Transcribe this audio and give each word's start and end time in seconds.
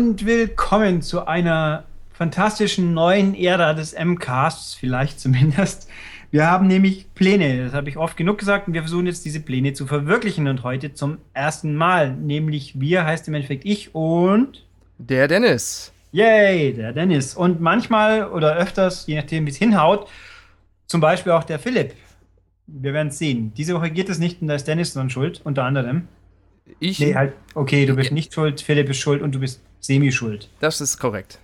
Und 0.00 0.24
willkommen 0.24 1.02
zu 1.02 1.26
einer 1.26 1.84
fantastischen 2.10 2.94
neuen 2.94 3.34
Ära 3.34 3.74
des 3.74 3.94
MCasts, 3.94 4.72
vielleicht 4.72 5.20
zumindest. 5.20 5.90
Wir 6.30 6.46
haben 6.46 6.68
nämlich 6.68 7.12
Pläne, 7.14 7.64
das 7.64 7.74
habe 7.74 7.90
ich 7.90 7.98
oft 7.98 8.16
genug 8.16 8.38
gesagt, 8.38 8.66
und 8.66 8.72
wir 8.72 8.80
versuchen 8.80 9.04
jetzt 9.04 9.26
diese 9.26 9.40
Pläne 9.40 9.74
zu 9.74 9.86
verwirklichen. 9.86 10.48
Und 10.48 10.62
heute 10.64 10.94
zum 10.94 11.18
ersten 11.34 11.76
Mal, 11.76 12.14
nämlich 12.14 12.80
wir 12.80 13.04
heißt 13.04 13.28
im 13.28 13.34
Endeffekt 13.34 13.66
ich 13.66 13.94
und 13.94 14.64
der 14.96 15.28
Dennis. 15.28 15.92
Yay, 16.12 16.72
der 16.72 16.94
Dennis. 16.94 17.34
Und 17.34 17.60
manchmal 17.60 18.26
oder 18.26 18.56
öfters, 18.56 19.06
je 19.06 19.16
nachdem, 19.16 19.44
wie 19.44 19.50
es 19.50 19.58
hinhaut, 19.58 20.08
zum 20.86 21.02
Beispiel 21.02 21.32
auch 21.32 21.44
der 21.44 21.58
Philipp. 21.58 21.92
Wir 22.66 22.94
werden 22.94 23.08
es 23.08 23.18
sehen. 23.18 23.52
Diese 23.54 23.74
Woche 23.74 23.90
geht 23.90 24.08
es 24.08 24.18
nicht 24.18 24.40
und 24.40 24.48
da 24.48 24.54
ist 24.54 24.66
Dennis 24.66 24.94
dann 24.94 25.10
schuld, 25.10 25.42
unter 25.44 25.64
anderem. 25.64 26.08
Ich? 26.78 27.00
Nee, 27.00 27.14
halt, 27.14 27.34
okay, 27.54 27.86
du 27.86 27.94
bist 27.94 28.12
nicht 28.12 28.32
schuld, 28.32 28.60
Philipp 28.60 28.88
ist 28.88 28.98
schuld 28.98 29.22
und 29.22 29.34
du 29.34 29.40
bist 29.40 29.60
semi-schuld. 29.80 30.48
Das 30.60 30.80
ist 30.80 30.98
korrekt. 30.98 31.38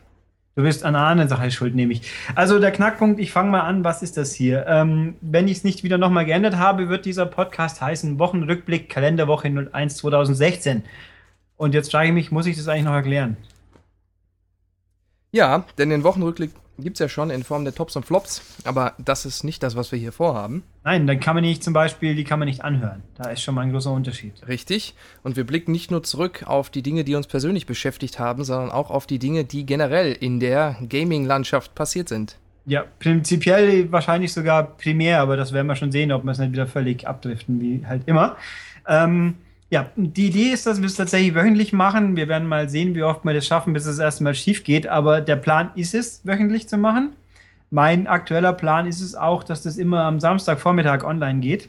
Du 0.55 0.63
bist 0.63 0.85
an 0.85 0.97
einer 0.97 1.07
anderen 1.07 1.29
Sache 1.29 1.51
schuld, 1.51 1.75
nehme 1.75 1.93
ich. 1.93 2.11
Also 2.35 2.59
der 2.59 2.71
Knackpunkt, 2.71 3.21
ich 3.21 3.31
fange 3.31 3.51
mal 3.51 3.61
an, 3.61 3.85
was 3.85 4.03
ist 4.03 4.17
das 4.17 4.33
hier? 4.33 4.65
Ähm, 4.67 5.17
wenn 5.21 5.49
ich 5.49 5.59
es 5.59 5.65
nicht 5.65 5.85
wieder 5.85 5.99
nochmal 5.99 6.25
geändert 6.25 6.57
habe, 6.57 6.89
wird 6.89 7.05
dieser 7.05 7.27
Podcast 7.27 7.83
heißen 7.83 8.19
Wochenrückblick 8.19 8.89
Kalenderwoche 8.89 9.49
01 9.49 9.99
2016. 9.99 10.83
Und 11.59 11.75
jetzt 11.75 11.91
frage 11.91 12.09
ich 12.09 12.15
mich, 12.15 12.31
muss 12.31 12.47
ich 12.47 12.57
das 12.57 12.69
eigentlich 12.69 12.85
noch 12.85 12.95
erklären? 12.95 13.37
Ja, 15.31 15.67
denn 15.77 15.91
den 15.91 16.05
Wochenrückblick 16.05 16.53
gibt 16.79 16.97
es 16.97 17.01
ja 17.01 17.09
schon 17.09 17.31
in 17.31 17.43
Form 17.43 17.65
der 17.65 17.75
Tops 17.75 17.97
und 17.97 18.05
Flops, 18.05 18.43
aber 18.65 18.95
das 18.99 19.27
ist 19.27 19.45
nicht 19.45 19.63
das, 19.63 19.77
was 19.77 19.93
wir 19.93 19.99
hier 19.99 20.13
vorhaben. 20.13 20.63
Nein, 20.85 21.07
dann 21.07 21.21
kann 21.21 21.35
man 21.35 21.43
nicht 21.43 21.65
zum 21.65 21.73
Beispiel, 21.73 22.15
die 22.15 22.25
kann 22.25 22.39
man 22.39 22.47
nicht 22.47 22.63
anhören. 22.63 23.03
Da 23.17 23.31
ist 23.31 23.43
schon 23.43 23.55
mal 23.55 23.63
ein 23.63 23.73
großer 23.73 23.91
Unterschied. 23.91 24.35
Richtig. 24.47 24.95
Und 25.23 25.37
wir 25.37 25.45
blicken 25.45 25.73
nicht 25.73 25.91
nur 25.91 26.03
zurück 26.03 26.45
auf 26.47 26.71
die 26.71 26.83
Dinge, 26.83 27.05
die 27.05 27.15
uns 27.15 27.27
persönlich 27.27 27.67
beschäftigt 27.67 28.19
haben, 28.19 28.45
sondern 28.45 28.71
auch 28.71 28.91
auf 28.91 29.07
die 29.07 29.19
Dinge, 29.19 29.45
die 29.45 29.67
generell 29.67 30.13
in 30.13 30.41
der 30.41 30.77
Gaming-Landschaft 30.89 31.75
passiert 31.75 32.09
sind. 32.09 32.37
Ja, 32.67 32.85
prinzipiell 32.99 33.91
wahrscheinlich 33.93 34.33
sogar 34.33 34.77
primär, 34.77 35.21
aber 35.21 35.37
das 35.37 35.53
werden 35.53 35.69
wir 35.69 35.77
schon 35.77 35.93
sehen, 35.93 36.11
ob 36.11 36.25
wir 36.25 36.33
es 36.33 36.39
nicht 36.39 36.53
wieder 36.53 36.67
völlig 36.67 37.07
abdriften, 37.07 37.61
wie 37.61 37.87
halt 37.87 38.03
immer. 38.07 38.37
Ähm, 38.89 39.37
ja, 39.69 39.91
die 39.97 40.29
Idee 40.29 40.51
ist, 40.53 40.67
dass 40.67 40.81
wir 40.81 40.87
es 40.87 40.95
tatsächlich 40.95 41.35
wöchentlich 41.35 41.73
machen. 41.73 42.17
Wir 42.17 42.29
werden 42.29 42.47
mal 42.47 42.69
sehen, 42.69 42.95
wie 42.95 43.03
oft 43.03 43.25
wir 43.25 43.35
das 43.35 43.47
schaffen, 43.47 43.73
bis 43.73 43.87
es 43.87 43.99
erstmal 43.99 44.35
schief 44.35 44.63
geht. 44.63 44.87
Aber 44.87 45.21
der 45.21 45.37
Plan 45.37 45.71
ist 45.75 45.95
es, 45.95 46.21
wöchentlich 46.25 46.69
zu 46.69 46.79
machen. 46.79 47.15
Mein 47.71 48.07
aktueller 48.07 48.53
Plan 48.53 48.87
ist 48.87 49.01
es 49.01 49.17
auch, 49.17 49.43
dass 49.43 49.63
das 49.63 49.77
immer 49.77 50.05
am 50.05 50.21
Samstagvormittag 50.21 51.03
online 51.05 51.41
geht. 51.41 51.69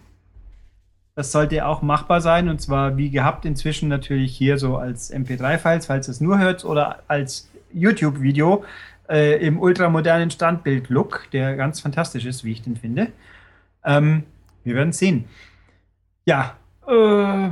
Das 1.15 1.31
sollte 1.31 1.65
auch 1.65 1.81
machbar 1.81 2.21
sein 2.21 2.47
und 2.47 2.61
zwar 2.61 2.95
wie 2.97 3.09
gehabt 3.09 3.43
inzwischen 3.45 3.89
natürlich 3.89 4.37
hier 4.37 4.59
so 4.59 4.77
als 4.77 5.11
MP3-Files, 5.11 5.87
falls 5.87 6.07
ihr 6.07 6.11
es 6.11 6.21
nur 6.21 6.37
hört, 6.37 6.63
oder 6.63 6.99
als 7.07 7.49
YouTube-Video 7.73 8.63
äh, 9.09 9.43
im 9.43 9.59
ultramodernen 9.59 10.29
Standbild-Look, 10.29 11.31
der 11.33 11.55
ganz 11.55 11.79
fantastisch 11.79 12.25
ist, 12.25 12.43
wie 12.43 12.51
ich 12.51 12.61
den 12.61 12.75
finde. 12.75 13.07
Ähm, 13.83 14.25
wir 14.63 14.75
werden 14.75 14.89
es 14.89 14.99
sehen. 14.99 15.25
Ja, 16.25 16.55
äh, 16.87 17.49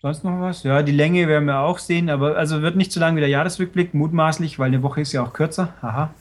Sonst 0.00 0.22
noch 0.22 0.40
was? 0.40 0.62
Ja, 0.62 0.82
die 0.82 0.92
Länge 0.92 1.26
werden 1.26 1.46
wir 1.46 1.58
auch 1.58 1.78
sehen, 1.78 2.08
aber 2.08 2.36
also 2.36 2.62
wird 2.62 2.76
nicht 2.76 2.92
so 2.92 3.00
lang 3.00 3.16
wie 3.16 3.20
der 3.20 3.28
Jahresrückblick, 3.28 3.94
mutmaßlich, 3.94 4.58
weil 4.58 4.68
eine 4.68 4.82
Woche 4.84 5.00
ist 5.00 5.12
ja 5.12 5.24
auch 5.24 5.32
kürzer. 5.32 5.74
Haha. 5.82 6.14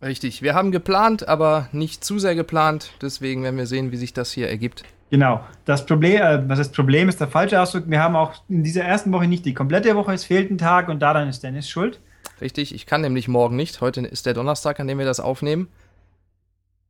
Richtig. 0.00 0.40
Wir 0.40 0.54
haben 0.54 0.72
geplant, 0.72 1.28
aber 1.28 1.68
nicht 1.72 2.04
zu 2.04 2.18
sehr 2.18 2.34
geplant. 2.34 2.92
Deswegen 3.02 3.42
werden 3.42 3.58
wir 3.58 3.66
sehen, 3.66 3.92
wie 3.92 3.96
sich 3.96 4.14
das 4.14 4.32
hier 4.32 4.48
ergibt. 4.48 4.84
Genau. 5.10 5.40
Das 5.66 5.84
Problem, 5.84 6.20
äh, 6.20 6.48
was 6.48 6.58
das 6.58 6.72
Problem 6.72 7.08
ist, 7.08 7.20
der 7.20 7.28
falsche 7.28 7.60
Ausdruck. 7.60 7.84
Wir 7.86 8.02
haben 8.02 8.16
auch 8.16 8.32
in 8.48 8.62
dieser 8.62 8.82
ersten 8.82 9.12
Woche 9.12 9.26
nicht 9.26 9.44
die 9.44 9.54
komplette 9.54 9.94
Woche. 9.94 10.12
Es 10.12 10.24
fehlt 10.24 10.50
ein 10.50 10.58
Tag 10.58 10.88
und 10.88 11.00
daran 11.00 11.28
ist 11.28 11.42
Dennis 11.42 11.68
schuld. 11.68 12.00
Richtig. 12.40 12.74
Ich 12.74 12.86
kann 12.86 13.02
nämlich 13.02 13.28
morgen 13.28 13.56
nicht. 13.56 13.80
Heute 13.82 14.00
ist 14.02 14.26
der 14.26 14.34
Donnerstag, 14.34 14.80
an 14.80 14.86
dem 14.86 14.98
wir 14.98 15.06
das 15.06 15.20
aufnehmen. 15.20 15.68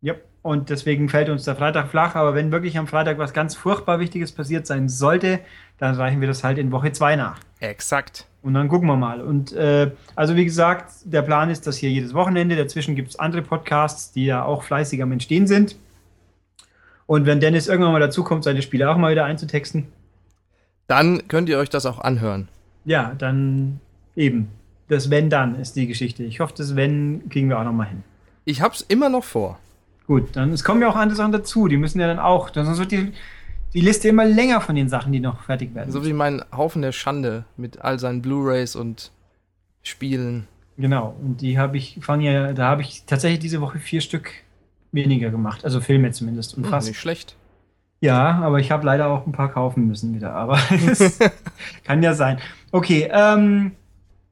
Ja, 0.01 0.15
und 0.43 0.71
deswegen 0.71 1.09
fällt 1.09 1.29
uns 1.29 1.45
der 1.45 1.57
Freitag 1.57 1.89
flach. 1.89 2.15
Aber 2.15 2.35
wenn 2.35 2.53
wirklich 2.53 2.79
am 2.79 2.87
Freitag 2.87 3.19
was 3.19 3.33
ganz 3.33 3.57
furchtbar 3.57 3.99
Wichtiges 3.99 4.33
passiert 4.33 4.67
sein 4.67 4.89
sollte, 4.89 5.41
dann 5.79 5.95
reichen 5.97 6.21
wir 6.21 6.29
das 6.29 6.45
halt 6.45 6.59
in 6.59 6.71
Woche 6.71 6.93
2 6.93 7.17
nach. 7.17 7.41
Exakt. 7.61 8.27
Und 8.43 8.55
dann 8.55 8.69
gucken 8.69 8.87
wir 8.87 8.97
mal. 8.97 9.21
Und 9.21 9.53
äh, 9.55 9.91
also 10.15 10.37
wie 10.37 10.45
gesagt, 10.45 10.93
der 11.05 11.23
Plan 11.23 11.51
ist, 11.51 11.67
dass 11.67 11.79
hier 11.79 11.91
jedes 11.91 12.15
Wochenende, 12.15 12.55
dazwischen 12.55 12.95
gibt 12.95 13.09
es 13.09 13.19
andere 13.19 13.43
Podcasts, 13.43 14.13
die 14.13 14.27
ja 14.27 14.45
auch 14.45 14.63
fleißig 14.63 15.03
am 15.03 15.11
Entstehen 15.11 15.49
sind. 15.49 15.75
Und 17.07 17.27
wenn 17.27 17.41
Dennis 17.41 17.67
irgendwann 17.67 17.93
mal 17.93 18.01
dazu 18.01 18.23
kommt, 18.23 18.45
seine 18.45 18.63
Spiele 18.63 18.89
auch 18.89 18.97
mal 18.97 19.11
wieder 19.11 19.25
einzutexten. 19.25 19.89
Dann 20.87 21.27
könnt 21.27 21.49
ihr 21.49 21.59
euch 21.59 21.71
das 21.71 21.87
auch 21.87 21.99
anhören. 21.99 22.49
Ja, 22.85 23.15
dann 23.19 23.81
eben. 24.15 24.49
Das 24.89 25.11
Wenn 25.11 25.29
dann 25.29 25.57
ist 25.57 25.75
die 25.75 25.89
Geschichte. 25.89 26.23
Ich 26.23 26.39
hoffe, 26.39 26.55
das 26.57 26.77
Wenn 26.77 27.29
kriegen 27.29 27.49
wir 27.49 27.59
auch 27.59 27.65
noch 27.65 27.73
mal 27.73 27.89
hin. 27.89 28.05
Ich 28.45 28.61
hab's 28.61 28.85
immer 28.87 29.09
noch 29.09 29.25
vor. 29.25 29.59
Gut, 30.07 30.37
dann 30.37 30.53
es 30.53 30.63
kommen 30.63 30.81
ja 30.83 30.89
auch 30.89 30.97
andere 30.97 31.17
Sachen 31.17 31.33
dazu. 31.33 31.69
Die 31.69 31.77
müssen 31.77 32.01
ja 32.01 32.07
dann 32.07 32.19
auch. 32.19 32.51
Sonst 32.55 32.79
wird 32.79 32.93
die, 32.93 33.13
die 33.75 33.81
Liste 33.81 34.09
immer 34.09 34.25
länger 34.25 34.61
von 34.61 34.75
den 34.75 34.89
Sachen, 34.89 35.13
die 35.13 35.21
noch 35.21 35.43
fertig 35.43 35.75
werden. 35.75 35.91
So 35.91 36.05
wie 36.05 36.13
mein 36.13 36.43
Haufen 36.57 36.83
der 36.83 36.93
Schande 36.93 37.45
mit 37.57 37.81
all 37.83 37.99
seinen 37.99 38.23
Blu-rays 38.23 38.77
und 38.77 39.11
Spielen. 39.83 40.47
Genau, 40.79 41.17
und 41.23 41.41
die 41.41 41.59
habe 41.59 41.77
ich, 41.77 41.99
fangen 42.03 42.23
ja, 42.23 42.53
da 42.53 42.69
habe 42.69 42.83
ich 42.83 43.05
tatsächlich 43.07 43.41
diese 43.41 43.61
Woche 43.61 43.79
vier 43.79 44.01
Stück 44.01 44.31
weniger 44.93 45.31
gemacht, 45.31 45.65
also 45.65 45.81
Filme 45.81 46.11
zumindest. 46.11 46.57
Und 46.57 46.65
hm, 46.65 46.71
fast. 46.71 46.89
Nicht 46.89 46.99
schlecht. 46.99 47.37
Ja, 48.01 48.41
aber 48.43 48.59
ich 48.59 48.71
habe 48.71 48.85
leider 48.85 49.09
auch 49.09 49.27
ein 49.27 49.33
paar 49.33 49.51
kaufen 49.51 49.87
müssen 49.87 50.15
wieder, 50.15 50.33
aber 50.35 50.59
das 50.87 51.19
kann 51.85 52.03
ja 52.03 52.15
sein. 52.15 52.39
Okay, 52.73 53.09
ähm, 53.11 53.73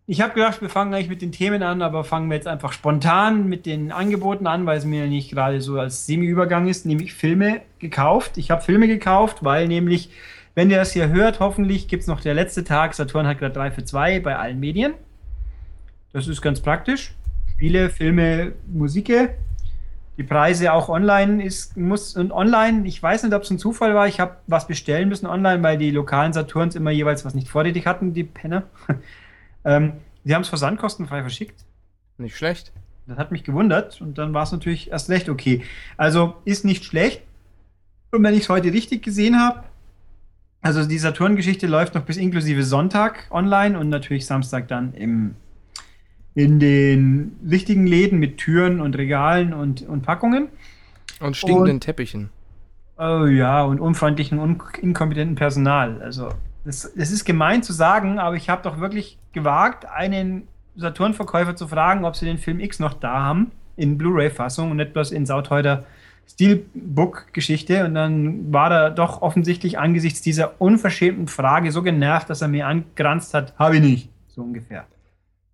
ich 0.06 0.20
habe 0.20 0.34
gedacht, 0.34 0.60
wir 0.60 0.68
fangen 0.68 0.90
gleich 0.90 1.08
mit 1.08 1.22
den 1.22 1.32
Themen 1.32 1.62
an, 1.62 1.80
aber 1.80 2.04
fangen 2.04 2.28
wir 2.28 2.36
jetzt 2.36 2.46
einfach 2.46 2.72
spontan 2.72 3.48
mit 3.48 3.64
den 3.64 3.90
Angeboten 3.90 4.46
an, 4.46 4.66
weil 4.66 4.76
es 4.76 4.84
mir 4.84 5.06
nicht 5.06 5.30
gerade 5.30 5.62
so 5.62 5.78
als 5.78 6.04
Semi-Übergang 6.04 6.68
ist, 6.68 6.84
nämlich 6.84 7.14
Filme 7.14 7.62
gekauft. 7.78 8.36
Ich 8.36 8.50
habe 8.50 8.60
Filme 8.60 8.86
gekauft, 8.86 9.38
weil 9.42 9.66
nämlich, 9.66 10.10
wenn 10.54 10.70
ihr 10.70 10.76
das 10.76 10.92
hier 10.92 11.08
hört, 11.08 11.40
hoffentlich 11.40 11.88
gibt 11.88 12.02
es 12.02 12.06
noch 12.06 12.20
der 12.20 12.34
letzte 12.34 12.64
Tag. 12.64 12.92
Saturn 12.92 13.26
hat 13.26 13.38
gerade 13.38 13.54
3 13.54 13.70
für 13.70 13.84
2 13.84 14.20
bei 14.20 14.36
allen 14.36 14.60
Medien. 14.60 14.92
Das 16.12 16.28
ist 16.28 16.42
ganz 16.42 16.60
praktisch. 16.60 17.14
Spiele, 17.52 17.88
Filme, 17.88 18.52
Musik. 18.66 19.10
Die 20.18 20.22
Preise 20.22 20.74
auch 20.74 20.90
online 20.90 21.42
ist, 21.42 21.78
muss, 21.78 22.14
und 22.14 22.30
online, 22.30 22.86
ich 22.86 23.02
weiß 23.02 23.22
nicht, 23.22 23.34
ob 23.34 23.42
es 23.42 23.50
ein 23.50 23.58
Zufall 23.58 23.94
war, 23.94 24.06
ich 24.06 24.20
habe 24.20 24.36
was 24.46 24.66
bestellen 24.68 25.08
müssen 25.08 25.26
online, 25.26 25.62
weil 25.62 25.78
die 25.78 25.90
lokalen 25.90 26.32
Saturns 26.32 26.76
immer 26.76 26.90
jeweils 26.90 27.24
was 27.24 27.34
nicht 27.34 27.48
vorrätig 27.48 27.86
hatten, 27.86 28.12
die 28.12 28.24
Penner. 28.24 28.64
Ähm, 29.64 29.94
sie 30.24 30.34
haben 30.34 30.42
es 30.42 30.48
versandkostenfrei 30.48 31.22
verschickt. 31.22 31.64
Nicht 32.18 32.36
schlecht. 32.36 32.72
Das 33.06 33.18
hat 33.18 33.32
mich 33.32 33.44
gewundert 33.44 34.00
und 34.00 34.16
dann 34.16 34.32
war 34.32 34.44
es 34.44 34.52
natürlich 34.52 34.90
erst 34.90 35.10
recht 35.10 35.28
okay. 35.28 35.62
Also 35.96 36.36
ist 36.44 36.64
nicht 36.64 36.84
schlecht. 36.84 37.22
Und 38.12 38.22
wenn 38.22 38.34
ich 38.34 38.42
es 38.42 38.48
heute 38.48 38.72
richtig 38.72 39.02
gesehen 39.02 39.38
habe, 39.38 39.64
also 40.62 40.86
die 40.86 40.98
Saturn-Geschichte 40.98 41.66
läuft 41.66 41.94
noch 41.94 42.04
bis 42.04 42.16
inklusive 42.16 42.62
Sonntag 42.62 43.26
online 43.30 43.78
und 43.78 43.90
natürlich 43.90 44.24
Samstag 44.24 44.68
dann 44.68 44.94
im, 44.94 45.34
in 46.34 46.58
den 46.58 47.36
richtigen 47.46 47.86
Läden 47.86 48.18
mit 48.18 48.38
Türen 48.38 48.80
und 48.80 48.96
Regalen 48.96 49.52
und, 49.52 49.82
und 49.82 50.02
Packungen. 50.02 50.48
Und 51.20 51.36
stinkenden 51.36 51.76
und, 51.76 51.80
Teppichen. 51.80 52.30
Oh 52.96 53.26
ja, 53.26 53.62
und 53.64 53.78
unfreundlichen, 53.80 54.38
un 54.38 54.62
inkompetenten 54.80 55.34
Personal. 55.34 56.00
Also 56.00 56.30
das, 56.64 56.92
das 56.96 57.10
ist 57.10 57.24
gemein 57.24 57.62
zu 57.62 57.72
sagen, 57.72 58.18
aber 58.18 58.36
ich 58.36 58.48
habe 58.48 58.62
doch 58.62 58.80
wirklich 58.80 59.18
gewagt, 59.32 59.86
einen 59.86 60.48
Saturn-Verkäufer 60.76 61.56
zu 61.56 61.68
fragen, 61.68 62.04
ob 62.04 62.16
sie 62.16 62.26
den 62.26 62.38
Film 62.38 62.60
X 62.60 62.78
noch 62.78 62.94
da 62.94 63.22
haben, 63.22 63.52
in 63.76 63.98
Blu-ray-Fassung 63.98 64.70
und 64.70 64.78
nicht 64.78 64.92
bloß 64.92 65.12
in 65.12 65.26
sauteuter 65.26 65.84
Steelbook-Geschichte. 66.28 67.84
Und 67.84 67.94
dann 67.94 68.52
war 68.52 68.70
er 68.70 68.90
doch 68.90 69.22
offensichtlich 69.22 69.78
angesichts 69.78 70.22
dieser 70.22 70.60
unverschämten 70.60 71.28
Frage 71.28 71.70
so 71.70 71.82
genervt, 71.82 72.30
dass 72.30 72.42
er 72.42 72.48
mir 72.48 72.66
angranzt 72.66 73.34
hat, 73.34 73.54
habe 73.58 73.76
ich 73.76 73.82
nicht. 73.82 74.08
So 74.28 74.42
ungefähr. 74.42 74.86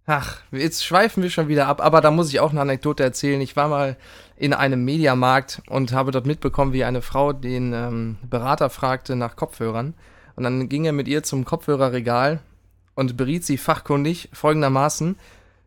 Ach, 0.07 0.39
jetzt 0.51 0.85
schweifen 0.85 1.23
wir 1.23 1.31
schon 1.31 1.49
wieder 1.49 1.67
ab, 1.69 1.81
aber 1.81 2.01
da 2.01 2.11
muss 2.11 2.31
ich 2.31 2.41
auch 2.41 2.51
eine 2.51 2.61
Anekdote 2.61 3.03
erzählen. 3.03 3.41
Ich 3.41 3.57
war 3.57 3.69
mal 3.69 3.97
in 4.37 4.55
einem 4.55 4.85
Mediamarkt 4.85 5.63
und 5.69 5.93
habe 5.93 6.11
dort 6.11 6.27
mitbekommen, 6.27 6.73
wie 6.73 6.85
eine 6.85 7.03
Frau 7.03 7.33
den 7.33 7.73
ähm, 7.73 8.17
Berater 8.29 8.71
fragte 8.71 9.15
nach 9.15 9.37
Kopfhörern. 9.37 9.95
Und 10.41 10.45
dann 10.45 10.71
ging 10.71 10.87
er 10.87 10.93
mit 10.93 11.07
ihr 11.07 11.23
zum 11.23 11.45
Kopfhörerregal 11.45 12.41
und 12.95 13.19
beriet 13.19 13.45
sie 13.45 13.59
fachkundig 13.59 14.31
folgendermaßen. 14.33 15.17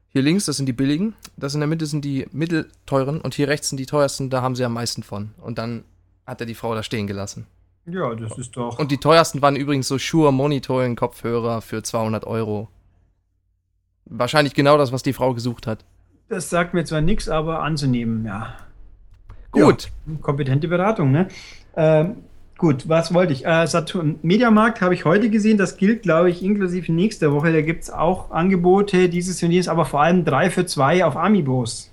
Hier 0.07 0.23
links, 0.23 0.45
das 0.45 0.57
sind 0.57 0.65
die 0.65 0.73
billigen, 0.73 1.13
das 1.37 1.53
in 1.53 1.59
der 1.59 1.67
Mitte 1.67 1.85
sind 1.85 2.03
die 2.03 2.25
mittelteuren 2.31 3.21
und 3.21 3.35
hier 3.35 3.49
rechts 3.49 3.69
sind 3.69 3.77
die 3.77 3.85
teuersten, 3.85 4.31
da 4.31 4.41
haben 4.41 4.55
sie 4.55 4.65
am 4.65 4.73
meisten 4.73 5.03
von. 5.03 5.35
Und 5.39 5.59
dann 5.59 5.83
hat 6.25 6.41
er 6.41 6.47
die 6.47 6.55
Frau 6.55 6.73
da 6.73 6.81
stehen 6.81 7.05
gelassen. 7.05 7.45
Ja, 7.85 8.15
das 8.15 8.35
ist 8.39 8.57
doch. 8.57 8.79
Und 8.79 8.89
die 8.89 8.97
teuersten 8.97 9.43
waren 9.43 9.55
übrigens 9.55 9.87
so 9.87 9.99
Shure 9.99 10.33
Monitoring 10.33 10.95
Kopfhörer 10.95 11.61
für 11.61 11.83
200 11.83 12.25
Euro. 12.25 12.67
Wahrscheinlich 14.05 14.55
genau 14.55 14.79
das, 14.79 14.91
was 14.91 15.03
die 15.03 15.13
Frau 15.13 15.35
gesucht 15.35 15.67
hat. 15.67 15.85
Das 16.29 16.49
sagt 16.49 16.73
mir 16.73 16.83
zwar 16.83 17.01
nichts, 17.01 17.29
aber 17.29 17.61
anzunehmen, 17.61 18.25
ja. 18.25 18.57
Gut. 19.51 19.91
Ja, 20.07 20.15
kompetente 20.19 20.67
Beratung, 20.67 21.11
ne? 21.11 21.27
Ähm, 21.75 22.23
gut, 22.63 22.87
was 22.87 23.13
wollte 23.13 23.33
ich? 23.33 23.45
Äh, 23.45 23.67
Saturn 23.67 24.19
Mediamarkt 24.21 24.79
habe 24.79 24.93
ich 24.93 25.03
heute 25.03 25.29
gesehen, 25.29 25.57
das 25.57 25.75
gilt, 25.75 26.03
glaube 26.03 26.29
ich, 26.29 26.41
inklusive 26.41 26.93
nächster 26.93 27.33
Woche. 27.33 27.51
Da 27.51 27.59
gibt 27.59 27.83
es 27.83 27.89
auch 27.89 28.31
Angebote 28.31 29.09
dieses 29.09 29.43
und 29.43 29.51
jenes, 29.51 29.67
aber 29.67 29.83
vor 29.83 30.01
allem 30.01 30.23
3 30.23 30.49
für 30.49 30.65
2 30.65 31.03
auf 31.03 31.17
Amiibos. 31.17 31.91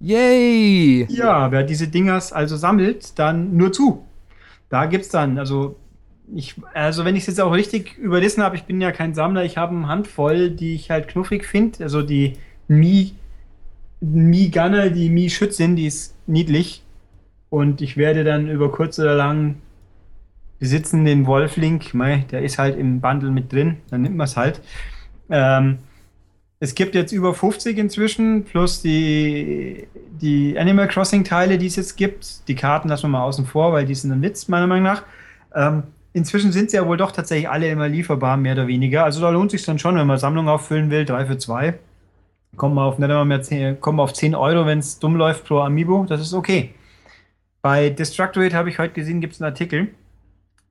Yay! 0.00 1.06
Ja, 1.10 1.52
wer 1.52 1.62
diese 1.62 1.88
Dingers 1.88 2.32
also 2.32 2.56
sammelt, 2.56 3.18
dann 3.18 3.54
nur 3.54 3.70
zu. 3.70 4.02
Da 4.70 4.86
gibt 4.86 5.04
es 5.04 5.10
dann, 5.10 5.38
also 5.38 5.76
ich, 6.34 6.54
also 6.72 7.04
wenn 7.04 7.16
ich 7.16 7.24
es 7.24 7.26
jetzt 7.26 7.42
auch 7.42 7.52
richtig 7.52 7.98
überrissen 7.98 8.42
habe, 8.42 8.56
ich 8.56 8.64
bin 8.64 8.80
ja 8.80 8.92
kein 8.92 9.12
Sammler, 9.12 9.44
ich 9.44 9.58
habe 9.58 9.76
eine 9.76 9.88
Handvoll, 9.88 10.50
die 10.50 10.74
ich 10.74 10.90
halt 10.90 11.08
knuffig 11.08 11.44
finde. 11.44 11.84
Also 11.84 12.00
die 12.00 12.38
Mi, 12.66 13.12
Mi 14.00 14.48
Gunner, 14.48 14.88
die 14.88 15.10
Mi 15.10 15.28
Schützin, 15.28 15.76
die 15.76 15.86
ist 15.86 16.14
niedlich. 16.26 16.83
Und 17.54 17.80
ich 17.80 17.96
werde 17.96 18.24
dann 18.24 18.48
über 18.48 18.72
kurz 18.72 18.98
oder 18.98 19.14
lang 19.14 19.54
besitzen 20.58 21.04
den 21.04 21.24
Wolflink, 21.24 21.94
mei, 21.94 22.24
der 22.32 22.42
ist 22.42 22.58
halt 22.58 22.76
im 22.76 23.00
Bundle 23.00 23.30
mit 23.30 23.52
drin, 23.52 23.76
dann 23.90 24.02
nimmt 24.02 24.16
man 24.16 24.24
es 24.24 24.36
halt. 24.36 24.60
Ähm, 25.30 25.78
es 26.58 26.74
gibt 26.74 26.96
jetzt 26.96 27.12
über 27.12 27.32
50 27.32 27.78
inzwischen, 27.78 28.42
plus 28.42 28.82
die, 28.82 29.86
die 30.20 30.58
Animal 30.58 30.88
Crossing-Teile, 30.88 31.56
die 31.56 31.66
es 31.66 31.76
jetzt 31.76 31.94
gibt. 31.94 32.48
Die 32.48 32.56
Karten 32.56 32.88
lassen 32.88 33.04
wir 33.04 33.10
mal 33.10 33.22
außen 33.22 33.46
vor, 33.46 33.72
weil 33.72 33.86
die 33.86 33.94
sind 33.94 34.10
ein 34.10 34.20
Witz, 34.20 34.48
meiner 34.48 34.66
Meinung 34.66 34.82
nach. 34.82 35.04
Ähm, 35.54 35.84
inzwischen 36.12 36.50
sind 36.50 36.72
sie 36.72 36.76
ja 36.76 36.88
wohl 36.88 36.96
doch 36.96 37.12
tatsächlich 37.12 37.48
alle 37.48 37.68
immer 37.68 37.88
lieferbar, 37.88 38.36
mehr 38.36 38.54
oder 38.54 38.66
weniger. 38.66 39.04
Also 39.04 39.20
da 39.20 39.30
lohnt 39.30 39.52
sich 39.52 39.64
dann 39.64 39.78
schon, 39.78 39.94
wenn 39.94 40.08
man 40.08 40.18
Sammlung 40.18 40.48
auffüllen 40.48 40.90
will, 40.90 41.04
3 41.04 41.26
für 41.26 41.38
2. 41.38 41.74
Kommen 42.56 42.74
wir 42.74 42.82
auf 42.82 42.98
nicht 42.98 43.08
einmal 43.08 43.26
mehr 43.26 43.42
10, 43.42 43.80
kommen 43.80 43.98
wir 43.98 44.02
auf 44.02 44.12
10 44.12 44.34
Euro, 44.34 44.66
wenn 44.66 44.80
es 44.80 44.98
dumm 44.98 45.14
läuft 45.14 45.44
pro 45.44 45.60
Amiibo. 45.60 46.04
Das 46.08 46.20
ist 46.20 46.34
okay. 46.34 46.74
Bei 47.64 47.88
Destructoid 47.88 48.52
habe 48.52 48.68
ich 48.68 48.78
heute 48.78 48.92
gesehen, 48.92 49.22
gibt 49.22 49.32
es 49.32 49.40
einen 49.40 49.50
Artikel. 49.50 49.88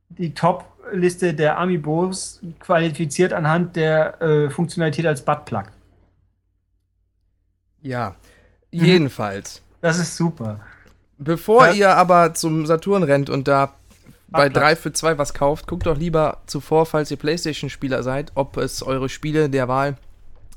Die 0.10 0.36
Top-Liste 0.36 1.34
der 1.34 1.57
Amiibos 1.57 2.40
qualifiziert 2.60 3.34
anhand 3.34 3.75
der 3.75 4.22
äh, 4.22 4.51
Funktionalität 4.51 5.07
als 5.07 5.25
Buttplug. 5.25 5.72
Ja, 7.81 8.16
mhm. 8.72 8.86
jedenfalls. 8.86 9.63
Das 9.81 9.98
ist 9.98 10.16
super. 10.16 10.60
Bevor 11.18 11.66
ja. 11.69 11.74
ihr 11.74 11.95
aber 11.95 12.36
zum 12.36 12.68
Saturn 12.68 13.01
rennt 13.01 13.31
und 13.31 13.48
da 13.48 13.74
bei 14.28 14.48
3 14.48 14.75
für 14.75 14.94
2 14.94 15.18
was 15.18 15.34
kauft, 15.34 15.66
guckt 15.66 15.88
doch 15.88 15.98
lieber 15.98 16.44
zuvor, 16.45 16.86
falls 16.86 17.10
ihr 17.10 17.18
PlayStation-Spieler 17.18 18.04
seid, 18.04 18.34
ob 18.36 18.57
es 18.57 18.84
eure 18.84 19.10
Spiele 19.10 19.50
der 19.50 19.68
Wahl 19.68 19.98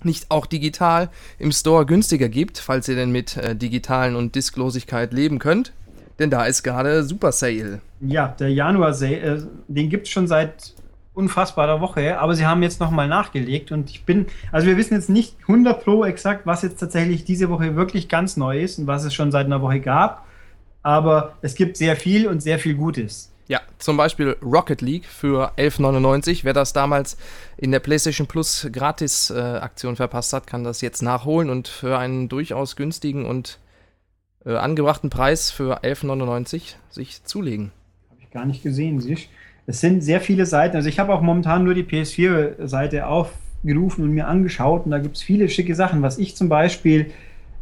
nicht 0.03 0.31
auch 0.31 0.45
digital 0.45 1.09
im 1.39 1.51
Store 1.51 1.87
günstiger 1.87 2.29
gibt, 2.29 2.59
falls 2.59 2.89
ihr 2.89 2.95
denn 2.95 3.11
mit 3.11 3.39
äh, 3.39 3.57
digitalen 3.57 4.17
und 4.17 4.35
Disklosigkeit 4.35 5.15
leben 5.15 5.39
könnt. 5.39 5.73
Denn 6.19 6.31
da 6.31 6.45
ist 6.47 6.63
gerade 6.63 7.03
Super 7.03 7.33
Sale. 7.33 7.81
Ja, 8.01 8.29
der 8.29 8.51
Januar 8.51 8.95
Sale, 8.95 9.17
äh, 9.17 9.43
den 9.69 9.91
gibt 9.91 10.07
es 10.07 10.13
schon 10.13 10.27
seit 10.27 10.75
unfassbarer 11.17 11.81
Woche, 11.81 12.19
aber 12.19 12.35
sie 12.35 12.47
haben 12.47 12.63
jetzt 12.63 12.79
nochmal 12.79 13.09
nachgelegt 13.09 13.73
und 13.73 13.89
ich 13.89 14.05
bin, 14.05 14.27
also 14.53 14.67
wir 14.67 14.77
wissen 14.77 14.95
jetzt 14.95 15.09
nicht 15.09 15.35
100 15.43 15.83
Pro 15.83 16.05
exakt, 16.05 16.47
was 16.47 16.61
jetzt 16.63 16.79
tatsächlich 16.79 17.25
diese 17.25 17.49
Woche 17.49 17.75
wirklich 17.75 18.09
ganz 18.09 18.37
neu 18.37 18.61
ist 18.61 18.79
und 18.79 18.87
was 18.87 19.05
es 19.05 19.15
schon 19.15 19.33
seit 19.33 19.47
einer 19.47 19.63
Woche 19.63 19.81
gab, 19.81 20.27
aber 20.83 21.33
es 21.41 21.55
gibt 21.55 21.79
sehr 21.79 21.97
viel 21.97 22.29
und 22.29 22.41
sehr 22.43 22.59
viel 22.59 22.75
Gutes. 22.75 23.33
Ja, 23.49 23.61
zum 23.79 23.97
Beispiel 23.97 24.37
Rocket 24.43 24.83
League 24.83 25.07
für 25.07 25.53
11,99. 25.57 26.41
Wer 26.43 26.53
das 26.53 26.73
damals 26.73 27.17
in 27.57 27.71
der 27.71 27.79
PlayStation 27.81 28.27
Plus 28.27 28.69
Gratis-Aktion 28.71 29.95
äh, 29.95 29.97
verpasst 29.97 30.33
hat, 30.33 30.47
kann 30.47 30.65
das 30.65 30.81
jetzt 30.81 31.01
nachholen 31.01 31.49
und 31.49 31.69
für 31.69 31.97
einen 31.97 32.29
durchaus 32.29 32.75
günstigen 32.77 33.25
und 33.25 33.59
äh, 34.47 34.57
angebrachten 34.57 35.11
Preis 35.11 35.51
für 35.51 35.83
11,99 35.83 36.77
sich 36.89 37.25
zulegen. 37.25 37.73
Habe 38.11 38.21
ich 38.23 38.31
gar 38.31 38.47
nicht 38.47 38.63
gesehen, 38.63 39.01
siehst 39.01 39.29
es 39.67 39.81
sind 39.81 40.03
sehr 40.03 40.21
viele 40.21 40.47
Seiten. 40.47 40.77
Also 40.77 40.89
ich 40.89 40.99
habe 40.99 41.13
auch 41.13 41.21
momentan 41.21 41.65
nur 41.65 41.75
die 41.75 41.83
PS4-Seite 41.83 43.07
aufgerufen 43.07 44.05
und 44.05 44.13
mir 44.13 44.29
angeschaut 44.29 44.85
und 44.85 44.93
da 44.93 44.99
gibt 44.99 45.17
es 45.17 45.23
viele 45.23 45.49
schicke 45.49 45.75
Sachen. 45.75 46.03
Was 46.03 46.19
ich 46.19 46.37
zum 46.37 46.49
Beispiel 46.49 47.11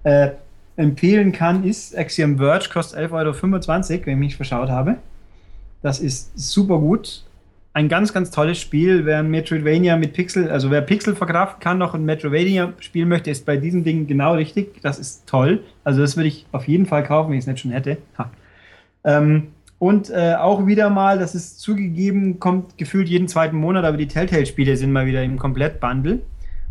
äh, 0.02 0.30
empfehlen 0.76 1.32
kann, 1.32 1.64
ist 1.64 1.96
Axiom 1.96 2.36
Verge, 2.36 2.68
kostet 2.70 2.98
11,25 2.98 3.12
Euro, 3.92 4.06
wenn 4.06 4.12
ich 4.14 4.18
mich 4.18 4.36
verschaut 4.36 4.68
habe. 4.68 4.96
Das 5.80 6.00
ist 6.00 6.38
super 6.38 6.78
gut. 6.78 7.24
Ein 7.74 7.88
ganz, 7.88 8.12
ganz 8.12 8.30
tolles 8.30 8.60
Spiel. 8.60 9.04
Wer 9.04 9.18
ein 9.18 9.30
Metroidvania 9.30 9.96
mit 9.96 10.12
Pixel, 10.12 10.48
also 10.48 10.70
wer 10.70 10.80
Pixel 10.80 11.16
verkraften 11.16 11.60
kann, 11.60 11.76
noch 11.76 11.92
ein 11.92 12.04
Metroidvania 12.04 12.72
spielen 12.78 13.08
möchte, 13.08 13.32
ist 13.32 13.44
bei 13.44 13.56
diesem 13.56 13.82
Ding 13.82 14.06
genau 14.06 14.34
richtig. 14.34 14.80
Das 14.80 15.00
ist 15.00 15.26
toll. 15.26 15.64
Also 15.82 16.00
das 16.00 16.16
würde 16.16 16.28
ich 16.28 16.46
auf 16.52 16.68
jeden 16.68 16.86
Fall 16.86 17.02
kaufen, 17.02 17.30
wenn 17.30 17.38
ich 17.38 17.42
es 17.42 17.48
nicht 17.48 17.58
schon 17.58 17.72
hätte. 17.72 17.98
Ähm, 19.02 19.48
und 19.80 20.08
äh, 20.08 20.36
auch 20.36 20.66
wieder 20.66 20.88
mal, 20.88 21.18
das 21.18 21.34
ist 21.34 21.60
zugegeben, 21.60 22.38
kommt 22.38 22.78
gefühlt 22.78 23.08
jeden 23.08 23.26
zweiten 23.26 23.56
Monat, 23.56 23.84
aber 23.84 23.96
die 23.96 24.06
Telltale-Spiele 24.06 24.76
sind 24.76 24.92
mal 24.92 25.06
wieder 25.06 25.24
im 25.24 25.36
Komplettbundle. 25.36 26.20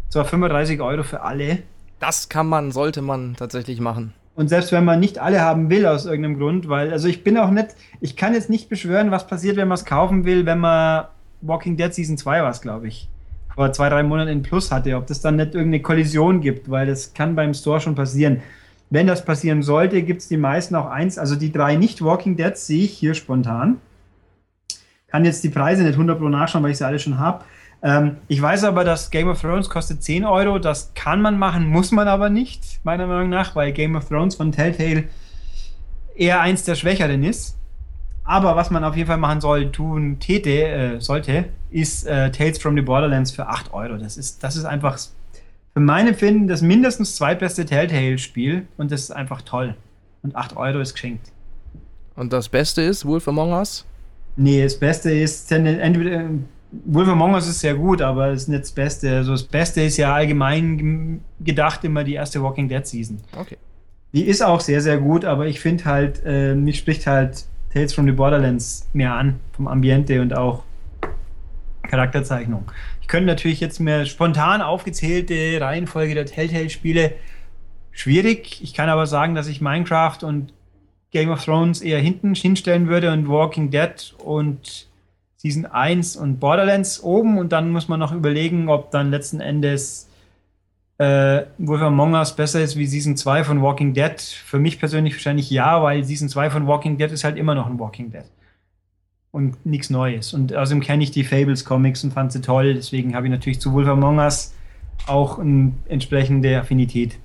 Zwar 0.08 0.24
35 0.24 0.80
Euro 0.80 1.04
für 1.04 1.22
alle. 1.22 1.60
Das 2.00 2.30
kann 2.30 2.48
man, 2.48 2.72
sollte 2.72 3.02
man 3.02 3.36
tatsächlich 3.36 3.82
machen. 3.82 4.14
Und 4.36 4.48
selbst 4.48 4.72
wenn 4.72 4.84
man 4.84 5.00
nicht 5.00 5.20
alle 5.20 5.42
haben 5.42 5.70
will 5.70 5.86
aus 5.86 6.06
irgendeinem 6.06 6.40
Grund, 6.40 6.68
weil, 6.68 6.92
also 6.92 7.08
ich 7.08 7.24
bin 7.24 7.38
auch 7.38 7.52
nicht, 7.52 7.76
ich 8.02 8.16
kann 8.16 8.34
jetzt 8.34 8.50
nicht 8.50 8.68
beschwören, 8.68 9.12
was 9.12 9.28
passiert, 9.28 9.58
wenn 9.58 9.68
man 9.68 9.76
es 9.76 9.86
kaufen 9.86 10.26
will, 10.26 10.46
wenn 10.46 10.60
man 10.60 11.06
Walking 11.42 11.78
Dead 11.78 11.94
Season 11.94 12.18
2 12.18 12.42
war 12.42 12.52
glaube 12.54 12.88
ich, 12.88 13.10
vor 13.54 13.72
zwei, 13.74 13.90
drei 13.90 14.02
Monaten 14.02 14.32
in 14.32 14.42
Plus 14.42 14.72
hatte, 14.72 14.96
ob 14.96 15.06
das 15.06 15.22
dann 15.22 15.36
nicht 15.36 15.54
irgendeine 15.54 15.82
Kollision 15.82 16.42
gibt, 16.42 16.72
weil 16.72 16.88
das 16.88 17.14
kann 17.14 17.36
beim 17.36 17.54
Store 17.54 17.80
schon 17.80 17.96
passieren. 17.96 18.42
Wenn 18.90 19.08
das 19.08 19.26
passieren 19.26 19.62
sollte, 19.62 20.02
gibt 20.04 20.22
es 20.22 20.28
die 20.28 20.38
meisten 20.38 20.76
auch 20.76 20.88
eins. 20.88 21.18
Also 21.18 21.36
die 21.36 21.52
drei 21.52 21.76
nicht-Walking 21.76 22.36
Dead 22.36 22.56
sehe 22.56 22.86
ich 22.86 22.94
hier 22.94 23.14
spontan. 23.14 23.78
Kann 25.08 25.26
jetzt 25.26 25.44
die 25.44 25.50
Preise 25.50 25.84
nicht 25.84 25.94
100 25.94 26.18
Pro 26.18 26.30
nachschauen, 26.30 26.64
weil 26.64 26.72
ich 26.72 26.78
sie 26.78 26.86
alle 26.86 27.00
schon 27.00 27.20
habe. 27.20 27.44
Ähm, 27.84 28.18
ich 28.30 28.42
weiß 28.42 28.64
aber, 28.64 28.86
dass 28.86 29.12
Game 29.12 29.28
of 29.28 29.42
Thrones 29.42 29.70
kostet 29.70 30.02
10 30.02 30.24
Euro. 30.24 30.58
Das 30.58 30.94
kann 30.96 31.22
man 31.22 31.38
machen, 31.38 31.68
muss 31.68 31.92
man 31.92 32.08
aber 32.08 32.30
nicht, 32.30 32.80
meiner 32.84 33.06
Meinung 33.06 33.30
nach, 33.30 33.56
weil 33.56 33.74
Game 33.74 33.96
of 33.96 34.08
Thrones 34.08 34.36
von 34.36 34.52
Telltale 34.54 35.04
eher 36.16 36.40
eins 36.40 36.64
der 36.64 36.76
Schwächeren 36.76 37.24
ist. 37.24 37.58
Aber 38.24 38.56
was 38.56 38.72
man 38.72 38.86
auf 38.86 38.96
jeden 38.96 39.08
Fall 39.08 39.18
machen 39.18 39.42
soll, 39.42 39.70
tun, 39.72 40.18
täte, 40.20 40.50
äh, 40.50 41.02
sollte, 41.02 41.46
ist 41.72 42.08
äh, 42.08 42.32
Tales 42.32 42.58
from 42.58 42.76
the 42.76 42.82
Borderlands 42.82 43.32
für 43.32 43.48
8 43.48 43.74
Euro. 43.74 43.98
Das 43.98 44.16
ist, 44.16 44.42
das 44.42 44.56
ist 44.56 44.64
einfach 44.64 44.98
für 45.74 45.80
meine 45.82 46.14
Finden 46.14 46.48
das 46.48 46.62
mindestens 46.62 47.18
zweitbeste 47.18 47.66
Telltale-Spiel 47.66 48.66
und 48.78 48.92
das 48.94 49.02
ist 49.02 49.12
einfach 49.12 49.42
toll. 49.42 49.76
Und 50.22 50.38
8 50.38 50.56
Euro 50.56 50.80
ist 50.80 50.94
geschenkt. 50.94 51.34
Und 52.16 52.32
das 52.32 52.48
Beste 52.48 52.82
ist 52.82 53.06
Wolf 53.06 53.28
Among 53.28 53.52
Us? 53.52 53.84
Nee, 54.38 54.64
das 54.64 54.80
Beste 54.80 55.12
ist 55.12 55.52
entweder. 55.52 56.30
Wolf 56.86 57.08
Among 57.08 57.34
Us 57.34 57.48
ist 57.48 57.60
sehr 57.60 57.76
gut, 57.76 58.02
aber 58.02 58.30
es 58.30 58.44
ist 58.44 58.48
nicht 58.50 58.64
das 58.64 58.72
Beste. 58.72 59.18
Also 59.18 59.32
das 59.32 59.44
Beste 59.44 59.82
ist 59.82 59.98
ja 59.98 60.14
allgemein 60.14 61.22
gedacht 61.40 61.84
immer 61.84 62.04
die 62.04 62.14
erste 62.14 62.42
Walking 62.42 62.68
Dead 62.68 62.86
Season. 62.86 63.20
Okay. 63.38 63.58
Die 64.14 64.24
ist 64.24 64.44
auch 64.44 64.60
sehr, 64.60 64.82
sehr 64.82 64.98
gut, 64.98 65.26
aber 65.26 65.48
ich 65.48 65.60
finde 65.60 65.86
halt, 65.86 66.22
äh, 66.26 66.56
mich 66.56 66.78
spricht 66.78 67.08
halt 67.08 67.46
Tales 67.74 67.94
from 67.94 68.06
the 68.06 68.12
Borderlands 68.12 68.88
mehr 68.94 69.14
an, 69.14 69.40
vom 69.54 69.68
Ambiente 69.68 70.22
und 70.22 70.36
auch 70.36 70.64
Charakterzeichnung. 71.84 72.66
Ich 73.02 73.08
könnte 73.08 73.28
natürlich 73.28 73.60
jetzt 73.60 73.80
mehr 73.80 74.06
spontan 74.06 74.62
aufgezählte 74.62 75.60
Reihenfolge 75.60 76.16
der 76.16 76.26
Telltale-Spiele 76.26 77.14
schwierig. 77.92 78.62
Ich 78.64 78.74
kann 78.74 78.90
aber 78.90 79.08
sagen, 79.08 79.36
dass 79.36 79.48
ich 79.48 79.62
Minecraft 79.62 80.24
und 80.24 80.54
Game 81.12 81.30
of 81.30 81.44
Thrones 81.44 81.82
eher 81.82 82.00
hinten 82.00 82.34
hinstellen 82.34 82.88
würde 82.88 83.12
und 83.12 83.28
Walking 83.28 83.70
Dead 83.70 84.16
und 84.24 84.88
Season 85.44 85.66
1 85.66 86.16
und 86.16 86.40
Borderlands 86.40 87.04
oben 87.04 87.38
und 87.38 87.52
dann 87.52 87.70
muss 87.70 87.90
man 87.90 88.00
noch 88.00 88.14
überlegen, 88.14 88.70
ob 88.70 88.92
dann 88.92 89.12
letzten 89.12 89.42
Endes 89.42 90.08
äh, 91.00 91.44
Wolf 91.58 91.82
Among 91.82 92.14
Us 92.14 92.34
besser 92.34 92.62
ist 92.62 92.78
wie 92.78 92.86
Season 92.86 93.18
2 93.18 93.44
von 93.44 93.62
Walking 93.62 93.94
Dead. 93.94 94.20
Für 94.22 94.58
mich 94.58 94.80
persönlich 94.80 95.14
wahrscheinlich 95.14 95.50
ja, 95.50 95.84
weil 95.84 96.06
Season 96.06 96.30
2 96.30 96.50
von 96.50 96.66
Walking 96.66 96.98
Dead 96.98 97.12
ist 97.12 97.26
halt 97.26 97.38
immer 97.38 97.56
noch 97.56 97.68
ein 97.68 97.78
Walking 97.78 98.10
Dead 98.10 98.24
und 99.32 99.66
nichts 99.66 99.90
Neues. 99.90 100.34
Und 100.34 100.56
außerdem 100.56 100.82
kenne 100.82 101.04
ich 101.04 101.12
die 101.12 101.26
Fables 101.26 101.66
Comics 101.66 102.06
und 102.06 102.14
fand 102.14 102.32
sie 102.32 102.40
toll. 102.40 102.76
Deswegen 102.76 103.14
habe 103.14 103.26
ich 103.26 103.32
natürlich 103.32 103.60
zu 103.60 103.74
Wolf 103.74 103.90
Among 103.90 104.20
Us 104.20 104.54
auch 105.08 105.40
eine 105.40 105.74
entsprechende 105.90 106.58
Affinität. 106.58 107.20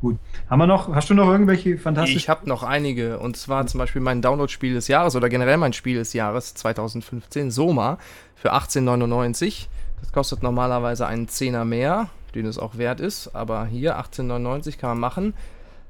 Gut. 0.00 0.16
Haben 0.48 0.60
wir 0.60 0.66
noch, 0.66 0.94
hast 0.94 1.10
du 1.10 1.14
noch 1.14 1.28
irgendwelche 1.28 1.76
fantastischen? 1.76 2.18
Ich 2.18 2.28
habe 2.28 2.48
noch 2.48 2.62
einige. 2.62 3.18
Und 3.18 3.36
zwar 3.36 3.66
zum 3.66 3.78
Beispiel 3.78 4.00
mein 4.00 4.22
Download-Spiel 4.22 4.74
des 4.74 4.86
Jahres 4.86 5.16
oder 5.16 5.28
generell 5.28 5.56
mein 5.56 5.72
Spiel 5.72 5.96
des 5.96 6.12
Jahres 6.12 6.54
2015, 6.54 7.50
Soma, 7.50 7.98
für 8.36 8.54
18,99. 8.54 9.66
Das 10.00 10.12
kostet 10.12 10.42
normalerweise 10.42 11.06
einen 11.06 11.26
Zehner 11.26 11.64
mehr, 11.64 12.08
den 12.34 12.46
es 12.46 12.58
auch 12.58 12.78
wert 12.78 13.00
ist. 13.00 13.34
Aber 13.34 13.66
hier 13.66 13.98
18,99 13.98 14.78
kann 14.78 14.90
man 14.90 15.00
machen. 15.00 15.34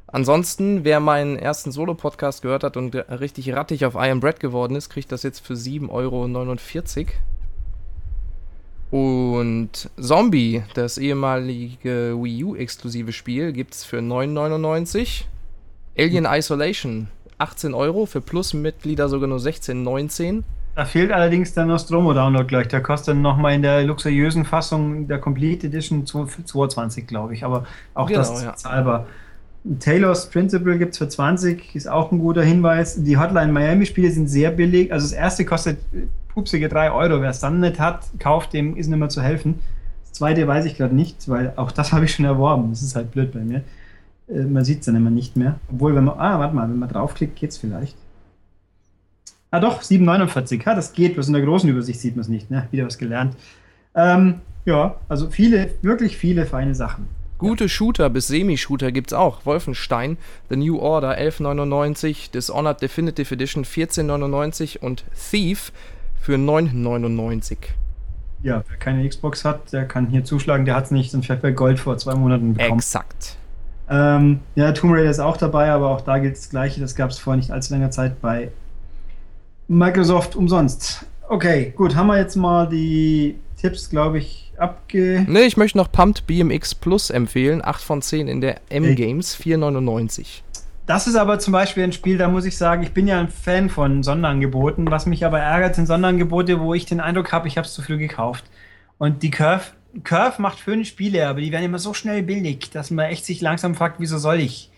Ansonsten, 0.06 0.84
wer 0.84 1.00
meinen 1.00 1.36
ersten 1.36 1.70
Solo-Podcast 1.70 2.40
gehört 2.40 2.64
hat 2.64 2.78
und 2.78 2.94
richtig 2.94 3.52
rattig 3.52 3.84
auf 3.84 3.94
I 3.94 4.10
Am 4.10 4.20
Bread 4.20 4.40
geworden 4.40 4.74
ist, 4.74 4.88
kriegt 4.88 5.12
das 5.12 5.22
jetzt 5.22 5.40
für 5.40 5.52
7,49 5.52 5.90
Euro. 5.90 6.26
Und 8.90 9.90
Zombie, 10.00 10.62
das 10.74 10.96
ehemalige 10.96 12.16
Wii 12.18 12.44
U-exklusive 12.44 13.12
Spiel, 13.12 13.52
gibt 13.52 13.74
es 13.74 13.84
für 13.84 13.98
9,99. 13.98 15.24
Alien 15.98 16.26
Isolation 16.26 17.08
18 17.38 17.74
Euro, 17.74 18.06
für 18.06 18.20
Plus-Mitglieder 18.20 19.08
sogar 19.08 19.28
nur 19.28 19.38
16,19. 19.38 20.42
Da 20.74 20.84
fehlt 20.84 21.12
allerdings 21.12 21.54
der 21.54 21.66
Nostromo-Download 21.66 22.46
gleich. 22.46 22.68
Der 22.68 22.82
kostet 22.82 23.08
dann 23.08 23.22
nochmal 23.22 23.54
in 23.54 23.62
der 23.62 23.82
luxuriösen 23.82 24.44
Fassung 24.44 25.08
der 25.08 25.18
Complete 25.18 25.66
Edition 25.66 26.06
22, 26.06 27.06
glaube 27.06 27.34
ich. 27.34 27.44
Aber 27.44 27.66
auch 27.94 28.06
genau, 28.06 28.20
das 28.20 28.30
ist 28.30 28.44
ja. 28.44 28.54
zahlbar. 28.54 29.06
Taylor's 29.80 30.30
Principle 30.30 30.78
gibt 30.78 30.92
es 30.92 30.98
für 30.98 31.08
20, 31.08 31.74
ist 31.74 31.88
auch 31.88 32.12
ein 32.12 32.18
guter 32.18 32.42
Hinweis. 32.42 33.02
Die 33.02 33.18
Hotline 33.18 33.52
Miami-Spiele 33.52 34.10
sind 34.10 34.28
sehr 34.28 34.50
billig. 34.50 34.92
Also 34.92 35.06
das 35.06 35.12
erste 35.12 35.44
kostet 35.44 35.78
pupsige 36.28 36.68
3 36.68 36.92
Euro. 36.92 37.20
Wer 37.20 37.30
es 37.30 37.40
dann 37.40 37.60
nicht 37.60 37.78
hat, 37.78 38.06
kauft, 38.18 38.52
dem 38.52 38.76
ist 38.76 38.86
nicht 38.86 38.98
mehr 38.98 39.08
zu 39.08 39.22
helfen. 39.22 39.60
Das 40.04 40.12
zweite 40.12 40.46
weiß 40.46 40.64
ich 40.64 40.76
gerade 40.76 40.94
nicht, 40.94 41.28
weil 41.28 41.52
auch 41.56 41.72
das 41.72 41.92
habe 41.92 42.04
ich 42.04 42.12
schon 42.12 42.24
erworben. 42.24 42.70
Das 42.70 42.82
ist 42.82 42.96
halt 42.96 43.10
blöd 43.10 43.32
bei 43.32 43.40
mir. 43.40 43.62
Äh, 44.28 44.44
man 44.44 44.64
sieht 44.64 44.80
es 44.80 44.86
dann 44.86 44.96
immer 44.96 45.10
nicht 45.10 45.36
mehr. 45.36 45.58
Obwohl, 45.72 45.94
wenn 45.94 46.04
man, 46.04 46.18
ah, 46.18 46.38
warte 46.38 46.54
mal, 46.54 46.68
wenn 46.68 46.78
man 46.78 46.88
draufklickt, 46.88 47.36
geht 47.36 47.50
es 47.50 47.58
vielleicht. 47.58 47.96
Ah 49.50 49.60
doch, 49.60 49.80
749, 49.80 50.62
ja, 50.64 50.74
das 50.74 50.92
geht, 50.92 51.14
bloß 51.14 51.28
in 51.28 51.32
der 51.32 51.42
großen 51.42 51.70
Übersicht 51.70 52.00
sieht 52.00 52.16
man 52.16 52.20
es 52.20 52.28
nicht, 52.28 52.50
ne? 52.50 52.68
wieder 52.70 52.84
was 52.84 52.98
gelernt. 52.98 53.34
Ähm, 53.94 54.40
ja, 54.66 54.96
also 55.08 55.30
viele, 55.30 55.70
wirklich 55.80 56.18
viele 56.18 56.44
feine 56.44 56.74
Sachen. 56.74 57.08
Gute 57.38 57.64
ja. 57.64 57.68
Shooter 57.68 58.10
bis 58.10 58.28
Semi-Shooter 58.28 58.92
gibt 58.92 59.12
es 59.12 59.18
auch. 59.18 59.46
Wolfenstein, 59.46 60.18
The 60.48 60.56
New 60.56 60.78
Order 60.78 61.10
1199, 61.10 62.30
Dishonored 62.32 62.82
Definitive 62.82 63.32
Edition 63.32 63.64
1499 63.64 64.82
und 64.82 65.04
Thief 65.30 65.72
für 66.20 66.36
999. 66.36 67.58
Ja, 68.42 68.62
wer 68.68 68.76
keine 68.76 69.08
Xbox 69.08 69.44
hat, 69.44 69.72
der 69.72 69.86
kann 69.86 70.08
hier 70.08 70.24
zuschlagen. 70.24 70.64
Der 70.64 70.74
hat 70.74 70.86
es 70.86 70.90
nicht, 70.90 71.10
sonst 71.10 71.26
vielleicht 71.26 71.42
bei 71.42 71.50
Gold 71.52 71.78
vor 71.78 71.96
zwei 71.96 72.14
Monaten 72.14 72.54
bekommen. 72.54 72.78
Exakt. 72.78 73.36
Ähm, 73.90 74.40
ja, 74.54 74.72
Tomb 74.72 74.94
Raider 74.94 75.10
ist 75.10 75.18
auch 75.18 75.36
dabei, 75.36 75.70
aber 75.70 75.88
auch 75.90 76.02
da 76.02 76.18
gilt 76.18 76.36
das 76.36 76.50
Gleiche. 76.50 76.80
Das 76.80 76.94
gab 76.94 77.10
es 77.10 77.18
vor 77.18 77.36
nicht 77.36 77.50
allzu 77.50 77.72
langer 77.72 77.90
Zeit 77.90 78.20
bei 78.20 78.50
Microsoft 79.66 80.36
umsonst. 80.36 81.06
Okay, 81.28 81.72
gut, 81.76 81.94
haben 81.94 82.06
wir 82.08 82.18
jetzt 82.18 82.36
mal 82.36 82.68
die 82.68 83.38
Tipps, 83.56 83.90
glaube 83.90 84.18
ich, 84.18 84.47
abge. 84.60 85.24
Ne, 85.28 85.42
ich 85.42 85.56
möchte 85.56 85.78
noch 85.78 85.90
Pumped 85.90 86.26
BMX 86.26 86.74
Plus 86.74 87.10
empfehlen. 87.10 87.64
8 87.64 87.82
von 87.82 88.02
10 88.02 88.28
in 88.28 88.40
der 88.40 88.60
M-Games, 88.68 89.36
4,99. 89.36 90.42
Das 90.86 91.06
ist 91.06 91.16
aber 91.16 91.38
zum 91.38 91.52
Beispiel 91.52 91.84
ein 91.84 91.92
Spiel, 91.92 92.16
da 92.16 92.28
muss 92.28 92.46
ich 92.46 92.56
sagen, 92.56 92.82
ich 92.82 92.92
bin 92.92 93.06
ja 93.06 93.20
ein 93.20 93.28
Fan 93.28 93.68
von 93.68 94.02
Sonderangeboten. 94.02 94.90
Was 94.90 95.04
mich 95.04 95.26
aber 95.26 95.38
ärgert, 95.38 95.74
sind 95.74 95.86
Sonderangebote, 95.86 96.60
wo 96.60 96.72
ich 96.72 96.86
den 96.86 97.00
Eindruck 97.00 97.30
habe, 97.30 97.46
ich 97.46 97.58
habe 97.58 97.66
es 97.66 97.74
zu 97.74 97.82
früh 97.82 97.98
gekauft. 97.98 98.44
Und 98.96 99.22
die 99.22 99.30
Curve, 99.30 99.64
Curve 100.02 100.40
macht 100.40 100.58
fünf 100.58 100.88
Spiele, 100.88 101.28
aber 101.28 101.42
die 101.42 101.52
werden 101.52 101.64
immer 101.64 101.78
so 101.78 101.92
schnell 101.92 102.22
billig, 102.22 102.70
dass 102.70 102.90
man 102.90 103.04
echt 103.06 103.26
sich 103.26 103.42
langsam 103.42 103.74
fragt, 103.74 104.00
wieso 104.00 104.16
soll 104.16 104.40
ich? 104.40 104.70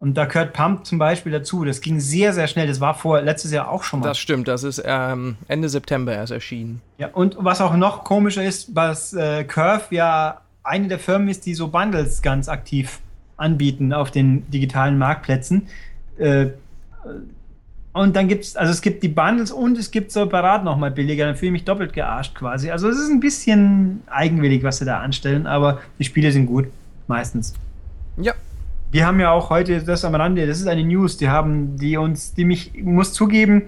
Und 0.00 0.14
da 0.14 0.24
gehört 0.24 0.54
Pump 0.54 0.86
zum 0.86 0.98
Beispiel 0.98 1.30
dazu. 1.30 1.62
Das 1.66 1.82
ging 1.82 2.00
sehr, 2.00 2.32
sehr 2.32 2.46
schnell. 2.46 2.66
Das 2.66 2.80
war 2.80 2.94
vor 2.94 3.20
letztes 3.20 3.52
Jahr 3.52 3.70
auch 3.70 3.82
schon 3.82 4.00
mal. 4.00 4.06
Das 4.06 4.18
stimmt, 4.18 4.48
das 4.48 4.64
ist 4.64 4.82
ähm, 4.84 5.36
Ende 5.46 5.68
September 5.68 6.14
erst 6.14 6.32
erschienen. 6.32 6.80
Ja, 6.96 7.08
und 7.08 7.36
was 7.38 7.60
auch 7.60 7.76
noch 7.76 8.02
komischer 8.02 8.42
ist, 8.42 8.74
was 8.74 9.12
äh, 9.12 9.44
Curve 9.44 9.94
ja 9.94 10.40
eine 10.62 10.88
der 10.88 10.98
Firmen 10.98 11.28
ist, 11.28 11.44
die 11.44 11.54
so 11.54 11.68
Bundles 11.68 12.22
ganz 12.22 12.48
aktiv 12.48 13.00
anbieten 13.36 13.92
auf 13.92 14.10
den 14.10 14.50
digitalen 14.50 14.96
Marktplätzen. 14.96 15.68
Äh, 16.16 16.46
und 17.92 18.16
dann 18.16 18.26
gibt 18.26 18.44
es, 18.44 18.56
also 18.56 18.72
es 18.72 18.80
gibt 18.80 19.02
die 19.02 19.08
Bundles 19.08 19.52
und 19.52 19.76
es 19.76 19.90
gibt 19.90 20.12
separat 20.12 20.64
nochmal 20.64 20.92
billiger. 20.92 21.26
Dann 21.26 21.36
fühle 21.36 21.48
ich 21.48 21.52
mich 21.52 21.64
doppelt 21.66 21.92
gearscht 21.92 22.34
quasi. 22.34 22.70
Also 22.70 22.88
es 22.88 22.98
ist 22.98 23.10
ein 23.10 23.20
bisschen 23.20 24.02
eigenwillig, 24.06 24.62
was 24.62 24.78
sie 24.78 24.86
da 24.86 25.00
anstellen, 25.00 25.46
aber 25.46 25.82
die 25.98 26.04
Spiele 26.04 26.32
sind 26.32 26.46
gut. 26.46 26.68
Meistens. 27.06 27.52
Ja, 28.16 28.32
wir 28.90 29.06
haben 29.06 29.20
ja 29.20 29.30
auch 29.30 29.50
heute 29.50 29.82
das 29.82 30.04
am 30.04 30.14
Rande, 30.14 30.46
das 30.46 30.60
ist 30.60 30.66
eine 30.66 30.84
News, 30.84 31.16
die 31.16 31.28
haben, 31.28 31.76
die 31.76 31.96
uns, 31.96 32.34
die 32.34 32.44
mich, 32.44 32.72
muss 32.82 33.12
zugeben, 33.12 33.64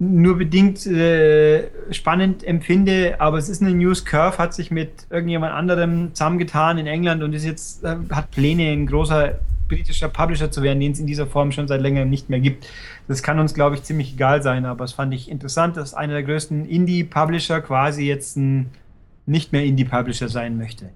nur 0.00 0.38
bedingt 0.38 0.86
äh, 0.86 1.68
spannend 1.90 2.44
empfinde, 2.44 3.16
aber 3.18 3.38
es 3.38 3.48
ist 3.48 3.62
eine 3.62 3.72
News. 3.72 4.04
Curve 4.04 4.38
hat 4.38 4.54
sich 4.54 4.70
mit 4.70 4.90
irgendjemand 5.10 5.52
anderem 5.52 6.14
zusammengetan 6.14 6.78
in 6.78 6.86
England 6.86 7.22
und 7.22 7.32
ist 7.32 7.44
jetzt, 7.44 7.84
äh, 7.84 7.96
hat 8.10 8.30
Pläne, 8.30 8.70
ein 8.70 8.86
großer 8.86 9.38
britischer 9.66 10.08
Publisher 10.08 10.50
zu 10.50 10.62
werden, 10.62 10.80
den 10.80 10.92
es 10.92 11.00
in 11.00 11.06
dieser 11.06 11.26
Form 11.26 11.52
schon 11.52 11.68
seit 11.68 11.80
längerem 11.80 12.08
nicht 12.08 12.30
mehr 12.30 12.40
gibt. 12.40 12.66
Das 13.06 13.22
kann 13.22 13.38
uns, 13.38 13.54
glaube 13.54 13.74
ich, 13.74 13.82
ziemlich 13.82 14.14
egal 14.14 14.42
sein, 14.42 14.64
aber 14.64 14.84
es 14.84 14.92
fand 14.92 15.12
ich 15.12 15.30
interessant, 15.30 15.76
dass 15.76 15.94
einer 15.94 16.14
der 16.14 16.22
größten 16.22 16.64
Indie-Publisher 16.64 17.60
quasi 17.60 18.06
jetzt 18.06 18.36
ein 18.36 18.70
nicht 19.26 19.52
mehr 19.52 19.64
Indie-Publisher 19.64 20.28
sein 20.28 20.56
möchte. 20.56 20.90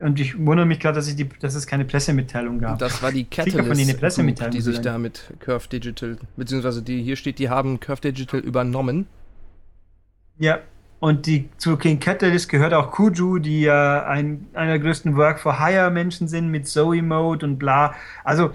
Und 0.00 0.20
ich 0.20 0.38
wundere 0.38 0.66
mich 0.66 0.78
gerade, 0.78 0.96
dass, 0.96 1.14
dass 1.40 1.54
es 1.54 1.66
keine 1.66 1.84
Pressemitteilung 1.84 2.60
gab. 2.60 2.78
Das 2.78 3.02
war 3.02 3.10
die 3.10 3.24
Catalyst, 3.24 3.98
Group, 3.98 4.50
die 4.52 4.60
sich 4.60 4.80
da 4.80 4.96
mit 4.96 5.32
Curve 5.40 5.68
Digital, 5.68 6.18
beziehungsweise 6.36 6.82
die 6.82 7.02
hier 7.02 7.16
steht, 7.16 7.38
die 7.40 7.50
haben 7.50 7.80
Curve 7.80 8.00
Digital 8.02 8.40
übernommen. 8.40 9.06
Ja, 10.38 10.60
und 11.00 11.26
die, 11.26 11.48
zu 11.58 11.76
King 11.76 12.00
Catalyst 12.00 12.48
gehört 12.48 12.74
auch 12.74 12.90
Kuju, 12.90 13.38
die 13.38 13.62
ja 13.62 14.04
ein, 14.04 14.46
einer 14.52 14.72
der 14.72 14.78
größten 14.80 15.16
Work-for-Hire-Menschen 15.16 16.26
sind 16.26 16.48
mit 16.48 16.66
Zoe 16.66 17.02
Mode 17.02 17.46
und 17.46 17.58
bla. 17.58 17.94
Also 18.24 18.50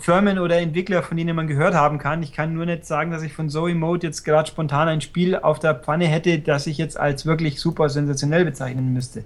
Firmen 0.00 0.40
oder 0.40 0.58
Entwickler, 0.58 1.04
von 1.04 1.16
denen 1.16 1.36
man 1.36 1.46
gehört 1.46 1.74
haben 1.74 1.98
kann. 1.98 2.22
Ich 2.24 2.32
kann 2.32 2.52
nur 2.52 2.66
nicht 2.66 2.84
sagen, 2.84 3.12
dass 3.12 3.22
ich 3.22 3.32
von 3.32 3.48
Zoe 3.48 3.76
Mode 3.76 4.08
jetzt 4.08 4.24
gerade 4.24 4.48
spontan 4.48 4.88
ein 4.88 5.00
Spiel 5.02 5.36
auf 5.36 5.60
der 5.60 5.76
Pfanne 5.76 6.06
hätte, 6.06 6.40
das 6.40 6.66
ich 6.66 6.78
jetzt 6.78 6.98
als 6.98 7.26
wirklich 7.26 7.60
super 7.60 7.88
sensationell 7.88 8.44
bezeichnen 8.44 8.92
müsste. 8.92 9.24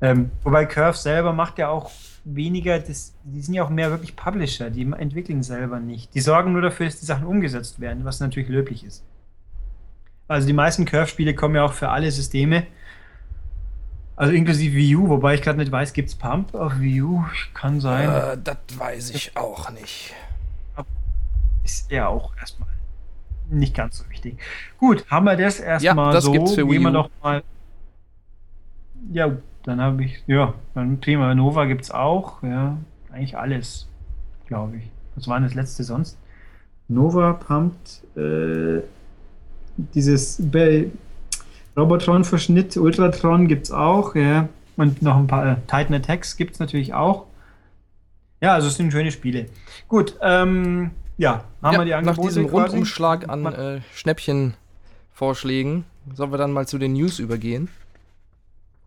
Ähm, 0.00 0.30
wobei 0.42 0.66
Curve 0.66 0.96
selber 0.96 1.32
macht 1.32 1.58
ja 1.58 1.68
auch 1.68 1.90
weniger, 2.24 2.78
das, 2.78 3.14
die 3.24 3.40
sind 3.40 3.54
ja 3.54 3.64
auch 3.64 3.70
mehr 3.70 3.90
wirklich 3.90 4.16
Publisher, 4.16 4.70
die 4.70 4.82
entwickeln 4.82 5.42
selber 5.42 5.80
nicht. 5.80 6.14
Die 6.14 6.20
sorgen 6.20 6.52
nur 6.52 6.62
dafür, 6.62 6.86
dass 6.86 7.00
die 7.00 7.06
Sachen 7.06 7.26
umgesetzt 7.26 7.80
werden, 7.80 8.04
was 8.04 8.20
natürlich 8.20 8.48
löblich 8.48 8.84
ist. 8.84 9.04
Also 10.28 10.46
die 10.46 10.52
meisten 10.52 10.84
Curve-Spiele 10.84 11.34
kommen 11.34 11.56
ja 11.56 11.64
auch 11.64 11.72
für 11.72 11.88
alle 11.88 12.10
Systeme. 12.10 12.66
Also 14.16 14.32
inklusive 14.32 14.76
Wii 14.76 14.96
U, 14.96 15.08
wobei 15.08 15.34
ich 15.34 15.42
gerade 15.42 15.58
nicht 15.58 15.72
weiß, 15.72 15.92
gibt 15.92 16.10
es 16.10 16.14
Pump 16.14 16.54
auf 16.54 16.78
Wii 16.78 17.02
U? 17.02 17.24
Kann 17.54 17.80
sein. 17.80 18.08
Äh, 18.08 18.38
das 18.42 18.56
weiß 18.76 19.10
ich 19.10 19.36
auch 19.36 19.70
nicht. 19.70 20.14
Ist 21.64 21.90
ja 21.90 22.08
auch 22.08 22.36
erstmal 22.38 22.68
nicht 23.48 23.74
ganz 23.74 23.98
so 23.98 24.08
wichtig. 24.08 24.38
Gut, 24.78 25.04
haben 25.10 25.24
wir 25.24 25.36
das 25.36 25.58
erstmal 25.58 26.06
ja, 26.06 26.12
das 26.12 26.24
so. 26.24 26.32
Gibt's 26.32 26.54
für 26.54 26.68
Wii 26.68 26.78
U. 26.78 26.82
wir 26.82 26.90
doch 26.90 27.10
mal. 27.22 27.42
Ja, 29.10 29.36
dann 29.64 29.80
habe 29.80 30.04
ich, 30.04 30.22
ja, 30.26 30.54
dann 30.74 31.00
Thema 31.00 31.34
Nova 31.34 31.66
gibt 31.66 31.82
es 31.82 31.90
auch, 31.90 32.42
ja, 32.42 32.78
eigentlich 33.12 33.36
alles, 33.36 33.86
glaube 34.46 34.76
ich. 34.78 34.84
Was 35.14 35.28
war 35.28 35.36
denn 35.36 35.44
das 35.44 35.54
letzte 35.54 35.84
sonst? 35.84 36.18
Nova 36.88 37.34
pumpt 37.34 38.02
äh, 38.16 38.80
dieses 39.76 40.42
Robotron-Verschnitt, 41.76 42.76
Ultratron 42.76 43.48
gibt 43.48 43.66
es 43.66 43.72
auch, 43.72 44.14
ja. 44.14 44.48
Und 44.76 45.02
noch 45.02 45.16
ein 45.16 45.26
paar 45.26 45.46
äh, 45.46 45.56
Titan 45.66 45.94
Attacks 45.94 46.36
gibt 46.36 46.54
es 46.54 46.60
natürlich 46.60 46.94
auch. 46.94 47.26
Ja, 48.40 48.54
also 48.54 48.68
es 48.68 48.76
sind 48.76 48.90
schöne 48.90 49.12
Spiele. 49.12 49.46
Gut, 49.88 50.16
ähm, 50.22 50.92
ja, 51.18 51.44
haben 51.62 51.74
ja, 51.74 51.80
wir 51.80 51.84
die 51.84 51.94
Angebote. 51.94 52.20
Nach 52.20 52.28
diesem 52.28 52.46
Rundumschlag 52.46 53.28
an 53.28 53.44
äh, 53.46 53.80
Schnäppchenvorschlägen 53.94 55.84
sollen 56.14 56.32
wir 56.32 56.38
dann 56.38 56.52
mal 56.52 56.66
zu 56.66 56.78
den 56.78 56.94
News 56.94 57.18
übergehen. 57.18 57.68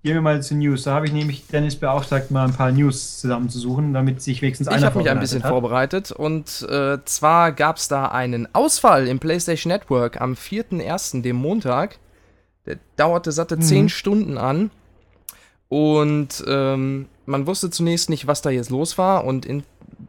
Gehen 0.04 0.16
wir 0.16 0.22
mal 0.22 0.44
zu 0.44 0.56
News. 0.56 0.84
Da 0.84 0.96
habe 0.96 1.06
ich 1.06 1.14
nämlich 1.14 1.48
Dennis 1.48 1.78
beauftragt, 1.78 2.30
mal 2.30 2.46
ein 2.46 2.54
paar 2.54 2.74
News 2.74 3.22
zusammenzusuchen, 3.22 3.94
damit 3.94 4.22
sich 4.22 4.42
wenigstens 4.42 4.68
einer 4.68 4.80
Ich 4.80 4.84
habe 4.84 5.00
mich 5.00 5.10
ein 5.10 5.20
bisschen 5.22 5.44
hat. 5.44 5.50
vorbereitet 5.50 6.12
und 6.12 6.68
äh, 6.70 6.98
zwar 7.06 7.54
gab 7.54 7.78
es 7.78 7.88
da 7.88 8.08
einen 8.08 8.54
Ausfall 8.54 9.08
im 9.08 9.20
PlayStation 9.20 9.72
Network 9.72 10.20
am 10.20 10.34
4.1., 10.34 11.22
dem 11.22 11.38
Montag. 11.38 12.00
Der 12.66 12.80
dauerte 12.98 13.32
satte 13.32 13.56
mhm. 13.56 13.62
10 13.62 13.90
Stunden 13.90 14.38
an 14.38 14.72
und 15.70 16.44
ähm, 16.48 17.08
man 17.26 17.48
wusste 17.48 17.70
zunächst 17.70 18.10
nicht, 18.10 18.28
was 18.28 18.42
da 18.42 18.50
jetzt 18.50 18.72
los 18.72 18.98
war 18.98 19.24
und 19.24 19.46
in 19.46 19.64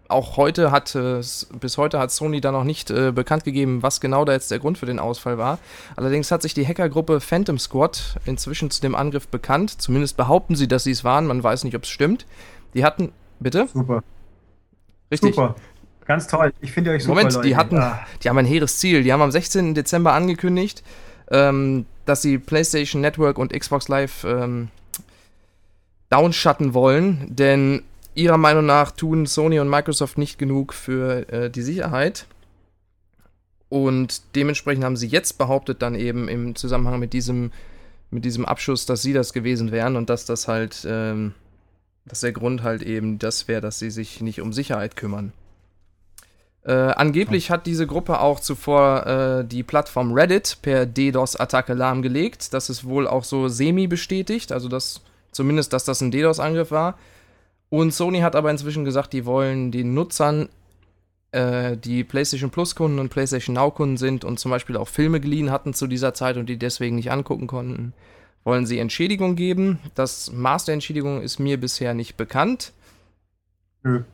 auch 0.08 0.36
heute 0.36 0.70
hat 0.70 0.94
es, 0.94 1.48
bis 1.60 1.78
heute 1.78 1.98
hat 1.98 2.10
Sony 2.10 2.40
da 2.40 2.52
noch 2.52 2.64
nicht 2.64 2.90
äh, 2.90 3.12
bekannt 3.12 3.44
gegeben, 3.44 3.82
was 3.82 4.00
genau 4.00 4.24
da 4.24 4.32
jetzt 4.32 4.50
der 4.50 4.58
Grund 4.58 4.78
für 4.78 4.86
den 4.86 4.98
Ausfall 4.98 5.38
war. 5.38 5.58
Allerdings 5.96 6.30
hat 6.30 6.42
sich 6.42 6.54
die 6.54 6.66
Hackergruppe 6.66 7.20
Phantom 7.20 7.58
Squad 7.58 8.16
inzwischen 8.24 8.70
zu 8.70 8.80
dem 8.80 8.94
Angriff 8.94 9.28
bekannt. 9.28 9.80
Zumindest 9.80 10.16
behaupten 10.16 10.56
sie, 10.56 10.68
dass 10.68 10.84
sie 10.84 10.92
es 10.92 11.04
waren. 11.04 11.26
Man 11.26 11.42
weiß 11.42 11.64
nicht, 11.64 11.76
ob 11.76 11.82
es 11.82 11.88
stimmt. 11.88 12.26
Die 12.74 12.84
hatten, 12.84 13.12
bitte? 13.40 13.68
Super. 13.72 14.02
Richtig. 15.10 15.34
Super. 15.34 15.54
Ganz 16.06 16.26
toll. 16.26 16.52
Ich 16.60 16.72
finde 16.72 16.90
euch 16.90 17.02
super. 17.02 17.14
Moment, 17.14 17.34
Leute. 17.34 17.48
die 17.48 17.56
hatten, 17.56 17.78
ah. 17.78 18.00
die 18.22 18.28
haben 18.28 18.38
ein 18.38 18.46
hehres 18.46 18.78
Ziel. 18.78 19.02
Die 19.02 19.12
haben 19.12 19.22
am 19.22 19.30
16. 19.30 19.74
Dezember 19.74 20.12
angekündigt, 20.12 20.82
ähm, 21.30 21.86
dass 22.04 22.20
sie 22.20 22.38
PlayStation 22.38 23.00
Network 23.00 23.38
und 23.38 23.58
Xbox 23.58 23.88
Live 23.88 24.24
ähm, 24.24 24.68
downshutten 26.10 26.74
wollen, 26.74 27.26
denn 27.28 27.82
ihrer 28.14 28.38
Meinung 28.38 28.66
nach 28.66 28.90
tun 28.90 29.26
Sony 29.26 29.58
und 29.60 29.68
Microsoft 29.68 30.18
nicht 30.18 30.38
genug 30.38 30.72
für 30.72 31.28
äh, 31.28 31.50
die 31.50 31.62
Sicherheit. 31.62 32.26
Und 33.68 34.22
dementsprechend 34.36 34.84
haben 34.84 34.96
sie 34.96 35.08
jetzt 35.08 35.38
behauptet, 35.38 35.82
dann 35.82 35.94
eben 35.94 36.28
im 36.28 36.54
Zusammenhang 36.54 37.00
mit 37.00 37.12
diesem, 37.12 37.50
mit 38.10 38.24
diesem 38.24 38.44
Abschuss, 38.44 38.86
dass 38.86 39.02
sie 39.02 39.12
das 39.12 39.32
gewesen 39.32 39.72
wären 39.72 39.96
und 39.96 40.10
dass 40.10 40.26
das 40.26 40.46
halt, 40.46 40.86
ähm, 40.88 41.34
dass 42.06 42.20
der 42.20 42.32
Grund 42.32 42.62
halt 42.62 42.82
eben 42.82 43.18
das 43.18 43.48
wäre, 43.48 43.60
dass 43.60 43.78
sie 43.78 43.90
sich 43.90 44.20
nicht 44.20 44.40
um 44.40 44.52
Sicherheit 44.52 44.96
kümmern. 44.96 45.32
Äh, 46.64 46.72
angeblich 46.72 47.50
hat 47.50 47.66
diese 47.66 47.86
Gruppe 47.86 48.20
auch 48.20 48.40
zuvor 48.40 49.06
äh, 49.06 49.44
die 49.44 49.62
Plattform 49.62 50.12
Reddit 50.12 50.58
per 50.62 50.86
DDoS-Attacke 50.86 51.74
lahmgelegt. 51.74 52.54
Das 52.54 52.70
ist 52.70 52.84
wohl 52.84 53.06
auch 53.06 53.24
so 53.24 53.48
semi-bestätigt, 53.48 54.50
also 54.50 54.68
dass 54.68 55.02
zumindest, 55.30 55.72
dass 55.74 55.84
das 55.84 56.00
ein 56.00 56.10
DDoS-Angriff 56.10 56.70
war. 56.70 56.96
Und 57.68 57.92
Sony 57.92 58.20
hat 58.20 58.36
aber 58.36 58.50
inzwischen 58.50 58.84
gesagt, 58.84 59.12
die 59.12 59.26
wollen 59.26 59.72
den 59.72 59.94
Nutzern, 59.94 60.48
äh, 61.32 61.76
die 61.76 62.04
PlayStation 62.04 62.50
Plus-Kunden 62.50 62.98
und 62.98 63.08
PlayStation 63.08 63.54
Now-Kunden 63.54 63.96
sind 63.96 64.24
und 64.24 64.38
zum 64.38 64.50
Beispiel 64.50 64.76
auch 64.76 64.88
Filme 64.88 65.20
geliehen 65.20 65.50
hatten 65.50 65.74
zu 65.74 65.86
dieser 65.86 66.14
Zeit 66.14 66.36
und 66.36 66.48
die 66.48 66.58
deswegen 66.58 66.96
nicht 66.96 67.10
angucken 67.10 67.46
konnten, 67.46 67.92
wollen 68.44 68.66
sie 68.66 68.78
Entschädigung 68.78 69.34
geben. 69.34 69.80
Das 69.94 70.32
Maß 70.32 70.66
der 70.66 70.74
Entschädigung 70.74 71.22
ist 71.22 71.40
mir 71.40 71.58
bisher 71.58 71.94
nicht 71.94 72.16
bekannt. 72.16 72.72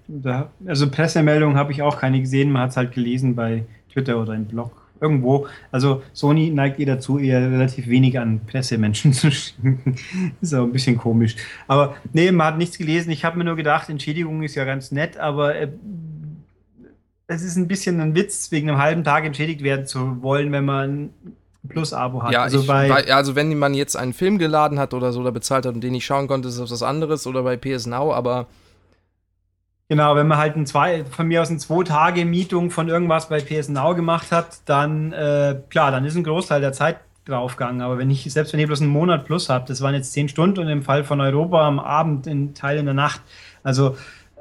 Da, 0.09 0.50
also 0.66 0.90
Pressemeldungen 0.90 1.57
habe 1.57 1.73
ich 1.73 1.83
auch 1.83 1.99
keine 1.99 2.21
gesehen. 2.21 2.50
Man 2.50 2.62
hat 2.62 2.71
es 2.71 2.76
halt 2.76 2.92
gelesen 2.92 3.37
bei 3.37 3.64
Twitter 3.92 4.21
oder 4.21 4.35
im 4.35 4.47
Blog. 4.47 4.79
Irgendwo. 5.00 5.47
Also 5.73 6.02
Sony 6.12 6.50
neigt 6.50 6.78
ihr 6.78 6.87
dazu, 6.87 7.19
eher 7.19 7.50
relativ 7.50 7.88
wenig 7.88 8.19
an 8.19 8.40
Pressemenschen 8.47 9.12
zu 9.14 9.30
schicken. 9.30 9.97
ist 10.40 10.54
auch 10.54 10.64
ein 10.64 10.73
bisschen 10.73 10.99
komisch. 10.99 11.37
Aber 11.66 11.97
nee, 12.12 12.30
man 12.33 12.49
hat 12.49 12.59
nichts 12.59 12.76
gelesen. 12.78 13.11
Ich 13.11 13.25
habe 13.25 13.38
mir 13.38 13.45
nur 13.45 13.57
gedacht, 13.57 13.88
Entschädigung 13.88 14.42
ist 14.42 14.54
ja 14.54 14.64
ganz 14.64 14.92
nett, 14.92 15.16
aber 15.16 15.54
äh, 15.54 15.69
es 17.26 17.42
ist 17.42 17.57
ein 17.57 17.69
bisschen 17.69 18.00
ein 18.00 18.14
Witz, 18.14 18.50
wegen 18.50 18.69
einem 18.69 18.78
halben 18.78 19.04
Tag 19.04 19.25
entschädigt 19.25 19.62
werden 19.62 19.87
zu 19.87 20.23
wollen, 20.23 20.52
wenn 20.52 20.64
man 20.64 21.11
Plus-Abo 21.69 22.23
hat. 22.23 22.33
Ja, 22.33 22.42
also, 22.42 22.61
ich, 22.61 22.66
bei, 22.66 23.12
also 23.12 23.37
wenn 23.37 23.57
man 23.59 23.75
jetzt 23.75 23.97
einen 23.97 24.12
Film 24.12 24.38
geladen 24.38 24.78
hat 24.78 24.95
oder 24.95 25.12
so 25.12 25.21
oder 25.21 25.33
bezahlt 25.33 25.66
hat 25.66 25.75
und 25.75 25.83
den 25.83 25.95
ich 25.95 26.04
schauen 26.04 26.26
konnte, 26.26 26.49
ist 26.49 26.59
das 26.59 26.71
was 26.71 26.83
anderes 26.83 27.26
oder 27.26 27.42
bei 27.42 27.57
PS 27.57 27.87
Now, 27.87 28.12
aber 28.12 28.47
Genau, 29.90 30.14
wenn 30.14 30.28
man 30.28 30.38
halt 30.38 30.54
ein 30.54 30.66
zwei, 30.66 31.04
von 31.04 31.26
mir 31.26 31.42
aus 31.42 31.50
eine 31.50 31.59
zwei 31.59 31.82
Tage 31.82 32.25
Mietung 32.25 32.70
von 32.70 32.88
irgendwas 32.88 33.28
bei 33.28 33.40
PS 33.40 33.68
Now 33.70 33.97
gemacht 33.97 34.30
hat, 34.30 34.61
dann 34.66 35.12
äh, 35.12 35.56
klar, 35.68 35.90
dann 35.90 36.04
ist 36.04 36.14
ein 36.14 36.23
Großteil 36.23 36.61
der 36.61 36.73
Zeit 36.73 37.00
draufgegangen. 37.25 37.82
Aber 37.82 37.99
wenn 37.99 38.09
ich, 38.09 38.23
selbst 38.32 38.52
wenn 38.52 38.61
ihr 38.61 38.68
bloß 38.68 38.82
einen 38.82 38.90
Monat 38.90 39.25
plus 39.25 39.49
habt, 39.49 39.68
das 39.68 39.80
waren 39.80 39.97
jetzt 39.97 40.12
zehn 40.12 40.28
Stunden 40.28 40.61
und 40.61 40.68
im 40.68 40.85
Fall 40.85 41.02
von 41.02 41.20
Europa 41.20 41.66
am 41.66 41.80
Abend, 41.80 42.28
in 42.28 42.54
Teil 42.54 42.78
in 42.78 42.85
der 42.85 42.94
Nacht. 42.94 43.20
Also 43.64 43.97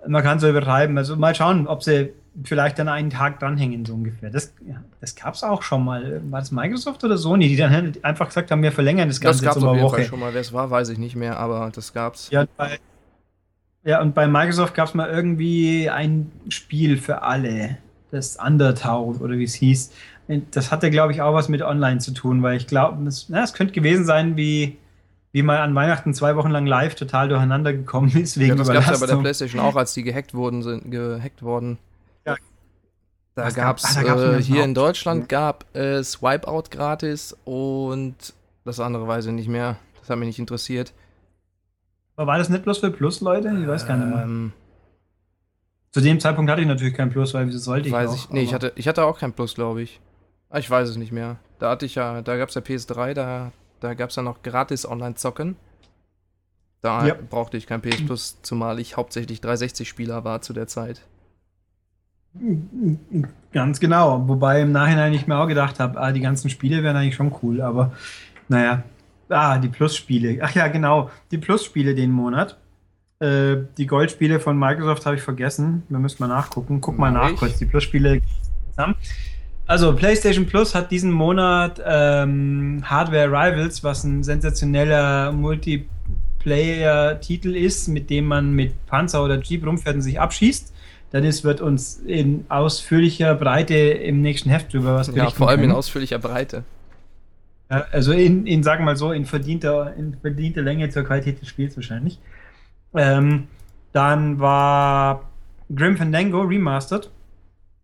man 0.08 0.22
kann 0.22 0.39
so 0.39 0.48
übertreiben. 0.48 0.96
Also 1.00 1.15
mal 1.15 1.34
schauen, 1.34 1.65
ob 1.65 1.82
sie 1.82 2.13
vielleicht 2.44 2.77
dann 2.77 2.88
einen 2.88 3.10
Tag 3.10 3.39
dranhängen, 3.39 3.86
so 3.86 3.96
ungefähr. 3.96 4.29
Das, 4.29 4.53
ja, 4.68 4.84
das 5.01 5.15
gab 5.15 5.34
es 5.34 5.41
auch 5.41 5.63
schon 5.63 5.84
mal. 5.84 6.22
War 6.29 6.41
das 6.41 6.51
Microsoft 6.51 7.03
oder 7.03 7.18
Sony, 7.18 7.48
die 7.50 7.58
dann 7.58 7.94
einfach 8.03 8.27
gesagt 8.27 8.51
haben, 8.51 8.62
wir 8.62 8.72
verlängern 8.72 9.08
das 9.08 9.20
Ganze 9.20 9.44
das 9.44 9.56
gab's 9.56 9.63
jetzt 9.63 9.68
um 9.68 9.82
Woche. 9.82 9.96
Fall 9.96 10.06
schon 10.06 10.20
mal. 10.20 10.32
Wer 10.32 10.41
es 10.41 10.53
war, 10.53 10.70
weiß 10.70 10.89
ich 10.89 11.00
nicht 11.00 11.15
mehr, 11.15 11.39
aber 11.39 11.72
das 11.74 11.91
gab's. 11.91 12.29
Ja, 12.29 12.46
bei, 12.56 12.77
ja, 13.83 14.01
und 14.01 14.13
bei 14.13 14.27
Microsoft 14.27 14.74
gab 14.74 14.88
es 14.88 14.93
mal 14.93 15.09
irgendwie 15.09 15.89
ein 15.89 16.31
Spiel 16.50 16.98
für 16.98 17.21
alle, 17.21 17.77
das 18.12 18.36
Undertale 18.36 19.01
oder 19.19 19.38
wie 19.38 19.43
es 19.43 19.53
hieß. 19.53 19.91
Das 20.51 20.71
hatte, 20.71 20.91
glaube 20.91 21.13
ich, 21.13 21.21
auch 21.21 21.33
was 21.33 21.50
mit 21.50 21.62
Online 21.62 22.00
zu 22.00 22.12
tun, 22.12 22.43
weil 22.43 22.57
ich 22.57 22.67
glaube, 22.67 23.03
es, 23.07 23.29
es 23.29 23.53
könnte 23.53 23.74
gewesen 23.74 24.05
sein, 24.05 24.38
wie, 24.38 24.77
wie 25.31 25.41
mal 25.41 25.59
an 25.59 25.74
Weihnachten 25.74 26.13
zwei 26.13 26.36
Wochen 26.36 26.51
lang 26.51 26.65
live 26.65 26.95
total 26.95 27.29
durcheinander 27.29 27.74
gekommen 27.74 28.12
ist 28.15 28.38
wegen 28.38 28.50
ja, 28.50 28.55
das 28.55 28.67
gab 28.67 28.83
es 28.83 29.00
ja 29.00 29.05
bei 29.05 29.12
der 29.12 29.19
PlayStation 29.21 29.62
auch, 29.62 29.75
als 29.75 29.93
die 29.93 30.03
gehackt 30.03 30.33
wurden, 30.33 30.62
sind 30.62 30.91
gehackt 30.91 31.41
worden. 31.41 31.79
Ja. 32.25 32.36
Da 33.36 33.50
gab 33.51 33.77
es 33.77 33.98
ah, 33.98 34.36
äh, 34.36 34.41
hier 34.41 34.65
in 34.65 34.74
Deutschland 34.74 35.29
gab 35.29 35.65
es 35.74 36.21
Wipeout 36.21 36.65
gratis 36.69 37.36
und 37.45 38.15
das 38.65 38.79
andere 38.79 39.07
weiß 39.07 39.27
ich 39.27 39.31
nicht 39.31 39.48
mehr. 39.48 39.77
Das 40.00 40.09
hat 40.09 40.19
mich 40.19 40.27
nicht 40.27 40.39
interessiert. 40.39 40.93
Aber 42.19 42.33
war 42.33 42.38
das 42.38 42.49
nicht 42.49 42.63
bloß 42.63 42.79
für 42.79 42.91
Plus-Leute? 42.91 43.47
Ich 43.62 43.65
weiß 43.65 43.88
gar 43.88 43.95
nicht 43.95 44.13
mehr. 44.13 44.23
Ähm, 44.23 44.51
Zu 45.91 46.01
dem 46.01 46.19
Zeitpunkt 46.19 46.51
hatte 46.51 46.60
ich 46.60 46.67
natürlich 46.67 46.93
kein 46.93 47.10
Plus, 47.10 47.34
weil 47.34 47.47
wieso 47.47 47.60
sollte 47.60 47.88
ich 47.88 47.93
weiß 47.93 48.10
auch, 48.10 48.15
ich, 48.15 48.29
Nee, 48.29 48.41
ich 48.41 48.53
hatte, 48.53 48.73
ich 48.75 48.89
hatte 48.89 49.05
auch 49.05 49.17
kein 49.17 49.32
Plus, 49.32 49.55
glaube 49.55 49.82
ich. 49.82 50.01
Ah, 50.49 50.60
ich 50.60 50.69
weiß 50.69 50.89
es 50.89 50.97
nicht 50.97 51.13
mehr. 51.13 51.38
Da 51.60 51.69
hatte 51.69 51.86
ich 51.86 51.95
ja, 51.95 52.21
da 52.21 52.36
gab 52.36 52.49
es 52.49 52.55
ja 52.55 52.62
PS3, 52.62 53.13
da, 53.13 53.53
da 53.79 53.93
gab 53.93 54.10
es 54.10 54.17
ja 54.17 54.21
noch 54.21 54.43
gratis 54.43 54.86
Online-Zocken. 54.86 55.55
Da 56.82 57.08
ja. 57.08 57.15
brauchte 57.29 57.55
ich 57.55 57.67
kein 57.67 57.79
PS 57.79 58.05
Plus, 58.05 58.41
zumal 58.41 58.82
ich 58.82 58.97
hauptsächlich 58.97 59.39
360-Spieler 59.39 60.25
war 60.25 60.41
zu 60.41 60.51
der 60.51 60.67
Zeit. 60.67 61.03
Ganz 63.53 63.79
genau. 63.79 64.27
Wobei 64.27 64.63
im 64.63 64.73
Nachhinein 64.73 65.13
ich 65.13 65.25
mir 65.25 65.38
auch 65.38 65.47
gedacht 65.47 65.79
habe, 65.79 65.97
ah, 65.97 66.12
die 66.12 66.19
ganzen 66.19 66.49
Spiele 66.49 66.84
wären 66.84 66.97
eigentlich 66.97 67.15
schon 67.15 67.34
cool, 67.41 67.62
aber 67.62 67.93
naja, 68.49 68.84
Ah, 69.30 69.58
die 69.60 69.70
Plus-Spiele. 69.70 70.39
Ach 70.42 70.54
ja, 70.56 70.68
genau. 70.68 71.10
Die 71.32 71.38
Plus-Spiele 71.38 71.96
den 71.96 72.12
Monat. 72.12 72.58
Äh, 73.20 73.58
die 73.78 73.86
Goldspiele 73.86 74.39
von 74.39 74.58
Microsoft 74.58 75.06
habe 75.06 75.18
ich 75.18 75.22
vergessen. 75.22 75.84
Wir 75.89 76.00
müssen 76.00 76.24
mal 76.24 76.28
nachgucken. 76.28 76.82
Guck 76.82 76.98
mal 76.98 77.12
nach 77.12 77.36
kurz. 77.36 77.58
Die 77.58 77.65
Plus-Spiele 77.65 78.22
Also, 79.68 79.94
PlayStation 79.94 80.46
Plus 80.46 80.74
hat 80.74 80.89
diesen 80.89 81.12
Monat 81.12 81.82
ähm, 81.86 82.82
Hardware 82.86 83.28
Rivals, 83.28 83.84
was 83.84 84.06
ein 84.06 84.24
sensationeller 84.24 85.34
Multiplayer-Titel 85.34 87.56
ist, 87.56 87.89
mit 87.89 88.10
dem 88.10 88.26
man 88.26 88.54
mit 88.54 88.74
Panzer 88.88 89.24
oder 89.24 89.39
Jeep 89.42 89.63
rumfährt 89.65 89.96
und 89.96 90.02
sich 90.02 90.20
abschießt. 90.20 90.74
Dennis 91.12 91.44
wird 91.44 91.60
uns 91.60 91.98
in 91.98 92.46
ausführlicher 92.50 93.34
Breite 93.36 93.76
im 93.76 94.22
nächsten 94.22 94.50
Heft 94.50 94.74
drüber 94.74 94.96
was 94.96 95.08
berichten. 95.08 95.28
Ja, 95.28 95.36
vor 95.36 95.50
allem 95.50 95.63
in 95.63 95.72
ausführlicher 95.72 96.20
Breite. 96.20 96.63
Ja, 97.69 97.86
also 97.91 98.12
in, 98.12 98.47
in, 98.47 98.63
sagen 98.63 98.82
wir 98.82 98.86
mal 98.86 98.95
so, 98.95 99.12
in 99.12 99.25
verdienter, 99.25 99.93
in 99.95 100.17
verdienter 100.19 100.62
Länge 100.62 100.89
zur 100.89 101.03
Qualität 101.03 101.41
des 101.41 101.47
Spiels 101.47 101.75
wahrscheinlich. 101.75 102.19
Ähm, 102.95 103.47
dann 103.91 104.39
war 104.39 105.29
Grim 105.73 105.97
Fandango 105.97 106.41
Remastered. 106.41 107.12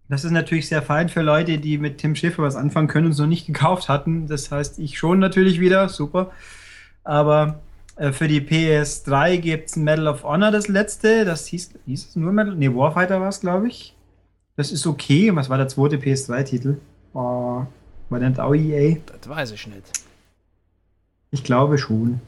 Das 0.07 0.23
ist 0.23 0.31
natürlich 0.31 0.67
sehr 0.67 0.81
fein 0.81 1.09
für 1.09 1.21
Leute, 1.21 1.57
die 1.57 1.77
mit 1.77 1.97
Tim 1.97 2.15
Schiffer 2.15 2.43
was 2.43 2.55
anfangen 2.55 2.87
können 2.87 3.07
und 3.07 3.11
es 3.13 3.19
noch 3.19 3.27
nicht 3.27 3.47
gekauft 3.47 3.89
hatten. 3.89 4.27
Das 4.27 4.51
heißt, 4.51 4.79
ich 4.79 4.97
schon 4.97 5.19
natürlich 5.19 5.59
wieder, 5.59 5.89
super. 5.89 6.31
Aber 7.03 7.59
äh, 7.95 8.11
für 8.11 8.27
die 8.27 8.41
PS3 8.41 9.37
gibt 9.37 9.69
es 9.69 9.75
Medal 9.75 10.07
of 10.07 10.23
Honor, 10.23 10.51
das 10.51 10.67
letzte. 10.67 11.25
Das 11.25 11.47
hieß, 11.47 11.71
hieß 11.85 12.09
es 12.09 12.15
nur 12.15 12.31
Medal? 12.31 12.55
Ne, 12.55 12.75
Warfighter 12.75 13.19
war 13.21 13.29
es, 13.29 13.41
glaube 13.41 13.67
ich. 13.67 13.95
Das 14.55 14.71
ist 14.71 14.85
okay. 14.87 15.35
Was 15.35 15.49
war 15.49 15.57
der 15.57 15.67
zweite 15.67 15.97
PS3-Titel? 15.97 16.77
Oh, 17.13 17.65
war 18.09 18.19
das 18.19 18.39
auch 18.39 18.53
EA? 18.53 18.97
Das 19.07 19.29
weiß 19.29 19.51
ich 19.51 19.67
nicht. 19.67 19.83
Ich 21.31 21.43
glaube 21.43 21.77
schon. 21.77 22.21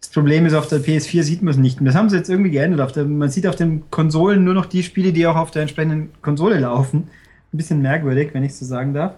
Das 0.00 0.10
Problem 0.10 0.46
ist, 0.46 0.54
auf 0.54 0.68
der 0.68 0.80
PS4 0.80 1.22
sieht 1.22 1.42
man 1.42 1.52
es 1.52 1.58
nicht. 1.58 1.80
Und 1.80 1.86
das 1.86 1.94
haben 1.94 2.08
sie 2.08 2.16
jetzt 2.16 2.28
irgendwie 2.28 2.50
geändert. 2.50 2.96
Der, 2.96 3.04
man 3.04 3.30
sieht 3.30 3.46
auf 3.46 3.56
den 3.56 3.90
Konsolen 3.90 4.44
nur 4.44 4.54
noch 4.54 4.66
die 4.66 4.82
Spiele, 4.82 5.12
die 5.12 5.26
auch 5.26 5.36
auf 5.36 5.50
der 5.50 5.62
entsprechenden 5.62 6.10
Konsole 6.22 6.60
laufen. 6.60 7.08
Ein 7.52 7.56
bisschen 7.56 7.82
merkwürdig, 7.82 8.30
wenn 8.32 8.44
ich 8.44 8.54
so 8.54 8.64
sagen 8.64 8.94
darf. 8.94 9.14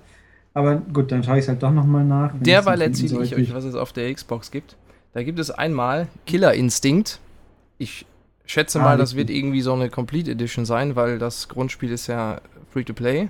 Aber 0.55 0.77
gut, 0.77 1.13
dann 1.13 1.23
schaue 1.23 1.39
ich 1.39 1.43
es 1.43 1.49
halt 1.49 1.63
doch 1.63 1.73
nochmal 1.73 2.05
nach. 2.05 2.33
Derweil 2.41 2.81
erzähle 2.81 3.23
ich 3.23 3.35
euch, 3.35 3.55
was 3.55 3.65
es 3.65 3.75
auf 3.75 3.93
der 3.93 4.13
Xbox 4.13 4.51
gibt. 4.51 4.77
Da 5.13 5.23
gibt 5.23 5.39
es 5.39 5.51
einmal 5.51 6.09
Killer 6.27 6.55
Instinct. 6.55 7.21
Ich 7.79 8.07
schätze 8.45 8.81
ah, 8.81 8.85
mal, 8.85 8.99
das 8.99 9.15
wird 9.15 9.31
irgendwie 9.31 9.61
so 9.61 9.73
eine 9.73 9.91
Complete 9.91 10.33
Edition 10.33 10.65
sein, 10.65 10.97
weil 10.97 11.19
das 11.19 11.49
Grundspiel 11.49 11.93
ist 11.93 12.07
ja 12.07 12.41
free 12.73 12.85
to 12.85 12.93
play. 12.93 13.29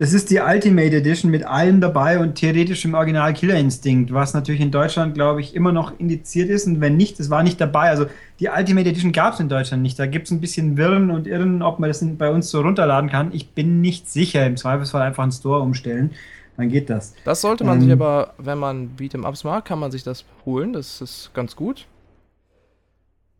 Das 0.00 0.12
ist 0.12 0.30
die 0.30 0.38
Ultimate 0.38 0.94
Edition 0.94 1.28
mit 1.28 1.44
allem 1.44 1.80
dabei 1.80 2.20
und 2.20 2.36
theoretisch 2.36 2.84
im 2.84 2.94
Original 2.94 3.34
Killer 3.34 3.56
Instinct, 3.56 4.14
was 4.14 4.32
natürlich 4.32 4.60
in 4.60 4.70
Deutschland, 4.70 5.14
glaube 5.14 5.40
ich, 5.40 5.56
immer 5.56 5.72
noch 5.72 5.98
indiziert 5.98 6.50
ist. 6.50 6.68
Und 6.68 6.80
wenn 6.80 6.96
nicht, 6.96 7.18
es 7.18 7.30
war 7.30 7.42
nicht 7.42 7.60
dabei. 7.60 7.88
Also 7.88 8.06
die 8.38 8.46
Ultimate 8.46 8.88
Edition 8.88 9.10
gab 9.10 9.34
es 9.34 9.40
in 9.40 9.48
Deutschland 9.48 9.82
nicht. 9.82 9.98
Da 9.98 10.06
gibt 10.06 10.26
es 10.26 10.30
ein 10.30 10.40
bisschen 10.40 10.76
Wirren 10.76 11.10
und 11.10 11.26
Irren, 11.26 11.62
ob 11.62 11.80
man 11.80 11.90
das 11.90 12.00
bei 12.16 12.30
uns 12.30 12.48
so 12.48 12.60
runterladen 12.60 13.10
kann. 13.10 13.32
Ich 13.32 13.50
bin 13.50 13.80
nicht 13.80 14.08
sicher. 14.08 14.46
Im 14.46 14.56
Zweifelsfall 14.56 15.02
einfach 15.02 15.24
einen 15.24 15.32
Store 15.32 15.62
umstellen. 15.62 16.12
Dann 16.56 16.68
geht 16.68 16.90
das. 16.90 17.14
Das 17.24 17.40
sollte 17.40 17.64
man 17.64 17.78
ähm, 17.78 17.82
sich 17.82 17.92
aber, 17.92 18.34
wenn 18.38 18.58
man 18.58 18.90
Beat'em 18.96 19.26
Ups 19.26 19.42
mag, 19.42 19.64
kann 19.64 19.80
man 19.80 19.90
sich 19.90 20.04
das 20.04 20.24
holen. 20.46 20.74
Das 20.74 21.00
ist 21.00 21.32
ganz 21.34 21.56
gut. 21.56 21.86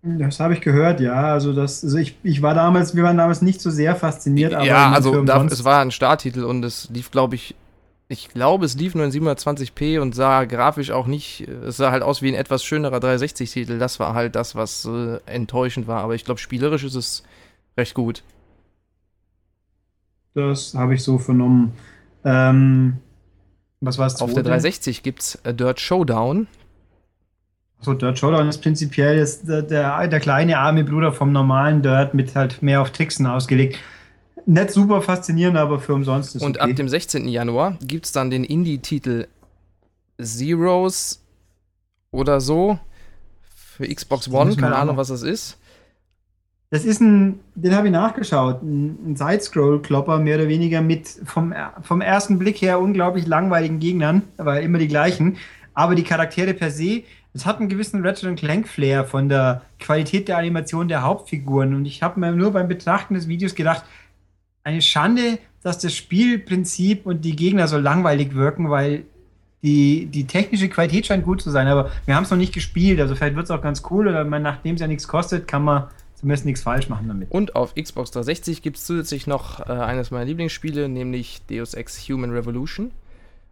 Das 0.02 0.38
habe 0.38 0.54
ich 0.54 0.61
gehört, 0.61 1.00
ja. 1.00 1.32
Also 1.32 1.52
das, 1.52 1.82
also 1.82 1.98
ich, 1.98 2.16
ich 2.22 2.40
war 2.40 2.54
damals, 2.54 2.94
wir 2.94 3.02
waren 3.02 3.16
damals 3.16 3.42
nicht 3.42 3.61
so 3.61 3.70
sehr 3.70 3.96
fasziniert. 3.96 4.52
ja, 4.52 4.92
also 4.92 5.24
da, 5.24 5.44
es 5.44 5.64
war 5.64 5.80
ein 5.80 5.90
Starttitel 5.90 6.44
und 6.44 6.64
es 6.64 6.88
lief, 6.90 7.11
glaube 7.11 7.34
ich, 7.34 7.56
ich 8.06 8.28
glaube, 8.28 8.64
es 8.64 8.74
lief 8.74 8.94
nur 8.94 9.04
in 9.04 9.11
720p 9.11 10.00
und 10.00 10.14
sah 10.14 10.44
grafisch 10.44 10.90
auch 10.92 11.06
nicht, 11.06 11.46
es 11.46 11.76
sah 11.76 11.90
halt 11.90 12.02
aus 12.02 12.22
wie 12.22 12.28
ein 12.28 12.34
etwas 12.34 12.64
schönerer 12.64 12.98
360-Titel. 12.98 13.78
Das 13.78 14.00
war 14.00 14.14
halt 14.14 14.34
das, 14.34 14.54
was 14.54 14.87
äh, 14.87 15.18
enttäuschend 15.26 15.87
war. 15.88 16.02
Aber 16.02 16.14
ich 16.14 16.24
glaube, 16.24 16.40
spielerisch 16.40 16.84
ist 16.84 16.94
es 16.94 17.22
recht 17.76 17.94
gut. 17.94 18.22
Das 20.34 20.74
habe 20.74 20.94
ich 20.94 21.02
so 21.02 21.18
vernommen. 21.18 21.72
Ähm, 22.24 22.98
was 23.80 23.98
war 23.98 24.06
es? 24.06 24.22
Auf 24.22 24.32
der 24.32 24.42
360 24.42 25.02
gibt 25.02 25.20
es 25.20 25.38
Dirt 25.44 25.80
Showdown. 25.80 26.46
So, 27.81 27.95
Dirt 27.95 28.19
Showdown 28.19 28.49
ist 28.49 28.61
prinzipiell 28.61 29.19
ist 29.19 29.49
der, 29.49 29.62
der, 29.62 30.09
der, 30.09 30.21
kleine 30.21 30.59
arme 30.59 30.85
Bruder 30.85 31.12
vom 31.12 31.31
normalen 31.31 31.81
Dirt 31.83 32.12
mit 32.12 32.35
halt 32.35 32.61
mehr 32.62 32.83
auf 32.83 32.91
Tricksen 32.91 33.27
ausgelegt. 33.27 33.79
Nicht 34.47 34.71
super 34.71 35.01
faszinierend, 35.01 35.57
aber 35.57 35.79
für 35.79 35.95
umsonst 35.95 36.35
ist 36.35 36.43
Und 36.43 36.59
okay. 36.59 36.71
ab 36.71 36.77
dem 36.77 36.88
16. 36.88 37.29
Januar 37.29 37.77
gibt 37.81 38.07
es 38.07 38.12
dann 38.12 38.31
den 38.31 38.45
Indie-Titel 38.45 39.29
Zeros 40.21 41.23
oder 42.11 42.41
so 42.41 42.79
für 43.79 43.87
Xbox 43.87 44.29
One, 44.29 44.57
keine 44.57 44.75
Ahnung, 44.75 44.97
was 44.97 45.09
das 45.09 45.23
ist. 45.23 45.57
Das 46.71 46.85
ist 46.85 47.01
ein, 47.01 47.41
den 47.55 47.75
habe 47.75 47.87
ich 47.87 47.93
nachgeschaut, 47.93 48.62
ein, 48.62 49.12
ein 49.12 49.17
Side-Scroll-Klopper, 49.17 50.19
mehr 50.19 50.37
oder 50.37 50.49
weniger 50.49 50.83
mit 50.83 51.09
vom, 51.25 51.55
vom 51.83 52.01
ersten 52.01 52.38
Blick 52.38 52.61
her 52.61 52.81
unglaublich 52.81 53.27
langweiligen 53.27 53.79
Gegnern, 53.79 54.23
weil 54.37 54.64
immer 54.64 54.79
die 54.79 54.88
gleichen. 54.88 55.37
Aber 55.73 55.95
die 55.95 56.03
Charaktere 56.03 56.55
per 56.55 56.71
se, 56.71 57.05
es 57.35 57.47
hat 57.47 57.61
einen 57.61 57.69
gewissen 57.69 58.05
Ratchet 58.05 58.37
Clank-Flair 58.37 59.05
von 59.05 59.29
der 59.29 59.62
Qualität 59.79 60.29
der 60.29 60.38
Animation 60.38 60.88
der 60.88 61.03
Hauptfiguren. 61.03 61.75
Und 61.75 61.85
ich 61.85 62.03
habe 62.03 62.19
mir 62.19 62.33
nur 62.33 62.53
beim 62.53 62.69
Betrachten 62.69 63.14
des 63.14 63.29
Videos 63.29 63.55
gedacht, 63.55 63.85
eine 64.64 64.83
Schande, 64.83 65.38
dass 65.62 65.79
das 65.79 65.95
Spielprinzip 65.95 67.07
und 67.07 67.25
die 67.25 67.37
Gegner 67.37 67.69
so 67.69 67.79
langweilig 67.79 68.35
wirken, 68.35 68.71
weil 68.71 69.05
die, 69.62 70.07
die 70.07 70.27
technische 70.27 70.69
Qualität 70.69 71.07
scheint 71.07 71.25
gut 71.25 71.43
zu 71.43 71.51
sein, 71.51 71.67
aber 71.67 71.91
wir 72.07 72.14
haben 72.14 72.25
es 72.25 72.31
noch 72.31 72.38
nicht 72.38 72.55
gespielt. 72.55 73.01
Also 73.01 73.14
vielleicht 73.14 73.35
wird 73.35 73.45
es 73.45 73.51
auch 73.51 73.62
ganz 73.62 73.83
cool 73.91 74.09
oder 74.09 74.25
nachdem 74.25 74.77
es 74.77 74.81
ja 74.81 74.87
nichts 74.87 75.09
kostet, 75.09 75.49
kann 75.49 75.64
man 75.64 75.88
zumindest 76.14 76.47
nichts 76.47 76.62
falsch 76.62 76.88
machen 76.88 77.09
damit. 77.09 77.31
Und 77.31 77.57
auf 77.57 77.75
Xbox 77.75 78.11
360 78.12 78.62
gibt 78.62 78.77
es 78.77 78.85
zusätzlich 78.85 79.27
noch 79.27 79.61
äh, 79.61 79.73
eines 79.73 80.11
meiner 80.11 80.25
Lieblingsspiele, 80.25 80.88
nämlich 80.88 81.43
Deus 81.49 81.75
Ex 81.75 82.09
Human 82.09 82.31
Revolution. 82.31 82.93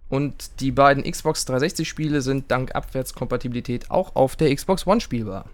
Und 0.08 0.60
die 0.60 0.70
beiden 0.70 1.02
Xbox 1.02 1.46
360-Spiele 1.46 2.20
sind 2.20 2.50
dank 2.50 2.74
Abwärtskompatibilität 2.74 3.90
auch 3.90 4.14
auf 4.14 4.36
der 4.36 4.54
Xbox 4.54 4.86
One 4.86 5.00
spielbar. 5.00 5.46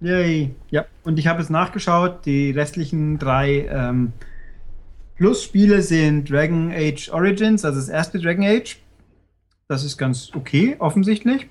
Yay. 0.00 0.54
Ja, 0.70 0.84
und 1.04 1.18
ich 1.18 1.26
habe 1.26 1.40
es 1.40 1.48
nachgeschaut. 1.48 2.26
Die 2.26 2.50
restlichen 2.50 3.18
drei 3.18 3.66
ähm, 3.70 4.12
Plus-Spiele 5.16 5.80
sind 5.80 6.30
Dragon 6.30 6.70
Age 6.72 7.08
Origins, 7.10 7.64
also 7.64 7.78
das 7.78 7.88
erste 7.88 8.18
Dragon 8.18 8.44
Age. 8.44 8.78
Das 9.68 9.84
ist 9.84 9.96
ganz 9.96 10.30
okay, 10.34 10.76
offensichtlich. 10.78 11.46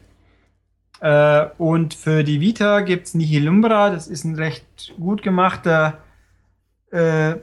Äh, 1.00 1.48
und 1.58 1.96
für 1.96 2.24
die 2.24 2.42
Vita 2.42 2.82
gibt 2.82 3.08
es 3.08 3.14
Nihilumbra. 3.16 3.90
Das 3.90 4.08
ist 4.08 4.24
ein 4.24 4.36
recht 4.36 4.94
gut 5.00 5.24
gemachter 5.24 5.98
äh, 6.92 7.36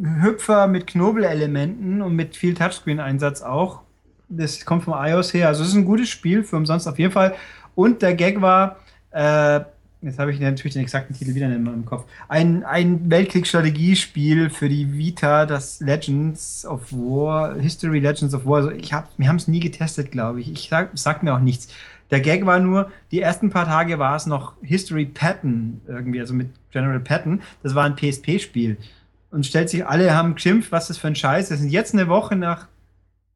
Hüpfer 0.00 0.66
mit 0.66 0.86
Knobelelementen 0.86 2.02
und 2.02 2.14
mit 2.14 2.36
viel 2.36 2.54
Touchscreen-Einsatz 2.54 3.42
auch. 3.42 3.80
Das 4.28 4.64
kommt 4.64 4.84
vom 4.84 4.94
iOS 4.96 5.34
her. 5.34 5.48
Also 5.48 5.62
es 5.62 5.70
ist 5.70 5.74
ein 5.74 5.84
gutes 5.84 6.08
Spiel 6.08 6.44
für 6.44 6.56
umsonst 6.56 6.88
auf 6.88 6.98
jeden 6.98 7.12
Fall. 7.12 7.34
Und 7.74 8.02
der 8.02 8.14
Gag 8.14 8.40
war, 8.40 8.76
äh, 9.10 9.60
jetzt 10.00 10.18
habe 10.18 10.32
ich 10.32 10.40
natürlich 10.40 10.74
den 10.74 10.82
exakten 10.82 11.14
Titel 11.14 11.34
wieder 11.34 11.46
in 11.46 11.62
meinem 11.62 11.84
Kopf, 11.84 12.04
ein, 12.28 12.64
ein 12.64 13.10
Weltkriegsstrategiespiel 13.10 14.50
für 14.50 14.68
die 14.68 14.96
Vita, 14.96 15.46
das 15.46 15.80
Legends 15.80 16.66
of 16.66 16.92
War, 16.92 17.54
History 17.56 18.00
Legends 18.00 18.34
of 18.34 18.46
War. 18.46 18.56
Also 18.56 18.70
ich 18.70 18.92
hab, 18.92 19.10
wir 19.18 19.28
haben 19.28 19.36
es 19.36 19.48
nie 19.48 19.60
getestet, 19.60 20.10
glaube 20.10 20.40
ich. 20.40 20.50
Ich 20.50 20.68
sag, 20.68 20.90
sag 20.94 21.22
mir 21.22 21.34
auch 21.34 21.40
nichts. 21.40 21.68
Der 22.10 22.20
Gag 22.20 22.44
war 22.44 22.60
nur, 22.60 22.90
die 23.10 23.22
ersten 23.22 23.48
paar 23.48 23.64
Tage 23.64 23.98
war 23.98 24.16
es 24.16 24.26
noch 24.26 24.52
History 24.62 25.06
Patton 25.06 25.80
irgendwie, 25.86 26.20
also 26.20 26.34
mit 26.34 26.50
General 26.70 27.00
Patton. 27.00 27.40
Das 27.62 27.74
war 27.74 27.84
ein 27.84 27.96
PSP-Spiel. 27.96 28.76
Und 29.32 29.46
stellt 29.46 29.70
sich, 29.70 29.84
alle 29.84 30.14
haben 30.14 30.34
geschimpft, 30.34 30.70
was 30.70 30.88
das 30.88 30.98
für 30.98 31.08
ein 31.08 31.16
Scheiß 31.16 31.50
ist. 31.50 31.62
Und 31.62 31.68
jetzt 31.70 31.94
eine 31.94 32.06
Woche 32.06 32.36
nach, 32.36 32.68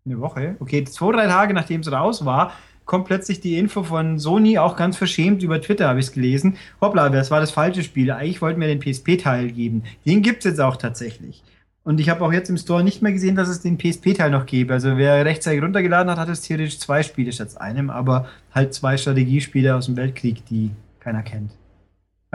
eine 0.05 0.21
Woche, 0.21 0.57
okay, 0.61 0.85
zwei, 0.85 1.11
drei 1.11 1.27
Tage 1.27 1.55
nachdem 1.55 1.81
es 1.81 1.91
raus 1.91 2.25
war, 2.25 2.53
kommt 2.85 3.07
plötzlich 3.07 3.41
die 3.41 3.59
Info 3.59 3.83
von 3.83 4.19
Sony, 4.19 4.59
auch 4.59 4.77
ganz 4.77 4.97
verschämt 4.97 5.43
über 5.43 5.61
Twitter 5.61 5.89
habe 5.89 5.99
ich 5.99 6.07
es 6.07 6.13
gelesen. 6.13 6.57
Hoppla, 6.81 7.09
das 7.09 7.31
war 7.31 7.41
das 7.41 7.51
falsche 7.51 7.83
Spiel. 7.83 8.11
Eigentlich 8.13 8.41
wollten 8.41 8.61
wir 8.61 8.69
den 8.69 8.79
PSP-Teil 8.79 9.51
geben. 9.51 9.83
Den 10.07 10.23
gibt 10.23 10.39
es 10.39 10.45
jetzt 10.45 10.61
auch 10.61 10.77
tatsächlich. 10.77 11.43
Und 11.83 12.01
ich 12.01 12.09
habe 12.09 12.25
auch 12.25 12.33
jetzt 12.33 12.51
im 12.51 12.57
Store 12.57 12.85
nicht 12.85 13.01
mehr 13.01 13.13
gesehen, 13.13 13.37
dass 13.37 13.49
es 13.49 13.61
den 13.61 13.79
PSP-Teil 13.79 14.31
noch 14.31 14.47
gäbe. 14.47 14.75
Also 14.75 14.97
wer 14.97 15.25
rechtzeitig 15.25 15.63
runtergeladen 15.63 16.11
hat, 16.11 16.19
hat 16.19 16.29
es 16.29 16.43
theoretisch 16.43 16.79
zwei 16.79 17.03
Spiele 17.03 17.33
statt 17.33 17.61
einem, 17.61 17.91
aber 17.91 18.27
halt 18.53 18.75
zwei 18.75 18.97
Strategiespiele 18.97 19.75
aus 19.75 19.87
dem 19.87 19.97
Weltkrieg, 19.97 20.45
die 20.47 20.73
keiner 21.01 21.23
kennt. 21.23 21.53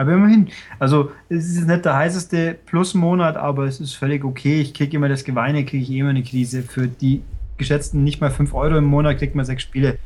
Aber 0.02 0.14
immerhin. 0.14 0.48
Also 0.80 1.12
es 1.28 1.48
ist 1.48 1.68
nicht 1.68 1.84
der 1.84 1.94
heißeste 1.94 2.58
Plusmonat, 2.66 3.36
aber 3.36 3.66
es 3.66 3.80
ist 3.80 3.94
völlig 3.94 4.24
okay. 4.24 4.60
Ich 4.60 4.74
kriege 4.74 4.96
immer 4.96 5.08
das 5.08 5.22
Geweine, 5.22 5.64
kriege 5.64 5.84
ich 5.84 5.90
eh 5.92 6.00
immer 6.00 6.10
eine 6.10 6.24
Krise. 6.24 6.62
Für 6.62 6.88
die 6.88 7.22
geschätzten 7.56 8.02
nicht 8.02 8.20
mal 8.20 8.30
5 8.30 8.52
Euro 8.52 8.76
im 8.78 8.84
Monat 8.84 9.18
kriegt 9.18 9.36
man 9.36 9.44
sechs 9.44 9.62
Spiele. 9.62 9.98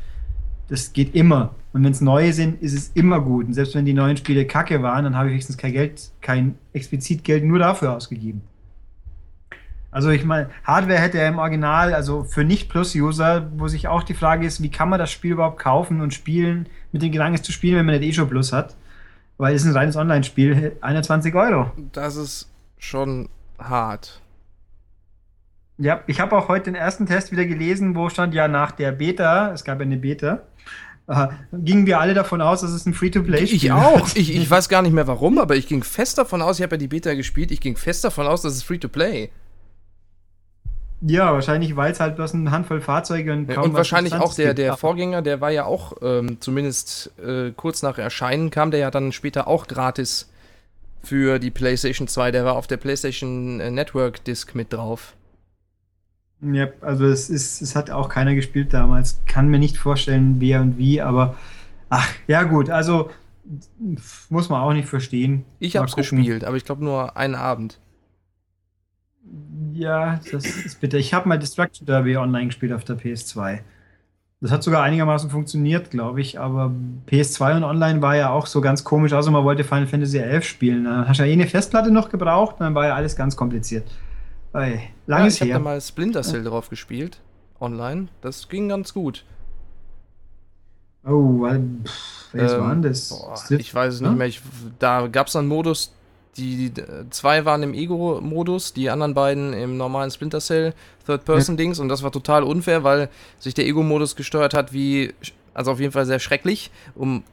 Das 0.69 0.93
geht 0.93 1.15
immer. 1.15 1.55
Und 1.73 1.83
wenn 1.83 1.91
es 1.91 2.01
neue 2.01 2.31
sind, 2.31 2.61
ist 2.61 2.73
es 2.73 2.91
immer 2.93 3.21
gut. 3.21 3.47
Und 3.47 3.53
selbst 3.53 3.73
wenn 3.73 3.85
die 3.85 3.93
neuen 3.93 4.17
Spiele 4.17 4.45
kacke 4.45 4.83
waren, 4.83 5.03
dann 5.03 5.15
habe 5.15 5.29
ich 5.29 5.31
wenigstens 5.31 5.57
kein 5.57 5.73
Geld, 5.73 6.11
kein 6.21 6.53
explizit 6.73 7.23
Geld 7.23 7.43
nur 7.43 7.57
dafür 7.57 7.95
ausgegeben. 7.95 8.43
Also 9.89 10.11
ich 10.11 10.25
meine, 10.25 10.51
Hardware 10.63 10.99
hätte 10.99 11.17
er 11.17 11.29
im 11.29 11.39
Original, 11.39 11.95
also 11.95 12.23
für 12.23 12.43
Nicht-Plus-User, 12.43 13.49
wo 13.57 13.67
sich 13.67 13.87
auch 13.87 14.03
die 14.03 14.13
Frage 14.13 14.45
ist, 14.45 14.61
wie 14.61 14.69
kann 14.69 14.89
man 14.89 14.99
das 14.99 15.11
Spiel 15.11 15.31
überhaupt 15.31 15.57
kaufen 15.57 16.01
und 16.01 16.13
spielen, 16.13 16.67
mit 16.91 17.01
dem 17.01 17.11
Gedanken 17.11 17.41
zu 17.41 17.51
spielen, 17.51 17.77
wenn 17.77 17.87
man 17.87 17.99
nicht 17.99 18.09
eh 18.09 18.13
schon 18.13 18.29
Plus 18.29 18.53
hat. 18.53 18.75
Weil 19.37 19.55
es 19.55 19.63
ist 19.63 19.69
ein 19.69 19.75
reines 19.75 19.95
Online-Spiel, 19.95 20.77
21 20.81 21.33
Euro. 21.35 21.71
Das 21.91 22.15
ist 22.15 22.49
schon 22.77 23.29
hart. 23.59 24.21
Ja, 25.77 26.01
ich 26.07 26.19
habe 26.19 26.35
auch 26.35 26.47
heute 26.47 26.65
den 26.65 26.75
ersten 26.75 27.05
Test 27.05 27.31
wieder 27.31 27.45
gelesen, 27.45 27.95
wo 27.95 28.09
stand 28.09 28.33
ja 28.33 28.47
nach 28.47 28.71
der 28.71 28.91
Beta, 28.91 29.51
es 29.53 29.63
gab 29.63 29.79
ja 29.79 29.85
eine 29.85 29.97
Beta, 29.97 30.41
äh, 31.07 31.27
gingen 31.53 31.85
wir 31.85 31.99
alle 31.99 32.15
davon 32.15 32.41
aus, 32.41 32.61
dass 32.61 32.71
es 32.71 32.87
ein 32.87 32.95
Free-to-Play-Spiel 32.95 33.57
ist. 33.57 33.63
Ich 33.63 33.71
auch. 33.71 34.07
Ich, 34.15 34.35
ich 34.35 34.49
weiß 34.49 34.69
gar 34.69 34.81
nicht 34.81 34.93
mehr 34.93 35.07
warum, 35.07 35.37
aber 35.37 35.55
ich 35.55 35.67
ging 35.67 35.83
fest 35.83 36.17
davon 36.17 36.41
aus, 36.41 36.57
ich 36.57 36.63
habe 36.63 36.75
ja 36.75 36.79
die 36.79 36.87
Beta 36.87 37.13
gespielt, 37.13 37.51
ich 37.51 37.61
ging 37.61 37.77
fest 37.77 38.03
davon 38.03 38.25
aus, 38.25 38.41
dass 38.41 38.53
es 38.53 38.63
Free-to-Play 38.63 39.25
ist. 39.25 39.31
Ja, 41.01 41.31
wahrscheinlich, 41.31 41.75
weil 41.75 41.91
es 41.91 41.99
halt 41.99 42.15
bloß 42.15 42.33
eine 42.33 42.49
Handvoll 42.49 42.81
Fahrzeuge 42.81 43.31
und 43.31 43.47
kaum 43.47 43.65
Und 43.65 43.73
wahrscheinlich 43.73 44.15
auch 44.15 44.33
der, 44.33 44.53
der 44.55 44.77
Vorgänger, 44.77 45.21
der 45.21 45.41
war 45.41 45.51
ja 45.51 45.65
auch, 45.65 45.93
ähm, 46.01 46.37
zumindest 46.39 47.11
äh, 47.23 47.51
kurz 47.51 47.83
nach 47.83 47.99
Erscheinen 47.99 48.49
kam 48.49 48.71
der 48.71 48.79
ja 48.79 48.91
dann 48.91 49.11
später 49.11 49.47
auch 49.47 49.67
gratis 49.67 50.29
für 51.03 51.37
die 51.37 51.51
PlayStation 51.51 52.07
2. 52.07 52.31
Der 52.31 52.45
war 52.45 52.55
auf 52.55 52.65
der 52.65 52.77
PlayStation 52.77 53.59
äh, 53.59 53.69
Network 53.69 54.23
Disc 54.23 54.55
mit 54.55 54.73
drauf. 54.73 55.13
Ja, 56.41 56.67
also 56.81 57.05
es 57.05 57.29
ist, 57.29 57.61
es 57.61 57.75
hat 57.75 57.91
auch 57.91 58.09
keiner 58.09 58.33
gespielt 58.33 58.73
damals. 58.73 59.19
Kann 59.27 59.49
mir 59.49 59.59
nicht 59.59 59.77
vorstellen, 59.77 60.35
wer 60.39 60.61
und 60.61 60.77
wie, 60.77 61.01
aber 61.01 61.35
ach, 61.89 62.07
ja 62.27 62.43
gut, 62.43 62.69
also 62.69 63.09
muss 64.29 64.49
man 64.49 64.61
auch 64.61 64.73
nicht 64.73 64.87
verstehen. 64.87 65.45
Ich 65.59 65.77
hab's 65.77 65.95
gespielt, 65.95 66.43
aber 66.43 66.57
ich 66.57 66.65
glaube 66.65 66.83
nur 66.83 67.17
einen 67.17 67.35
Abend. 67.35 67.79
Ja, 69.73 70.19
das 70.31 70.45
ist 70.45 70.81
bitter. 70.81 70.97
Ich 70.97 71.13
habe 71.13 71.29
mal 71.29 71.37
Destruction 71.37 71.85
Derby 71.85 72.17
online 72.17 72.47
gespielt 72.47 72.73
auf 72.73 72.83
der 72.83 72.97
PS2. 72.97 73.59
Das 74.39 74.51
hat 74.51 74.61
sogar 74.61 74.83
einigermaßen 74.83 75.31
funktioniert, 75.31 75.89
glaube 75.89 76.21
ich, 76.21 76.39
aber 76.39 76.71
PS2 77.09 77.57
und 77.57 77.63
online 77.63 78.03
war 78.03 78.15
ja 78.15 78.29
auch 78.29 78.45
so 78.45 78.61
ganz 78.61 78.83
komisch, 78.83 79.13
also 79.13 79.31
man 79.31 79.43
wollte 79.43 79.63
Final 79.63 79.87
Fantasy 79.87 80.19
XI 80.19 80.41
spielen. 80.43 80.83
Dann 80.83 81.07
hast 81.07 81.19
du 81.19 81.23
ja 81.23 81.29
eh 81.29 81.33
eine 81.33 81.47
Festplatte 81.47 81.89
noch 81.89 82.09
gebraucht 82.09 82.57
und 82.59 82.65
dann 82.65 82.75
war 82.75 82.85
ja 82.85 82.95
alles 82.95 83.15
ganz 83.15 83.35
kompliziert. 83.35 83.89
Ey, 84.53 84.89
lange 85.07 85.23
ja, 85.23 85.27
ich 85.27 85.41
habe 85.41 85.51
da 85.51 85.59
mal 85.59 85.81
Splinter 85.81 86.21
Cell 86.21 86.43
ja. 86.43 86.49
drauf 86.49 86.69
gespielt, 86.69 87.19
online. 87.59 88.09
Das 88.21 88.47
ging 88.47 88.69
ganz 88.69 88.93
gut. 88.93 89.25
Oh, 91.03 91.41
weil, 91.41 91.63
pff, 91.83 92.33
welches 92.33 92.53
ähm, 92.53 92.59
waren 92.59 92.81
das? 92.83 93.09
Boah, 93.09 93.57
ich 93.57 93.73
weiß 93.73 93.95
es 93.95 94.01
nicht 94.01 94.15
mehr. 94.15 94.27
Ich, 94.27 94.41
da 94.77 95.07
gab 95.07 95.27
es 95.27 95.35
einen 95.35 95.47
Modus, 95.47 95.93
die, 96.37 96.71
zwei 97.09 97.45
waren 97.45 97.63
im 97.63 97.73
Ego-Modus, 97.73 98.73
die 98.73 98.89
anderen 98.89 99.13
beiden 99.13 99.53
im 99.53 99.77
normalen 99.77 100.11
Splinter 100.11 100.39
Cell 100.39 100.73
Third-Person-Dings 101.05 101.79
und 101.79 101.89
das 101.89 102.03
war 102.03 102.11
total 102.11 102.43
unfair, 102.43 102.83
weil 102.83 103.09
sich 103.39 103.53
der 103.53 103.65
Ego-Modus 103.65 104.15
gesteuert 104.15 104.53
hat 104.53 104.73
wie, 104.73 105.13
also 105.53 105.71
auf 105.71 105.79
jeden 105.79 105.91
Fall 105.91 106.05
sehr 106.05 106.19
schrecklich 106.19 106.71
und 106.95 107.23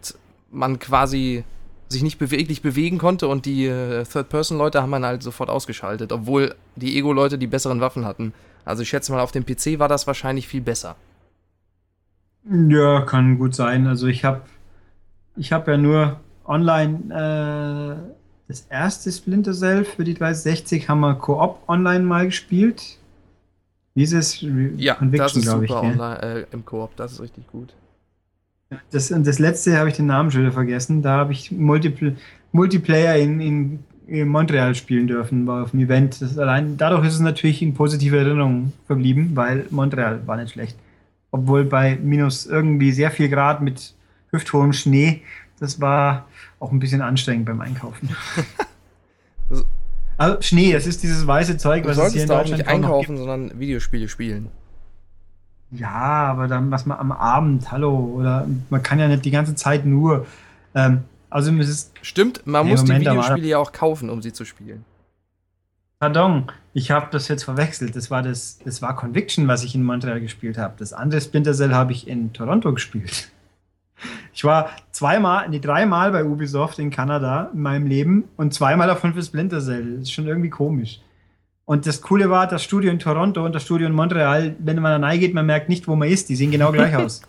man 0.50 0.78
quasi 0.78 1.44
sich 1.88 2.02
nicht 2.02 2.18
beweglich 2.18 2.62
bewegen 2.62 2.98
konnte 2.98 3.28
und 3.28 3.46
die 3.46 3.66
äh, 3.66 4.04
Third-Person-Leute 4.04 4.80
haben 4.82 4.90
man 4.90 5.04
halt 5.04 5.22
sofort 5.22 5.50
ausgeschaltet, 5.50 6.12
obwohl 6.12 6.54
die 6.76 6.96
Ego-Leute 6.96 7.38
die 7.38 7.46
besseren 7.46 7.80
Waffen 7.80 8.04
hatten. 8.04 8.32
Also 8.64 8.82
ich 8.82 8.88
schätze 8.88 9.12
mal, 9.12 9.20
auf 9.20 9.32
dem 9.32 9.44
PC 9.44 9.78
war 9.78 9.88
das 9.88 10.06
wahrscheinlich 10.06 10.48
viel 10.48 10.62
besser. 10.62 10.96
Ja, 12.50 13.02
kann 13.02 13.38
gut 13.38 13.54
sein. 13.54 13.86
Also 13.86 14.06
ich 14.06 14.24
habe 14.24 14.42
ich 15.36 15.52
hab 15.52 15.68
ja 15.68 15.76
nur 15.76 16.20
online 16.44 18.06
äh, 18.06 18.13
das 18.48 18.66
erste 18.68 19.10
Splinter 19.10 19.52
Cell 19.52 19.84
für 19.84 20.04
die 20.04 20.14
360 20.14 20.88
haben 20.88 21.00
wir 21.00 21.14
Koop 21.14 21.58
online 21.68 22.04
mal 22.04 22.26
gespielt. 22.26 22.98
Dieses 23.94 24.44
ja, 24.76 24.94
Conviction, 24.94 25.18
das 25.18 25.36
ist 25.36 25.44
super 25.44 25.64
ich, 25.64 25.70
online, 25.70 26.22
äh, 26.22 26.46
im 26.50 26.64
Koop, 26.64 26.96
das 26.96 27.12
ist 27.12 27.20
richtig 27.20 27.46
gut. 27.50 27.74
Das, 28.90 29.10
und 29.12 29.26
das 29.26 29.38
letzte 29.38 29.78
habe 29.78 29.88
ich 29.88 29.96
den 29.96 30.06
Namen 30.06 30.30
schon 30.30 30.42
wieder 30.42 30.52
vergessen. 30.52 31.00
Da 31.00 31.18
habe 31.18 31.32
ich 31.32 31.52
Multipl 31.52 32.16
Multiplayer 32.52 33.16
in, 33.16 33.40
in, 33.40 33.84
in, 34.06 34.28
Montreal 34.28 34.74
spielen 34.74 35.06
dürfen, 35.06 35.46
war 35.46 35.64
auf 35.64 35.72
dem 35.72 35.80
Event. 35.80 36.20
Das 36.20 36.38
allein, 36.38 36.76
dadurch 36.76 37.06
ist 37.06 37.14
es 37.14 37.20
natürlich 37.20 37.62
in 37.62 37.74
positive 37.74 38.16
Erinnerung 38.16 38.72
verblieben, 38.86 39.30
weil 39.34 39.66
Montreal 39.70 40.26
war 40.26 40.36
nicht 40.36 40.52
schlecht. 40.52 40.76
Obwohl 41.30 41.64
bei 41.64 41.96
minus 42.00 42.46
irgendwie 42.46 42.92
sehr 42.92 43.10
viel 43.10 43.28
Grad 43.28 43.60
mit 43.60 43.94
hüfthohem 44.30 44.72
Schnee, 44.72 45.22
das 45.58 45.80
war 45.80 46.26
auch 46.64 46.72
ein 46.72 46.78
bisschen 46.78 47.02
anstrengend 47.02 47.46
beim 47.46 47.60
Einkaufen. 47.60 48.08
also 50.16 50.40
Schnee, 50.40 50.72
das 50.72 50.86
ist 50.86 51.02
dieses 51.02 51.26
weiße 51.26 51.58
Zeug, 51.58 51.84
was 51.84 51.98
es 51.98 52.12
hier 52.12 52.22
in 52.22 52.28
Deutschland 52.28 52.58
nicht 52.58 52.68
einkaufen, 52.68 53.16
sondern 53.16 53.58
Videospiele 53.58 54.08
spielen. 54.08 54.48
Ja, 55.70 55.90
aber 55.90 56.48
dann 56.48 56.70
was 56.70 56.86
man 56.86 56.98
am 56.98 57.12
Abend, 57.12 57.70
hallo, 57.70 57.96
oder 58.16 58.46
man 58.70 58.82
kann 58.82 58.98
ja 58.98 59.08
nicht 59.08 59.24
die 59.24 59.30
ganze 59.30 59.54
Zeit 59.54 59.84
nur. 59.84 60.26
Ähm, 60.74 61.02
Also 61.30 61.52
es 61.52 61.68
ist 61.68 61.92
Stimmt, 62.02 62.46
man 62.46 62.66
muss 62.68 62.82
Moment, 62.82 63.04
die 63.04 63.10
Videospiele 63.10 63.46
ja 63.48 63.58
auch 63.58 63.72
kaufen, 63.72 64.08
um 64.08 64.22
sie 64.22 64.32
zu 64.32 64.44
spielen. 64.44 64.84
Pardon, 65.98 66.50
ich 66.74 66.90
habe 66.90 67.08
das 67.10 67.28
jetzt 67.28 67.44
verwechselt. 67.44 67.96
Das 67.96 68.10
war 68.10 68.22
das, 68.22 68.58
das 68.64 68.82
war 68.82 68.94
Conviction, 68.94 69.48
was 69.48 69.64
ich 69.64 69.74
in 69.74 69.82
Montreal 69.82 70.20
gespielt 70.20 70.58
habe. 70.58 70.74
Das 70.78 70.92
andere 70.92 71.20
Splinter 71.20 71.54
Cell 71.54 71.74
habe 71.74 71.92
ich 71.92 72.06
in 72.06 72.32
Toronto 72.32 72.72
gespielt. 72.72 73.30
Ich 74.32 74.44
war 74.44 74.70
zweimal, 74.90 75.48
nee, 75.48 75.60
dreimal 75.60 76.12
bei 76.12 76.24
Ubisoft 76.24 76.78
in 76.78 76.90
Kanada 76.90 77.50
in 77.52 77.62
meinem 77.62 77.86
Leben 77.86 78.24
und 78.36 78.52
zweimal 78.52 78.86
davon 78.86 79.14
für 79.14 79.22
Splinter 79.22 79.60
Cell. 79.60 79.92
Das 79.92 80.02
ist 80.02 80.12
schon 80.12 80.26
irgendwie 80.26 80.50
komisch. 80.50 81.00
Und 81.66 81.86
das 81.86 82.02
Coole 82.02 82.28
war, 82.28 82.46
das 82.46 82.62
Studio 82.62 82.90
in 82.90 82.98
Toronto 82.98 83.44
und 83.44 83.54
das 83.54 83.62
Studio 83.62 83.86
in 83.86 83.94
Montreal, 83.94 84.54
wenn 84.58 84.80
man 84.80 85.00
da 85.00 85.06
reingeht, 85.06 85.32
man 85.32 85.46
merkt 85.46 85.68
nicht, 85.68 85.88
wo 85.88 85.96
man 85.96 86.08
ist. 86.08 86.28
Die 86.28 86.36
sehen 86.36 86.50
genau 86.50 86.72
gleich 86.72 86.94
aus. 86.96 87.22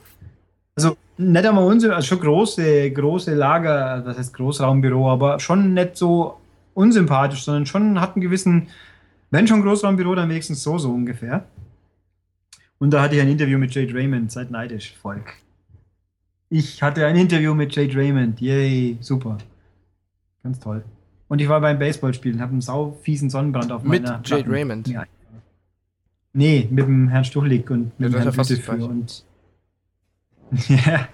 Also 0.75 0.97
nicht 1.17 1.45
einmal 1.45 1.63
unsere, 1.63 1.95
also 1.95 2.07
schon 2.07 2.19
große, 2.19 2.91
große 2.91 3.33
Lager, 3.33 4.01
das 4.01 4.17
heißt 4.17 4.33
Großraumbüro, 4.33 5.09
aber 5.09 5.39
schon 5.39 5.73
nicht 5.73 5.95
so 5.95 6.38
unsympathisch, 6.73 7.45
sondern 7.45 7.65
schon 7.65 8.01
hat 8.01 8.15
einen 8.15 8.21
gewissen, 8.21 8.67
wenn 9.31 9.47
schon 9.47 9.61
Großraumbüro, 9.61 10.15
dann 10.15 10.29
wenigstens 10.29 10.61
so, 10.61 10.77
so 10.77 10.91
ungefähr. 10.91 11.45
Und 12.77 12.91
da 12.91 13.01
hatte 13.01 13.15
ich 13.15 13.21
ein 13.21 13.29
Interview 13.29 13.57
mit 13.57 13.73
Jade 13.73 13.93
Raymond, 13.93 14.31
seid 14.31 14.51
neidisch, 14.51 14.95
Volk. 15.01 15.35
Ich 16.49 16.81
hatte 16.81 17.05
ein 17.05 17.15
Interview 17.15 17.53
mit 17.53 17.75
Jade 17.75 17.95
Raymond, 17.95 18.39
yay, 18.39 18.97
super. 19.01 19.38
Ganz 20.43 20.60
toll. 20.60 20.84
Und 21.27 21.41
ich 21.41 21.49
war 21.49 21.60
beim 21.60 21.79
Baseballspielen, 21.79 22.39
habe 22.39 22.51
einen 22.51 22.62
sau 22.62 22.97
fiesen 23.01 23.29
Sonnenbrand 23.29 23.71
auf 23.71 23.84
Mit 23.84 24.03
meiner 24.03 24.17
Jade 24.17 24.43
Platten. 24.43 24.51
Raymond? 24.51 24.88
Ja. 24.88 25.05
Nee, 26.34 26.67
mit 26.69 26.86
dem 26.86 27.08
Herrn 27.08 27.23
Stuchlik 27.23 27.69
und 27.71 27.99
mit 27.99 28.12
Ja, 28.13 28.19
dem 28.19 28.31
Herrn 28.31 28.36
Bütefür 28.36 28.89
und 28.89 29.25
ja, 30.67 31.08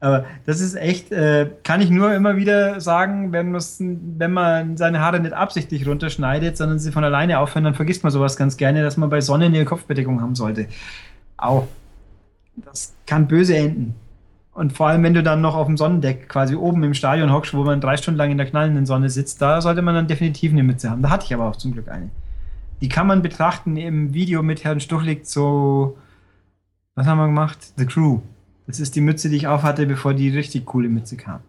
aber 0.00 0.24
das 0.44 0.60
ist 0.60 0.74
echt, 0.74 1.12
äh, 1.12 1.48
kann 1.62 1.80
ich 1.80 1.88
nur 1.88 2.12
immer 2.12 2.36
wieder 2.36 2.80
sagen, 2.80 3.30
wenn, 3.30 3.54
wenn 3.54 4.32
man 4.32 4.76
seine 4.76 4.98
Haare 4.98 5.20
nicht 5.20 5.32
absichtlich 5.32 5.86
runterschneidet, 5.86 6.56
sondern 6.56 6.80
sie 6.80 6.90
von 6.90 7.04
alleine 7.04 7.38
aufhören, 7.38 7.62
dann 7.62 7.76
vergisst 7.76 8.02
man 8.02 8.10
sowas 8.10 8.36
ganz 8.36 8.56
gerne, 8.56 8.82
dass 8.82 8.96
man 8.96 9.10
bei 9.10 9.20
Sonne 9.20 9.44
eine 9.44 9.64
Kopfbedeckung 9.64 10.20
haben 10.20 10.34
sollte. 10.34 10.66
Au. 11.36 11.68
Das 12.56 12.94
kann 13.06 13.28
böse 13.28 13.56
enden. 13.56 13.94
Und 14.52 14.74
vor 14.74 14.88
allem, 14.88 15.02
wenn 15.02 15.14
du 15.14 15.22
dann 15.22 15.40
noch 15.40 15.54
auf 15.54 15.66
dem 15.66 15.78
Sonnendeck 15.78 16.28
quasi 16.28 16.54
oben 16.54 16.82
im 16.84 16.92
Stadion 16.92 17.32
hockst, 17.32 17.54
wo 17.54 17.64
man 17.64 17.80
drei 17.80 17.96
Stunden 17.96 18.18
lang 18.18 18.30
in 18.30 18.36
der 18.36 18.46
knallenden 18.46 18.84
Sonne 18.84 19.08
sitzt, 19.08 19.40
da 19.40 19.62
sollte 19.62 19.80
man 19.80 19.94
dann 19.94 20.08
definitiv 20.08 20.52
eine 20.52 20.62
Mütze 20.62 20.90
haben. 20.90 21.02
Da 21.02 21.08
hatte 21.10 21.24
ich 21.24 21.32
aber 21.32 21.48
auch 21.48 21.56
zum 21.56 21.72
Glück 21.72 21.88
eine. 21.88 22.10
Die 22.82 22.88
kann 22.88 23.06
man 23.06 23.22
betrachten 23.22 23.76
im 23.76 24.12
Video 24.12 24.42
mit 24.42 24.64
Herrn 24.64 24.80
Stuchlik 24.80 25.26
so. 25.26 25.96
Was 26.94 27.06
haben 27.06 27.18
wir 27.18 27.26
gemacht? 27.26 27.72
The 27.76 27.86
Crew. 27.86 28.20
Das 28.66 28.78
ist 28.78 28.94
die 28.94 29.00
Mütze, 29.00 29.30
die 29.30 29.36
ich 29.36 29.46
aufhatte, 29.46 29.86
bevor 29.86 30.12
die 30.12 30.28
richtig 30.28 30.66
coole 30.66 30.88
Mütze 30.88 31.16
kam. 31.16 31.40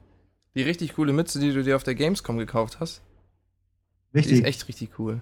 Die 0.55 0.61
richtig 0.61 0.93
coole 0.93 1.11
Mütze, 1.11 1.39
die 1.39 1.51
du 1.51 1.63
dir 1.63 1.75
auf 1.75 1.83
der 1.83 1.95
Gamescom 1.95 2.37
gekauft 2.37 2.79
hast, 2.79 3.01
die 4.13 4.19
Richtig. 4.19 4.39
ist 4.39 4.45
echt 4.45 4.67
richtig 4.67 4.99
cool. 4.99 5.21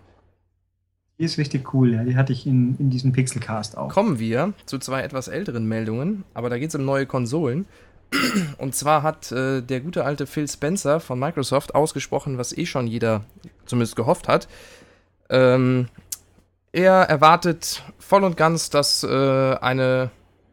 Die 1.22 1.26
ist 1.26 1.38
richtig 1.38 1.72
cool, 1.76 1.94
ja. 1.94 2.04
Die 2.04 2.16
hatte 2.16 2.34
ich 2.34 2.48
in, 2.48 2.76
in 2.80 2.90
diesem 2.90 3.12
Pixelcast 3.12 3.78
auch. 3.78 3.90
Kommen 3.90 4.18
wir 4.18 4.54
zu 4.66 4.80
zwei 4.80 5.04
etwas 5.04 5.28
älteren 5.28 5.68
Meldungen, 5.68 6.24
aber 6.34 6.50
da 6.50 6.58
geht 6.58 6.70
es 6.70 6.76
um 6.76 6.84
neue 6.84 7.06
Konsolen. 7.06 7.68
Und 8.58 8.74
zwar 8.74 9.04
hat 9.04 9.32
äh, 9.32 9.62
der 9.62 9.82
gute 9.82 10.04
alte 10.04 10.26
Phil 10.26 10.48
Spencer 10.48 11.00
von 11.00 11.20
Microsoft 11.20 11.76
ausgesprochen, 11.76 12.40
was 12.40 12.58
eh 12.58 12.66
schon 12.66 12.88
jeder 12.88 13.24
zumindest 13.68 13.96
gehofft 13.96 14.28
hat. 14.28 14.48
Ähm, 15.30 15.90
er 16.72 17.04
erwartet 17.04 17.84
voll 18.00 18.24
und 18.24 18.36
ganz, 18.36 18.72
dass 18.72 19.04
äh, 19.04 19.08
eine 19.08 20.10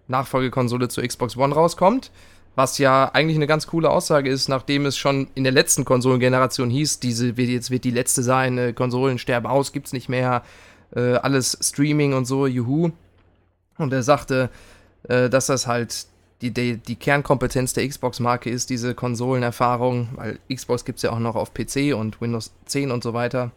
Nachfolgekonsole 0.07 0.89
zur 0.89 1.03
Xbox 1.03 1.39
One 1.39 1.55
rauskommt. 1.55 2.11
Was 2.59 2.79
ja 2.79 3.09
eigentlich 3.13 3.37
eine 3.37 3.47
ganz 3.47 3.69
coole 3.69 3.89
Aussage 3.89 4.29
ist, 4.29 4.49
nachdem 4.49 4.85
es 4.85 4.99
schon 4.99 5.29
in 5.37 5.45
der 5.45 5.53
letzten 5.53 5.85
Konsolengeneration 5.85 6.71
hieß, 6.71 6.99
diese 6.99 7.37
wird 7.37 7.51
jetzt 7.51 7.71
wird 7.71 7.85
die 7.85 7.93
letzte 7.93 8.25
sein, 8.25 8.59
äh, 8.59 8.73
Konsolen 8.73 9.19
sterben 9.19 9.47
aus, 9.47 9.71
gibt's 9.71 9.93
nicht 9.93 10.09
mehr, 10.09 10.43
äh, 10.91 11.13
alles 11.15 11.57
Streaming 11.61 12.15
und 12.15 12.25
so, 12.25 12.49
juhu. 12.49 12.91
Und 13.77 13.93
er 13.93 14.03
sagte, 14.03 14.51
äh, 15.05 15.31
dass 15.31 15.47
das 15.47 15.69
halt 15.69 16.07
die, 16.41 16.51
die, 16.51 16.79
die 16.79 16.97
Kernkompetenz 16.97 17.75
der 17.75 17.87
Xbox-Marke 17.87 18.51
ist, 18.51 18.71
diese 18.71 18.93
Konsolenerfahrung, 18.93 20.09
weil 20.17 20.41
Xbox 20.53 20.85
gibt's 20.85 21.03
ja 21.03 21.13
auch 21.13 21.21
noch 21.21 21.37
auf 21.37 21.55
PC 21.55 21.95
und 21.95 22.21
Windows 22.21 22.51
10 22.67 22.91
und 22.91 23.05
so 23.05 23.15
weiter. 23.15 23.53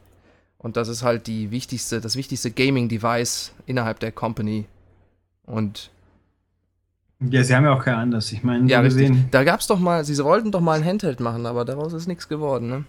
Und 0.59 0.77
das 0.77 0.89
ist 0.89 1.01
halt 1.01 1.25
die 1.25 1.49
wichtigste, 1.49 2.01
das 2.01 2.15
wichtigste 2.17 2.51
Gaming-Device 2.51 3.51
innerhalb 3.65 3.99
der 3.99 4.11
Company. 4.11 4.65
Und 5.47 5.89
Ja, 7.29 7.43
sie 7.43 7.55
haben 7.55 7.65
ja 7.65 7.73
auch 7.73 7.83
kein 7.83 7.95
anderes. 7.95 8.31
Ich 8.31 8.43
meine, 8.43 8.67
ja, 8.67 8.81
gesehen, 8.81 9.27
Da 9.31 9.43
gab's 9.43 9.67
doch 9.67 9.79
mal, 9.79 10.03
sie 10.03 10.17
wollten 10.23 10.51
doch 10.51 10.61
mal 10.61 10.79
ein 10.79 10.85
Handheld 10.85 11.19
machen, 11.19 11.45
aber 11.45 11.65
daraus 11.65 11.93
ist 11.93 12.07
nichts 12.07 12.27
geworden, 12.27 12.67
ne? 12.67 12.83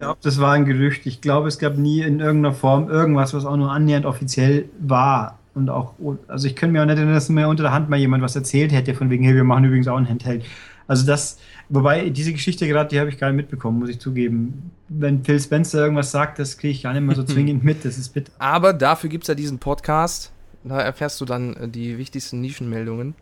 ich 0.00 0.06
glaube, 0.06 0.20
das 0.22 0.40
war 0.40 0.52
ein 0.52 0.64
Gerücht. 0.64 1.04
Ich 1.04 1.20
glaube, 1.20 1.48
es 1.48 1.58
gab 1.58 1.76
nie 1.76 2.00
in 2.00 2.20
irgendeiner 2.20 2.54
Form 2.54 2.88
irgendwas, 2.88 3.34
was 3.34 3.44
auch 3.44 3.56
nur 3.56 3.70
annähernd 3.70 4.06
offiziell 4.06 4.70
war. 4.80 5.38
Und 5.54 5.68
auch, 5.68 5.92
also 6.26 6.46
ich 6.46 6.56
könnte 6.56 6.72
mir 6.72 6.80
auch 6.80 6.86
nicht 6.86 6.96
erinnern, 6.96 7.12
dass 7.12 7.28
mir 7.28 7.48
unter 7.48 7.64
der 7.64 7.72
Hand 7.72 7.90
mal 7.90 7.98
jemand 7.98 8.22
was 8.22 8.34
erzählt 8.34 8.72
hätte, 8.72 8.94
von 8.94 9.10
wegen, 9.10 9.24
hey, 9.24 9.34
wir 9.34 9.44
machen 9.44 9.64
übrigens 9.64 9.88
auch 9.88 9.98
ein 9.98 10.08
Handheld. 10.08 10.44
Also 10.86 11.06
das, 11.06 11.38
wobei 11.68 12.08
diese 12.08 12.32
Geschichte 12.32 12.66
gerade, 12.66 12.88
die 12.88 12.98
habe 12.98 13.10
ich 13.10 13.18
gar 13.18 13.28
nicht 13.28 13.36
mitbekommen, 13.36 13.78
muss 13.78 13.90
ich 13.90 14.00
zugeben. 14.00 14.70
Wenn 14.88 15.22
Phil 15.22 15.38
Spencer 15.38 15.80
irgendwas 15.80 16.10
sagt, 16.10 16.38
das 16.38 16.56
kriege 16.56 16.72
ich 16.72 16.82
gar 16.82 16.94
nicht 16.94 17.02
mehr 17.02 17.14
so 17.14 17.22
zwingend 17.24 17.62
mit. 17.62 17.84
Das 17.84 17.98
ist 17.98 18.08
bitter. 18.14 18.32
Aber 18.38 18.72
dafür 18.72 19.10
gibt's 19.10 19.28
ja 19.28 19.34
diesen 19.34 19.58
Podcast. 19.58 20.32
Da 20.64 20.80
erfährst 20.80 21.20
du 21.20 21.24
dann 21.24 21.54
äh, 21.56 21.68
die 21.68 21.96
wichtigsten 21.98 22.40
Nischenmeldungen. 22.40 23.14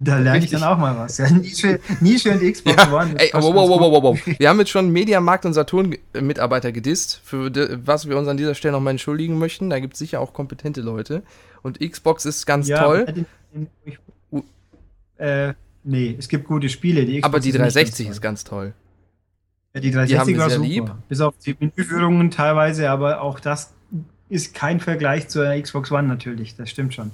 Da 0.00 0.18
lerne 0.18 0.44
ich 0.44 0.50
dann 0.50 0.64
auch 0.64 0.76
mal 0.76 0.96
was. 0.98 1.18
Ja, 1.18 1.30
Nische, 1.30 1.78
Nische 2.00 2.32
und 2.32 2.40
Xbox 2.40 2.88
One. 2.88 3.14
das 3.14 3.22
Ey, 3.22 3.30
wow, 3.34 3.54
wow, 3.54 3.68
wow, 3.68 3.80
wow, 3.80 4.02
wow. 4.02 4.38
Wir 4.38 4.48
haben 4.48 4.58
jetzt 4.58 4.70
schon 4.70 4.90
Mediamarkt 4.90 5.46
und 5.46 5.52
Saturn-Mitarbeiter 5.54 6.72
gedisst, 6.72 7.20
für 7.24 7.50
was 7.86 8.08
wir 8.08 8.16
uns 8.18 8.26
an 8.28 8.36
dieser 8.36 8.54
Stelle 8.54 8.72
nochmal 8.72 8.90
entschuldigen 8.92 9.38
möchten. 9.38 9.70
Da 9.70 9.78
gibt 9.78 9.92
es 9.94 9.98
sicher 10.00 10.20
auch 10.20 10.32
kompetente 10.32 10.80
Leute. 10.80 11.22
Und 11.62 11.78
Xbox 11.80 12.24
ist 12.26 12.44
ganz 12.44 12.68
Ja, 12.68 12.82
toll, 12.82 13.06
in- 13.08 13.26
in- 13.54 13.68
ich- 13.84 13.98
äh, 15.16 15.54
nee, 15.84 16.16
es 16.18 16.28
gibt 16.28 16.46
gute 16.48 16.68
Spiele. 16.68 17.04
Die 17.06 17.20
Xbox 17.20 17.24
aber 17.26 17.40
die 17.40 17.48
ist 17.50 17.54
nicht 17.54 17.62
360 17.62 18.06
ganz 18.06 18.16
ist 18.16 18.20
ganz 18.20 18.44
toll. 18.44 18.64
toll. 18.66 18.74
Ja, 19.74 19.80
die 19.80 19.90
die 19.90 19.96
haben 19.96 20.06
360 20.08 20.38
war 20.38 20.50
sehr 20.50 20.58
super. 20.58 20.68
lieb. 20.68 21.08
Bis 21.08 21.20
auf 21.20 21.34
die 21.38 21.56
Menüführungen 21.58 22.30
teilweise, 22.30 22.90
aber 22.90 23.20
auch 23.20 23.40
das 23.40 23.73
ist 24.34 24.54
kein 24.54 24.80
Vergleich 24.80 25.28
zur 25.28 25.46
Xbox 25.60 25.90
One 25.92 26.08
natürlich. 26.08 26.56
Das 26.56 26.70
stimmt 26.70 26.94
schon. 26.94 27.12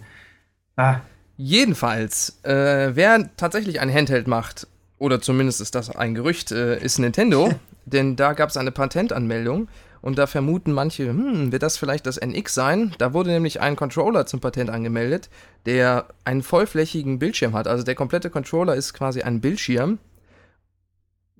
Ah, 0.76 1.00
Jedenfalls, 1.42 2.38
äh, 2.42 2.90
wer 2.94 3.34
tatsächlich 3.38 3.80
ein 3.80 3.90
Handheld 3.90 4.26
macht, 4.26 4.66
oder 4.98 5.22
zumindest 5.22 5.62
ist 5.62 5.74
das 5.74 5.88
ein 5.88 6.14
Gerücht, 6.14 6.52
äh, 6.52 6.78
ist 6.78 6.98
Nintendo. 6.98 7.50
denn 7.86 8.14
da 8.14 8.34
gab 8.34 8.50
es 8.50 8.58
eine 8.58 8.70
Patentanmeldung 8.70 9.68
und 10.02 10.18
da 10.18 10.26
vermuten 10.26 10.72
manche, 10.72 11.08
hm, 11.08 11.50
wird 11.50 11.62
das 11.62 11.78
vielleicht 11.78 12.06
das 12.06 12.18
NX 12.18 12.54
sein? 12.54 12.94
Da 12.98 13.14
wurde 13.14 13.30
nämlich 13.30 13.60
ein 13.60 13.74
Controller 13.74 14.26
zum 14.26 14.40
Patent 14.40 14.68
angemeldet, 14.68 15.30
der 15.64 16.06
einen 16.24 16.42
vollflächigen 16.42 17.18
Bildschirm 17.18 17.54
hat. 17.54 17.66
Also 17.66 17.84
der 17.84 17.94
komplette 17.94 18.28
Controller 18.28 18.74
ist 18.74 18.92
quasi 18.92 19.22
ein 19.22 19.40
Bildschirm. 19.40 19.98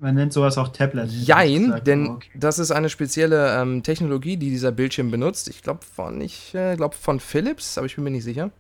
Man 0.01 0.15
nennt 0.15 0.33
sowas 0.33 0.57
auch 0.57 0.69
Tablet. 0.69 1.11
Jein, 1.11 1.65
gesagt, 1.65 1.87
denn 1.87 2.07
aber 2.07 2.15
okay. 2.17 2.31
das 2.35 2.59
ist 2.59 2.71
eine 2.71 2.89
spezielle 2.89 3.61
ähm, 3.61 3.83
Technologie, 3.83 4.37
die 4.37 4.51
dieser 4.51 4.73
Bildschirm 4.73 5.11
benutzt. 5.11 5.49
Ich 5.49 5.63
glaube 5.63 5.81
von, 5.85 6.21
ich 6.21 6.55
äh, 6.55 6.77
glaube 6.77 6.97
von 6.97 7.21
Philips, 7.21 7.77
aber 7.77 7.87
ich 7.87 7.97
bin 7.97 8.05
mir 8.05 8.11
nicht 8.11 8.25
sicher. 8.25 8.51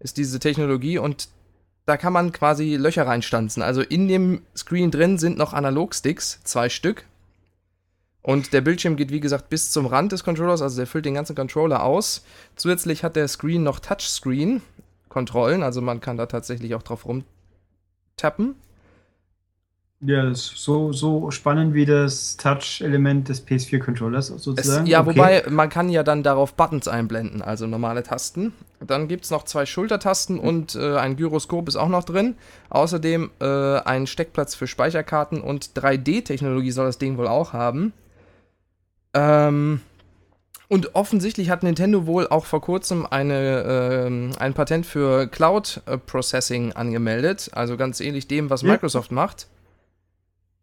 Ist 0.00 0.16
diese 0.16 0.40
Technologie 0.40 0.98
und 0.98 1.28
da 1.86 1.96
kann 1.96 2.12
man 2.12 2.32
quasi 2.32 2.76
Löcher 2.76 3.06
reinstanzen. 3.06 3.62
Also 3.62 3.82
in 3.82 4.08
dem 4.08 4.42
Screen 4.56 4.90
drin 4.90 5.18
sind 5.18 5.38
noch 5.38 5.52
Analogsticks, 5.52 6.40
zwei 6.44 6.68
Stück. 6.68 7.04
Und 8.22 8.52
der 8.52 8.60
Bildschirm 8.60 8.96
geht, 8.96 9.10
wie 9.10 9.20
gesagt, 9.20 9.48
bis 9.48 9.70
zum 9.70 9.86
Rand 9.86 10.12
des 10.12 10.24
Controllers, 10.24 10.60
also 10.60 10.76
der 10.76 10.86
füllt 10.86 11.06
den 11.06 11.14
ganzen 11.14 11.34
Controller 11.34 11.84
aus. 11.84 12.22
Zusätzlich 12.54 13.02
hat 13.02 13.16
der 13.16 13.28
Screen 13.28 13.62
noch 13.62 13.80
Touchscreen-Kontrollen, 13.80 15.62
also 15.62 15.80
man 15.80 16.00
kann 16.00 16.18
da 16.18 16.26
tatsächlich 16.26 16.74
auch 16.74 16.82
drauf 16.82 17.06
rumtappen. 17.06 18.56
Ja, 20.02 20.22
das 20.24 20.38
ist 20.52 20.56
so, 20.64 20.94
so 20.94 21.30
spannend 21.30 21.74
wie 21.74 21.84
das 21.84 22.38
Touch-Element 22.38 23.28
des 23.28 23.46
PS4-Controllers 23.46 24.30
Es, 24.30 24.42
sozusagen. 24.44 24.86
ja, 24.86 25.00
Okay. 25.02 25.10
wobei 25.10 25.44
man 25.50 25.68
kann 25.68 25.90
ja 25.90 26.02
dann 26.02 26.22
darauf 26.22 26.54
Buttons 26.54 26.88
einblenden, 26.88 27.42
also 27.42 27.66
normale 27.66 28.02
Tasten. 28.02 28.54
Dann 28.80 29.08
gibt 29.08 29.26
es 29.26 29.30
noch 29.30 29.44
zwei 29.44 29.66
Schultertasten 29.66 30.38
und 30.38 30.74
äh, 30.74 30.96
ein 30.96 31.16
Gyroskop 31.16 31.68
ist 31.68 31.76
auch 31.76 31.90
noch 31.90 32.04
drin. 32.04 32.36
Außerdem 32.70 33.30
äh, 33.40 33.44
ein 33.80 34.06
Steckplatz 34.06 34.54
für 34.54 34.66
Speicherkarten 34.66 35.42
und 35.42 35.72
3D-Technologie 35.74 36.70
soll 36.70 36.86
das 36.86 36.96
Ding 36.96 37.18
wohl 37.18 37.28
auch 37.28 37.52
haben. 37.52 37.92
Ähm, 39.12 39.82
und 40.68 40.94
offensichtlich 40.94 41.50
hat 41.50 41.62
Nintendo 41.62 42.06
wohl 42.06 42.26
auch 42.28 42.46
vor 42.46 42.62
kurzem 42.62 43.04
eine, 43.04 44.04
ähm, 44.06 44.30
ein 44.38 44.54
Patent 44.54 44.86
für 44.86 45.26
Cloud 45.26 45.82
äh, 45.84 45.98
Processing 45.98 46.72
angemeldet, 46.72 47.50
also 47.52 47.76
ganz 47.76 48.00
ähnlich 48.00 48.28
dem, 48.28 48.48
was 48.48 48.62
Ja. 48.62 48.70
Microsoft 48.70 49.12
macht. 49.12 49.46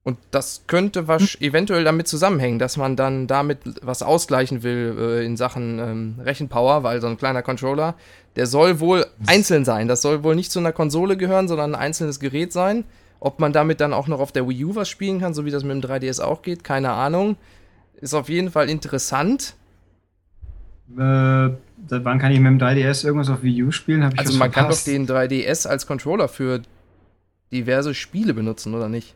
Und 0.08 0.18
das 0.32 0.64
könnte 0.68 1.10
was 1.10 1.36
eventuell 1.42 1.84
damit 1.84 2.08
zusammenhängen, 2.08 2.60
dass 2.60 2.78
man 2.78 2.96
dann 2.96 3.28
damit 3.28 3.60
was 3.82 4.02
ausgleichen 4.02 4.64
will 4.64 4.96
äh, 4.98 5.26
in 5.26 5.36
Sachen 5.36 5.80
ähm, 5.80 6.16
Rechenpower, 6.24 6.82
weil 6.84 7.02
so 7.02 7.08
ein 7.08 7.18
kleiner 7.18 7.42
Controller, 7.42 7.94
der 8.38 8.46
soll 8.46 8.80
wohl 8.80 9.06
einzeln 9.26 9.66
sein. 9.66 9.90
Das 9.90 10.02
soll 10.02 10.24
wohl 10.24 10.36
nicht 10.36 10.50
zu 10.50 10.60
einer 10.60 10.72
Konsole 10.72 11.18
gehören, 11.18 11.50
sondern 11.50 11.76
ein 11.76 11.82
einzelnes 11.82 12.22
Gerät 12.22 12.54
sein. 12.54 12.86
Ob 13.20 13.42
man 13.42 13.52
damit 13.52 13.82
dann 13.82 13.92
auch 13.92 14.08
noch 14.08 14.22
auf 14.22 14.32
der 14.32 14.48
Wii 14.48 14.64
U 14.64 14.76
was 14.76 14.88
spielen 14.88 15.20
kann, 15.20 15.34
so 15.34 15.44
wie 15.44 15.52
das 15.52 15.66
mit 15.66 15.84
dem 15.84 15.90
3DS 15.92 16.22
auch 16.22 16.42
geht, 16.42 16.64
keine 16.64 16.92
Ahnung. 16.92 17.36
Ist 18.00 18.14
auf 18.14 18.30
jeden 18.30 18.50
Fall 18.50 18.70
interessant. 18.70 19.56
Äh, 20.98 21.00
wann 21.02 22.20
kann 22.20 22.32
ich 22.32 22.40
mit 22.40 22.50
dem 22.50 22.60
3DS 22.60 23.06
irgendwas 23.06 23.30
auf 23.30 23.44
Wii 23.44 23.64
U 23.64 23.72
spielen? 23.72 24.04
also 24.04 24.40
man 24.40 24.54
verpasst? 24.54 24.86
kann 24.86 25.06
doch 25.06 25.06
den 25.06 25.30
3DS 25.30 25.68
als 25.68 25.86
Controller 25.86 26.30
für 26.30 26.62
diverse 27.52 27.94
Spiele 27.94 28.34
benutzen, 28.34 28.74
oder 28.74 28.88
nicht? 28.88 29.14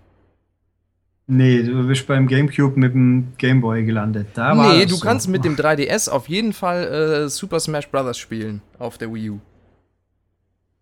Nee, 1.28 1.64
du 1.64 1.88
bist 1.88 2.08
beim 2.08 2.28
GameCube 2.28 2.78
mit 2.80 2.94
dem 2.94 3.34
Gameboy 3.38 3.86
gelandet. 3.86 4.28
Da 4.34 4.54
nee, 4.54 4.86
du 4.86 4.96
so. 4.96 5.06
kannst 5.06 5.30
mit 5.30 5.46
dem 5.46 5.56
3DS 5.56 6.10
auf 6.10 6.28
jeden 6.28 6.52
Fall 6.52 6.84
äh, 6.88 7.30
Super 7.30 7.60
Smash 7.60 7.88
Bros. 7.90 8.18
spielen 8.18 8.62
auf 8.80 8.98
der 8.98 9.14
Wii 9.14 9.30
U. 9.30 9.40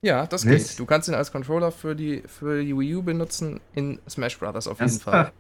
Ja, 0.01 0.25
das 0.25 0.45
Was? 0.45 0.51
geht. 0.51 0.79
Du 0.79 0.85
kannst 0.85 1.07
ihn 1.09 1.13
als 1.13 1.31
Controller 1.31 1.71
für 1.71 1.95
die, 1.95 2.23
für 2.25 2.63
die 2.63 2.75
Wii 2.75 2.95
U 2.95 3.03
benutzen 3.03 3.59
in 3.75 3.99
Smash 4.09 4.39
Bros. 4.39 4.67
auf 4.67 4.79
jeden 4.79 4.93
das, 4.93 5.03
Fall. 5.03 5.31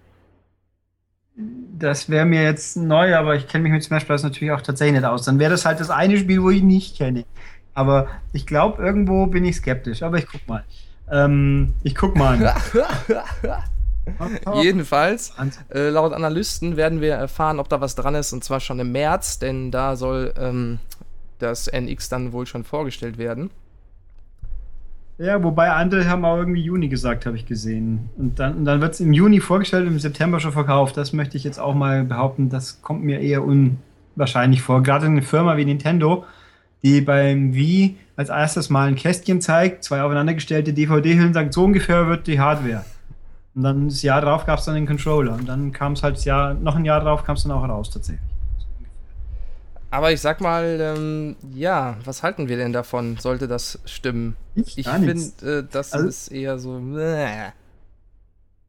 Das 1.35 2.09
wäre 2.09 2.25
mir 2.25 2.43
jetzt 2.43 2.75
neu, 2.75 3.15
aber 3.15 3.35
ich 3.35 3.47
kenne 3.47 3.63
mich 3.63 3.71
mit 3.71 3.83
Smash 3.83 4.05
Bros. 4.05 4.21
natürlich 4.21 4.51
auch 4.51 4.61
tatsächlich 4.61 4.99
nicht 4.99 5.09
aus. 5.09 5.25
Dann 5.25 5.39
wäre 5.39 5.51
das 5.51 5.65
halt 5.65 5.79
das 5.79 5.89
eine 5.89 6.17
Spiel, 6.17 6.43
wo 6.43 6.49
ich 6.49 6.61
nicht 6.61 6.97
kenne. 6.97 7.25
Aber 7.73 8.07
ich 8.33 8.45
glaube, 8.45 8.83
irgendwo 8.83 9.25
bin 9.27 9.45
ich 9.45 9.55
skeptisch. 9.55 10.03
Aber 10.03 10.17
ich 10.17 10.27
guck 10.27 10.45
mal. 10.47 10.65
Ähm, 11.09 11.73
ich 11.83 11.95
guck 11.95 12.15
mal. 12.17 12.53
Jedenfalls, 14.61 15.33
äh, 15.73 15.89
laut 15.89 16.13
Analysten 16.13 16.77
werden 16.77 17.01
wir 17.01 17.13
erfahren, 17.13 17.59
ob 17.59 17.69
da 17.69 17.81
was 17.81 17.95
dran 17.95 18.15
ist, 18.15 18.33
und 18.33 18.43
zwar 18.43 18.59
schon 18.59 18.79
im 18.79 18.91
März, 18.91 19.39
denn 19.39 19.71
da 19.71 19.95
soll 19.95 20.33
ähm, 20.37 20.79
das 21.39 21.67
NX 21.67 22.09
dann 22.09 22.31
wohl 22.31 22.45
schon 22.45 22.63
vorgestellt 22.63 23.17
werden. 23.17 23.49
Ja, 25.19 25.43
wobei 25.43 25.69
andere 25.71 26.07
haben 26.07 26.23
auch 26.23 26.37
irgendwie 26.37 26.61
Juni 26.61 26.87
gesagt, 26.87 27.25
habe 27.25 27.35
ich 27.35 27.45
gesehen. 27.45 28.09
Und 28.17 28.39
dann, 28.39 28.63
dann 28.63 28.79
wird 28.79 28.93
es 28.93 29.01
im 29.01 29.11
Juni 29.11 29.41
vorgestellt 29.41 29.85
und 29.85 29.93
im 29.93 29.99
September 29.99 30.39
schon 30.39 30.53
verkauft. 30.53 30.95
Das 30.95 31.11
möchte 31.11 31.35
ich 31.35 31.43
jetzt 31.43 31.59
auch 31.59 31.75
mal 31.75 32.05
behaupten. 32.05 32.49
Das 32.49 32.81
kommt 32.81 33.03
mir 33.03 33.19
eher 33.19 33.43
unwahrscheinlich 33.43 34.61
vor. 34.61 34.81
Gerade 34.81 35.07
eine 35.07 35.21
Firma 35.21 35.57
wie 35.57 35.65
Nintendo, 35.65 36.23
die 36.83 37.01
beim 37.01 37.53
Wii 37.53 37.97
als 38.15 38.29
erstes 38.29 38.69
mal 38.69 38.87
ein 38.87 38.95
Kästchen 38.95 39.41
zeigt, 39.41 39.83
zwei 39.83 40.01
aufeinandergestellte 40.03 40.71
DVD-Hüllen, 40.71 41.33
sagt, 41.33 41.53
so 41.53 41.65
ungefähr 41.65 42.07
wird 42.07 42.25
die 42.27 42.39
Hardware. 42.39 42.85
Und 43.55 43.63
dann 43.63 43.89
das 43.89 44.01
Jahr 44.01 44.21
drauf 44.21 44.45
gab 44.45 44.59
es 44.59 44.65
dann 44.65 44.75
den 44.75 44.87
Controller. 44.87 45.33
Und 45.33 45.47
dann 45.47 45.71
kam 45.71 45.93
es 45.93 46.03
halt 46.03 46.17
das 46.17 46.25
Jahr, 46.25 46.53
noch 46.53 46.75
ein 46.75 46.85
Jahr 46.85 47.01
drauf 47.01 47.23
kam 47.23 47.35
es 47.35 47.43
dann 47.43 47.51
auch 47.51 47.67
raus 47.67 47.89
tatsächlich. 47.89 48.23
Aber 49.91 50.11
ich 50.11 50.21
sag 50.21 50.39
mal, 50.39 50.77
ähm, 50.79 51.35
ja, 51.53 51.97
was 52.05 52.21
halten 52.21 52.47
wir 52.47 52.57
denn 52.57 52.73
davon, 52.73 53.17
sollte 53.17 53.47
das 53.47 53.79
stimmen? 53.85 54.35
Ich, 54.53 54.77
ich 54.77 54.87
finde, 54.87 55.13
äh, 55.41 55.63
das 55.69 55.93
also, 55.93 56.07
ist 56.07 56.27
eher 56.27 56.59
so. 56.59 56.79
Äh. 56.97 57.51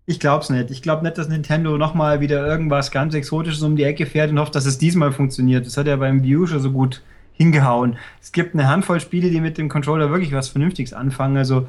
Ich 0.06 0.18
glaub's 0.18 0.48
nicht. 0.48 0.70
Ich 0.70 0.80
glaube 0.80 1.04
nicht, 1.04 1.18
dass 1.18 1.28
Nintendo 1.28 1.76
nochmal 1.76 2.20
wieder 2.20 2.46
irgendwas 2.46 2.90
ganz 2.90 3.14
Exotisches 3.14 3.62
um 3.62 3.76
die 3.76 3.84
Ecke 3.84 4.06
fährt 4.06 4.30
und 4.30 4.40
hofft, 4.40 4.54
dass 4.54 4.64
es 4.64 4.78
diesmal 4.78 5.12
funktioniert. 5.12 5.66
Das 5.66 5.76
hat 5.76 5.86
ja 5.86 5.96
beim 5.96 6.22
View 6.22 6.46
schon 6.46 6.60
so 6.60 6.72
gut 6.72 7.02
hingehauen. 7.34 7.96
Es 8.20 8.32
gibt 8.32 8.54
eine 8.54 8.66
Handvoll 8.66 9.00
Spiele, 9.00 9.30
die 9.30 9.40
mit 9.40 9.58
dem 9.58 9.68
Controller 9.68 10.10
wirklich 10.10 10.32
was 10.32 10.48
Vernünftiges 10.48 10.94
anfangen. 10.94 11.36
Also, 11.36 11.68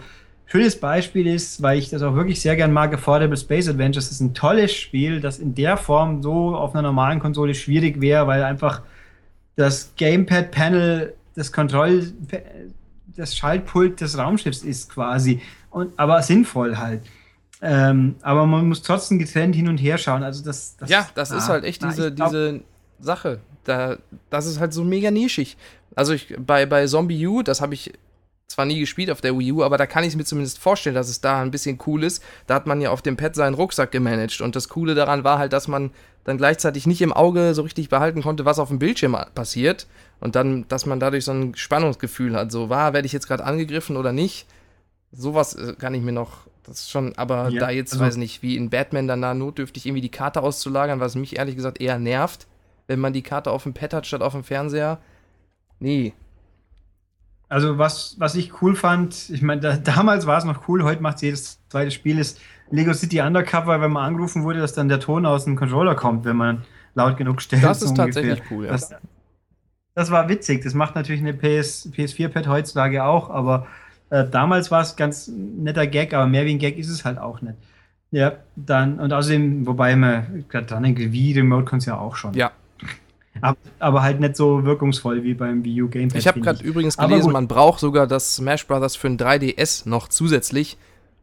schönes 0.51 0.77
Beispiel 0.77 1.27
ist, 1.27 1.61
weil 1.61 1.79
ich 1.79 1.89
das 1.89 2.01
auch 2.01 2.13
wirklich 2.13 2.41
sehr 2.41 2.57
gern 2.57 2.73
mag, 2.73 2.93
Affordable 2.93 3.37
Space 3.37 3.69
Adventures 3.69 4.09
das 4.09 4.15
ist 4.15 4.19
ein 4.19 4.33
tolles 4.33 4.73
Spiel, 4.73 5.21
das 5.21 5.39
in 5.39 5.55
der 5.55 5.77
Form 5.77 6.21
so 6.21 6.55
auf 6.55 6.73
einer 6.73 6.81
normalen 6.81 7.21
Konsole 7.21 7.55
schwierig 7.55 8.01
wäre, 8.01 8.27
weil 8.27 8.43
einfach 8.43 8.81
das 9.55 9.93
Gamepad-Panel, 9.95 11.13
das 11.35 11.53
Kontroll, 11.53 12.11
das 13.15 13.37
Schaltpult 13.37 14.01
des 14.01 14.17
Raumschiffs 14.17 14.63
ist 14.63 14.89
quasi. 14.89 15.41
Und, 15.69 15.97
aber 15.97 16.21
sinnvoll 16.21 16.77
halt. 16.77 17.03
Ähm, 17.61 18.15
aber 18.21 18.45
man 18.45 18.67
muss 18.67 18.81
trotzdem 18.81 19.19
getrennt 19.19 19.55
hin 19.55 19.69
und 19.69 19.77
her 19.77 19.97
schauen. 19.97 20.21
Also 20.21 20.43
das, 20.43 20.75
das 20.75 20.89
ja, 20.89 21.07
das 21.15 21.31
ah, 21.31 21.37
ist 21.37 21.47
halt 21.47 21.63
echt 21.63 21.81
diese, 21.81 22.13
glaub, 22.13 22.29
diese 22.29 22.59
Sache. 22.99 23.39
Da, 23.63 23.95
das 24.29 24.47
ist 24.47 24.59
halt 24.59 24.73
so 24.73 24.83
mega 24.83 25.11
nischig. 25.11 25.55
Also 25.95 26.11
ich, 26.11 26.35
bei, 26.45 26.65
bei 26.65 26.85
Zombie 26.87 27.25
U, 27.25 27.41
das 27.41 27.61
habe 27.61 27.73
ich 27.73 27.93
zwar 28.51 28.65
nie 28.65 28.79
gespielt 28.79 29.09
auf 29.09 29.21
der 29.21 29.37
Wii 29.37 29.51
U, 29.53 29.63
aber 29.63 29.77
da 29.77 29.85
kann 29.85 30.03
ich 30.03 30.09
es 30.09 30.15
mir 30.15 30.25
zumindest 30.25 30.59
vorstellen, 30.59 30.95
dass 30.95 31.09
es 31.09 31.21
da 31.21 31.41
ein 31.41 31.51
bisschen 31.51 31.79
cool 31.85 32.03
ist. 32.03 32.23
Da 32.47 32.55
hat 32.55 32.67
man 32.67 32.81
ja 32.81 32.91
auf 32.91 33.01
dem 33.01 33.17
Pad 33.17 33.35
seinen 33.35 33.53
Rucksack 33.53 33.91
gemanagt 33.91 34.41
und 34.41 34.55
das 34.55 34.69
Coole 34.69 34.95
daran 34.95 35.23
war 35.23 35.39
halt, 35.39 35.53
dass 35.53 35.67
man 35.67 35.91
dann 36.23 36.37
gleichzeitig 36.37 36.85
nicht 36.85 37.01
im 37.01 37.13
Auge 37.13 37.53
so 37.53 37.63
richtig 37.63 37.89
behalten 37.89 38.21
konnte, 38.21 38.45
was 38.45 38.59
auf 38.59 38.69
dem 38.69 38.79
Bildschirm 38.79 39.17
passiert 39.33 39.87
und 40.19 40.35
dann, 40.35 40.67
dass 40.67 40.85
man 40.85 40.99
dadurch 40.99 41.25
so 41.25 41.31
ein 41.31 41.55
Spannungsgefühl 41.55 42.35
hat, 42.35 42.51
so 42.51 42.69
war, 42.69 42.93
werde 42.93 43.05
ich 43.05 43.13
jetzt 43.13 43.27
gerade 43.27 43.43
angegriffen 43.43 43.97
oder 43.97 44.11
nicht. 44.11 44.45
Sowas 45.11 45.55
äh, 45.55 45.73
kann 45.73 45.93
ich 45.93 46.01
mir 46.01 46.11
noch, 46.11 46.47
das 46.63 46.81
ist 46.81 46.91
schon, 46.91 47.17
aber 47.17 47.49
ja, 47.49 47.59
da 47.59 47.69
jetzt, 47.69 47.93
also, 47.93 48.05
weiß 48.05 48.17
nicht, 48.17 48.43
wie 48.43 48.55
in 48.55 48.69
Batman 48.69 49.07
dann 49.07 49.21
da 49.21 49.33
notdürftig 49.33 49.85
irgendwie 49.85 50.01
die 50.01 50.11
Karte 50.11 50.41
auszulagern, 50.41 50.99
was 50.99 51.15
mich 51.15 51.37
ehrlich 51.37 51.55
gesagt 51.55 51.81
eher 51.81 51.99
nervt, 51.99 52.47
wenn 52.87 52.99
man 52.99 53.13
die 53.13 53.23
Karte 53.23 53.51
auf 53.51 53.63
dem 53.63 53.73
Pad 53.73 53.93
hat 53.93 54.07
statt 54.07 54.21
auf 54.21 54.33
dem 54.33 54.43
Fernseher. 54.43 54.99
Nee, 55.79 56.13
also 57.51 57.77
was, 57.77 58.15
was 58.17 58.35
ich 58.35 58.61
cool 58.61 58.75
fand, 58.75 59.29
ich 59.29 59.41
meine, 59.41 59.59
da, 59.59 59.75
damals 59.75 60.25
war 60.25 60.37
es 60.37 60.45
noch 60.45 60.69
cool, 60.69 60.83
heute 60.83 61.01
macht 61.03 61.21
jedes 61.21 61.59
zweite 61.67 61.91
Spiel 61.91 62.17
ist 62.17 62.39
Lego 62.69 62.93
City 62.93 63.19
Undercover, 63.19 63.81
wenn 63.81 63.91
man 63.91 64.05
angerufen 64.05 64.43
wurde, 64.43 64.59
dass 64.59 64.73
dann 64.73 64.87
der 64.87 65.01
Ton 65.01 65.25
aus 65.25 65.43
dem 65.43 65.57
Controller 65.57 65.95
kommt, 65.95 66.23
wenn 66.23 66.37
man 66.37 66.63
laut 66.95 67.17
genug 67.17 67.41
stellt. 67.41 67.63
Das 67.63 67.81
ist 67.81 67.89
so 67.89 67.95
tatsächlich 67.95 68.41
cool, 68.49 68.65
ja. 68.65 68.71
Das, 68.71 68.95
das, 69.95 70.11
war 70.11 70.29
witzig. 70.29 70.63
Das 70.63 70.73
macht 70.73 70.95
natürlich 70.95 71.19
eine 71.19 71.33
PS, 71.33 71.91
PS4-Pad 71.93 72.47
heutzutage 72.47 73.03
auch, 73.03 73.29
aber 73.29 73.67
äh, 74.09 74.25
damals 74.25 74.71
war 74.71 74.81
es 74.81 74.95
ganz 74.95 75.27
netter 75.27 75.87
Gag, 75.87 76.13
aber 76.13 76.27
mehr 76.27 76.45
wie 76.45 76.53
ein 76.53 76.59
Gag 76.59 76.77
ist 76.77 76.89
es 76.89 77.03
halt 77.03 77.17
auch 77.17 77.41
nicht. 77.41 77.55
Ja, 78.11 78.37
dann, 78.55 78.97
und 78.99 79.11
außerdem, 79.11 79.67
wobei 79.67 79.97
man 79.97 80.45
gerade 80.47 80.67
dran 80.67 80.83
denkt, 80.83 80.99
wie 80.99 81.33
Remote 81.33 81.65
kann 81.65 81.79
es 81.79 81.85
ja 81.85 81.97
auch 81.97 82.15
schon. 82.15 82.33
Ja, 82.33 82.51
aber, 83.41 83.57
aber, 83.79 84.01
halt 84.01 84.19
nicht 84.19 84.35
so 84.35 84.63
wirkungsvoll 84.63 85.23
wie 85.23 85.33
beim 85.33 85.63
Wii 85.63 85.83
U 85.83 85.89
Gamepad. 85.89 86.17
Ich 86.17 86.27
habe 86.27 86.39
gerade 86.41 86.63
übrigens 86.63 86.97
gelesen, 86.97 87.31
man 87.31 87.47
braucht 87.47 87.79
sogar 87.79 88.07
das 88.07 88.35
Smash 88.35 88.67
Bros. 88.67 88.95
für 88.95 89.07
ein 89.07 89.17
3DS 89.17 89.87
noch 89.87 90.07
zusätzlich, 90.07 90.77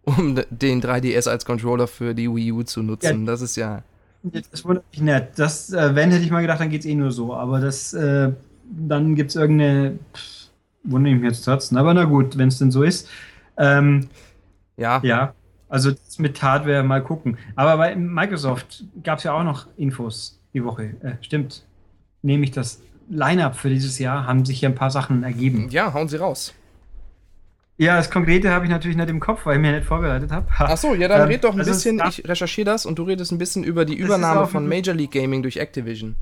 um 0.05 0.41
den 0.51 0.83
3DS 0.83 1.29
als 1.29 1.45
Controller 1.45 1.87
für 1.87 2.15
die 2.15 2.29
Wii 2.29 2.53
U 2.53 2.63
zu 2.63 2.83
nutzen. 2.83 3.21
Ja, 3.21 3.33
das 3.33 3.43
ist 3.43 3.57
ja. 3.57 3.83
Das 4.23 4.65
wundert 4.65 4.85
mich 4.91 5.01
nicht. 5.01 5.27
Das, 5.37 5.73
äh, 5.73 5.95
wenn 5.95 6.11
hätte 6.11 6.25
ich 6.25 6.31
mal 6.31 6.43
gedacht, 6.43 6.61
dann 6.61 6.71
geht 6.71 6.81
es 6.81 6.87
eh 6.87 6.95
nur 6.95 7.13
so. 7.13 7.35
Aber 7.35 7.61
das, 7.61 7.95
äh, 7.95 8.33
dann 8.65 9.15
gibt 9.15 9.31
es 9.31 9.37
irgendeine. 9.37 9.99
Pff, 10.15 10.39
wundere 10.85 11.15
ich 11.15 11.21
mich 11.21 11.31
jetzt 11.31 11.45
trotzdem. 11.45 11.79
Aber 11.79 11.95
na 11.95 12.05
gut, 12.05 12.37
wenn 12.39 12.49
es 12.49 12.59
denn 12.59 12.71
so 12.71 12.83
ist. 12.83 13.09
Ähm, 13.57 14.09
ja. 14.77 15.01
Ja. 15.03 15.35
Also 15.69 15.93
mit 16.19 16.43
Hardware 16.43 16.83
mal 16.83 17.03
gucken. 17.03 17.37
Aber 17.55 17.77
bei 17.77 17.95
Microsoft 17.95 18.85
gab 19.03 19.19
es 19.19 19.25
ja 19.25 19.33
auch 19.33 19.45
noch 19.45 19.67
Infos 19.77 20.41
die 20.55 20.65
Woche. 20.65 20.95
Äh, 21.03 21.13
stimmt 21.21 21.65
nämlich 22.23 22.51
das 22.51 22.81
Line-Up 23.09 23.57
für 23.57 23.71
dieses 23.71 23.99
Jahr, 23.99 24.27
haben 24.27 24.45
sich 24.45 24.61
hier 24.61 24.69
ein 24.69 24.75
paar 24.75 24.91
Sachen 24.91 25.23
ergeben. 25.23 25.69
Ja, 25.71 25.93
hauen 25.93 26.09
Sie 26.09 26.17
raus. 26.17 26.55
Ja, 27.79 27.97
das 27.97 28.11
Konkrete 28.11 28.51
habe 28.51 28.65
ich 28.65 28.71
natürlich 28.71 28.97
nicht 28.97 29.09
im 29.09 29.21
Kopf, 29.21 29.47
weil 29.47 29.55
ich 29.55 29.63
mir 29.63 29.71
nicht 29.71 29.87
vorbereitet 29.87 30.33
habe. 30.33 30.49
Ach 30.51 30.77
so, 30.77 30.95
ja, 30.95 31.07
dann 31.07 31.23
ähm, 31.23 31.29
red 31.29 31.45
doch 31.45 31.57
ein 31.57 31.65
bisschen, 31.65 32.03
ich 32.09 32.29
recherchiere 32.29 32.65
das 32.65 32.85
und 32.85 32.99
du 32.99 33.05
redest 33.05 33.31
ein 33.31 33.39
bisschen 33.39 33.63
über 33.63 33.85
die 33.85 33.95
Übernahme 33.95 34.49
von 34.49 34.69
Major 34.69 34.95
League 34.95 35.13
Gaming 35.13 35.43
durch 35.43 35.59
Activision. 35.59 36.17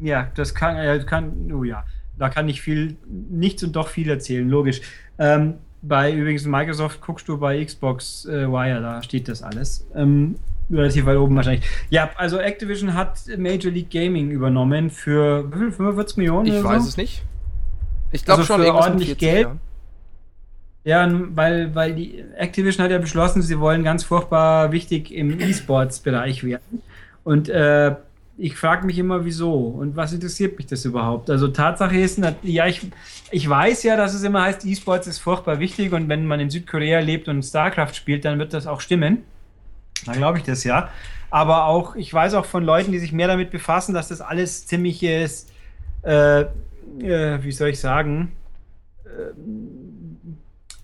Ja, 0.00 0.30
das 0.34 0.52
kann, 0.52 0.76
äh, 0.76 0.98
kann, 1.06 1.52
oh 1.52 1.62
ja, 1.62 1.84
da 2.18 2.28
kann 2.28 2.48
ich 2.48 2.60
viel, 2.60 2.96
nichts 3.06 3.62
und 3.62 3.76
doch 3.76 3.86
viel 3.86 4.10
erzählen, 4.10 4.48
logisch. 4.48 4.80
Ähm, 5.16 5.54
bei 5.80 6.12
übrigens 6.12 6.44
Microsoft 6.44 7.00
guckst 7.00 7.28
du 7.28 7.38
bei 7.38 7.64
Xbox 7.64 8.24
äh, 8.24 8.48
Wire, 8.50 8.80
da 8.80 9.00
steht 9.02 9.28
das 9.28 9.44
alles. 9.44 9.86
Ähm, 9.94 10.34
relativ 10.72 11.06
weit 11.06 11.16
oben 11.16 11.36
wahrscheinlich. 11.36 11.64
Ja, 11.90 12.10
also 12.16 12.38
Activision 12.38 12.94
hat 12.94 13.20
Major 13.36 13.70
League 13.70 13.90
Gaming 13.90 14.30
übernommen 14.30 14.90
für 14.90 15.50
wie 15.52 15.58
viel? 15.58 15.72
45 15.72 16.16
Millionen? 16.16 16.46
Ich 16.46 16.64
weiß 16.64 16.82
so? 16.82 16.88
es 16.88 16.96
nicht. 16.96 17.22
Ich 18.12 18.24
glaube 18.24 18.42
also 18.42 18.52
schon 18.52 18.62
für 18.62 18.74
ordentlich 18.74 19.08
40, 19.08 19.18
Geld. 19.18 19.48
Ja. 20.84 21.06
ja, 21.06 21.20
weil, 21.34 21.74
weil 21.74 21.94
die 21.94 22.24
Activision 22.36 22.84
hat 22.84 22.90
ja 22.90 22.98
beschlossen, 22.98 23.42
sie 23.42 23.58
wollen 23.58 23.84
ganz 23.84 24.04
furchtbar 24.04 24.72
wichtig 24.72 25.12
im 25.12 25.40
E-Sports-Bereich 25.40 26.44
werden. 26.44 26.82
Und 27.24 27.48
äh, 27.48 27.94
ich 28.38 28.56
frage 28.56 28.86
mich 28.86 28.98
immer, 28.98 29.24
wieso 29.24 29.54
und 29.54 29.94
was 29.94 30.12
interessiert 30.12 30.56
mich 30.56 30.66
das 30.66 30.84
überhaupt? 30.84 31.30
Also 31.30 31.48
Tatsache 31.48 31.96
ist, 31.96 32.20
ja, 32.42 32.66
ich, 32.66 32.80
ich 33.30 33.48
weiß 33.48 33.82
ja, 33.82 33.96
dass 33.96 34.14
es 34.14 34.22
immer 34.22 34.42
heißt, 34.42 34.64
E-Sports 34.64 35.06
ist 35.06 35.18
furchtbar 35.18 35.58
wichtig 35.60 35.92
und 35.92 36.08
wenn 36.08 36.26
man 36.26 36.40
in 36.40 36.50
Südkorea 36.50 37.00
lebt 37.00 37.28
und 37.28 37.42
StarCraft 37.42 37.94
spielt, 37.94 38.24
dann 38.24 38.38
wird 38.38 38.52
das 38.52 38.66
auch 38.66 38.80
stimmen. 38.80 39.22
Da 40.06 40.12
glaube 40.12 40.38
ich 40.38 40.44
das 40.44 40.64
ja. 40.64 40.88
Aber 41.30 41.64
auch, 41.64 41.96
ich 41.96 42.12
weiß 42.12 42.34
auch 42.34 42.44
von 42.44 42.64
Leuten, 42.64 42.92
die 42.92 42.98
sich 42.98 43.12
mehr 43.12 43.28
damit 43.28 43.50
befassen, 43.50 43.94
dass 43.94 44.08
das 44.08 44.20
alles 44.20 44.66
ziemliches, 44.66 45.46
äh, 46.02 46.42
äh, 46.42 47.42
wie 47.42 47.52
soll 47.52 47.70
ich 47.70 47.80
sagen, 47.80 48.32
äh, 49.04 49.32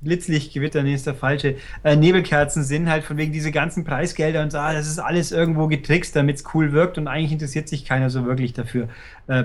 Blitzlichtgewitter, 0.00 0.82
nee, 0.82 0.94
ist 0.94 1.06
der 1.06 1.14
falsche, 1.14 1.56
äh, 1.82 1.96
Nebelkerzen 1.96 2.62
sind, 2.62 2.88
halt 2.88 3.04
von 3.04 3.16
wegen 3.16 3.32
diese 3.32 3.50
ganzen 3.50 3.84
Preisgelder 3.84 4.42
und 4.42 4.52
so, 4.52 4.58
ah, 4.58 4.72
das 4.72 4.86
ist 4.86 5.00
alles 5.00 5.32
irgendwo 5.32 5.66
getrickst, 5.66 6.14
damit 6.14 6.36
es 6.36 6.44
cool 6.54 6.72
wirkt 6.72 6.98
und 6.98 7.08
eigentlich 7.08 7.32
interessiert 7.32 7.68
sich 7.68 7.84
keiner 7.84 8.08
so 8.08 8.24
wirklich 8.24 8.52
dafür. 8.52 8.88
Äh, 9.26 9.44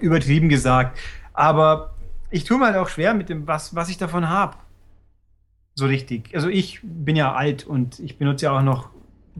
übertrieben 0.00 0.48
gesagt. 0.48 0.98
Aber 1.32 1.94
ich 2.30 2.44
tue 2.44 2.58
mir 2.58 2.66
halt 2.66 2.76
auch 2.76 2.88
schwer 2.88 3.14
mit 3.14 3.28
dem, 3.28 3.46
was, 3.46 3.74
was 3.74 3.88
ich 3.88 3.98
davon 3.98 4.28
habe. 4.28 4.56
So 5.74 5.86
richtig. 5.86 6.34
Also 6.34 6.48
ich 6.48 6.80
bin 6.82 7.16
ja 7.16 7.32
alt 7.34 7.66
und 7.66 7.98
ich 8.00 8.18
benutze 8.18 8.46
ja 8.46 8.56
auch 8.56 8.62
noch 8.62 8.90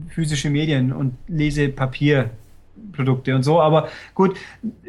physische 0.09 0.49
Medien 0.49 0.91
und 0.91 1.15
lese 1.27 1.69
Papierprodukte 1.69 3.35
und 3.35 3.43
so. 3.43 3.61
Aber 3.61 3.89
gut, 4.15 4.37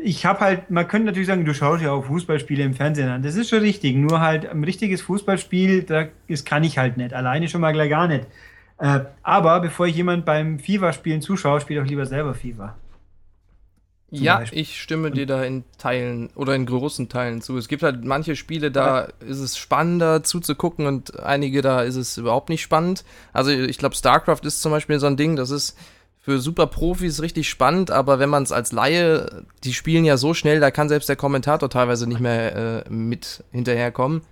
ich 0.02 0.24
habe 0.24 0.40
halt, 0.40 0.70
man 0.70 0.88
könnte 0.88 1.06
natürlich 1.06 1.28
sagen, 1.28 1.44
du 1.44 1.54
schaust 1.54 1.82
ja 1.82 1.92
auch 1.92 2.04
Fußballspiele 2.06 2.62
im 2.62 2.74
Fernsehen 2.74 3.08
an. 3.08 3.22
Das 3.22 3.36
ist 3.36 3.50
schon 3.50 3.60
richtig. 3.60 3.96
Nur 3.96 4.20
halt 4.20 4.46
ein 4.46 4.64
richtiges 4.64 5.02
Fußballspiel, 5.02 5.84
das 6.28 6.44
kann 6.44 6.64
ich 6.64 6.78
halt 6.78 6.96
nicht. 6.96 7.12
Alleine 7.12 7.48
schon 7.48 7.60
mal 7.60 7.72
gleich 7.72 7.90
gar 7.90 8.08
nicht. 8.08 8.26
Äh, 8.78 9.00
aber 9.22 9.60
bevor 9.60 9.86
ich 9.86 9.96
jemand 9.96 10.24
beim 10.24 10.58
FIFA-Spielen 10.58 11.20
zuschaue, 11.20 11.60
spiele 11.60 11.80
ich 11.80 11.86
auch 11.86 11.90
lieber 11.90 12.06
selber 12.06 12.34
FIFA. 12.34 12.74
Ja, 14.22 14.38
Beispiel. 14.38 14.60
ich 14.60 14.80
stimme 14.80 15.10
dir 15.10 15.26
da 15.26 15.42
in 15.42 15.64
Teilen 15.78 16.30
oder 16.34 16.54
in 16.54 16.66
großen 16.66 17.08
Teilen 17.08 17.42
zu. 17.42 17.56
Es 17.58 17.68
gibt 17.68 17.82
halt 17.82 18.04
manche 18.04 18.36
Spiele, 18.36 18.70
da 18.70 19.08
ist 19.20 19.38
es 19.38 19.56
spannender 19.56 20.22
zuzugucken 20.22 20.86
und 20.86 21.20
einige, 21.20 21.62
da 21.62 21.82
ist 21.82 21.96
es 21.96 22.16
überhaupt 22.16 22.48
nicht 22.48 22.62
spannend. 22.62 23.04
Also 23.32 23.50
ich 23.50 23.78
glaube, 23.78 23.94
StarCraft 23.94 24.40
ist 24.44 24.62
zum 24.62 24.72
Beispiel 24.72 24.98
so 24.98 25.06
ein 25.06 25.16
Ding, 25.16 25.36
das 25.36 25.50
ist 25.50 25.76
für 26.20 26.38
super 26.38 26.66
Profis 26.66 27.20
richtig 27.20 27.50
spannend, 27.50 27.90
aber 27.90 28.18
wenn 28.18 28.30
man 28.30 28.42
es 28.42 28.52
als 28.52 28.72
Laie, 28.72 29.44
die 29.62 29.74
spielen 29.74 30.06
ja 30.06 30.16
so 30.16 30.32
schnell, 30.32 30.58
da 30.58 30.70
kann 30.70 30.88
selbst 30.88 31.08
der 31.08 31.16
Kommentator 31.16 31.68
teilweise 31.68 32.06
nicht 32.06 32.20
mehr 32.20 32.86
äh, 32.86 32.90
mit 32.90 33.44
hinterherkommen. 33.52 34.22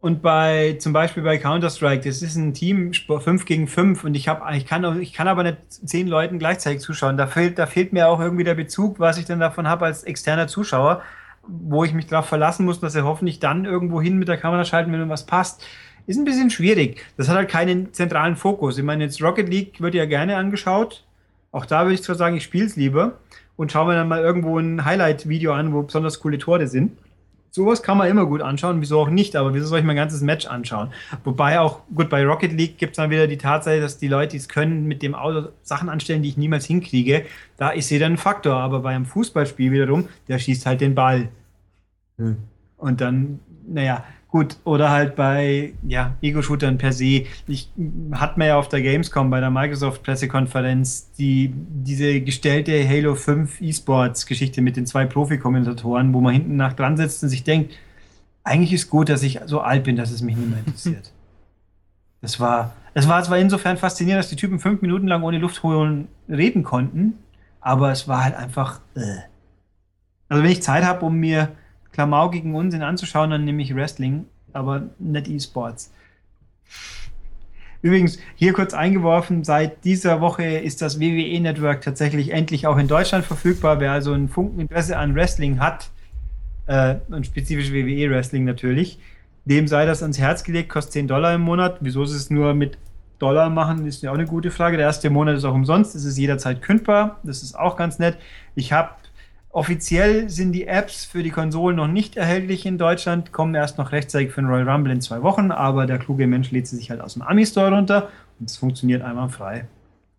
Und 0.00 0.10
und 0.10 0.22
bei, 0.22 0.76
zum 0.78 0.94
Beispiel 0.94 1.22
bei 1.22 1.36
Counter-Strike, 1.36 2.08
das 2.08 2.22
ist 2.22 2.34
ein 2.34 2.54
Team 2.54 2.92
5 2.92 3.44
gegen 3.44 3.68
5 3.68 4.04
und 4.04 4.14
ich, 4.14 4.28
hab, 4.28 4.50
ich, 4.54 4.64
kann, 4.64 5.00
ich 5.00 5.12
kann 5.12 5.28
aber 5.28 5.42
nicht 5.42 5.58
zehn 5.68 6.08
Leuten 6.08 6.38
gleichzeitig 6.38 6.80
zuschauen. 6.80 7.18
Da 7.18 7.26
fehlt, 7.26 7.58
da 7.58 7.66
fehlt 7.66 7.92
mir 7.92 8.08
auch 8.08 8.18
irgendwie 8.18 8.44
der 8.44 8.54
Bezug, 8.54 8.98
was 8.98 9.18
ich 9.18 9.26
dann 9.26 9.40
davon 9.40 9.68
habe 9.68 9.84
als 9.84 10.02
externer 10.04 10.48
Zuschauer, 10.48 11.02
wo 11.46 11.84
ich 11.84 11.92
mich 11.92 12.06
darauf 12.06 12.26
verlassen 12.26 12.64
muss, 12.64 12.80
dass 12.80 12.94
er 12.94 13.04
hoffentlich 13.04 13.40
dann 13.40 13.66
irgendwo 13.66 14.00
hin 14.00 14.18
mit 14.18 14.28
der 14.28 14.38
Kamera 14.38 14.64
schalten 14.64 14.90
will, 14.90 15.00
wenn 15.00 15.10
was 15.10 15.26
passt. 15.26 15.62
Ist 16.06 16.16
ein 16.16 16.24
bisschen 16.24 16.50
schwierig. 16.50 17.04
Das 17.18 17.28
hat 17.28 17.36
halt 17.36 17.50
keinen 17.50 17.92
zentralen 17.92 18.36
Fokus. 18.36 18.78
Ich 18.78 18.84
meine, 18.84 19.04
jetzt 19.04 19.22
Rocket 19.22 19.50
League 19.50 19.80
wird 19.80 19.94
ja 19.94 20.06
gerne 20.06 20.36
angeschaut. 20.36 21.04
Auch 21.52 21.66
da 21.66 21.82
würde 21.82 21.94
ich 21.94 22.02
zwar 22.02 22.16
sagen, 22.16 22.36
ich 22.36 22.44
spiele 22.44 22.64
es 22.64 22.74
lieber 22.74 23.18
und 23.56 23.70
schaue 23.70 23.88
mir 23.88 23.94
dann 23.94 24.08
mal 24.08 24.20
irgendwo 24.20 24.58
ein 24.58 24.84
Highlight-Video 24.84 25.52
an, 25.52 25.74
wo 25.74 25.82
besonders 25.82 26.20
coole 26.20 26.38
Tore 26.38 26.68
sind 26.68 26.96
sowas 27.50 27.82
kann 27.82 27.98
man 27.98 28.08
immer 28.08 28.26
gut 28.26 28.42
anschauen, 28.42 28.80
wieso 28.80 29.00
auch 29.00 29.10
nicht, 29.10 29.36
aber 29.36 29.52
wieso 29.54 29.66
soll 29.66 29.80
ich 29.80 29.84
mein 29.84 29.96
ganzes 29.96 30.20
Match 30.20 30.46
anschauen? 30.46 30.92
Wobei 31.24 31.60
auch, 31.60 31.80
gut, 31.94 32.08
bei 32.08 32.24
Rocket 32.24 32.52
League 32.52 32.78
gibt 32.78 32.92
es 32.92 32.96
dann 32.96 33.10
wieder 33.10 33.26
die 33.26 33.38
Tatsache, 33.38 33.80
dass 33.80 33.98
die 33.98 34.08
Leute, 34.08 34.32
die 34.32 34.36
es 34.38 34.48
können, 34.48 34.86
mit 34.86 35.02
dem 35.02 35.14
Auto 35.14 35.48
Sachen 35.62 35.88
anstellen, 35.88 36.22
die 36.22 36.28
ich 36.28 36.36
niemals 36.36 36.64
hinkriege. 36.66 37.26
Da 37.56 37.70
ist 37.70 37.90
jeder 37.90 38.06
ein 38.06 38.16
Faktor, 38.16 38.54
aber 38.54 38.80
bei 38.80 38.90
einem 38.94 39.06
Fußballspiel 39.06 39.72
wiederum, 39.72 40.08
der 40.28 40.38
schießt 40.38 40.66
halt 40.66 40.80
den 40.80 40.94
Ball. 40.94 41.28
Hm. 42.18 42.36
Und 42.76 43.00
dann, 43.00 43.40
naja, 43.66 44.04
Gut, 44.30 44.58
oder 44.62 44.90
halt 44.90 45.16
bei 45.16 45.72
ja, 45.82 46.14
Ego-Shootern 46.22 46.78
per 46.78 46.92
se. 46.92 47.24
Ich 47.48 47.68
hat 48.12 48.38
man 48.38 48.46
ja 48.46 48.58
auf 48.58 48.68
der 48.68 48.80
Gamescom 48.80 49.28
bei 49.28 49.40
der 49.40 49.50
Microsoft-Pressekonferenz 49.50 51.10
die, 51.18 51.52
diese 51.52 52.20
gestellte 52.20 52.88
Halo 52.88 53.16
5 53.16 53.60
E-Sports-Geschichte 53.60 54.62
mit 54.62 54.76
den 54.76 54.86
zwei 54.86 55.04
Profi-Kommentatoren, 55.04 56.14
wo 56.14 56.20
man 56.20 56.32
hinten 56.32 56.54
nach 56.54 56.74
dran 56.74 56.96
sitzt 56.96 57.24
und 57.24 57.28
sich 57.28 57.42
denkt, 57.42 57.74
eigentlich 58.44 58.72
ist 58.72 58.88
gut, 58.88 59.08
dass 59.08 59.24
ich 59.24 59.40
so 59.46 59.60
alt 59.62 59.82
bin, 59.82 59.96
dass 59.96 60.12
es 60.12 60.22
mich 60.22 60.36
nicht 60.36 60.48
mehr 60.48 60.60
interessiert. 60.60 61.12
Das 62.22 62.38
war, 62.38 62.74
es 62.92 63.08
war 63.08 63.22
zwar 63.22 63.38
insofern 63.38 63.78
faszinierend, 63.78 64.22
dass 64.22 64.28
die 64.28 64.36
Typen 64.36 64.58
fünf 64.58 64.82
Minuten 64.82 65.08
lang 65.08 65.22
ohne 65.22 65.38
Luft 65.38 65.62
holen 65.62 66.08
reden 66.28 66.64
konnten, 66.64 67.14
aber 67.62 67.92
es 67.92 68.08
war 68.08 68.24
halt 68.24 68.34
einfach. 68.34 68.80
Äh. 68.94 69.20
Also 70.28 70.42
wenn 70.42 70.50
ich 70.50 70.62
Zeit 70.62 70.84
habe, 70.84 71.06
um 71.06 71.16
mir 71.16 71.48
klamaukigen 71.92 72.54
Unsinn 72.54 72.82
anzuschauen, 72.82 73.30
dann 73.30 73.44
nehme 73.44 73.62
ich 73.62 73.74
Wrestling, 73.74 74.26
aber 74.52 74.90
nicht 74.98 75.28
E-Sports. 75.28 75.92
Übrigens, 77.82 78.18
hier 78.34 78.52
kurz 78.52 78.74
eingeworfen, 78.74 79.42
seit 79.42 79.84
dieser 79.84 80.20
Woche 80.20 80.44
ist 80.44 80.82
das 80.82 81.00
WWE 81.00 81.40
Network 81.40 81.80
tatsächlich 81.80 82.30
endlich 82.30 82.66
auch 82.66 82.76
in 82.76 82.88
Deutschland 82.88 83.24
verfügbar. 83.24 83.80
Wer 83.80 83.92
also 83.92 84.12
ein 84.12 84.28
Funkeninteresse 84.28 84.98
an 84.98 85.14
Wrestling 85.14 85.60
hat, 85.60 85.90
äh, 86.66 86.96
und 87.08 87.26
spezifisch 87.26 87.72
WWE 87.72 88.10
Wrestling 88.10 88.44
natürlich, 88.44 88.98
dem 89.44 89.66
sei 89.66 89.86
das 89.86 90.02
ans 90.02 90.18
Herz 90.18 90.44
gelegt, 90.44 90.68
kostet 90.68 90.92
10 90.92 91.08
Dollar 91.08 91.34
im 91.34 91.40
Monat. 91.40 91.78
Wieso 91.80 92.04
sie 92.04 92.16
es 92.16 92.30
nur 92.30 92.54
mit 92.54 92.78
Dollar 93.18 93.50
machen, 93.50 93.86
ist 93.86 94.02
ja 94.02 94.10
auch 94.10 94.14
eine 94.14 94.26
gute 94.26 94.50
Frage. 94.50 94.76
Der 94.76 94.86
erste 94.86 95.10
Monat 95.10 95.36
ist 95.36 95.44
auch 95.44 95.54
umsonst, 95.54 95.94
es 95.94 96.04
ist 96.04 96.16
jederzeit 96.16 96.62
kündbar, 96.62 97.18
das 97.22 97.42
ist 97.42 97.58
auch 97.58 97.76
ganz 97.76 97.98
nett. 97.98 98.16
Ich 98.54 98.72
habe 98.72 98.90
Offiziell 99.52 100.30
sind 100.30 100.52
die 100.52 100.68
Apps 100.68 101.04
für 101.04 101.24
die 101.24 101.30
Konsolen 101.30 101.76
noch 101.76 101.88
nicht 101.88 102.16
erhältlich 102.16 102.66
in 102.66 102.78
Deutschland, 102.78 103.32
kommen 103.32 103.56
erst 103.56 103.78
noch 103.78 103.90
rechtzeitig 103.90 104.30
für 104.30 104.42
den 104.42 104.48
Royal 104.48 104.68
Rumble 104.68 104.92
in 104.92 105.00
zwei 105.00 105.22
Wochen, 105.22 105.50
aber 105.50 105.86
der 105.86 105.98
kluge 105.98 106.28
Mensch 106.28 106.52
lädt 106.52 106.68
sie 106.68 106.76
sich 106.76 106.88
halt 106.90 107.00
aus 107.00 107.14
dem 107.14 107.22
Ami-Store 107.22 107.74
runter 107.74 108.10
und 108.38 108.48
es 108.48 108.56
funktioniert 108.56 109.02
einwandfrei. 109.02 109.64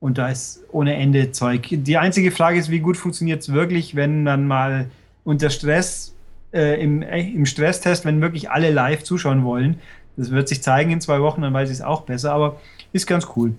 Und 0.01 0.17
da 0.17 0.27
ist 0.27 0.63
ohne 0.71 0.95
Ende 0.95 1.31
Zeug. 1.31 1.67
Die 1.71 1.97
einzige 1.97 2.31
Frage 2.31 2.59
ist, 2.59 2.69
wie 2.71 2.79
gut 2.79 2.97
funktioniert 2.97 3.41
es 3.41 3.53
wirklich, 3.53 3.95
wenn 3.95 4.25
dann 4.25 4.47
mal 4.47 4.89
unter 5.23 5.49
Stress, 5.49 6.13
äh, 6.51 6.83
im, 6.83 7.01
äh, 7.01 7.21
im 7.21 7.45
Stresstest, 7.45 8.03
wenn 8.03 8.19
wirklich 8.19 8.51
alle 8.51 8.71
live 8.71 9.03
zuschauen 9.03 9.45
wollen. 9.45 9.79
Das 10.17 10.31
wird 10.31 10.49
sich 10.49 10.61
zeigen 10.61 10.91
in 10.91 10.99
zwei 10.99 11.21
Wochen, 11.21 11.41
dann 11.41 11.53
weiß 11.53 11.69
ich 11.69 11.75
es 11.75 11.81
auch 11.81 12.01
besser, 12.01 12.33
aber 12.33 12.59
ist 12.91 13.07
ganz 13.07 13.27
cool. 13.37 13.53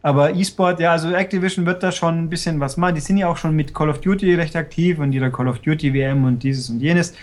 Aber 0.00 0.34
E-Sport, 0.34 0.80
ja, 0.80 0.92
also 0.92 1.10
Activision 1.10 1.66
wird 1.66 1.82
da 1.82 1.90
schon 1.90 2.18
ein 2.18 2.28
bisschen 2.28 2.60
was 2.60 2.76
machen. 2.76 2.94
Die 2.94 3.00
sind 3.00 3.16
ja 3.16 3.28
auch 3.28 3.36
schon 3.36 3.54
mit 3.56 3.74
Call 3.74 3.88
of 3.88 4.00
Duty 4.00 4.34
recht 4.34 4.54
aktiv 4.54 4.98
und 4.98 5.12
ihrer 5.12 5.30
Call 5.30 5.48
of 5.48 5.58
Duty 5.58 5.92
WM 5.92 6.24
und 6.24 6.42
dieses 6.42 6.70
und 6.70 6.80
jenes. 6.80 7.14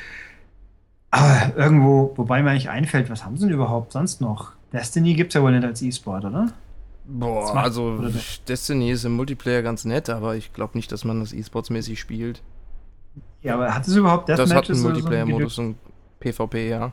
Aber 1.10 1.54
irgendwo, 1.56 2.14
wobei 2.18 2.44
mir 2.44 2.52
eigentlich 2.52 2.70
einfällt, 2.70 3.10
was 3.10 3.24
haben 3.24 3.38
sie 3.38 3.46
denn 3.46 3.54
überhaupt 3.54 3.94
sonst 3.94 4.20
noch? 4.20 4.52
Destiny 4.74 5.14
gibt 5.14 5.30
es 5.30 5.36
ja 5.36 5.42
wohl 5.42 5.54
nicht 5.54 5.64
als 5.64 5.82
E-Sport, 5.82 6.26
oder? 6.26 6.52
Boah, 7.06 7.56
also 7.56 8.04
Destiny 8.48 8.92
ist 8.92 9.06
im 9.06 9.14
Multiplayer 9.14 9.62
ganz 9.62 9.86
nett, 9.86 10.10
aber 10.10 10.36
ich 10.36 10.52
glaube 10.52 10.78
nicht, 10.78 10.92
dass 10.92 11.06
man 11.06 11.22
das 11.22 11.32
E-Sports-mäßig 11.32 12.00
spielt. 12.00 12.42
Ja, 13.42 13.54
aber 13.54 13.74
hat 13.74 13.88
es 13.88 13.96
überhaupt 13.96 14.28
Deathmatches? 14.28 14.50
Das 14.50 14.58
hat 14.58 14.70
einen 14.72 14.82
Multiplayer-Modus 14.82 15.56
so 15.56 15.62
und 15.62 15.76
PvP, 16.20 16.70
ja. 16.70 16.92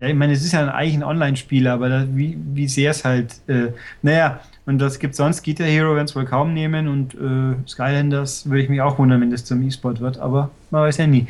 Ja, 0.00 0.08
ich 0.08 0.14
meine, 0.14 0.32
es 0.32 0.44
ist 0.44 0.52
ja 0.52 0.68
eigentlich 0.68 0.94
ein 0.94 1.04
Online-Spiel, 1.04 1.68
aber 1.68 1.88
da, 1.88 2.06
wie, 2.10 2.36
wie 2.52 2.68
sehr 2.68 2.90
es 2.90 3.04
halt, 3.04 3.40
äh, 3.46 3.68
naja, 4.02 4.40
und 4.66 4.78
das 4.78 4.98
gibt 4.98 5.14
sonst 5.14 5.44
Guitar 5.44 5.66
Hero, 5.66 5.94
wenn 5.94 6.06
es 6.06 6.16
wohl 6.16 6.24
kaum 6.24 6.52
nehmen 6.54 6.88
und 6.88 7.14
äh, 7.14 7.68
Skylanders 7.68 8.48
würde 8.48 8.62
ich 8.62 8.68
mich 8.68 8.80
auch 8.80 8.98
wundern, 8.98 9.20
wenn 9.20 9.30
das 9.30 9.44
zum 9.44 9.62
E-Sport 9.62 10.00
wird, 10.00 10.18
aber 10.18 10.50
man 10.70 10.82
weiß 10.82 10.96
ja 10.98 11.06
nie. 11.06 11.26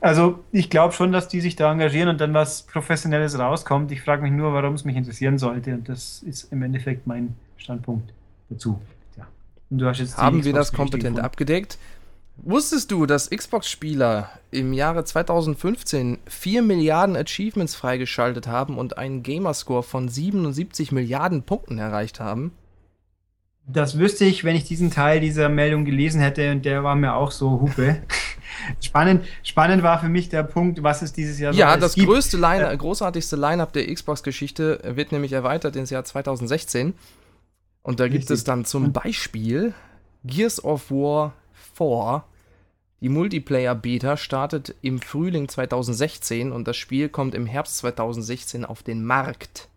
Also 0.00 0.44
ich 0.52 0.68
glaube 0.68 0.92
schon, 0.92 1.12
dass 1.12 1.28
die 1.28 1.40
sich 1.40 1.56
da 1.56 1.72
engagieren 1.72 2.10
und 2.10 2.20
dann 2.20 2.34
was 2.34 2.62
Professionelles 2.64 3.38
rauskommt. 3.38 3.90
Ich 3.90 4.02
frage 4.02 4.22
mich 4.22 4.32
nur, 4.32 4.52
warum 4.52 4.74
es 4.74 4.84
mich 4.84 4.96
interessieren 4.96 5.38
sollte 5.38 5.72
und 5.72 5.88
das 5.88 6.22
ist 6.22 6.52
im 6.52 6.62
Endeffekt 6.62 7.06
mein 7.06 7.34
Standpunkt 7.56 8.12
dazu. 8.50 8.78
Ja. 9.16 9.26
Und 9.70 9.78
du 9.78 9.86
hast 9.86 10.00
jetzt 10.00 10.18
Haben 10.18 10.44
wir 10.44 10.52
das 10.52 10.74
kompetent 10.74 11.18
abgedeckt? 11.18 11.78
Wusstest 12.36 12.90
du, 12.90 13.06
dass 13.06 13.30
Xbox-Spieler 13.30 14.28
im 14.50 14.72
Jahre 14.72 15.04
2015 15.04 16.18
4 16.26 16.62
Milliarden 16.62 17.16
Achievements 17.16 17.74
freigeschaltet 17.74 18.48
haben 18.48 18.76
und 18.76 18.98
einen 18.98 19.22
Gamerscore 19.22 19.82
von 19.82 20.08
77 20.08 20.92
Milliarden 20.92 21.44
Punkten 21.44 21.78
erreicht 21.78 22.20
haben? 22.20 22.52
Das 23.66 23.98
wüsste 23.98 24.26
ich, 24.26 24.44
wenn 24.44 24.56
ich 24.56 24.64
diesen 24.64 24.90
Teil 24.90 25.20
dieser 25.20 25.48
Meldung 25.48 25.84
gelesen 25.86 26.20
hätte 26.20 26.52
und 26.52 26.64
der 26.66 26.84
war 26.84 26.96
mir 26.96 27.14
auch 27.14 27.30
so 27.30 27.62
Hupe. 27.62 28.02
spannend, 28.82 29.24
spannend 29.42 29.82
war 29.82 30.00
für 30.00 30.10
mich 30.10 30.28
der 30.28 30.42
Punkt, 30.42 30.82
was 30.82 31.00
es 31.00 31.14
dieses 31.14 31.38
Jahr 31.38 31.54
so 31.54 31.58
Ja, 31.58 31.76
das 31.78 31.94
gibt. 31.94 32.08
größte 32.08 32.36
Line, 32.36 32.70
äh, 32.70 32.76
großartigste 32.76 33.36
Line-Up 33.36 33.72
der 33.72 33.92
Xbox-Geschichte 33.92 34.80
wird 34.84 35.12
nämlich 35.12 35.32
erweitert 35.32 35.76
ins 35.76 35.88
Jahr 35.88 36.04
2016. 36.04 36.92
Und 37.82 38.00
da 38.00 38.04
Richtig. 38.04 38.20
gibt 38.20 38.30
es 38.32 38.44
dann 38.44 38.66
zum 38.66 38.92
Beispiel 38.92 39.72
Gears 40.24 40.62
of 40.62 40.90
War 40.90 41.32
4. 41.74 42.24
Die 43.00 43.08
Multiplayer-Beta 43.08 44.16
startet 44.16 44.74
im 44.80 45.00
Frühling 45.00 45.48
2016 45.48 46.52
und 46.52 46.66
das 46.66 46.76
Spiel 46.76 47.08
kommt 47.08 47.34
im 47.34 47.46
Herbst 47.46 47.78
2016 47.78 48.64
auf 48.64 48.82
den 48.82 49.04
Markt. 49.04 49.68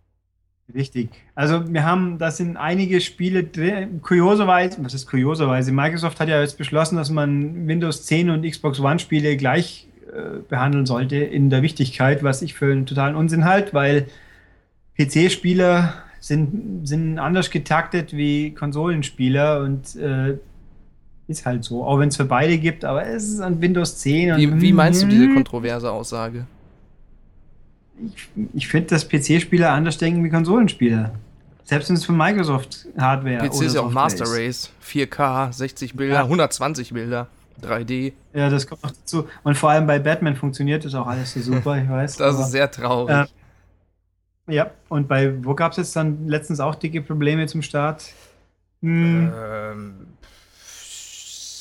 Richtig. 0.74 1.10
Also 1.34 1.72
wir 1.72 1.86
haben, 1.86 2.18
da 2.18 2.30
sind 2.32 2.58
einige 2.58 3.00
Spiele 3.00 3.43
drin. 3.43 4.02
Kurioserweise, 4.02 4.84
was 4.84 4.93
ist 4.93 5.08
kurioserweise? 5.08 5.72
Microsoft 5.72 6.20
hat 6.20 6.28
ja 6.28 6.41
jetzt 6.41 6.58
beschlossen, 6.58 6.98
dass 6.98 7.10
man 7.10 7.68
Windows 7.68 8.06
10 8.06 8.30
und 8.30 8.50
Xbox 8.50 8.80
One 8.80 9.00
Spiele 9.00 9.38
gleich 9.38 9.88
äh, 10.08 10.39
behandeln 10.48 10.86
sollte 10.86 11.18
in 11.18 11.50
der 11.50 11.62
Wichtigkeit, 11.62 12.24
was 12.24 12.41
ich 12.41 12.54
für 12.54 12.72
einen 12.72 12.86
totalen 12.86 13.16
Unsinn 13.16 13.45
halte, 13.45 13.74
weil 13.74 14.08
PC-Spieler 14.98 15.93
sind, 16.20 16.88
sind 16.88 17.20
anders 17.20 17.50
getaktet 17.50 18.16
wie 18.16 18.52
Konsolenspieler 18.52 19.62
und 19.62 19.95
äh, 19.95 20.38
ist 21.28 21.46
halt 21.46 21.64
so. 21.64 21.84
Auch 21.84 22.00
wenn 22.00 22.10
es 22.10 22.18
für 22.18 22.26
beide 22.26 22.58
gibt, 22.58 22.86
aber 22.86 23.06
es 23.06 23.28
ist 23.28 23.40
an 23.40 23.62
Windows 23.62 23.98
10. 23.98 24.38
Wie, 24.38 24.62
wie 24.62 24.74
meinst 24.74 25.04
du 25.04 25.08
diese 25.08 25.34
kontroverse 25.34 25.92
Aussage? 25.92 26.46
ich, 28.16 28.30
ich 28.54 28.68
finde, 28.68 28.90
dass 28.90 29.08
PC-Spieler 29.08 29.72
anders 29.72 29.98
denken 29.98 30.24
wie 30.24 30.30
Konsolenspieler. 30.30 31.12
Selbst 31.64 31.90
wenn 31.90 31.98
es 31.98 32.06
von 32.06 32.16
Microsoft 32.16 32.88
Hardware 32.98 33.48
PC 33.48 33.64
ist 33.64 33.76
ja 33.76 33.82
auch 33.82 33.92
Master 33.92 34.26
Race. 34.26 34.72
4K, 34.86 35.52
60 35.52 35.96
Bilder, 35.96 36.16
ja. 36.16 36.24
120 36.24 36.94
Bilder, 36.94 37.28
3D. 37.62 38.14
Ja, 38.34 38.50
das 38.50 38.68
kommt 38.68 38.84
noch 38.84 38.92
dazu. 38.92 39.28
Und 39.44 39.58
vor 39.58 39.72
allem 39.72 39.86
bei 39.86 40.00
Batman 40.00 40.36
funktioniert 40.36 40.86
das 40.86 40.96
auch 40.96 41.08
alles 41.08 41.34
so 41.34 41.42
super, 41.42 41.82
ich 41.82 41.90
weiß. 41.90 42.18
das 42.18 42.36
aber, 42.36 42.46
ist 42.46 42.52
sehr 42.52 42.72
traurig. 42.72 43.16
Äh, 43.16 43.26
Ja, 44.50 44.72
und 44.88 45.10
bei 45.10 45.44
wo 45.44 45.56
gab 45.56 45.72
es 45.74 45.78
jetzt 45.78 45.96
dann 45.96 46.28
letztens 46.28 46.62
auch 46.62 46.76
dicke 46.76 47.02
Probleme 47.02 47.48
zum 47.48 47.62
Start? 47.62 48.06
Hm. 48.82 49.34
Ähm. 49.36 49.96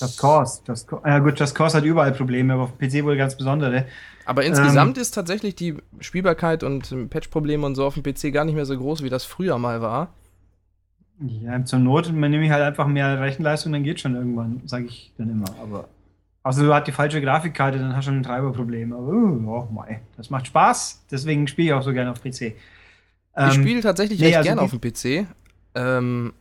Just 0.00 0.18
Cause. 0.18 0.62
Just. 0.66 0.88
Ja 1.04 1.18
gut, 1.18 1.38
Just 1.38 1.54
Cause 1.54 1.76
hat 1.76 1.84
überall 1.84 2.12
Probleme, 2.12 2.54
aber 2.54 2.64
auf 2.64 2.78
PC 2.78 3.04
wohl 3.04 3.16
ganz 3.16 3.36
besondere. 3.36 3.86
Aber 4.24 4.44
insgesamt 4.44 4.96
ähm, 4.96 5.02
ist 5.02 5.12
tatsächlich 5.12 5.54
die 5.54 5.76
Spielbarkeit 6.00 6.62
und 6.62 7.10
Patch-Probleme 7.10 7.64
und 7.64 7.74
so 7.74 7.84
auf 7.84 7.94
dem 7.94 8.02
PC 8.02 8.32
gar 8.32 8.44
nicht 8.44 8.54
mehr 8.54 8.66
so 8.66 8.76
groß, 8.76 9.02
wie 9.02 9.10
das 9.10 9.24
früher 9.24 9.58
mal 9.58 9.80
war. 9.80 10.08
Ja, 11.20 11.64
zur 11.64 11.78
Not 11.78 12.12
man 12.12 12.30
nehme 12.30 12.44
ich 12.44 12.50
halt 12.50 12.62
einfach 12.62 12.86
mehr 12.86 13.20
Rechenleistung, 13.20 13.72
dann 13.72 13.84
geht 13.84 14.00
schon 14.00 14.16
irgendwann, 14.16 14.62
sage 14.66 14.86
ich 14.86 15.12
dann 15.16 15.30
immer. 15.30 15.46
Aber 15.62 15.88
also 16.46 16.62
du 16.64 16.72
hast 16.72 16.86
die 16.86 16.92
falsche 16.92 17.20
Grafikkarte, 17.20 17.76
dann 17.76 17.96
hast 17.96 18.06
du 18.06 18.12
ein 18.12 18.22
Treiberproblem. 18.22 18.92
Aber 18.92 19.08
oh, 19.08 19.68
mei, 19.72 20.02
das 20.16 20.30
macht 20.30 20.46
Spaß. 20.46 21.04
Deswegen 21.10 21.48
spiele 21.48 21.68
ich 21.68 21.72
auch 21.72 21.82
so 21.82 21.92
gerne 21.92 22.12
auf 22.12 22.22
PC. 22.22 22.40
Ähm, 22.42 22.54
ich 23.48 23.54
spiele 23.54 23.80
tatsächlich 23.80 24.20
nee, 24.20 24.26
recht 24.26 24.36
also 24.36 24.46
gerne 24.46 24.62
auf 24.62 24.70
dem 24.70 24.80
PC. 24.80 25.26
Ähm, 25.74 26.32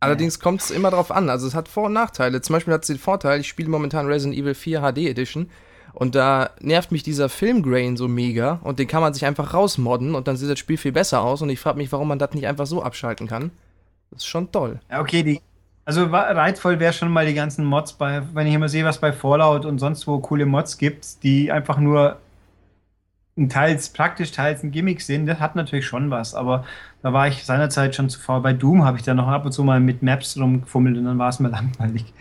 allerdings 0.00 0.40
kommt 0.40 0.60
es 0.60 0.70
immer 0.70 0.90
darauf 0.90 1.10
an. 1.10 1.30
Also 1.30 1.46
es 1.46 1.54
hat 1.54 1.68
Vor- 1.68 1.86
und 1.86 1.92
Nachteile. 1.92 2.40
Zum 2.40 2.54
Beispiel 2.54 2.74
hat 2.74 2.82
es 2.82 2.88
den 2.88 2.98
Vorteil, 2.98 3.40
ich 3.40 3.48
spiele 3.48 3.68
momentan 3.68 4.06
Resident 4.06 4.38
Evil 4.38 4.54
4 4.54 4.80
HD 4.80 4.98
Edition. 4.98 5.50
Und 5.92 6.14
da 6.14 6.50
nervt 6.60 6.92
mich 6.92 7.02
dieser 7.02 7.30
Filmgrain 7.30 7.96
so 7.96 8.06
mega. 8.06 8.60
Und 8.62 8.78
den 8.78 8.86
kann 8.86 9.00
man 9.00 9.14
sich 9.14 9.24
einfach 9.24 9.54
rausmodden 9.54 10.14
und 10.14 10.28
dann 10.28 10.36
sieht 10.36 10.50
das 10.50 10.58
Spiel 10.58 10.76
viel 10.76 10.92
besser 10.92 11.22
aus. 11.22 11.40
Und 11.40 11.48
ich 11.48 11.58
frage 11.58 11.78
mich, 11.78 11.90
warum 11.90 12.08
man 12.08 12.18
das 12.18 12.32
nicht 12.34 12.46
einfach 12.46 12.66
so 12.66 12.82
abschalten 12.82 13.26
kann. 13.26 13.50
Das 14.10 14.20
ist 14.22 14.26
schon 14.26 14.52
toll. 14.52 14.78
Ja, 14.90 15.00
okay, 15.00 15.22
die, 15.22 15.40
also 15.86 16.04
reizvoll 16.04 16.80
wäre 16.80 16.92
schon 16.92 17.10
mal 17.10 17.24
die 17.24 17.34
ganzen 17.34 17.64
Mods 17.64 17.94
bei, 17.94 18.22
wenn 18.34 18.46
ich 18.46 18.54
immer 18.54 18.68
sehe, 18.68 18.84
was 18.84 18.98
bei 18.98 19.12
Fallout 19.12 19.64
und 19.64 19.78
sonst 19.78 20.06
wo 20.06 20.18
coole 20.18 20.44
Mods 20.44 20.78
gibt, 20.78 21.22
die 21.22 21.50
einfach 21.50 21.78
nur 21.78 22.18
teils 23.48 23.90
praktisch, 23.90 24.32
teils 24.32 24.62
ein 24.62 24.70
Gimmick 24.70 25.02
sind, 25.02 25.26
das 25.26 25.40
hat 25.40 25.56
natürlich 25.56 25.86
schon 25.86 26.10
was, 26.10 26.34
aber 26.34 26.64
da 27.02 27.12
war 27.12 27.28
ich 27.28 27.44
seinerzeit 27.44 27.94
schon 27.94 28.08
zuvor. 28.08 28.42
Bei 28.42 28.54
Doom 28.54 28.84
habe 28.84 28.96
ich 28.96 29.04
da 29.04 29.12
noch 29.12 29.28
ab 29.28 29.44
und 29.44 29.52
zu 29.52 29.62
mal 29.62 29.78
mit 29.78 30.02
Maps 30.02 30.38
rumgefummelt 30.38 30.96
und 30.96 31.04
dann 31.04 31.18
war 31.18 31.28
es 31.28 31.38
mir 31.38 31.48
langweilig. 31.50 32.12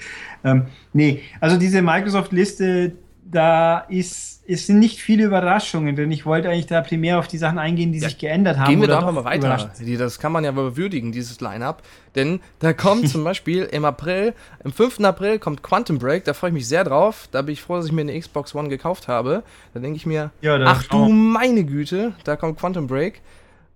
Ähm, 0.43 0.67
nee, 0.93 1.21
also 1.39 1.57
diese 1.57 1.81
Microsoft-Liste, 1.81 2.93
da 3.27 3.79
ist, 3.79 4.43
es 4.47 4.67
sind 4.67 4.77
nicht 4.77 5.01
viele 5.01 5.25
Überraschungen, 5.25 5.95
denn 5.95 6.11
ich 6.11 6.27
wollte 6.27 6.47
eigentlich 6.49 6.67
da 6.67 6.81
primär 6.81 7.17
auf 7.17 7.27
die 7.27 7.39
Sachen 7.39 7.57
eingehen, 7.57 7.91
die 7.91 7.97
ja, 7.97 8.07
sich 8.07 8.19
geändert 8.19 8.59
haben. 8.59 8.69
Gehen 8.69 8.81
wir 8.81 8.87
da 8.87 9.01
mal 9.01 9.23
weiter. 9.23 9.71
Das 9.97 10.19
kann 10.19 10.31
man 10.31 10.43
ja 10.43 10.55
würdigen, 10.55 11.11
dieses 11.11 11.41
Line-Up. 11.41 11.81
Denn 12.13 12.39
da 12.59 12.73
kommt 12.73 13.09
zum 13.09 13.23
Beispiel 13.23 13.63
im 13.63 13.83
April, 13.83 14.35
im 14.63 14.71
5. 14.71 14.99
April 14.99 15.39
kommt 15.39 15.63
Quantum 15.63 15.97
Break, 15.97 16.23
da 16.25 16.35
freue 16.35 16.51
ich 16.51 16.53
mich 16.53 16.67
sehr 16.67 16.83
drauf. 16.83 17.27
Da 17.31 17.41
bin 17.41 17.53
ich 17.53 17.61
froh, 17.63 17.77
dass 17.77 17.87
ich 17.87 17.91
mir 17.91 18.01
eine 18.01 18.17
Xbox 18.17 18.53
One 18.53 18.69
gekauft 18.69 19.07
habe. 19.07 19.41
Da 19.73 19.79
denke 19.79 19.97
ich 19.97 20.05
mir, 20.05 20.29
ja, 20.41 20.59
ach 20.63 20.83
du 20.83 21.09
meine 21.09 21.63
Güte, 21.63 22.13
da 22.25 22.35
kommt 22.35 22.59
Quantum 22.59 22.85
Break. 22.85 23.21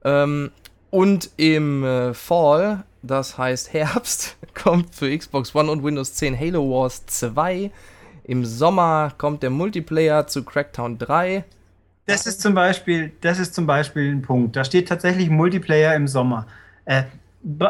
Ähm, 0.06 0.52
und 0.92 1.32
im 1.38 1.84
äh, 1.84 2.14
Fall, 2.14 2.84
das 3.02 3.40
heißt 3.40 3.74
Herbst, 3.74 4.38
kommt 4.54 4.94
für 4.94 5.16
Xbox 5.16 5.56
One 5.56 5.72
und 5.72 5.84
Windows 5.84 6.14
10 6.14 6.40
Halo 6.40 6.70
Wars 6.70 7.08
2. 7.08 7.72
Im 8.30 8.46
Sommer 8.46 9.12
kommt 9.18 9.42
der 9.42 9.50
Multiplayer 9.50 10.28
zu 10.28 10.44
Crackdown 10.44 11.00
3. 11.00 11.44
Das 12.06 12.28
ist 12.28 12.42
zum 12.42 12.54
Beispiel, 12.54 13.12
das 13.22 13.40
ist 13.40 13.56
zum 13.56 13.66
Beispiel 13.66 14.12
ein 14.12 14.22
Punkt. 14.22 14.56
Da 14.56 14.64
steht 14.64 14.88
tatsächlich 14.88 15.32
Multiplayer 15.32 15.96
im 15.96 16.08
Sommer. 16.08 16.46
Äh, 16.86 17.06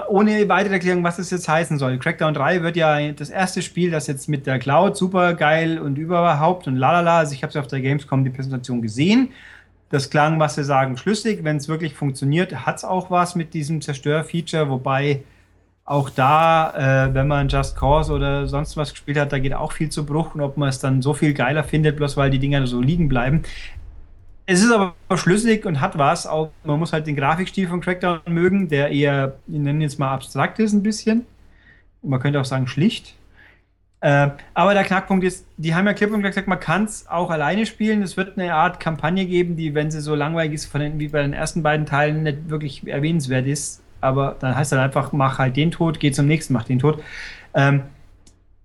ohne 0.09 0.49
weitere 0.49 0.73
Erklärung, 0.73 1.01
was 1.01 1.15
das 1.15 1.31
jetzt 1.31 1.47
heißen 1.47 1.77
soll. 1.77 1.97
Crackdown 1.97 2.33
3 2.33 2.61
wird 2.61 2.75
ja 2.75 3.09
das 3.13 3.29
erste 3.29 3.61
Spiel, 3.61 3.89
das 3.89 4.07
jetzt 4.07 4.27
mit 4.27 4.45
der 4.47 4.59
Cloud 4.59 4.97
super 4.97 5.33
geil 5.33 5.79
und 5.79 5.97
überhaupt 5.97 6.67
und 6.67 6.75
lalala. 6.75 7.19
Also 7.19 7.35
ich 7.35 7.43
habe 7.43 7.51
es 7.51 7.55
auf 7.55 7.67
der 7.67 7.79
Gamescom 7.79 8.25
die 8.25 8.29
Präsentation 8.29 8.81
gesehen. 8.81 9.29
Das 9.89 10.09
klang, 10.09 10.41
was 10.41 10.55
sie 10.55 10.65
sagen, 10.65 10.97
schlüssig. 10.97 11.45
Wenn 11.45 11.55
es 11.55 11.69
wirklich 11.69 11.93
funktioniert, 11.93 12.65
hat 12.65 12.75
es 12.75 12.83
auch 12.83 13.09
was 13.09 13.33
mit 13.35 13.53
diesem 13.53 13.79
Zerstör-Feature, 13.79 14.69
wobei 14.69 15.23
auch 15.89 16.11
da, 16.11 17.07
äh, 17.07 17.13
wenn 17.15 17.27
man 17.27 17.49
Just 17.49 17.75
Cause 17.75 18.13
oder 18.13 18.45
sonst 18.45 18.77
was 18.77 18.91
gespielt 18.91 19.17
hat, 19.17 19.33
da 19.33 19.39
geht 19.39 19.55
auch 19.55 19.71
viel 19.71 19.89
zu 19.89 20.05
Bruch 20.05 20.35
und 20.35 20.41
ob 20.41 20.55
man 20.55 20.69
es 20.69 20.77
dann 20.79 21.01
so 21.01 21.15
viel 21.15 21.33
geiler 21.33 21.63
findet, 21.63 21.97
bloß 21.97 22.15
weil 22.15 22.29
die 22.29 22.37
Dinger 22.37 22.67
so 22.67 22.79
liegen 22.79 23.09
bleiben. 23.09 23.41
Es 24.45 24.61
ist 24.63 24.71
aber 24.71 24.93
schlüssig 25.15 25.65
und 25.65 25.81
hat 25.81 25.97
was. 25.97 26.27
Auch, 26.27 26.51
man 26.63 26.77
muss 26.77 26.93
halt 26.93 27.07
den 27.07 27.15
Grafikstil 27.15 27.67
von 27.67 27.81
Crackdown 27.81 28.19
mögen, 28.27 28.67
der 28.67 28.91
eher, 28.91 29.37
ich 29.47 29.57
nenne 29.57 29.83
jetzt 29.83 29.97
mal 29.97 30.13
abstrakt 30.13 30.59
ist 30.59 30.73
ein 30.73 30.83
bisschen. 30.83 31.25
Man 32.03 32.19
könnte 32.19 32.39
auch 32.39 32.45
sagen 32.45 32.67
schlicht. 32.67 33.15
Äh, 34.01 34.29
aber 34.53 34.75
der 34.75 34.83
Knackpunkt 34.83 35.25
ist, 35.25 35.47
die 35.57 35.73
haben 35.73 35.87
ja 35.87 35.93
klipp 35.93 36.11
und 36.11 36.19
klar 36.19 36.29
gesagt, 36.29 36.47
man 36.47 36.59
kann 36.59 36.83
es 36.83 37.07
auch 37.07 37.31
alleine 37.31 37.65
spielen. 37.65 38.03
Es 38.03 38.15
wird 38.15 38.37
eine 38.37 38.53
Art 38.53 38.79
Kampagne 38.79 39.25
geben, 39.25 39.55
die, 39.55 39.73
wenn 39.73 39.89
sie 39.89 40.01
so 40.01 40.13
langweilig 40.13 40.53
ist, 40.53 40.71
den, 40.75 40.99
wie 40.99 41.07
bei 41.07 41.23
den 41.23 41.33
ersten 41.33 41.63
beiden 41.63 41.87
Teilen, 41.87 42.21
nicht 42.21 42.49
wirklich 42.51 42.87
erwähnenswert 42.87 43.47
ist 43.47 43.81
aber 44.01 44.35
dann 44.39 44.55
heißt 44.55 44.71
dann 44.71 44.79
einfach, 44.79 45.11
mach 45.11 45.39
halt 45.39 45.55
den 45.55 45.71
tot, 45.71 45.99
geh 45.99 46.11
zum 46.11 46.25
nächsten, 46.25 46.53
mach 46.53 46.63
den 46.63 46.79
tot. 46.79 47.03
Ähm, 47.53 47.83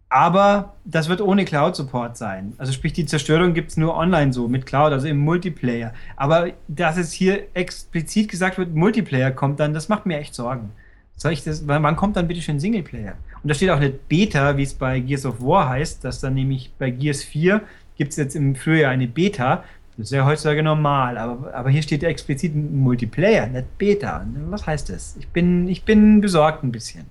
aber 0.09 0.75
das 0.85 1.09
wird 1.09 1.21
ohne 1.21 1.45
Cloud-Support 1.45 2.17
sein. 2.17 2.53
Also 2.57 2.73
sprich, 2.73 2.93
die 2.93 3.05
Zerstörung 3.05 3.53
gibt 3.53 3.71
es 3.71 3.77
nur 3.77 3.97
online 3.97 4.33
so, 4.33 4.47
mit 4.47 4.65
Cloud, 4.65 4.93
also 4.93 5.09
im 5.09 5.19
Multiplayer. 5.19 5.93
Aber 6.15 6.51
dass 6.69 6.97
es 6.97 7.13
hier 7.13 7.49
explizit 7.55 8.31
gesagt 8.31 8.57
wird, 8.57 8.75
Multiplayer 8.75 9.33
kommt 9.33 9.59
dann, 9.59 9.75
das 9.75 9.89
macht 9.89 10.07
mir 10.07 10.19
echt 10.19 10.35
Sorgen. 10.35 10.71
Soll 11.17 11.33
ich 11.33 11.43
das, 11.43 11.67
wann 11.67 11.97
kommt 11.97 12.17
dann 12.17 12.29
bitte 12.29 12.43
schön 12.43 12.61
Singleplayer? 12.61 13.15
Und 13.43 13.49
da 13.49 13.55
steht 13.55 13.71
auch 13.71 13.81
nicht 13.81 14.09
Beta, 14.09 14.57
wie 14.57 14.63
es 14.63 14.75
bei 14.75 15.01
Gears 15.01 15.27
of 15.27 15.41
War 15.41 15.69
heißt, 15.69 16.05
dass 16.05 16.21
dann 16.21 16.35
nämlich 16.35 16.73
bei 16.79 16.91
Gears 16.91 17.23
4 17.23 17.63
gibt 17.97 18.11
es 18.11 18.17
jetzt 18.17 18.37
im 18.37 18.55
Frühjahr 18.55 18.91
eine 18.91 19.07
Beta. 19.07 19.65
Das 19.97 20.07
ist 20.07 20.13
ja 20.13 20.25
heutzutage 20.25 20.63
normal, 20.63 21.19
aber, 21.19 21.55
aber 21.55 21.71
hier 21.71 21.83
steht 21.83 22.03
ja 22.03 22.09
explizit 22.09 22.55
Multiplayer, 22.55 23.47
nicht 23.47 23.79
Beta. 23.79 24.27
Was 24.49 24.67
heißt 24.67 24.89
das? 24.89 25.17
Ich 25.19 25.29
bin, 25.29 25.69
ich 25.69 25.85
bin 25.85 26.21
besorgt 26.21 26.65
ein 26.65 26.73
bisschen. 26.73 27.07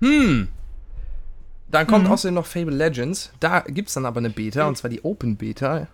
Hm. 0.00 0.48
Dann 1.70 1.86
kommt 1.86 2.06
mhm. 2.06 2.12
außerdem 2.12 2.34
noch 2.34 2.46
Fable 2.46 2.74
Legends. 2.74 3.32
Da 3.40 3.60
gibt 3.60 3.88
es 3.88 3.94
dann 3.94 4.06
aber 4.06 4.18
eine 4.18 4.30
Beta, 4.30 4.66
und 4.66 4.76
zwar 4.76 4.90
die 4.90 5.02
Open 5.04 5.36
Beta. 5.36 5.88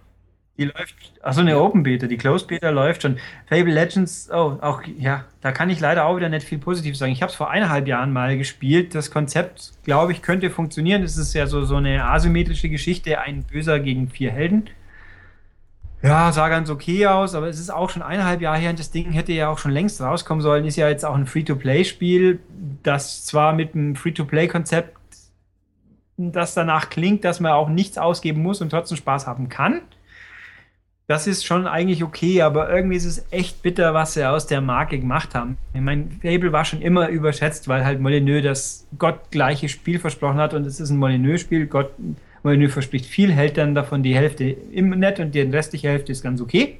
Die 0.58 0.64
läuft, 0.64 0.94
achso, 1.22 1.42
eine 1.42 1.58
Open 1.60 1.82
Beta, 1.82 2.06
die 2.06 2.16
Closed 2.16 2.48
Beta 2.48 2.70
läuft 2.70 3.02
schon. 3.02 3.18
Fable 3.46 3.74
Legends, 3.74 4.30
oh, 4.32 4.56
auch, 4.60 4.82
ja, 4.98 5.26
da 5.42 5.52
kann 5.52 5.68
ich 5.68 5.80
leider 5.80 6.06
auch 6.06 6.16
wieder 6.16 6.30
nicht 6.30 6.46
viel 6.46 6.58
Positives 6.58 6.98
sagen. 6.98 7.12
Ich 7.12 7.20
habe 7.20 7.30
es 7.30 7.36
vor 7.36 7.50
eineinhalb 7.50 7.86
Jahren 7.86 8.12
mal 8.12 8.38
gespielt. 8.38 8.94
Das 8.94 9.10
Konzept, 9.10 9.72
glaube 9.84 10.12
ich, 10.12 10.22
könnte 10.22 10.48
funktionieren. 10.48 11.02
Es 11.02 11.18
ist 11.18 11.34
ja 11.34 11.46
so, 11.46 11.64
so 11.64 11.76
eine 11.76 12.04
asymmetrische 12.06 12.70
Geschichte, 12.70 13.20
ein 13.20 13.42
Böser 13.42 13.80
gegen 13.80 14.08
vier 14.08 14.30
Helden. 14.30 14.68
Ja, 16.02 16.30
sah 16.30 16.48
ganz 16.48 16.70
okay 16.70 17.06
aus, 17.06 17.34
aber 17.34 17.48
es 17.48 17.58
ist 17.58 17.70
auch 17.70 17.90
schon 17.90 18.02
eineinhalb 18.02 18.40
Jahre 18.40 18.58
her 18.58 18.70
und 18.70 18.78
das 18.78 18.90
Ding 18.90 19.12
hätte 19.12 19.32
ja 19.32 19.48
auch 19.48 19.58
schon 19.58 19.72
längst 19.72 20.00
rauskommen 20.00 20.42
sollen. 20.42 20.64
Ist 20.64 20.76
ja 20.76 20.88
jetzt 20.88 21.04
auch 21.04 21.14
ein 21.14 21.26
Free-to-Play-Spiel, 21.26 22.40
das 22.82 23.24
zwar 23.24 23.54
mit 23.54 23.74
einem 23.74 23.96
Free-to-Play-Konzept, 23.96 24.96
das 26.18 26.54
danach 26.54 26.90
klingt, 26.90 27.24
dass 27.24 27.40
man 27.40 27.52
auch 27.52 27.68
nichts 27.68 27.98
ausgeben 27.98 28.42
muss 28.42 28.60
und 28.60 28.70
trotzdem 28.70 28.96
Spaß 28.96 29.26
haben 29.26 29.48
kann. 29.48 29.82
Das 31.08 31.28
ist 31.28 31.44
schon 31.46 31.68
eigentlich 31.68 32.02
okay, 32.02 32.42
aber 32.42 32.68
irgendwie 32.68 32.96
ist 32.96 33.04
es 33.04 33.26
echt 33.30 33.62
bitter, 33.62 33.94
was 33.94 34.14
sie 34.14 34.28
aus 34.28 34.48
der 34.48 34.60
Marke 34.60 34.98
gemacht 34.98 35.36
haben. 35.36 35.56
Ich 35.72 35.80
meine, 35.80 36.08
Fable 36.20 36.52
war 36.52 36.64
schon 36.64 36.82
immer 36.82 37.08
überschätzt, 37.08 37.68
weil 37.68 37.84
halt 37.84 38.00
Molyneux 38.00 38.42
das 38.42 38.88
gottgleiche 38.98 39.68
Spiel 39.68 40.00
versprochen 40.00 40.38
hat 40.38 40.52
und 40.52 40.66
es 40.66 40.80
ist 40.80 40.90
ein 40.90 40.98
Molyneux-Spiel. 40.98 41.66
Gott, 41.66 41.92
Molyneux 42.46 42.72
verspricht 42.72 43.06
viel, 43.06 43.32
hält 43.32 43.58
dann 43.58 43.74
davon 43.74 44.04
die 44.04 44.14
Hälfte 44.14 44.44
im 44.44 44.90
Net 44.90 45.18
und 45.18 45.34
die 45.34 45.40
restliche 45.40 45.88
Hälfte 45.88 46.12
ist 46.12 46.22
ganz 46.22 46.40
okay. 46.40 46.78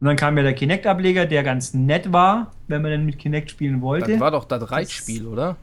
Und 0.00 0.08
dann 0.08 0.16
kam 0.16 0.36
ja 0.36 0.42
der 0.42 0.54
Kinect-Ableger, 0.54 1.26
der 1.26 1.44
ganz 1.44 1.74
nett 1.74 2.12
war, 2.12 2.50
wenn 2.66 2.82
man 2.82 2.90
dann 2.90 3.06
mit 3.06 3.16
Kinect 3.20 3.52
spielen 3.52 3.80
wollte. 3.82 4.10
Das 4.10 4.20
war 4.20 4.32
doch 4.32 4.44
das 4.44 4.68
Reitspiel, 4.72 5.28
oder? 5.28 5.56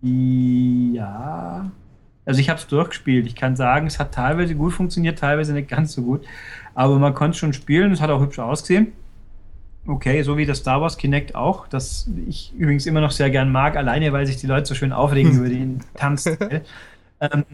Ja. 0.00 1.70
Also 2.24 2.40
ich 2.40 2.48
habe 2.48 2.58
es 2.58 2.66
durchgespielt. 2.66 3.26
Ich 3.26 3.36
kann 3.36 3.54
sagen, 3.54 3.86
es 3.86 3.98
hat 3.98 4.14
teilweise 4.14 4.54
gut 4.54 4.72
funktioniert, 4.72 5.18
teilweise 5.18 5.52
nicht 5.52 5.68
ganz 5.68 5.92
so 5.92 6.00
gut. 6.00 6.24
Aber 6.74 6.98
man 6.98 7.12
konnte 7.12 7.34
es 7.34 7.38
schon 7.38 7.52
spielen, 7.52 7.92
es 7.92 8.00
hat 8.00 8.08
auch 8.08 8.22
hübsch 8.22 8.38
ausgesehen. 8.38 8.92
Okay, 9.86 10.22
so 10.22 10.38
wie 10.38 10.46
das 10.46 10.58
Star 10.58 10.80
Wars 10.80 10.96
Kinect 10.96 11.34
auch, 11.34 11.68
das 11.68 12.10
ich 12.26 12.54
übrigens 12.56 12.86
immer 12.86 13.02
noch 13.02 13.10
sehr 13.10 13.28
gern 13.28 13.52
mag, 13.52 13.76
alleine 13.76 14.10
weil 14.14 14.26
sich 14.26 14.38
die 14.38 14.46
Leute 14.46 14.64
so 14.64 14.74
schön 14.74 14.92
aufregen 14.92 15.32
über 15.38 15.50
den 15.50 15.80
Tanz. 15.94 16.24
ähm, 17.20 17.44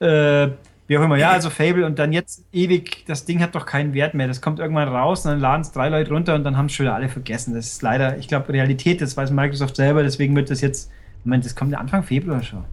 äh, 0.00 0.48
wie 0.88 0.98
auch 0.98 1.02
immer, 1.02 1.16
ja, 1.16 1.30
also 1.30 1.50
Fable 1.50 1.84
und 1.84 1.98
dann 1.98 2.12
jetzt 2.12 2.44
ewig, 2.52 3.04
das 3.06 3.24
Ding 3.24 3.40
hat 3.40 3.54
doch 3.54 3.66
keinen 3.66 3.92
Wert 3.92 4.14
mehr. 4.14 4.28
Das 4.28 4.40
kommt 4.40 4.60
irgendwann 4.60 4.88
raus 4.88 5.24
und 5.24 5.32
dann 5.32 5.40
laden 5.40 5.62
es 5.62 5.72
drei 5.72 5.88
Leute 5.88 6.12
runter 6.12 6.34
und 6.34 6.44
dann 6.44 6.56
haben 6.56 6.66
es 6.66 6.72
schon 6.72 6.86
wieder 6.86 6.94
alle 6.94 7.08
vergessen. 7.08 7.54
Das 7.54 7.66
ist 7.66 7.82
leider, 7.82 8.18
ich 8.18 8.28
glaube, 8.28 8.52
Realität, 8.52 9.00
das 9.00 9.16
weiß 9.16 9.30
Microsoft 9.32 9.76
selber, 9.76 10.02
deswegen 10.02 10.36
wird 10.36 10.50
das 10.50 10.60
jetzt, 10.60 10.90
Moment, 11.24 11.44
das 11.44 11.56
kommt 11.56 11.72
ja 11.72 11.78
Anfang 11.78 12.04
Februar 12.04 12.42
schon. 12.42 12.64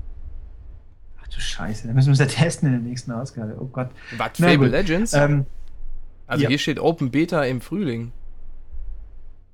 Ach 1.21 1.28
du 1.28 1.39
Scheiße, 1.39 1.88
da 1.88 1.93
müssen 1.93 2.09
wir 2.09 2.13
es 2.13 2.19
ja 2.19 2.26
testen 2.28 2.67
in 2.67 2.80
der 2.80 2.88
nächsten 2.88 3.11
Ausgabe. 3.11 3.55
Oh 3.59 3.65
Gott. 3.65 3.89
Was, 4.17 4.38
Fable 4.38 4.67
Legends? 4.67 5.13
Ähm, 5.13 5.47
also 6.28 6.43
ja. 6.43 6.49
hier 6.49 6.59
steht 6.59 6.80
Open 6.80 7.09
Beta 7.09 7.43
im 7.43 7.61
Frühling. 7.61 8.11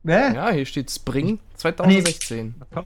Hä? 0.06 0.34
Ja, 0.34 0.50
hier 0.52 0.66
steht 0.66 0.92
Spring 0.92 1.40
2016. 1.56 2.56
Nee. 2.76 2.82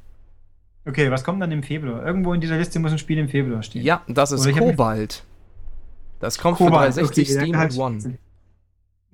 Okay, 0.86 1.10
was 1.10 1.24
kommt 1.24 1.42
dann 1.42 1.52
im 1.52 1.64
Februar? 1.64 2.06
Irgendwo 2.06 2.34
in 2.34 2.42
dieser 2.42 2.58
Liste 2.58 2.80
muss 2.80 2.92
ein 2.92 2.98
Spiel 2.98 3.18
im 3.18 3.30
Februar 3.30 3.64
stehen. 3.64 3.84
Ja, 3.84 4.02
das 4.08 4.32
ist 4.32 4.50
Kobalt. 4.58 5.24
Das 6.20 6.38
kommt 6.38 6.58
Kobalt. 6.58 6.94
für 6.94 7.02
360 7.02 7.30
okay, 7.30 7.40
Steam 7.40 7.60
und 7.60 7.78
One. 7.78 8.18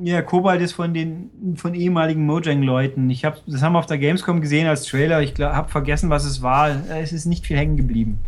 Ja, 0.02 0.22
Kobalt 0.22 0.62
ist 0.62 0.72
von 0.74 0.94
den 0.94 1.56
von 1.58 1.74
ehemaligen 1.76 2.26
Mojang-Leuten. 2.26 3.10
Ich 3.10 3.26
habe 3.26 3.38
das 3.46 3.62
haben 3.62 3.74
wir 3.74 3.80
auf 3.80 3.86
der 3.86 3.98
Gamescom 3.98 4.42
gesehen 4.42 4.66
als 4.68 4.86
Trailer. 4.86 5.22
Ich 5.22 5.38
habe 5.40 5.70
vergessen, 5.70 6.10
was 6.10 6.24
es 6.24 6.42
war. 6.42 6.70
Es 6.90 7.12
ist 7.12 7.26
nicht 7.26 7.46
viel 7.46 7.58
hängen 7.58 7.78
geblieben. 7.78 8.20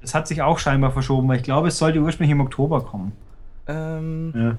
Das 0.00 0.14
hat 0.14 0.28
sich 0.28 0.42
auch 0.42 0.58
scheinbar 0.58 0.92
verschoben, 0.92 1.28
weil 1.28 1.38
ich 1.38 1.42
glaube, 1.42 1.68
es 1.68 1.78
sollte 1.78 2.00
ursprünglich 2.00 2.32
im 2.32 2.40
Oktober 2.40 2.82
kommen. 2.82 3.12
Ähm, 3.66 4.32
ja. 4.34 4.58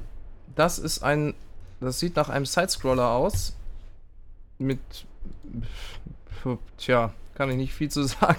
Das 0.55 0.79
ist 0.79 1.01
ein. 1.01 1.33
Das 1.79 1.99
sieht 1.99 2.17
nach 2.17 2.27
einem 2.27 2.45
Sidescroller 2.45 3.09
aus. 3.09 3.55
Mit. 4.57 4.79
Tja, 6.77 7.13
kann 7.39 7.49
ich 7.49 7.55
nicht 7.55 7.73
viel 7.73 7.89
zu 7.89 8.03
sagen. 8.03 8.37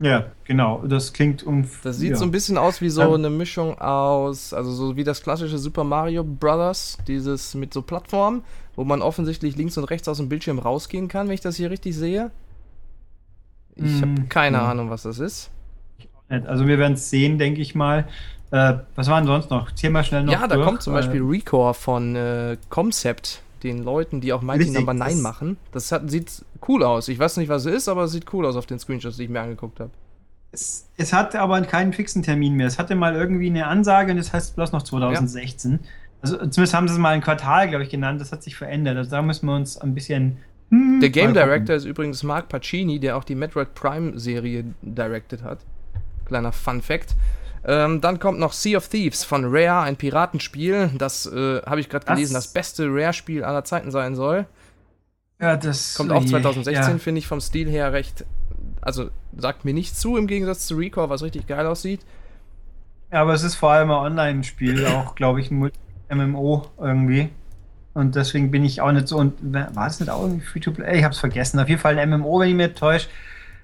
Ja, 0.00 0.26
genau. 0.42 0.82
Das 0.86 1.12
klingt 1.12 1.44
um. 1.44 1.66
Das 1.84 1.98
sieht 1.98 2.10
ja. 2.10 2.16
so 2.16 2.24
ein 2.24 2.32
bisschen 2.32 2.58
aus 2.58 2.80
wie 2.80 2.90
so 2.90 3.02
ähm, 3.02 3.14
eine 3.14 3.30
Mischung 3.30 3.78
aus, 3.78 4.52
also 4.52 4.72
so 4.72 4.96
wie 4.96 5.04
das 5.04 5.22
klassische 5.22 5.56
Super 5.56 5.84
Mario 5.84 6.24
Brothers, 6.24 6.98
dieses 7.06 7.54
mit 7.54 7.72
so 7.72 7.80
Plattformen, 7.80 8.42
wo 8.74 8.82
man 8.82 9.02
offensichtlich 9.02 9.56
links 9.56 9.78
und 9.78 9.84
rechts 9.84 10.08
aus 10.08 10.16
dem 10.16 10.28
Bildschirm 10.28 10.58
rausgehen 10.58 11.06
kann, 11.06 11.28
wenn 11.28 11.34
ich 11.34 11.40
das 11.42 11.54
hier 11.54 11.70
richtig 11.70 11.94
sehe. 11.94 12.32
Ich 13.76 14.02
habe 14.02 14.16
hm, 14.16 14.28
keine 14.28 14.56
ja. 14.56 14.68
Ahnung, 14.68 14.90
was 14.90 15.04
das 15.04 15.20
ist. 15.20 15.50
Also 16.28 16.66
wir 16.66 16.78
werden 16.78 16.94
es 16.94 17.08
sehen, 17.08 17.38
denke 17.38 17.60
ich 17.60 17.76
mal. 17.76 18.08
Äh, 18.50 18.78
was 18.96 19.08
waren 19.08 19.26
sonst 19.26 19.50
noch? 19.50 19.70
Mal 19.90 20.04
schnell 20.04 20.24
noch. 20.24 20.32
Ja, 20.32 20.48
da 20.48 20.56
durch. 20.56 20.66
kommt 20.66 20.82
zum 20.82 20.92
Beispiel 20.92 21.20
äh, 21.20 21.24
Recore 21.24 21.74
von 21.74 22.16
äh, 22.16 22.56
Concept, 22.68 23.42
den 23.64 23.82
Leuten, 23.82 24.20
die 24.20 24.32
auch 24.32 24.42
Mighty 24.42 24.70
Number 24.70 24.94
9 24.94 25.20
machen. 25.20 25.56
Das 25.72 25.90
hat, 25.90 26.10
sieht 26.10 26.44
cool 26.68 26.84
aus. 26.84 27.08
Ich 27.08 27.18
weiß 27.18 27.38
nicht, 27.38 27.48
was 27.48 27.64
es 27.64 27.74
ist, 27.74 27.88
aber 27.88 28.04
es 28.04 28.12
sieht 28.12 28.32
cool 28.32 28.46
aus 28.46 28.56
auf 28.56 28.66
den 28.66 28.78
Screenshots, 28.78 29.16
die 29.16 29.24
ich 29.24 29.30
mir 29.30 29.40
angeguckt 29.40 29.80
habe. 29.80 29.90
Es, 30.52 30.88
es 30.96 31.12
hat 31.12 31.34
aber 31.34 31.60
keinen 31.62 31.92
fixen 31.92 32.22
Termin 32.22 32.54
mehr. 32.54 32.68
Es 32.68 32.78
hatte 32.78 32.94
mal 32.94 33.16
irgendwie 33.16 33.48
eine 33.48 33.66
Ansage 33.66 34.12
und 34.12 34.18
das 34.18 34.32
heißt 34.32 34.54
bloß 34.54 34.70
noch 34.72 34.82
2016. 34.82 35.72
Ja. 35.72 35.78
Also 36.22 36.36
zumindest 36.36 36.74
haben 36.74 36.86
sie 36.86 36.94
es 36.94 37.00
mal 37.00 37.10
ein 37.10 37.20
Quartal, 37.20 37.68
glaube 37.68 37.84
ich, 37.84 37.90
genannt. 37.90 38.20
Das 38.20 38.30
hat 38.30 38.42
sich 38.42 38.54
verändert. 38.54 38.96
Also 38.96 39.10
da 39.10 39.22
müssen 39.22 39.46
wir 39.46 39.56
uns 39.56 39.76
ein 39.78 39.94
bisschen. 39.94 40.36
Hm, 40.70 41.00
der 41.00 41.10
Game 41.10 41.34
Director 41.34 41.74
ist 41.74 41.84
übrigens 41.84 42.22
Mark 42.22 42.48
Pacini, 42.48 43.00
der 43.00 43.16
auch 43.16 43.24
die 43.24 43.34
Metroid 43.34 43.74
Prime 43.74 44.18
Serie 44.18 44.64
directed 44.82 45.42
hat. 45.42 45.58
Kleiner 46.26 46.52
Fun 46.52 46.80
Fact. 46.80 47.16
Ähm, 47.66 48.00
dann 48.00 48.18
kommt 48.18 48.38
noch 48.38 48.52
Sea 48.52 48.76
of 48.76 48.88
Thieves 48.88 49.24
von 49.24 49.44
Rare, 49.46 49.82
ein 49.84 49.96
Piratenspiel. 49.96 50.90
Das 50.98 51.26
äh, 51.26 51.62
habe 51.62 51.80
ich 51.80 51.88
gerade 51.88 52.04
gelesen, 52.04 52.34
das 52.34 52.52
beste 52.52 52.86
Rare-Spiel 52.88 53.42
aller 53.42 53.64
Zeiten 53.64 53.90
sein 53.90 54.14
soll. 54.14 54.46
Ja, 55.40 55.56
das 55.56 55.94
kommt 55.94 56.12
auch 56.12 56.24
2016, 56.24 56.74
ja. 56.74 56.98
finde 56.98 57.18
ich 57.18 57.26
vom 57.26 57.40
Stil 57.40 57.68
her 57.68 57.92
recht. 57.92 58.24
Also 58.80 59.10
sagt 59.36 59.64
mir 59.64 59.74
nicht 59.74 59.96
zu 59.96 60.16
im 60.16 60.26
Gegensatz 60.26 60.66
zu 60.66 60.76
Recore, 60.76 61.08
was 61.08 61.22
richtig 61.22 61.46
geil 61.46 61.66
aussieht. 61.66 62.00
Ja, 63.10 63.22
aber 63.22 63.32
es 63.32 63.42
ist 63.42 63.54
vor 63.54 63.70
allem 63.70 63.90
ein 63.90 63.96
Online-Spiel, 63.96 64.86
auch 64.86 65.14
glaube 65.14 65.40
ich 65.40 65.50
ein 65.50 65.70
MMO 66.10 66.66
irgendwie. 66.78 67.30
Und 67.94 68.16
deswegen 68.16 68.50
bin 68.50 68.64
ich 68.64 68.80
auch 68.80 68.92
nicht 68.92 69.08
so. 69.08 69.18
Und 69.18 69.34
war 69.42 69.86
es 69.86 70.00
nicht 70.00 70.10
auch 70.10 70.22
irgendwie 70.22 70.44
Free-to-Play? 70.44 70.98
Ich 70.98 71.04
habe 71.04 71.14
es 71.14 71.20
vergessen. 71.20 71.60
Auf 71.60 71.68
jeden 71.68 71.80
Fall 71.80 71.98
ein 71.98 72.10
MMO, 72.10 72.40
wenn 72.40 72.48
ich 72.48 72.54
mir 72.56 72.74
täusche. 72.74 73.08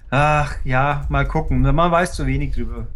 Ach 0.09 0.55
ja, 0.63 1.05
mal 1.09 1.27
gucken. 1.27 1.61
Man 1.61 1.91
weiß 1.91 2.13
zu 2.13 2.25
wenig 2.25 2.53
drüber. 2.53 2.87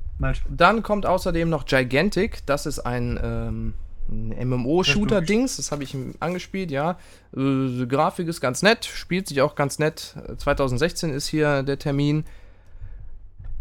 Dann 0.49 0.84
kommt 0.84 1.05
außerdem 1.05 1.49
noch 1.49 1.66
Gigantic. 1.66 2.45
Das 2.45 2.66
ist 2.66 2.80
ein, 2.80 3.20
ähm, 3.22 3.74
ein 4.09 4.49
MMO-Shooter-Dings. 4.49 5.57
Das 5.57 5.72
habe 5.72 5.84
ich 5.84 5.95
angespielt, 6.20 6.72
ja. 6.72 6.97
Äh, 7.36 7.86
Grafik 7.86 8.28
ist 8.28 8.41
ganz 8.41 8.61
nett, 8.61 8.86
spielt 8.86 9.28
sich 9.28 9.41
auch 9.41 9.55
ganz 9.55 9.80
nett. 9.80 10.16
2016 10.38 11.11
ist 11.11 11.28
hier 11.28 11.63
der 11.63 11.80
Termin. 11.80 12.26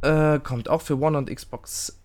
Äh, 0.02 0.38
kommt 0.40 0.68
auch 0.68 0.82
für 0.82 0.98
One 1.00 1.16
und 1.18 1.34
Xbox 1.34 1.98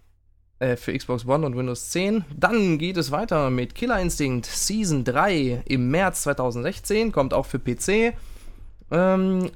äh, 0.60 0.76
für 0.76 0.98
Xbox 0.98 1.26
One 1.26 1.46
und 1.46 1.56
Windows 1.56 1.90
10. 1.90 2.26
Dann 2.36 2.78
geht 2.78 2.98
es 2.98 3.12
weiter 3.12 3.50
mit 3.50 3.76
Killer 3.76 4.00
Instinct 4.00 4.46
Season 4.46 5.04
3 5.04 5.64
im 5.66 5.90
März 5.90 6.24
2016, 6.24 7.12
kommt 7.12 7.34
auch 7.34 7.46
für 7.46 7.60
PC. 7.60 8.14
Ähm, 8.92 9.52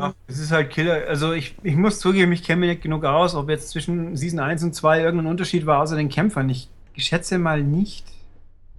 Ach, 0.00 0.14
es 0.28 0.38
ist 0.38 0.52
halt 0.52 0.70
Killer. 0.70 1.08
Also 1.08 1.32
ich, 1.32 1.56
ich 1.64 1.74
muss 1.74 1.98
zugeben, 1.98 2.30
ich 2.30 2.44
kenne 2.44 2.60
mich 2.60 2.70
nicht 2.70 2.82
genug 2.82 3.04
aus, 3.04 3.34
ob 3.34 3.50
jetzt 3.50 3.70
zwischen 3.70 4.16
Season 4.16 4.38
1 4.38 4.62
und 4.62 4.74
2 4.74 5.00
irgendein 5.02 5.26
Unterschied 5.26 5.66
war, 5.66 5.82
außer 5.82 5.96
den 5.96 6.08
Kämpfern. 6.08 6.48
Ich 6.48 6.68
schätze 6.96 7.36
mal 7.38 7.62
nicht. 7.62 8.06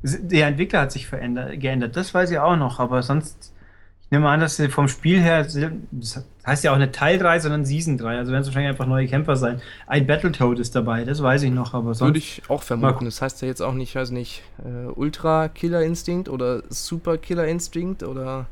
Der 0.02 0.48
Entwickler 0.48 0.82
hat 0.82 0.94
sich 0.94 1.08
verändert, 1.08 1.60
geändert, 1.60 1.98
das 1.98 2.14
weiß 2.14 2.32
ich 2.32 2.40
auch 2.40 2.56
noch, 2.56 2.80
aber 2.80 3.04
sonst, 3.04 3.54
ich 4.02 4.12
nehme 4.12 4.30
an, 4.30 4.40
dass 4.40 4.56
sie 4.56 4.70
vom 4.70 4.88
Spiel 4.88 5.20
her, 5.20 5.46
das 5.92 6.24
heißt 6.48 6.64
ja 6.64 6.72
auch 6.72 6.78
nicht 6.78 6.94
Teil 6.94 7.18
3, 7.18 7.40
sondern 7.40 7.66
Season 7.66 7.98
3, 7.98 8.18
also 8.18 8.32
werden 8.32 8.44
es 8.44 8.48
wahrscheinlich 8.48 8.70
einfach 8.70 8.88
neue 8.88 9.08
Kämpfer 9.08 9.36
sein. 9.36 9.62
Ein 9.88 10.08
Battletoad 10.08 10.58
ist 10.58 10.74
dabei, 10.74 11.04
das 11.04 11.22
weiß 11.22 11.44
ich 11.44 11.52
noch, 11.52 11.74
aber 11.74 11.94
sonst. 11.96 12.08
Würde 12.08 12.20
ich 12.20 12.44
auch 12.48 12.64
vermuten. 12.64 13.04
Das 13.04 13.22
heißt 13.22 13.42
ja 13.42 13.50
jetzt 13.50 13.62
auch 13.62 13.74
nicht, 13.74 13.90
ich 13.90 13.96
weiß 13.96 14.12
nicht, 14.12 14.42
äh, 14.64 14.88
Ultra 14.88 15.50
Killer 15.50 15.82
Instinct 15.82 16.30
oder 16.30 16.64
Super 16.70 17.18
Killer 17.18 17.46
Instinct 17.46 18.04
oder. 18.04 18.48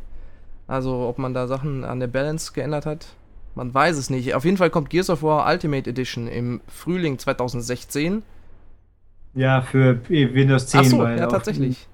Also 0.68 1.08
ob 1.08 1.18
man 1.18 1.34
da 1.34 1.48
Sachen 1.48 1.84
an 1.84 2.00
der 2.00 2.08
Balance 2.08 2.52
geändert 2.54 2.86
hat, 2.86 3.08
man 3.56 3.74
weiß 3.74 3.98
es 3.98 4.10
nicht. 4.10 4.36
Auf 4.36 4.46
jeden 4.46 4.58
Fall 4.58 4.70
kommt 4.70 4.90
Gears 4.90 5.10
of 5.10 5.24
War 5.24 5.50
Ultimate 5.52 5.90
Edition 5.90 6.28
im 6.28 6.62
Frühling 6.68 7.18
2016. 7.18 8.22
Ja, 9.34 9.62
für 9.62 10.00
Windows 10.10 10.68
10. 10.68 10.80
Ach 10.80 10.86
so, 10.86 11.08
ja, 11.08 11.28
tatsächlich. 11.28 11.88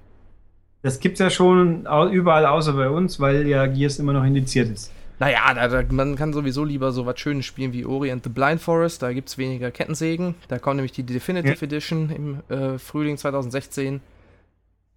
Das 0.82 1.00
gibt 1.00 1.14
es 1.14 1.20
ja 1.20 1.30
schon 1.30 1.86
überall 2.12 2.44
außer 2.44 2.74
bei 2.74 2.90
uns, 2.90 3.18
weil 3.20 3.46
ja 3.46 3.66
Gears 3.66 3.98
immer 3.98 4.12
noch 4.12 4.24
indiziert 4.24 4.68
ist. 4.68 4.92
Naja, 5.18 5.54
da, 5.54 5.68
da, 5.68 5.82
man 5.90 6.16
kann 6.16 6.32
sowieso 6.32 6.64
lieber 6.64 6.92
so 6.92 7.06
was 7.06 7.18
Schönes 7.20 7.46
spielen 7.46 7.72
wie 7.72 7.86
Ori 7.86 8.10
and 8.10 8.24
the 8.24 8.30
Blind 8.30 8.60
Forest. 8.60 9.02
Da 9.02 9.12
gibt 9.12 9.28
es 9.28 9.38
weniger 9.38 9.70
Kettensägen. 9.70 10.34
Da 10.48 10.58
kommt 10.58 10.76
nämlich 10.76 10.92
die 10.92 11.04
Definitive 11.04 11.54
ja. 11.54 11.62
Edition 11.62 12.10
im 12.10 12.54
äh, 12.54 12.78
Frühling 12.78 13.16
2016. 13.16 14.00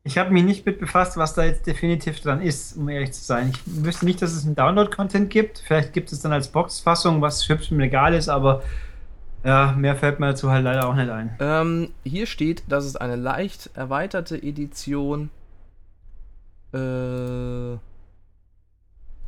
Ich 0.08 0.18
habe 0.18 0.32
mich 0.32 0.46
nicht 0.46 0.66
mit 0.66 0.80
befasst, 0.80 1.18
was 1.18 1.34
da 1.34 1.44
jetzt 1.44 1.68
definitiv 1.68 2.22
dran 2.22 2.42
ist, 2.42 2.78
um 2.78 2.88
ehrlich 2.88 3.12
zu 3.12 3.22
sein. 3.22 3.52
Ich 3.52 3.60
wüsste 3.66 4.06
nicht, 4.06 4.22
dass 4.22 4.32
es 4.32 4.46
einen 4.46 4.56
Download-Content 4.56 5.30
gibt. 5.30 5.60
Vielleicht 5.60 5.92
gibt 5.92 6.14
es 6.14 6.22
dann 6.22 6.32
als 6.32 6.48
Boxfassung, 6.48 7.22
was 7.22 7.48
hübsch 7.50 7.72
im 7.72 7.80
Regal 7.80 8.14
ist, 8.14 8.30
aber 8.30 8.64
ja, 9.44 9.74
mehr 9.74 9.98
fällt 9.98 10.22
mir 10.22 10.28
dazu 10.28 10.50
halt 10.50 10.64
leider 10.64 10.88
auch 10.88 10.96
nicht 10.96 11.10
ein. 11.10 11.36
Ähm, 11.42 11.90
hier 12.06 12.26
steht, 12.26 12.64
dass 12.70 12.86
es 12.86 12.96
eine 12.96 13.18
leicht 13.18 13.70
erweiterte 13.74 14.38
Edition. 14.38 15.30
Äh, 16.74 17.74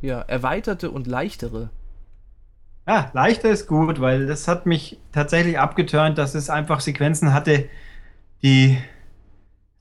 ja, 0.00 0.20
erweiterte 0.26 0.90
und 0.90 1.06
leichtere. 1.06 1.68
Ja, 2.88 3.10
leichter 3.12 3.50
ist 3.50 3.66
gut, 3.66 4.00
weil 4.00 4.26
das 4.26 4.48
hat 4.48 4.64
mich 4.64 4.98
tatsächlich 5.12 5.58
abgeturnt, 5.58 6.16
dass 6.16 6.34
es 6.34 6.48
einfach 6.48 6.80
Sequenzen 6.80 7.34
hatte, 7.34 7.68
die 8.42 8.78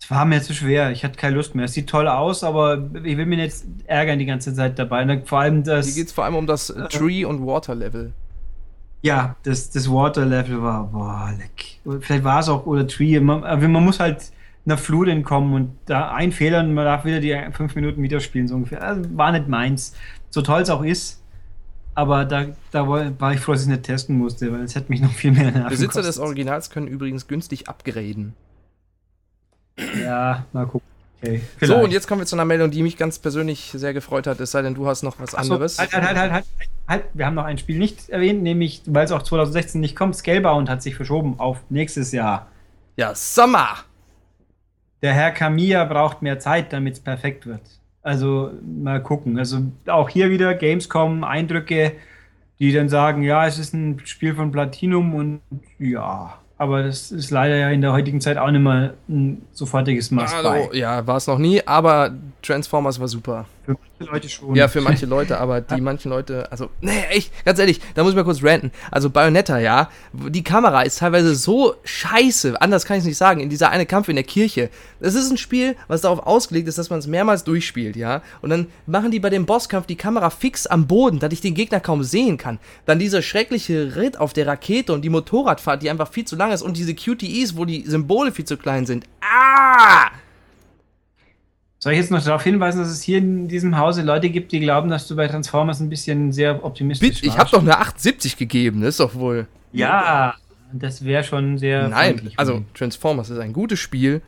es 0.02 0.10
war 0.10 0.26
mir 0.26 0.42
zu 0.42 0.54
schwer. 0.54 0.92
Ich 0.92 1.04
hatte 1.04 1.18
keine 1.18 1.36
Lust 1.36 1.56
mehr. 1.56 1.66
Es 1.66 1.74
sieht 1.74 1.90
toll 1.90 2.08
aus, 2.08 2.44
aber 2.44 2.90
ich 3.04 3.18
will 3.18 3.26
mich 3.26 3.40
jetzt 3.40 3.66
ärgern 3.86 4.18
die 4.18 4.26
ganze 4.26 4.54
Zeit 4.54 4.80
dabei. 4.80 5.04
Und 5.04 5.28
vor 5.28 5.40
allem 5.40 5.64
das. 5.64 5.88
Hier 5.88 5.96
geht 5.96 6.08
es 6.08 6.14
vor 6.14 6.24
allem 6.26 6.36
um 6.36 6.48
das 6.48 6.70
äh, 6.70 6.88
Tree- 6.88 7.26
und 7.26 7.46
Water-Level. 7.46 8.14
Ja, 9.02 9.36
das, 9.44 9.70
das 9.70 9.90
Water-Level 9.90 10.62
war, 10.62 10.86
boah, 10.86 11.34
leck. 11.38 12.02
Vielleicht 12.02 12.24
war 12.24 12.40
es 12.40 12.50
auch, 12.50 12.66
oder 12.66 12.88
Tree. 12.88 13.20
Man, 13.20 13.42
man 13.42 13.84
muss 13.84 14.00
halt 14.00 14.32
einer 14.66 14.78
Flut 14.78 15.08
entkommen 15.08 15.54
und 15.54 15.72
da 15.86 16.12
ein 16.12 16.32
Fehler 16.32 16.60
und 16.60 16.74
man 16.74 16.86
darf 16.86 17.06
wieder 17.06 17.20
die 17.20 17.36
fünf 17.54 17.76
Minuten 17.76 18.02
wieder 18.02 18.20
spielen, 18.20 18.48
so 18.48 18.56
ungefähr. 18.56 18.82
Also 18.82 19.02
war 19.18 19.32
nicht 19.32 19.48
meins. 19.48 19.96
So 20.30 20.42
toll 20.42 20.62
es 20.62 20.70
auch 20.70 20.84
ist. 20.84 21.22
Aber 21.96 22.24
da, 22.24 22.46
da 22.72 22.88
war 22.88 23.34
ich 23.34 23.40
froh, 23.42 23.52
dass 23.52 23.62
ich 23.62 23.68
es 23.68 23.72
nicht 23.72 23.84
testen 23.84 24.18
musste, 24.18 24.52
weil 24.54 24.62
es 24.62 24.76
hätte 24.76 24.90
mich 24.90 25.02
noch 25.02 25.12
viel 25.12 25.32
mehr 25.32 25.52
nerven 25.52 25.70
Besitzer 25.70 26.02
des 26.02 26.18
Originals 26.20 26.70
können 26.70 26.88
übrigens 26.88 27.28
günstig 27.28 27.68
upgraden. 27.68 28.34
Ja, 30.02 30.46
mal 30.54 30.66
gucken. 30.66 30.88
Okay, 31.22 31.42
so, 31.62 31.76
und 31.78 31.92
jetzt 31.92 32.08
kommen 32.08 32.22
wir 32.22 32.26
zu 32.26 32.38
einer 32.38 32.46
Meldung, 32.46 32.72
die 32.72 32.82
mich 32.82 32.96
ganz 32.96 33.20
persönlich 33.20 33.72
sehr 33.76 33.94
gefreut 33.94 34.26
hat, 34.26 34.40
es 34.40 34.52
sei 34.52 34.62
denn, 34.62 34.74
du 34.74 34.88
hast 34.88 35.04
noch 35.04 35.20
was 35.20 35.36
anderes. 35.36 35.78
Halt, 35.78 35.92
halt, 35.94 36.06
halt, 36.06 36.18
halt, 36.18 36.32
halt, 36.32 36.46
halt. 36.88 37.04
Wir 37.14 37.26
haben 37.26 37.36
noch 37.36 37.44
ein 37.44 37.58
Spiel 37.58 37.78
nicht 37.78 38.08
erwähnt, 38.08 38.42
nämlich, 38.42 38.84
weil 38.86 39.04
es 39.04 39.12
auch 39.12 39.22
2016 39.22 39.82
nicht 39.82 39.98
kommt, 39.98 40.16
Scalebound 40.16 40.70
hat 40.70 40.82
sich 40.82 40.96
verschoben 40.96 41.38
auf 41.38 41.58
nächstes 41.70 42.14
Jahr. 42.14 42.48
Ja, 42.96 43.14
Sommer! 43.16 43.80
Der 45.02 45.14
Herr 45.14 45.32
Kamiya 45.32 45.84
braucht 45.86 46.22
mehr 46.22 46.40
Zeit, 46.40 46.72
damit 46.72 46.96
es 46.96 47.00
perfekt 47.02 47.46
wird. 47.46 47.62
Also, 48.02 48.52
mal 48.64 49.04
gucken. 49.04 49.38
Also, 49.38 49.62
auch 49.88 50.08
hier 50.08 50.30
wieder 50.30 50.54
Gamescom, 50.54 51.26
Eindrücke, 51.26 51.94
die 52.60 52.72
dann 52.72 52.88
sagen, 52.88 53.24
ja, 53.24 53.46
es 53.46 53.60
ist 53.60 53.74
ein 53.74 54.00
Spiel 54.06 54.36
von 54.36 54.52
Platinum 54.52 55.16
und 55.16 55.42
ja, 55.80 56.40
aber 56.60 56.84
das 56.84 57.12
ist 57.12 57.32
leider 57.32 57.56
ja 57.56 57.70
in 57.70 57.80
der 57.82 57.94
heutigen 57.94 58.20
Zeit 58.20 58.38
auch 58.38 58.52
nicht 58.52 58.62
mehr 58.62 58.94
ein 59.08 59.42
sofortiges 59.54 60.12
Must 60.12 60.36
also, 60.36 60.74
Ja, 60.74 61.08
war 61.08 61.16
es 61.16 61.26
noch 61.26 61.40
nie, 61.40 61.66
aber 61.66 62.12
Transformers 62.42 63.00
war 63.00 63.08
super. 63.08 63.46
Für 63.70 64.06
manche 64.06 64.12
Leute 64.12 64.30
schon. 64.30 64.56
Ja, 64.56 64.68
für 64.68 64.82
manche 64.82 65.06
Leute, 65.06 65.40
aber 65.40 65.62
die 65.62 65.82
manchen 65.90 66.10
Leute, 66.10 66.52
also, 66.52 66.70
nee, 66.82 67.04
echt, 67.10 67.46
ganz 67.46 67.60
ehrlich, 67.60 67.80
da 67.94 68.04
muss 68.04 68.12
ich 68.12 68.16
mal 68.16 68.24
kurz 68.24 68.44
ranten. 68.44 68.72
Also 68.92 69.10
Bayonetta, 69.10 69.60
ja, 69.60 69.90
die 70.14 70.44
Kamera 70.44 70.82
ist 70.82 71.00
teilweise 71.00 71.36
so 71.36 71.76
scheiße, 71.84 72.62
anders 72.62 72.86
kann 72.86 72.98
ich 72.98 73.02
es 73.02 73.08
nicht 73.08 73.18
sagen, 73.18 73.40
in 73.42 73.50
dieser 73.50 73.70
eine 73.70 73.86
Kampf 73.86 74.10
in 74.10 74.16
der 74.16 74.24
Kirche. 74.24 74.70
Das 75.00 75.16
ist 75.16 75.30
ein 75.30 75.38
Spiel, 75.38 75.76
was 75.88 76.02
darauf 76.02 76.26
ausgelegt 76.26 76.68
ist, 76.68 76.78
dass 76.78 76.90
man 76.90 77.00
es 77.00 77.08
mehrmals 77.08 77.44
durchspielt, 77.44 77.96
ja. 77.96 78.22
Und 78.42 78.50
dann 78.50 78.68
machen 78.86 79.12
die 79.12 79.20
bei 79.20 79.30
dem 79.30 79.46
Bosskampf 79.46 79.86
die 79.86 79.96
Kamera 79.96 80.30
fix 80.30 80.66
am 80.68 80.88
Boden, 80.88 81.20
dass 81.20 81.34
ich 81.34 81.42
den 81.42 81.54
Gegner 81.54 81.80
kaum 81.80 82.04
sehen 82.04 82.38
kann. 82.38 82.60
Dann 82.86 83.00
dieser 83.00 83.22
schreckliche 83.22 83.96
Ritt 83.96 84.18
auf 84.20 84.34
der 84.34 84.48
Rakete 84.48 84.94
und 84.94 85.04
die 85.04 85.10
Motorradfahrt, 85.10 85.84
die 85.84 85.90
einfach 85.90 86.12
viel 86.12 86.26
zu 86.26 86.36
lang 86.36 86.52
ist 86.52 86.62
und 86.62 86.78
diese 86.78 86.96
QTEs, 86.96 87.56
wo 87.58 87.66
die 87.66 87.84
Symbole 87.84 88.32
viel 88.32 88.46
zu 88.46 88.58
klein 88.58 88.86
sind. 88.86 89.06
Ah! 89.22 90.10
Soll 91.80 91.94
ich 91.94 92.00
jetzt 92.00 92.12
noch 92.12 92.22
darauf 92.22 92.44
hinweisen, 92.44 92.80
dass 92.80 92.90
es 92.90 93.02
hier 93.02 93.20
in 93.20 93.48
diesem 93.48 93.78
Hause 93.78 94.02
Leute 94.02 94.30
gibt, 94.30 94.52
die 94.52 94.60
glauben, 94.60 94.90
dass 94.90 95.08
du 95.08 95.16
bei 95.16 95.28
Transformers 95.28 95.80
ein 95.80 95.90
bisschen 95.90 96.34
sehr 96.34 96.64
optimistisch 96.66 97.10
bist? 97.10 97.24
Ich 97.24 97.38
habe 97.38 97.50
doch 97.50 97.62
eine 97.62 97.78
78 97.78 98.36
gegeben, 98.36 98.82
das 98.82 98.90
ist 98.90 99.00
doch 99.00 99.16
wohl. 99.16 99.48
Ja, 99.72 100.36
das 100.74 101.06
wäre 101.06 101.24
schon 101.24 101.58
sehr. 101.58 101.88
Nein, 101.88 102.32
also 102.36 102.64
Transformers 102.74 103.30
ist 103.30 103.40
ein 103.40 103.54
gutes 103.54 103.80
Spiel. 103.80 104.22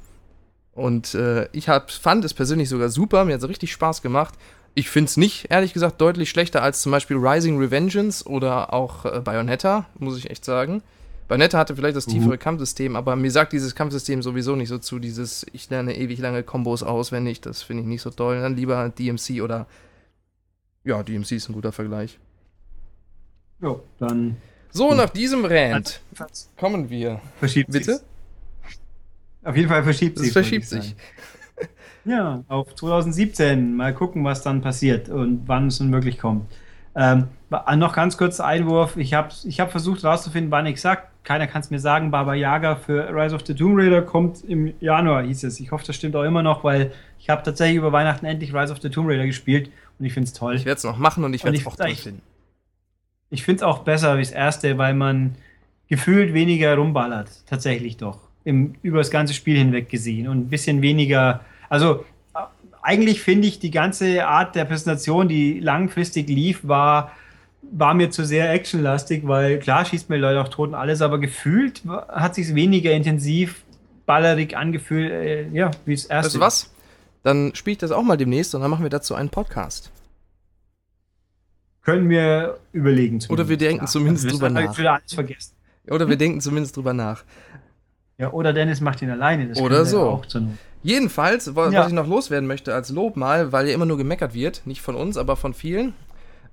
Und 0.74 1.14
äh, 1.14 1.50
ich 1.52 1.68
hab, 1.68 1.92
fand 1.92 2.24
es 2.24 2.34
persönlich 2.34 2.70
sogar 2.70 2.88
super, 2.88 3.26
mir 3.26 3.34
hat 3.34 3.42
es 3.42 3.50
richtig 3.50 3.74
Spaß 3.74 4.02
gemacht. 4.02 4.36
Ich 4.74 4.90
finde 4.90 5.10
es 5.10 5.18
nicht, 5.18 5.48
ehrlich 5.50 5.74
gesagt, 5.74 6.00
deutlich 6.00 6.30
schlechter 6.30 6.64
als 6.64 6.82
zum 6.82 6.94
Beispiel 6.94 7.18
Rising 7.18 7.60
Revengeance 7.60 8.26
oder 8.26 8.72
auch 8.72 9.04
äh, 9.04 9.20
Bayonetta, 9.20 9.88
muss 10.00 10.18
ich 10.18 10.30
echt 10.30 10.46
sagen. 10.46 10.82
Bayonetta 11.32 11.60
hatte 11.60 11.78
vielleicht 11.78 11.96
das 11.96 12.08
tiefere 12.08 12.34
uh. 12.34 12.38
Kampfsystem, 12.38 12.98
aber 12.98 13.16
mir 13.16 13.32
sagt 13.32 13.54
dieses 13.54 13.74
Kampfsystem 13.74 14.22
sowieso 14.22 14.58
nicht 14.58 14.68
so 14.68 14.80
zu, 14.80 15.00
dieses, 15.00 15.46
ich 15.54 15.70
lerne 15.70 15.96
ewig 15.96 16.20
lange 16.20 16.44
Kombos 16.44 16.84
auswendig, 16.84 17.40
das 17.40 17.64
finde 17.64 17.84
ich 17.84 17.88
nicht 17.88 18.02
so 18.02 18.10
toll. 18.10 18.42
Dann 18.42 18.58
lieber 18.58 18.90
DMC 18.90 19.42
oder, 19.42 19.66
ja, 20.84 21.02
DMC 21.02 21.32
ist 21.32 21.48
ein 21.48 21.54
guter 21.54 21.72
Vergleich. 21.72 22.20
Ja, 23.62 23.78
dann. 23.98 24.36
So, 24.72 24.94
nach 24.94 25.10
diesem 25.10 25.46
Rant 25.46 26.02
kommen 26.58 26.90
wir. 26.90 27.22
Verschiebt 27.40 27.72
Bitte? 27.72 27.94
Sich's. 27.94 28.06
Auf 29.46 29.56
jeden 29.56 29.70
Fall 29.70 29.84
verschiebt 29.84 30.18
sich. 30.18 30.28
Es 30.28 30.34
verschiebt 30.34 30.66
sich. 30.66 30.98
Ja, 32.04 32.44
auf 32.50 32.76
2017. 32.76 33.74
Mal 33.74 33.94
gucken, 33.94 34.26
was 34.26 34.42
dann 34.42 34.62
passiert 34.62 35.08
und 35.08 35.44
wann 35.48 35.68
es 35.68 35.80
nun 35.80 35.94
wirklich 35.94 36.18
kommt. 36.18 36.52
Ähm, 36.96 37.28
noch 37.50 37.94
ganz 37.94 38.18
kurz 38.18 38.40
Einwurf. 38.40 38.98
Ich 38.98 39.14
habe 39.14 39.30
ich 39.44 39.60
hab 39.60 39.72
versucht 39.72 40.04
herauszufinden, 40.04 40.52
wann 40.52 40.66
ich 40.66 40.82
sage. 40.82 41.04
Keiner 41.24 41.48
kann 41.48 41.62
es 41.62 41.70
mir 41.70 41.80
sagen. 41.80 42.12
Baba 42.12 42.34
Yaga 42.34 42.76
für 42.76 43.10
Rise 43.14 43.36
of 43.36 43.46
the 43.46 43.54
Tomb 43.54 43.78
Raider 43.78 44.02
kommt 44.02 44.44
im 44.44 44.74
Januar, 44.80 45.24
hieß 45.24 45.44
es. 45.44 45.60
Ich 45.60 45.72
hoffe, 45.72 45.86
das 45.86 45.96
stimmt 45.96 46.16
auch 46.16 46.24
immer 46.24 46.44
noch, 46.44 46.64
weil 46.64 46.92
ich 47.20 47.30
habe 47.30 47.44
tatsächlich 47.44 47.78
über 47.78 47.92
Weihnachten 47.92 48.26
endlich 48.26 48.54
Rise 48.54 48.74
of 48.74 48.82
the 48.82 48.90
Tomb 48.90 49.10
Raider 49.10 49.26
gespielt 49.26 49.70
und 50.00 50.06
ich 50.06 50.14
finde 50.14 50.28
es 50.28 50.34
toll. 50.34 50.56
Ich 50.56 50.66
werde 50.66 50.78
es 50.78 50.84
noch 50.84 50.98
machen 50.98 51.24
und 51.24 51.34
ich 51.34 51.44
werde 51.44 51.58
es 51.58 51.68
auch 51.68 51.76
toll 51.76 51.96
finden. 51.96 52.22
Ich 53.30 53.44
finde 53.44 53.58
es 53.58 53.64
auch 53.64 53.80
besser 53.80 54.18
wie 54.18 54.22
das 54.22 54.32
erste, 54.32 54.78
weil 54.78 54.94
man 54.94 55.36
gefühlt 55.88 56.34
weniger 56.34 56.76
rumballert. 56.76 57.30
Tatsächlich 57.46 57.98
doch. 57.98 58.20
Im, 58.44 58.74
über 58.82 58.98
das 58.98 59.12
ganze 59.12 59.34
Spiel 59.34 59.58
hinweg 59.58 59.90
gesehen 59.90 60.28
und 60.28 60.40
ein 60.40 60.50
bisschen 60.50 60.82
weniger 60.82 61.42
also 61.72 62.04
eigentlich 62.82 63.22
finde 63.22 63.48
ich 63.48 63.60
die 63.60 63.72
ganze 63.72 64.28
Art 64.28 64.56
der 64.56 64.66
Präsentation, 64.66 65.28
die 65.28 65.60
langfristig 65.60 66.28
lief, 66.28 66.62
war, 66.64 67.12
war 67.62 67.94
mir 67.94 68.10
zu 68.10 68.26
sehr 68.26 68.52
actionlastig, 68.52 69.28
weil 69.28 69.60
klar 69.60 69.86
schießt 69.86 70.10
mir 70.10 70.18
Leute 70.18 70.42
auch 70.42 70.50
tot 70.50 70.70
und 70.70 70.76
alles, 70.76 71.02
aber 71.02 71.20
gefühlt 71.20 71.84
hat 72.08 72.36
sich 72.36 72.54
weniger 72.56 72.92
intensiv 72.92 73.64
ballerig 74.06 74.58
angefühlt, 74.58 75.12
äh, 75.12 75.48
ja, 75.50 75.72
wie 75.86 75.94
es 75.94 76.06
erste. 76.06 76.26
Weißt 76.26 76.36
du 76.36 76.40
was? 76.40 76.74
Dann 77.24 77.54
spiele 77.54 77.74
ich 77.74 77.78
das 77.78 77.92
auch 77.92 78.04
mal 78.04 78.18
demnächst 78.18 78.56
und 78.56 78.62
dann 78.62 78.72
machen 78.72 78.84
wir 78.84 78.90
dazu 78.90 79.14
einen 79.14 79.30
Podcast. 79.30 79.92
Können 81.84 82.10
wir 82.10 82.58
überlegen. 82.74 83.20
Oder 83.30 83.48
wir 83.48 83.58
denken 83.58 83.86
ja, 83.86 83.90
zumindest 83.90 84.32
drüber 84.32 84.50
nach. 84.50 84.78
Ich 84.78 84.88
alles 84.88 85.14
vergessen. 85.14 85.54
Oder 85.88 86.08
wir 86.08 86.16
denken 86.16 86.42
zumindest 86.42 86.78
drüber 86.78 86.94
nach. 86.94 87.24
Ja, 88.18 88.32
oder 88.32 88.54
Dennis 88.54 88.82
macht 88.82 89.02
ihn 89.02 89.10
alleine. 89.10 89.54
oder 89.60 89.84
so. 89.86 90.02
Auch 90.02 90.26
zur 90.26 90.42
Not. 90.42 90.52
Jedenfalls, 90.84 91.56
was 91.56 91.74
ja. 91.74 91.86
ich 91.86 91.94
noch 91.94 92.08
loswerden 92.08 92.48
möchte 92.48 92.74
als 92.74 92.90
Lob 92.90 93.16
mal, 93.16 93.52
weil 93.52 93.68
ja 93.68 93.74
immer 93.74 93.86
nur 93.86 93.98
gemeckert 93.98 94.34
wird, 94.34 94.62
nicht 94.66 94.82
von 94.82 94.96
uns, 94.96 95.18
aber 95.18 95.36
von 95.36 95.54
vielen. 95.54 95.94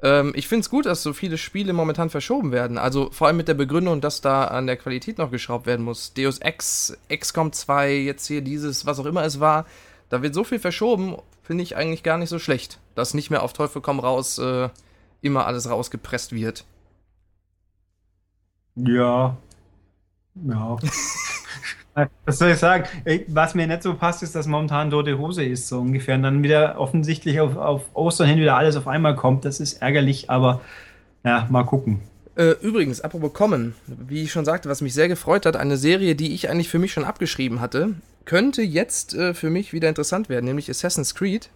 Ähm, 0.02 0.32
ich 0.34 0.48
finde 0.48 0.60
es 0.60 0.70
gut, 0.70 0.86
dass 0.86 1.02
so 1.02 1.12
viele 1.12 1.38
Spiele 1.38 1.72
momentan 1.72 2.10
verschoben 2.10 2.52
werden. 2.52 2.78
Also 2.78 3.10
vor 3.10 3.26
allem 3.26 3.38
mit 3.38 3.48
der 3.48 3.54
Begründung, 3.54 4.00
dass 4.00 4.20
da 4.20 4.44
an 4.44 4.66
der 4.66 4.76
Qualität 4.76 5.18
noch 5.18 5.30
geschraubt 5.30 5.66
werden 5.66 5.84
muss. 5.84 6.12
Deus 6.12 6.38
Ex, 6.38 6.96
XCOM 7.08 7.52
2, 7.52 7.94
jetzt 7.94 8.26
hier 8.26 8.42
dieses, 8.42 8.86
was 8.86 8.98
auch 9.00 9.06
immer 9.06 9.24
es 9.24 9.40
war. 9.40 9.66
Da 10.10 10.22
wird 10.22 10.34
so 10.34 10.44
viel 10.44 10.58
verschoben, 10.58 11.16
finde 11.42 11.62
ich 11.62 11.76
eigentlich 11.76 12.02
gar 12.02 12.18
nicht 12.18 12.28
so 12.28 12.38
schlecht. 12.38 12.78
Dass 12.94 13.14
nicht 13.14 13.30
mehr 13.30 13.42
auf 13.42 13.52
Teufel 13.52 13.82
komm 13.82 13.98
raus 13.98 14.38
äh, 14.38 14.68
immer 15.20 15.46
alles 15.46 15.68
rausgepresst 15.68 16.32
wird. 16.32 16.64
Ja. 18.76 19.36
Ja. 20.34 20.76
Was 22.24 22.38
soll 22.38 22.50
ich 22.50 22.58
sagen? 22.58 22.84
Was 23.28 23.54
mir 23.54 23.66
nicht 23.66 23.82
so 23.82 23.94
passt, 23.94 24.22
ist, 24.22 24.34
dass 24.34 24.46
momentan 24.46 24.90
tote 24.90 25.18
Hose 25.18 25.44
ist, 25.44 25.68
so 25.68 25.80
ungefähr. 25.80 26.14
Und 26.16 26.22
dann 26.22 26.42
wieder 26.42 26.78
offensichtlich 26.78 27.40
auf, 27.40 27.56
auf 27.56 27.82
Ostern 27.94 28.28
hin 28.28 28.38
wieder 28.38 28.56
alles 28.56 28.76
auf 28.76 28.86
einmal 28.86 29.16
kommt. 29.16 29.44
Das 29.44 29.60
ist 29.60 29.82
ärgerlich, 29.82 30.30
aber 30.30 30.60
ja, 31.24 31.46
mal 31.50 31.64
gucken. 31.64 32.00
Äh, 32.36 32.54
übrigens, 32.62 33.00
apropos 33.00 33.32
kommen, 33.32 33.74
wie 33.86 34.22
ich 34.22 34.32
schon 34.32 34.44
sagte, 34.44 34.68
was 34.68 34.80
mich 34.80 34.94
sehr 34.94 35.08
gefreut 35.08 35.44
hat, 35.44 35.56
eine 35.56 35.76
Serie, 35.76 36.14
die 36.14 36.34
ich 36.34 36.48
eigentlich 36.48 36.68
für 36.68 36.78
mich 36.78 36.92
schon 36.92 37.04
abgeschrieben 37.04 37.60
hatte, 37.60 37.94
könnte 38.26 38.62
jetzt 38.62 39.14
äh, 39.14 39.34
für 39.34 39.50
mich 39.50 39.72
wieder 39.72 39.88
interessant 39.88 40.28
werden, 40.28 40.44
nämlich 40.44 40.70
Assassin's 40.70 41.14
Creed. 41.14 41.50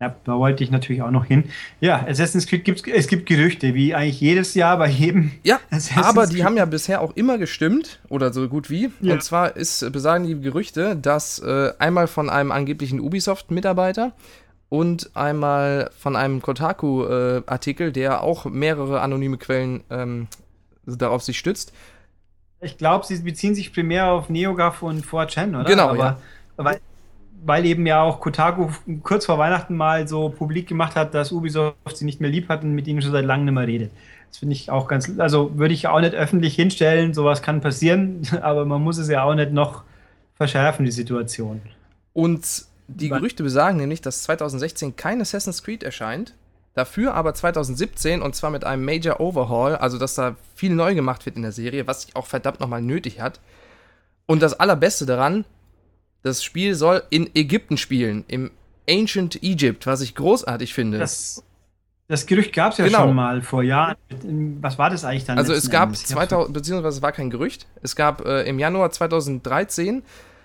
Ja, 0.00 0.14
da 0.24 0.38
wollte 0.38 0.64
ich 0.64 0.70
natürlich 0.70 1.02
auch 1.02 1.10
noch 1.10 1.24
hin. 1.24 1.44
Ja, 1.80 2.04
Assassin's 2.06 2.46
Creed 2.46 2.64
gibt 2.64 2.86
es 2.86 3.06
gibt 3.06 3.26
Gerüchte, 3.26 3.74
wie 3.74 3.94
eigentlich 3.94 4.20
jedes 4.20 4.54
Jahr 4.54 4.76
bei 4.76 4.88
jedem. 4.88 5.30
Ja, 5.44 5.60
aber 5.96 6.26
die 6.26 6.34
Creed. 6.34 6.44
haben 6.44 6.56
ja 6.56 6.64
bisher 6.64 7.00
auch 7.00 7.12
immer 7.14 7.38
gestimmt, 7.38 8.00
oder 8.08 8.32
so 8.32 8.48
gut 8.48 8.70
wie. 8.70 8.90
Ja. 9.00 9.14
Und 9.14 9.22
zwar 9.22 9.56
ist, 9.56 9.92
besagen 9.92 10.26
die 10.26 10.40
Gerüchte, 10.40 10.96
dass 10.96 11.38
äh, 11.38 11.72
einmal 11.78 12.08
von 12.08 12.28
einem 12.28 12.50
angeblichen 12.50 12.98
Ubisoft-Mitarbeiter 13.00 14.12
und 14.68 15.10
einmal 15.14 15.90
von 15.96 16.16
einem 16.16 16.42
Kotaku-Artikel, 16.42 17.88
äh, 17.88 17.92
der 17.92 18.24
auch 18.24 18.46
mehrere 18.46 19.00
anonyme 19.00 19.38
Quellen 19.38 19.84
ähm, 19.90 20.26
darauf 20.84 21.22
sich 21.22 21.38
stützt. 21.38 21.72
Ich 22.60 22.78
glaube, 22.78 23.06
sie 23.06 23.18
beziehen 23.18 23.54
sich 23.54 23.72
primär 23.72 24.10
auf 24.10 24.28
NeoGAF 24.28 24.82
und 24.82 25.06
4chan, 25.06 25.60
oder? 25.60 25.64
Genau, 25.64 25.90
aber, 25.90 25.98
ja. 25.98 26.18
Weil 26.56 26.80
weil 27.46 27.66
eben 27.66 27.86
ja 27.86 28.02
auch 28.02 28.20
Kotaku 28.20 28.68
kurz 29.02 29.26
vor 29.26 29.38
Weihnachten 29.38 29.76
mal 29.76 30.08
so 30.08 30.30
publik 30.30 30.68
gemacht 30.68 30.96
hat, 30.96 31.14
dass 31.14 31.32
Ubisoft 31.32 31.76
sie 31.96 32.04
nicht 32.04 32.20
mehr 32.20 32.30
lieb 32.30 32.48
hat 32.48 32.62
und 32.64 32.72
mit 32.72 32.86
ihnen 32.86 33.02
schon 33.02 33.12
seit 33.12 33.24
langem 33.24 33.46
nicht 33.46 33.54
mehr 33.54 33.66
redet. 33.66 33.90
Das 34.30 34.38
finde 34.38 34.54
ich 34.54 34.70
auch 34.70 34.88
ganz, 34.88 35.12
also 35.18 35.56
würde 35.58 35.74
ich 35.74 35.86
auch 35.86 36.00
nicht 36.00 36.14
öffentlich 36.14 36.54
hinstellen, 36.54 37.14
sowas 37.14 37.42
kann 37.42 37.60
passieren, 37.60 38.22
aber 38.42 38.64
man 38.64 38.82
muss 38.82 38.98
es 38.98 39.08
ja 39.08 39.22
auch 39.22 39.34
nicht 39.34 39.52
noch 39.52 39.84
verschärfen, 40.36 40.84
die 40.84 40.90
Situation. 40.90 41.60
Und 42.12 42.64
die 42.88 43.08
Gerüchte 43.08 43.42
besagen 43.42 43.78
nämlich, 43.78 44.00
dass 44.00 44.22
2016 44.24 44.96
kein 44.96 45.20
Assassin's 45.20 45.62
Creed 45.62 45.82
erscheint, 45.82 46.34
dafür 46.74 47.14
aber 47.14 47.34
2017 47.34 48.22
und 48.22 48.34
zwar 48.34 48.50
mit 48.50 48.64
einem 48.64 48.84
Major 48.84 49.20
Overhaul, 49.20 49.76
also 49.76 49.98
dass 49.98 50.14
da 50.14 50.36
viel 50.54 50.74
neu 50.74 50.94
gemacht 50.94 51.24
wird 51.26 51.36
in 51.36 51.42
der 51.42 51.52
Serie, 51.52 51.86
was 51.86 52.02
sich 52.02 52.16
auch 52.16 52.26
verdammt 52.26 52.60
nochmal 52.60 52.82
nötig 52.82 53.20
hat. 53.20 53.40
Und 54.26 54.42
das 54.42 54.58
Allerbeste 54.58 55.06
daran, 55.06 55.44
das 56.24 56.42
Spiel 56.42 56.74
soll 56.74 57.02
in 57.10 57.30
Ägypten 57.34 57.76
spielen, 57.76 58.24
im 58.28 58.50
Ancient 58.88 59.42
Egypt, 59.42 59.86
was 59.86 60.00
ich 60.00 60.14
großartig 60.14 60.74
finde. 60.74 60.98
Das, 60.98 61.44
das 62.08 62.26
Gerücht 62.26 62.54
gab 62.54 62.72
es 62.72 62.78
ja 62.78 62.86
genau. 62.86 63.00
schon 63.00 63.14
mal 63.14 63.42
vor 63.42 63.62
Jahren. 63.62 63.96
Was 64.60 64.78
war 64.78 64.90
das 64.90 65.04
eigentlich 65.04 65.26
dann? 65.26 65.38
Also 65.38 65.52
es 65.52 65.70
gab 65.70 65.94
2000, 65.94 66.52
beziehungsweise 66.52 66.96
es 66.96 67.02
war 67.02 67.12
kein 67.12 67.28
Gerücht. 67.28 67.66
Es 67.82 67.94
gab 67.94 68.24
äh, 68.24 68.42
im 68.44 68.58
Januar 68.58 68.90
2013 68.90 70.02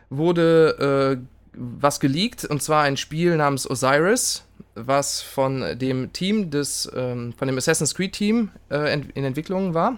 wurde 0.10 1.18
äh, 1.18 1.26
was 1.54 2.00
geleakt 2.00 2.44
und 2.46 2.62
zwar 2.62 2.84
ein 2.84 2.98
Spiel 2.98 3.38
namens 3.38 3.70
Osiris, 3.70 4.46
was 4.76 5.22
von 5.22 5.78
dem 5.80 6.12
Team 6.12 6.50
des, 6.50 6.92
ähm, 6.94 7.34
von 7.38 7.48
dem 7.48 7.58
Assassin's 7.58 7.96
Creed 7.96 8.14
Team 8.14 8.50
äh, 8.70 8.94
in 8.94 9.24
Entwicklung 9.24 9.74
war 9.74 9.98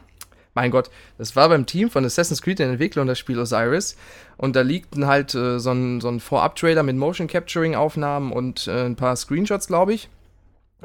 mein 0.54 0.72
Gott, 0.72 0.90
das 1.18 1.36
war 1.36 1.50
beim 1.50 1.66
Team 1.66 1.90
von 1.90 2.06
Assassin's 2.06 2.42
Creed 2.42 2.60
in 2.60 2.70
Entwicklung 2.70 3.08
das 3.08 3.20
Spiel 3.20 3.40
Osiris. 3.40 3.96
Und 4.38 4.56
da 4.56 4.62
liegten 4.62 5.08
halt 5.08 5.34
äh, 5.34 5.60
so 5.60 5.72
ein, 5.72 6.02
so 6.02 6.10
ein 6.10 6.20
Vorab-Trailer 6.20 6.84
mit 6.84 6.98
Motion 6.98 7.28
Capturing-Aufnahmen 7.28 8.32
und 8.32 8.68
äh, 8.68 8.86
ein 8.86 8.96
paar 8.96 9.16
Screenshots, 9.16 9.68
glaube 9.68 9.94
ich. 9.94 10.10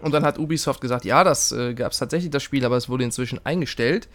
Und 0.01 0.13
dann 0.13 0.25
hat 0.25 0.39
Ubisoft 0.39 0.81
gesagt, 0.81 1.05
ja, 1.05 1.25
das 1.25 1.53
äh, 1.53 1.75
gab 1.75 1.93
es 1.93 1.99
tatsächlich 1.99 2.31
das 2.31 2.43
Spiel, 2.43 2.65
aber 2.65 2.77
es 2.77 2.89
wurde 2.89 3.05
inzwischen 3.05 3.41
eingestellt. 3.45 4.09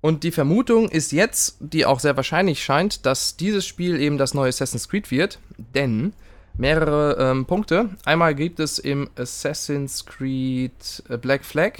Und 0.00 0.22
die 0.22 0.30
Vermutung 0.30 0.88
ist 0.88 1.10
jetzt, 1.10 1.56
die 1.58 1.84
auch 1.84 2.00
sehr 2.00 2.16
wahrscheinlich 2.16 2.62
scheint, 2.62 3.06
dass 3.06 3.36
dieses 3.36 3.66
Spiel 3.66 4.00
eben 4.00 4.18
das 4.18 4.34
neue 4.34 4.50
Assassin's 4.50 4.88
Creed 4.88 5.10
wird, 5.10 5.40
denn 5.74 6.12
mehrere 6.56 7.16
ähm, 7.18 7.44
Punkte. 7.44 7.90
Einmal 8.04 8.34
gibt 8.34 8.60
es 8.60 8.78
im 8.78 9.10
Assassin's 9.16 10.06
Creed 10.06 11.02
äh, 11.08 11.18
Black 11.18 11.44
Flag 11.44 11.72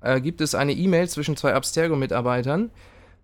äh, 0.00 0.20
gibt 0.20 0.40
es 0.40 0.54
eine 0.54 0.72
E-Mail 0.72 1.08
zwischen 1.08 1.36
zwei 1.36 1.54
Abstergo-Mitarbeitern. 1.54 2.70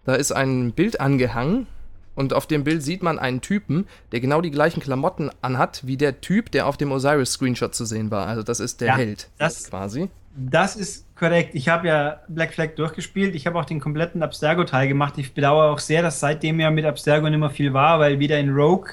Da 0.05 0.15
ist 0.15 0.33
ein 0.33 0.73
Bild 0.73 1.01
angehangen 1.01 1.67
und 2.15 2.33
auf 2.33 2.47
dem 2.47 2.65
Bild 2.65 2.83
sieht 2.83 3.03
man 3.03 3.19
einen 3.19 3.41
Typen, 3.41 3.87
der 4.13 4.21
genau 4.21 4.41
die 4.41 4.51
gleichen 4.51 4.81
Klamotten 4.81 5.31
anhat 5.43 5.87
wie 5.87 5.97
der 5.97 6.21
Typ, 6.21 6.51
der 6.51 6.67
auf 6.67 6.77
dem 6.77 6.93
Osiris-Screenshot 6.93 7.75
zu 7.75 7.85
sehen 7.85 8.11
war. 8.11 8.27
Also 8.27 8.43
das 8.43 8.61
ist 8.61 8.81
der 8.81 8.89
ja, 8.89 8.97
Held 8.97 9.29
das, 9.39 9.71
quasi. 9.71 10.09
Das 10.37 10.77
ist 10.77 11.07
korrekt. 11.17 11.55
Ich 11.55 11.69
habe 11.69 11.89
ja 11.89 12.21
Black 12.29 12.55
Flag 12.55 12.77
durchgespielt. 12.77 13.35
Ich 13.35 13.47
habe 13.47 13.59
auch 13.59 13.65
den 13.65 13.81
kompletten 13.81 14.23
Abstergo-Teil 14.23 14.89
gemacht. 14.89 15.15
Ich 15.19 15.35
bedauere 15.35 15.71
auch 15.73 15.79
sehr, 15.79 16.03
dass 16.03 16.21
seitdem 16.21 16.61
ja 16.61 16.71
mit 16.71 16.85
Abstergo 16.85 17.29
nicht 17.29 17.39
mehr 17.39 17.51
viel 17.51 17.73
war, 17.73 17.99
weil 17.99 18.19
wieder 18.19 18.39
in 18.39 18.51
Rogue 18.51 18.91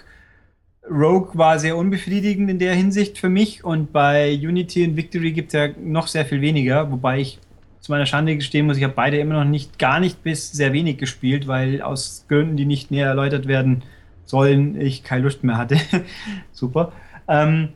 Rogue 0.89 1.29
war 1.33 1.59
sehr 1.59 1.77
unbefriedigend 1.77 2.49
in 2.49 2.59
der 2.59 2.75
Hinsicht 2.75 3.17
für 3.17 3.29
mich 3.29 3.63
und 3.63 3.93
bei 3.93 4.33
Unity 4.33 4.85
und 4.85 4.97
Victory 4.97 5.31
gibt 5.31 5.53
es 5.53 5.53
ja 5.53 5.69
noch 5.79 6.07
sehr 6.07 6.25
viel 6.25 6.41
weniger, 6.41 6.91
wobei 6.91 7.19
ich 7.19 7.39
zu 7.83 7.91
meiner 7.91 8.05
Schande 8.05 8.37
gestehen 8.37 8.65
muss, 8.65 8.77
ich 8.77 8.83
habe 8.85 8.93
beide 8.93 9.17
immer 9.17 9.33
noch 9.33 9.43
nicht, 9.43 9.77
gar 9.77 9.99
nicht 9.99 10.23
bis 10.23 10.53
sehr 10.53 10.71
wenig 10.71 10.97
gespielt, 10.97 11.47
weil 11.47 11.81
aus 11.81 12.25
Gründen, 12.29 12.55
die 12.55 12.63
nicht 12.63 12.91
näher 12.91 13.09
erläutert 13.09 13.45
werden 13.45 13.83
sollen, 14.23 14.79
ich 14.79 15.03
keine 15.03 15.23
Lust 15.23 15.43
mehr 15.43 15.57
hatte. 15.57 15.77
Super. 16.53 16.93
Ähm, 17.27 17.73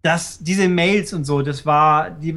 dass 0.00 0.38
diese 0.38 0.70
Mails 0.70 1.12
und 1.12 1.24
so, 1.24 1.42
das 1.42 1.66
war, 1.66 2.10
die, 2.10 2.34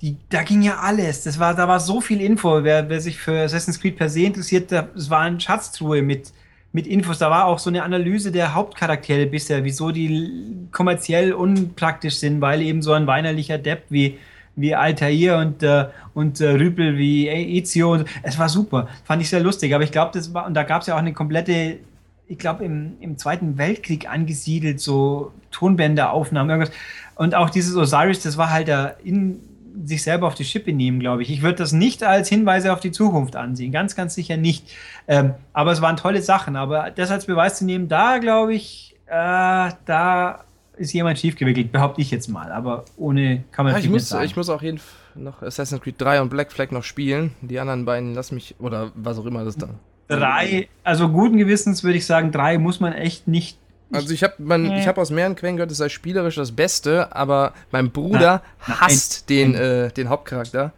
die, 0.00 0.16
da 0.28 0.44
ging 0.44 0.62
ja 0.62 0.78
alles. 0.78 1.24
Das 1.24 1.40
war, 1.40 1.56
da 1.56 1.66
war 1.66 1.80
so 1.80 2.00
viel 2.00 2.20
Info. 2.20 2.62
Wer, 2.62 2.88
wer 2.88 3.00
sich 3.00 3.18
für 3.18 3.40
Assassin's 3.40 3.80
Creed 3.80 3.96
per 3.96 4.08
se 4.08 4.22
interessiert, 4.22 4.70
das 4.70 5.10
war 5.10 5.22
eine 5.22 5.40
Schatztruhe 5.40 6.02
mit, 6.02 6.32
mit 6.70 6.86
Infos. 6.86 7.18
Da 7.18 7.28
war 7.28 7.46
auch 7.46 7.58
so 7.58 7.70
eine 7.70 7.82
Analyse 7.82 8.30
der 8.30 8.54
Hauptcharaktere 8.54 9.26
bisher, 9.26 9.64
wieso 9.64 9.90
die 9.90 10.68
kommerziell 10.70 11.32
unpraktisch 11.32 12.18
sind, 12.18 12.40
weil 12.40 12.62
eben 12.62 12.82
so 12.82 12.92
ein 12.92 13.08
weinerlicher 13.08 13.58
Depp 13.58 13.86
wie, 13.88 14.16
wie 14.60 14.74
Altair 14.74 15.38
und, 15.38 15.62
äh, 15.62 15.86
und 16.14 16.40
äh, 16.40 16.50
Rüpel 16.50 16.98
wie 16.98 17.28
Ezio. 17.28 18.04
Es 18.22 18.38
war 18.38 18.48
super. 18.48 18.88
Fand 19.04 19.22
ich 19.22 19.30
sehr 19.30 19.40
lustig. 19.40 19.74
Aber 19.74 19.84
ich 19.84 19.92
glaube, 19.92 20.10
das 20.12 20.34
war, 20.34 20.46
und 20.46 20.54
da 20.54 20.64
gab 20.64 20.82
es 20.82 20.88
ja 20.88 20.94
auch 20.94 20.98
eine 20.98 21.12
komplette, 21.12 21.78
ich 22.26 22.38
glaube, 22.38 22.64
im, 22.64 22.96
im 23.00 23.16
Zweiten 23.18 23.56
Weltkrieg 23.56 24.10
angesiedelt, 24.10 24.80
so 24.80 25.32
Tonbänderaufnahmen, 25.50 26.50
irgendwas. 26.50 26.74
Und 27.14 27.34
auch 27.34 27.50
dieses 27.50 27.76
Osiris, 27.76 28.22
das 28.22 28.36
war 28.36 28.50
halt 28.50 28.68
da 28.68 28.94
in 29.02 29.40
sich 29.84 30.02
selber 30.02 30.26
auf 30.26 30.34
die 30.34 30.44
Schippe 30.44 30.72
nehmen, 30.72 30.98
glaube 30.98 31.22
ich. 31.22 31.30
Ich 31.30 31.42
würde 31.42 31.56
das 31.56 31.72
nicht 31.72 32.02
als 32.02 32.28
Hinweise 32.28 32.72
auf 32.72 32.80
die 32.80 32.90
Zukunft 32.90 33.36
ansehen, 33.36 33.70
ganz, 33.70 33.94
ganz 33.94 34.14
sicher 34.14 34.36
nicht. 34.36 34.72
Ähm, 35.06 35.34
aber 35.52 35.72
es 35.72 35.80
waren 35.80 35.96
tolle 35.96 36.20
Sachen. 36.20 36.56
Aber 36.56 36.90
das 36.90 37.10
als 37.10 37.26
Beweis 37.26 37.58
zu 37.58 37.64
nehmen, 37.64 37.88
da 37.88 38.18
glaube 38.18 38.54
ich, 38.54 38.96
äh, 39.06 39.70
da 39.84 40.44
ist 40.78 40.92
jemand 40.92 41.18
schiefgewickelt, 41.18 41.72
behaupte 41.72 42.00
ich 42.00 42.10
jetzt 42.10 42.28
mal. 42.28 42.52
Aber 42.52 42.84
ohne 42.96 43.44
kann 43.52 43.64
man 43.64 43.74
ja, 43.74 43.80
ich 43.80 43.88
muss, 43.88 44.08
sagen. 44.08 44.24
Ich 44.24 44.36
muss 44.36 44.48
auch 44.48 44.62
jeden 44.62 44.80
noch 45.14 45.42
Assassin's 45.42 45.82
Creed 45.82 45.96
3 45.98 46.22
und 46.22 46.28
Black 46.28 46.52
Flag 46.52 46.70
noch 46.70 46.84
spielen. 46.84 47.32
Die 47.40 47.58
anderen 47.58 47.84
beiden 47.84 48.14
lass 48.14 48.32
mich, 48.32 48.54
oder 48.58 48.92
was 48.94 49.18
auch 49.18 49.26
immer 49.26 49.44
das 49.44 49.56
dann. 49.56 49.78
Drei, 50.08 50.68
also 50.84 51.08
guten 51.10 51.36
Gewissens 51.36 51.84
würde 51.84 51.98
ich 51.98 52.06
sagen, 52.06 52.32
drei 52.32 52.58
muss 52.58 52.80
man 52.80 52.94
echt 52.94 53.28
nicht 53.28 53.58
also 53.92 54.12
ich 54.12 54.22
habe 54.22 54.34
nee. 54.58 54.84
hab 54.84 54.98
aus 54.98 55.10
mehreren 55.10 55.34
Quellen 55.34 55.56
gehört, 55.56 55.70
es 55.70 55.78
sei 55.78 55.88
spielerisch 55.88 56.34
das 56.34 56.52
Beste, 56.52 57.14
aber 57.14 57.54
mein 57.70 57.90
Bruder 57.90 58.42
Na, 58.66 58.80
hasst 58.80 59.30
den, 59.30 59.54
äh, 59.54 59.90
den 59.90 60.10
Hauptcharakter. 60.10 60.72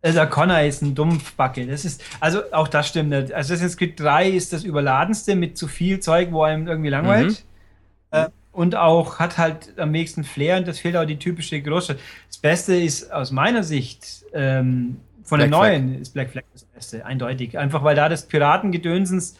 Also 0.00 0.24
Connor 0.26 0.60
ist 0.60 0.82
ein 0.82 0.94
Dumpfbacke. 0.94 1.66
Das 1.66 1.84
ist, 1.84 2.04
also 2.20 2.42
auch 2.52 2.68
das 2.68 2.88
stimmt 2.88 3.10
nicht. 3.10 3.32
Also 3.32 3.54
Assassin's 3.54 3.76
Creed 3.76 3.98
3 3.98 4.28
ist 4.28 4.52
das 4.52 4.62
überladenste 4.62 5.34
mit 5.34 5.56
zu 5.56 5.66
viel 5.66 5.98
Zeug, 6.00 6.28
wo 6.30 6.42
einem 6.42 6.68
irgendwie 6.68 6.90
langweilt. 6.90 7.44
Mhm. 8.12 8.18
Äh, 8.18 8.28
und 8.54 8.76
auch 8.76 9.18
hat 9.18 9.36
halt 9.36 9.78
am 9.78 9.90
nächsten 9.90 10.24
Flair 10.24 10.56
und 10.56 10.68
das 10.68 10.78
fehlt 10.78 10.96
auch 10.96 11.04
die 11.04 11.18
typische 11.18 11.60
Großstadt. 11.60 11.98
Das 12.28 12.38
Beste 12.38 12.74
ist 12.76 13.12
aus 13.12 13.32
meiner 13.32 13.62
Sicht 13.62 14.24
ähm, 14.32 14.98
von 15.24 15.38
Black 15.38 15.48
den 15.48 15.50
neuen 15.50 15.88
Flag. 15.88 16.00
ist 16.00 16.14
Black 16.14 16.30
Flag 16.30 16.44
das 16.52 16.64
Beste, 16.64 17.04
eindeutig. 17.04 17.58
Einfach 17.58 17.82
weil 17.82 17.96
da 17.96 18.08
das 18.08 18.26
Piratengedönsens 18.26 19.36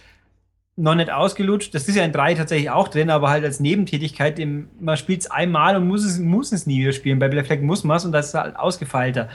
noch 0.77 0.97
nicht 0.97 1.11
ausgelutscht. 1.11 1.73
Das 1.75 1.89
ist 1.89 1.95
ja 1.95 2.05
in 2.05 2.11
3 2.11 2.35
tatsächlich 2.35 2.71
auch 2.71 2.89
drin, 2.89 3.09
aber 3.09 3.31
halt 3.31 3.45
als 3.45 3.61
Nebentätigkeit. 3.61 4.41
Im, 4.41 4.69
man 4.81 4.97
spielt 4.97 5.21
es 5.21 5.31
einmal 5.31 5.77
und 5.77 5.87
muss 5.87 6.05
es, 6.05 6.19
muss 6.19 6.51
es 6.51 6.67
nie 6.67 6.81
wieder 6.81 6.93
spielen. 6.93 7.21
Bei 7.21 7.29
Black 7.29 7.47
Flag 7.47 7.61
muss 7.61 7.85
man 7.85 7.97
es 7.97 8.05
und 8.05 8.13
das 8.13 8.29
ist 8.29 8.35
halt 8.35 8.57
ausgefeilter. 8.57 9.29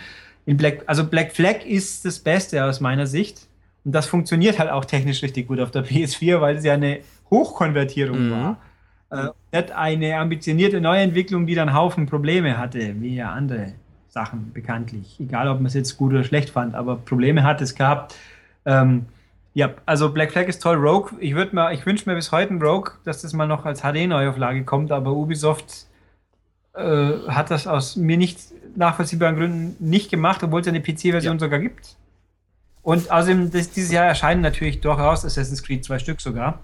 In 0.45 0.57
Black, 0.57 0.83
also 0.87 1.05
Black 1.05 1.31
Flag 1.31 1.65
ist 1.65 2.03
das 2.03 2.19
Beste 2.19 2.65
aus 2.65 2.81
meiner 2.81 3.07
Sicht. 3.07 3.47
Und 3.85 3.93
das 3.93 4.07
funktioniert 4.07 4.59
halt 4.59 4.69
auch 4.69 4.83
technisch 4.83 5.23
richtig 5.23 5.47
gut 5.47 5.61
auf 5.61 5.71
der 5.71 5.85
PS4, 5.85 6.41
weil 6.41 6.57
es 6.57 6.65
ja 6.65 6.73
eine 6.73 6.99
Hochkonvertierung 7.29 8.27
mhm. 8.27 8.31
war. 8.31 8.57
Äh, 9.11 9.29
nicht 9.51 9.71
eine 9.71 10.17
ambitionierte 10.17 10.81
Neuentwicklung, 10.81 11.47
die 11.47 11.55
dann 11.55 11.73
Haufen 11.73 12.05
Probleme 12.05 12.57
hatte, 12.57 13.01
wie 13.01 13.15
ja 13.15 13.31
andere 13.31 13.73
Sachen 14.09 14.53
bekanntlich. 14.53 15.19
Egal, 15.19 15.47
ob 15.47 15.57
man 15.57 15.67
es 15.67 15.73
jetzt 15.73 15.97
gut 15.97 16.11
oder 16.13 16.23
schlecht 16.23 16.51
fand, 16.51 16.75
aber 16.75 16.97
Probleme 16.97 17.43
hat 17.43 17.61
es 17.61 17.75
gehabt. 17.75 18.15
Ähm, 18.65 19.05
ja, 19.53 19.71
also 19.85 20.11
Black 20.11 20.31
Flag 20.31 20.47
ist 20.47 20.61
toll. 20.61 20.77
Rogue, 20.77 21.11
ich 21.19 21.33
mal, 21.53 21.73
ich 21.73 21.85
wünsche 21.85 22.07
mir 22.09 22.15
bis 22.15 22.31
heute 22.31 22.53
ein 22.53 22.61
Rogue, 22.61 22.93
dass 23.03 23.21
das 23.21 23.33
mal 23.33 23.47
noch 23.47 23.65
als 23.65 23.81
HD-Neuauflage 23.81 24.63
kommt, 24.63 24.91
aber 24.91 25.13
Ubisoft 25.13 25.87
äh, 26.73 27.13
hat 27.27 27.49
das 27.49 27.65
aus 27.65 27.95
mir 27.95 28.17
nicht 28.17 28.39
nachvollziehbaren 28.75 29.35
Gründen 29.35 29.75
nicht 29.79 30.11
gemacht, 30.11 30.43
obwohl 30.43 30.61
es 30.61 30.67
eine 30.67 30.81
PC-Version 30.81 31.35
ja. 31.35 31.39
sogar 31.39 31.59
gibt. 31.59 31.97
Und 32.83 33.11
außerdem, 33.11 33.51
das, 33.51 33.71
dieses 33.71 33.91
Jahr 33.91 34.05
erscheinen 34.05 34.41
natürlich 34.41 34.81
durchaus 34.81 35.25
Assassin's 35.25 35.63
Creed 35.63 35.83
zwei 35.83 35.99
Stück 35.99 36.21
sogar. 36.21 36.59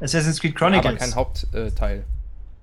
Assassin's 0.00 0.40
Creed 0.40 0.54
Chronicles. 0.54 0.86
Aber 0.86 0.96
kein 0.96 1.14
Hauptteil. 1.14 2.04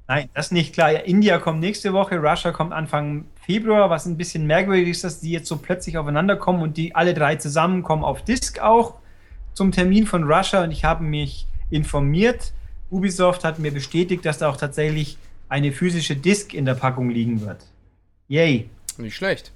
Nein, 0.07 0.29
das 0.33 0.51
nicht 0.51 0.73
klar. 0.73 0.91
Ja, 0.91 0.99
India 0.99 1.37
kommt 1.37 1.59
nächste 1.59 1.93
Woche, 1.93 2.17
Russia 2.17 2.51
kommt 2.51 2.73
Anfang 2.73 3.25
Februar, 3.45 3.91
was 3.91 4.07
ein 4.07 4.17
bisschen 4.17 4.47
merkwürdig 4.47 4.89
ist, 4.89 5.03
dass 5.03 5.19
die 5.19 5.31
jetzt 5.31 5.47
so 5.47 5.57
plötzlich 5.57 5.97
aufeinander 5.97 6.35
kommen 6.35 6.63
und 6.63 6.77
die 6.77 6.95
alle 6.95 7.13
drei 7.13 7.35
zusammenkommen 7.35 8.03
auf 8.03 8.23
Disc 8.23 8.59
auch 8.59 8.95
zum 9.53 9.71
Termin 9.71 10.07
von 10.07 10.23
Russia 10.23 10.63
und 10.63 10.71
ich 10.71 10.83
habe 10.83 11.03
mich 11.03 11.45
informiert. 11.69 12.53
Ubisoft 12.89 13.43
hat 13.43 13.59
mir 13.59 13.71
bestätigt, 13.71 14.25
dass 14.25 14.39
da 14.39 14.49
auch 14.49 14.57
tatsächlich 14.57 15.17
eine 15.47 15.71
physische 15.71 16.15
Disk 16.15 16.53
in 16.53 16.65
der 16.65 16.75
Packung 16.75 17.09
liegen 17.09 17.41
wird. 17.45 17.65
Yay. 18.27 18.69
Nicht 18.97 19.15
schlecht. 19.15 19.51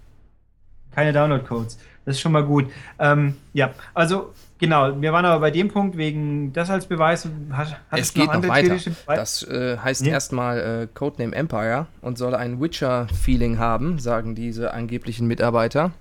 Keine 0.91 1.13
Download-Codes. 1.13 1.79
Das 2.05 2.15
ist 2.15 2.21
schon 2.21 2.31
mal 2.31 2.43
gut. 2.43 2.71
Ähm, 2.99 3.37
ja, 3.53 3.73
also 3.93 4.33
genau, 4.59 5.01
wir 5.01 5.13
waren 5.13 5.25
aber 5.25 5.39
bei 5.39 5.51
dem 5.51 5.69
Punkt 5.69 5.97
wegen 5.97 6.53
das 6.53 6.69
als 6.69 6.85
Beweis. 6.85 7.27
Hat, 7.51 7.77
hat 7.89 7.99
es 7.99 8.13
geht 8.13 8.27
noch, 8.27 8.41
noch 8.41 8.47
weiter. 8.47 8.77
Das 9.07 9.43
äh, 9.43 9.77
heißt 9.77 10.03
nee. 10.03 10.09
erstmal 10.09 10.59
äh, 10.83 10.87
Codename 10.93 11.35
Empire 11.35 11.87
und 12.01 12.17
soll 12.17 12.35
ein 12.35 12.61
Witcher-Feeling 12.61 13.59
haben, 13.59 13.99
sagen 13.99 14.35
diese 14.35 14.73
angeblichen 14.73 15.27
Mitarbeiter. 15.27 15.91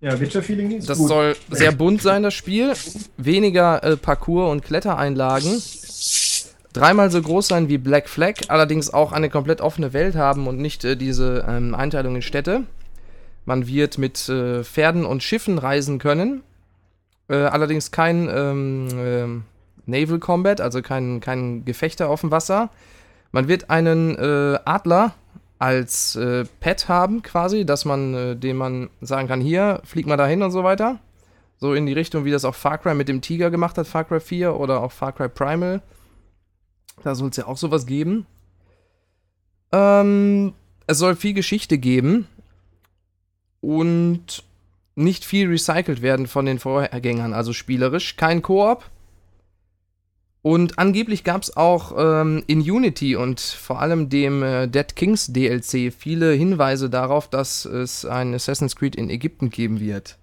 Ja, 0.00 0.20
Witcher-Feeling 0.20 0.72
ist 0.72 0.90
Das 0.90 0.98
gut. 0.98 1.08
soll 1.08 1.36
sehr 1.50 1.72
bunt 1.72 2.02
sein, 2.02 2.22
das 2.22 2.34
Spiel. 2.34 2.74
Weniger 3.16 3.82
äh, 3.82 3.96
Parcours- 3.96 4.50
und 4.50 4.62
Klettereinlagen. 4.62 5.62
Dreimal 6.72 7.10
so 7.10 7.22
groß 7.22 7.48
sein 7.48 7.70
wie 7.70 7.78
Black 7.78 8.08
Flag, 8.08 8.34
allerdings 8.48 8.92
auch 8.92 9.12
eine 9.12 9.30
komplett 9.30 9.62
offene 9.62 9.94
Welt 9.94 10.14
haben 10.14 10.46
und 10.46 10.58
nicht 10.58 10.84
äh, 10.84 10.96
diese 10.96 11.46
ähm, 11.48 11.74
Einteilung 11.74 12.16
in 12.16 12.22
Städte. 12.22 12.64
Man 13.46 13.66
wird 13.66 13.96
mit 13.96 14.28
äh, 14.28 14.62
Pferden 14.62 15.06
und 15.06 15.22
Schiffen 15.22 15.56
reisen 15.56 15.98
können. 15.98 16.42
Äh, 17.28 17.36
allerdings 17.36 17.90
kein 17.90 18.28
ähm, 18.28 18.88
ähm, 18.96 19.44
Naval 19.86 20.18
Combat, 20.18 20.60
also 20.60 20.82
kein, 20.82 21.20
kein 21.20 21.64
Gefechte 21.64 22.08
auf 22.08 22.20
dem 22.20 22.30
Wasser. 22.30 22.70
Man 23.32 23.48
wird 23.48 23.70
einen 23.70 24.16
äh, 24.16 24.58
Adler 24.64 25.14
als 25.58 26.16
äh, 26.16 26.44
Pet 26.60 26.88
haben, 26.88 27.22
quasi, 27.22 27.64
dass 27.64 27.84
man, 27.84 28.14
äh, 28.14 28.36
dem 28.36 28.56
man 28.56 28.90
sagen 29.00 29.28
kann, 29.28 29.40
hier, 29.40 29.80
flieg 29.84 30.06
mal 30.06 30.16
dahin 30.16 30.42
und 30.42 30.50
so 30.50 30.64
weiter. 30.64 31.00
So 31.58 31.72
in 31.72 31.86
die 31.86 31.94
Richtung, 31.94 32.24
wie 32.24 32.30
das 32.30 32.44
auch 32.44 32.54
Far 32.54 32.78
Cry 32.78 32.94
mit 32.94 33.08
dem 33.08 33.22
Tiger 33.22 33.50
gemacht 33.50 33.78
hat, 33.78 33.86
Far 33.86 34.04
Cry 34.04 34.20
4 34.20 34.54
oder 34.54 34.82
auch 34.82 34.92
Far 34.92 35.12
Cry 35.12 35.28
Primal. 35.28 35.80
Da 37.02 37.14
soll 37.14 37.30
es 37.30 37.36
ja 37.36 37.46
auch 37.46 37.56
sowas 37.56 37.86
geben. 37.86 38.26
Ähm, 39.72 40.52
es 40.86 40.98
soll 40.98 41.16
viel 41.16 41.34
Geschichte 41.34 41.78
geben 41.78 42.26
und 43.60 44.44
nicht 44.96 45.24
viel 45.24 45.48
recycelt 45.48 46.02
werden 46.02 46.26
von 46.26 46.46
den 46.46 46.58
Vorgängern, 46.58 47.32
also 47.32 47.52
spielerisch. 47.52 48.16
Kein 48.16 48.42
Koop, 48.42 48.84
und 50.46 50.78
angeblich 50.78 51.24
gab 51.24 51.42
es 51.42 51.56
auch 51.56 51.92
ähm, 51.98 52.44
in 52.46 52.60
Unity 52.60 53.16
und 53.16 53.40
vor 53.40 53.80
allem 53.80 54.08
dem 54.08 54.44
äh, 54.44 54.68
Dead 54.68 54.94
Kings 54.94 55.26
DLC 55.32 55.92
viele 55.92 56.34
Hinweise 56.34 56.88
darauf, 56.88 57.28
dass 57.28 57.64
es 57.64 58.04
ein 58.04 58.32
Assassin's 58.32 58.76
Creed 58.76 58.94
in 58.94 59.10
Ägypten 59.10 59.50
geben 59.50 59.80
wird. 59.80 60.18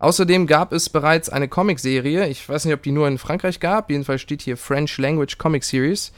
Außerdem 0.00 0.48
gab 0.48 0.72
es 0.72 0.88
bereits 0.88 1.28
eine 1.28 1.46
Comicserie, 1.46 2.26
ich 2.26 2.48
weiß 2.48 2.64
nicht, 2.64 2.74
ob 2.74 2.82
die 2.82 2.90
nur 2.90 3.06
in 3.06 3.18
Frankreich 3.18 3.60
gab, 3.60 3.88
jedenfalls 3.88 4.20
steht 4.20 4.42
hier 4.42 4.56
French 4.56 4.98
Language 4.98 5.38
Comic 5.38 5.62
Series. 5.62 6.10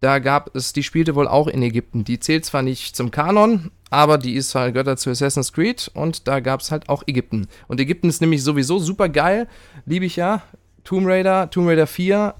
Da 0.00 0.18
gab 0.18 0.56
es, 0.56 0.72
die 0.72 0.82
spielte 0.82 1.14
wohl 1.14 1.28
auch 1.28 1.48
in 1.48 1.62
Ägypten. 1.62 2.04
Die 2.04 2.20
zählt 2.20 2.46
zwar 2.46 2.62
nicht 2.62 2.96
zum 2.96 3.10
Kanon, 3.10 3.70
aber 3.92 4.16
die 4.16 4.34
ist 4.34 4.54
halt 4.54 4.72
gehört 4.74 4.98
zu 4.98 5.10
Assassin's 5.10 5.52
Creed 5.52 5.90
und 5.92 6.26
da 6.26 6.40
gab 6.40 6.60
es 6.60 6.70
halt 6.70 6.88
auch 6.88 7.02
Ägypten. 7.06 7.46
Und 7.68 7.78
Ägypten 7.78 8.08
ist 8.08 8.22
nämlich 8.22 8.42
sowieso 8.42 8.78
super 8.78 9.10
geil, 9.10 9.46
liebe 9.84 10.06
ich 10.06 10.16
ja. 10.16 10.42
Tomb 10.82 11.06
Raider, 11.06 11.50
Tomb 11.50 11.68
Raider 11.68 11.86
4 11.86 12.34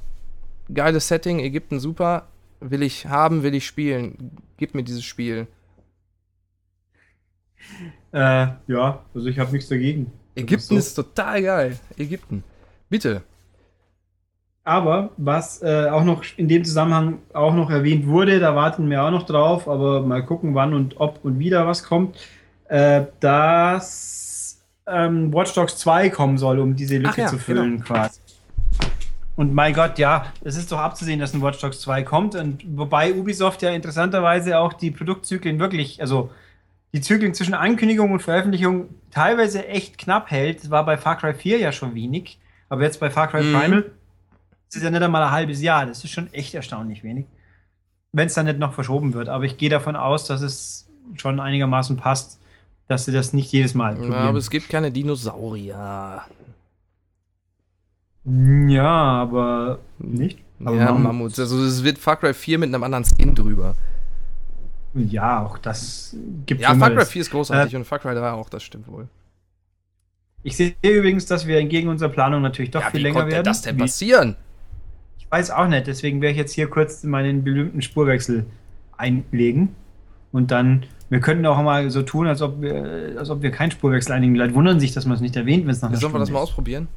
geiles 0.72 1.08
Setting, 1.08 1.40
Ägypten 1.40 1.78
super, 1.78 2.28
will 2.60 2.82
ich 2.82 3.06
haben, 3.06 3.42
will 3.42 3.54
ich 3.54 3.66
spielen. 3.66 4.32
Gib 4.56 4.74
mir 4.74 4.82
dieses 4.82 5.04
Spiel. 5.04 5.46
Äh, 8.12 8.46
ja, 8.66 9.04
also 9.14 9.26
ich 9.26 9.38
habe 9.38 9.52
nichts 9.52 9.68
dagegen. 9.68 10.10
Ägypten 10.34 10.68
so. 10.68 10.76
ist, 10.76 10.94
total 10.94 11.42
geil. 11.42 11.78
Ägypten. 11.98 12.44
Bitte. 12.88 13.22
Aber 14.64 15.10
was 15.16 15.60
äh, 15.62 15.88
auch 15.90 16.04
noch 16.04 16.22
in 16.36 16.46
dem 16.46 16.64
Zusammenhang 16.64 17.18
auch 17.32 17.54
noch 17.54 17.70
erwähnt 17.70 18.06
wurde, 18.06 18.38
da 18.38 18.54
warten 18.54 18.88
wir 18.88 19.02
auch 19.02 19.10
noch 19.10 19.24
drauf, 19.24 19.68
aber 19.68 20.02
mal 20.02 20.24
gucken, 20.24 20.54
wann 20.54 20.72
und 20.72 21.00
ob 21.00 21.24
und 21.24 21.40
wieder 21.40 21.66
was 21.66 21.82
kommt, 21.82 22.16
äh, 22.68 23.02
dass 23.18 24.62
ähm, 24.86 25.32
Watch 25.32 25.52
Dogs 25.54 25.78
2 25.78 26.10
kommen 26.10 26.38
soll, 26.38 26.60
um 26.60 26.76
diese 26.76 26.98
Lücke 26.98 27.22
ja, 27.22 27.26
zu 27.26 27.38
füllen 27.38 27.78
genau. 27.78 27.84
quasi. 27.84 28.20
Und 29.34 29.52
mein 29.54 29.74
Gott, 29.74 29.98
ja, 29.98 30.26
es 30.42 30.56
ist 30.56 30.70
doch 30.70 30.78
abzusehen, 30.78 31.18
dass 31.18 31.34
ein 31.34 31.42
Watch 31.42 31.60
Dogs 31.60 31.80
2 31.80 32.02
kommt. 32.04 32.34
Und 32.36 32.64
wobei 32.76 33.14
Ubisoft 33.14 33.62
ja 33.62 33.70
interessanterweise 33.70 34.58
auch 34.58 34.74
die 34.74 34.90
Produktzyklen 34.90 35.58
wirklich, 35.58 36.00
also 36.00 36.30
die 36.92 37.00
Zyklen 37.00 37.34
zwischen 37.34 37.54
Ankündigung 37.54 38.12
und 38.12 38.20
Veröffentlichung 38.20 38.90
teilweise 39.10 39.66
echt 39.66 39.98
knapp 39.98 40.30
hält. 40.30 40.62
Das 40.62 40.70
war 40.70 40.84
bei 40.84 40.98
Far 40.98 41.16
Cry 41.16 41.34
4 41.34 41.58
ja 41.58 41.72
schon 41.72 41.94
wenig. 41.94 42.38
Aber 42.68 42.82
jetzt 42.82 43.00
bei 43.00 43.10
Far 43.10 43.28
Cry 43.28 43.42
mhm. 43.42 43.58
Primal 43.58 43.84
ist 44.72 44.76
es 44.78 44.82
ja 44.84 44.90
nicht 44.90 45.02
einmal 45.02 45.22
ein 45.22 45.30
halbes 45.30 45.60
Jahr. 45.60 45.84
Das 45.84 46.02
ist 46.02 46.10
schon 46.10 46.32
echt 46.32 46.54
erstaunlich 46.54 47.04
wenig. 47.04 47.26
wenn 48.12 48.26
es 48.26 48.34
dann 48.34 48.46
nicht 48.46 48.58
noch 48.58 48.72
verschoben 48.72 49.12
wird. 49.14 49.28
Aber 49.28 49.44
ich 49.44 49.58
gehe 49.58 49.70
davon 49.70 49.96
aus, 49.96 50.26
dass 50.26 50.40
es 50.40 50.88
schon 51.16 51.40
einigermaßen 51.40 51.96
passt, 51.96 52.40
dass 52.88 53.04
sie 53.04 53.12
das 53.12 53.32
nicht 53.32 53.52
jedes 53.52 53.74
Mal 53.74 53.94
probieren. 53.94 54.12
Ja, 54.12 54.28
aber 54.28 54.38
es 54.38 54.50
gibt 54.50 54.68
keine 54.68 54.90
Dinosaurier. 54.90 56.22
Ja, 58.24 58.90
aber 58.90 59.78
nicht. 59.98 60.38
Aber 60.64 60.76
ja, 60.76 60.92
Mammuts. 60.92 61.38
Also 61.38 61.62
es 61.64 61.84
wird 61.84 61.98
Far 61.98 62.16
Cry 62.16 62.32
4 62.32 62.58
mit 62.58 62.68
einem 62.68 62.82
anderen 62.82 63.04
Skin 63.04 63.34
drüber. 63.34 63.74
Ja, 64.94 65.44
auch 65.44 65.58
das 65.58 66.16
gibt 66.46 66.60
Ja, 66.60 66.74
Far 66.74 66.90
Cry 66.90 67.04
4 67.04 67.22
ist 67.22 67.30
großartig 67.30 67.74
äh, 67.74 67.76
und 67.76 67.84
Far 67.84 67.98
Cry 67.98 68.14
3 68.14 68.32
auch, 68.32 68.48
das 68.48 68.62
stimmt 68.62 68.88
wohl. 68.88 69.08
Ich 70.44 70.56
sehe 70.56 70.74
übrigens, 70.82 71.26
dass 71.26 71.46
wir 71.46 71.58
entgegen 71.58 71.88
unserer 71.88 72.10
Planung 72.10 72.42
natürlich 72.42 72.70
doch 72.70 72.82
ja, 72.82 72.90
viel 72.90 73.02
länger 73.02 73.20
werden. 73.20 73.28
Wie 73.28 73.34
konnte 73.34 73.50
das 73.50 73.62
denn 73.62 73.76
passieren? 73.76 74.30
Ich 74.30 74.51
weiß 75.32 75.50
auch 75.50 75.66
nicht, 75.66 75.86
deswegen 75.86 76.20
werde 76.20 76.32
ich 76.32 76.38
jetzt 76.38 76.52
hier 76.52 76.68
kurz 76.68 77.02
meinen 77.04 77.42
berühmten 77.42 77.80
Spurwechsel 77.80 78.44
einlegen 78.96 79.74
und 80.30 80.50
dann 80.50 80.84
wir 81.08 81.20
könnten 81.20 81.44
auch 81.44 81.60
mal 81.60 81.90
so 81.90 82.02
tun, 82.02 82.26
als 82.26 82.40
ob 82.40 82.62
wir, 82.62 83.18
als 83.18 83.28
ob 83.28 83.42
wir 83.42 83.50
keinen 83.50 83.70
Spurwechsel 83.70 84.12
einlegen. 84.12 84.32
Die 84.32 84.40
Leute 84.40 84.54
wundern 84.54 84.80
sich, 84.80 84.92
dass 84.92 85.04
man 85.04 85.16
es 85.16 85.20
nicht 85.20 85.36
erwähnt, 85.36 85.64
wenn 85.64 85.72
es 85.72 85.82
nach 85.82 85.90
einer 85.90 85.98
Sollen 85.98 86.14
wir 86.14 86.20
das 86.20 86.30
mal 86.30 86.38
ausprobieren? 86.38 86.88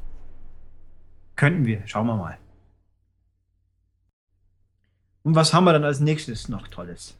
Könnten 1.34 1.66
wir. 1.66 1.82
Schauen 1.84 2.06
wir 2.06 2.16
mal. 2.16 2.38
Und 5.22 5.34
was 5.34 5.52
haben 5.52 5.64
wir 5.64 5.74
dann 5.74 5.84
als 5.84 6.00
nächstes 6.00 6.48
noch 6.48 6.66
Tolles? 6.68 7.18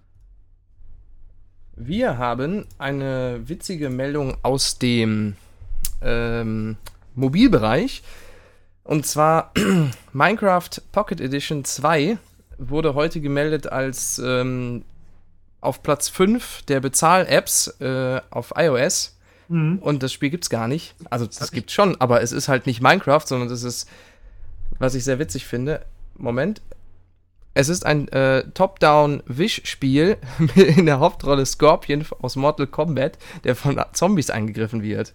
Wir 1.74 2.16
haben 2.16 2.64
eine 2.78 3.42
witzige 3.46 3.90
Meldung 3.90 4.38
aus 4.42 4.78
dem 4.78 5.36
ähm, 6.00 6.76
Mobilbereich. 7.14 8.02
Und 8.86 9.04
zwar 9.04 9.52
Minecraft 10.12 10.70
Pocket 10.92 11.20
Edition 11.20 11.64
2 11.64 12.18
wurde 12.58 12.94
heute 12.94 13.20
gemeldet 13.20 13.66
als 13.66 14.20
ähm, 14.24 14.84
auf 15.60 15.82
Platz 15.82 16.08
5 16.08 16.62
der 16.62 16.80
Bezahl-Apps 16.80 17.80
äh, 17.80 18.20
auf 18.30 18.54
iOS. 18.56 19.18
Mhm. 19.48 19.78
Und 19.78 20.02
das 20.02 20.12
Spiel 20.12 20.30
gibt 20.30 20.44
es 20.44 20.50
gar 20.50 20.68
nicht. 20.68 20.94
Also 21.10 21.26
das 21.26 21.50
gibt 21.50 21.72
schon, 21.72 22.00
aber 22.00 22.22
es 22.22 22.30
ist 22.30 22.48
halt 22.48 22.66
nicht 22.66 22.80
Minecraft, 22.80 23.26
sondern 23.26 23.50
es 23.50 23.64
ist, 23.64 23.88
was 24.78 24.94
ich 24.94 25.04
sehr 25.04 25.18
witzig 25.18 25.46
finde. 25.46 25.84
Moment. 26.16 26.62
Es 27.54 27.68
ist 27.68 27.84
ein 27.84 28.06
äh, 28.08 28.44
Top-Down-Wish-Spiel 28.52 30.18
in 30.54 30.86
der 30.86 31.00
Hauptrolle 31.00 31.44
Scorpion 31.44 32.04
aus 32.20 32.36
Mortal 32.36 32.66
Kombat, 32.68 33.18
der 33.44 33.56
von 33.56 33.82
Zombies 33.92 34.30
angegriffen 34.30 34.82
wird. 34.82 35.14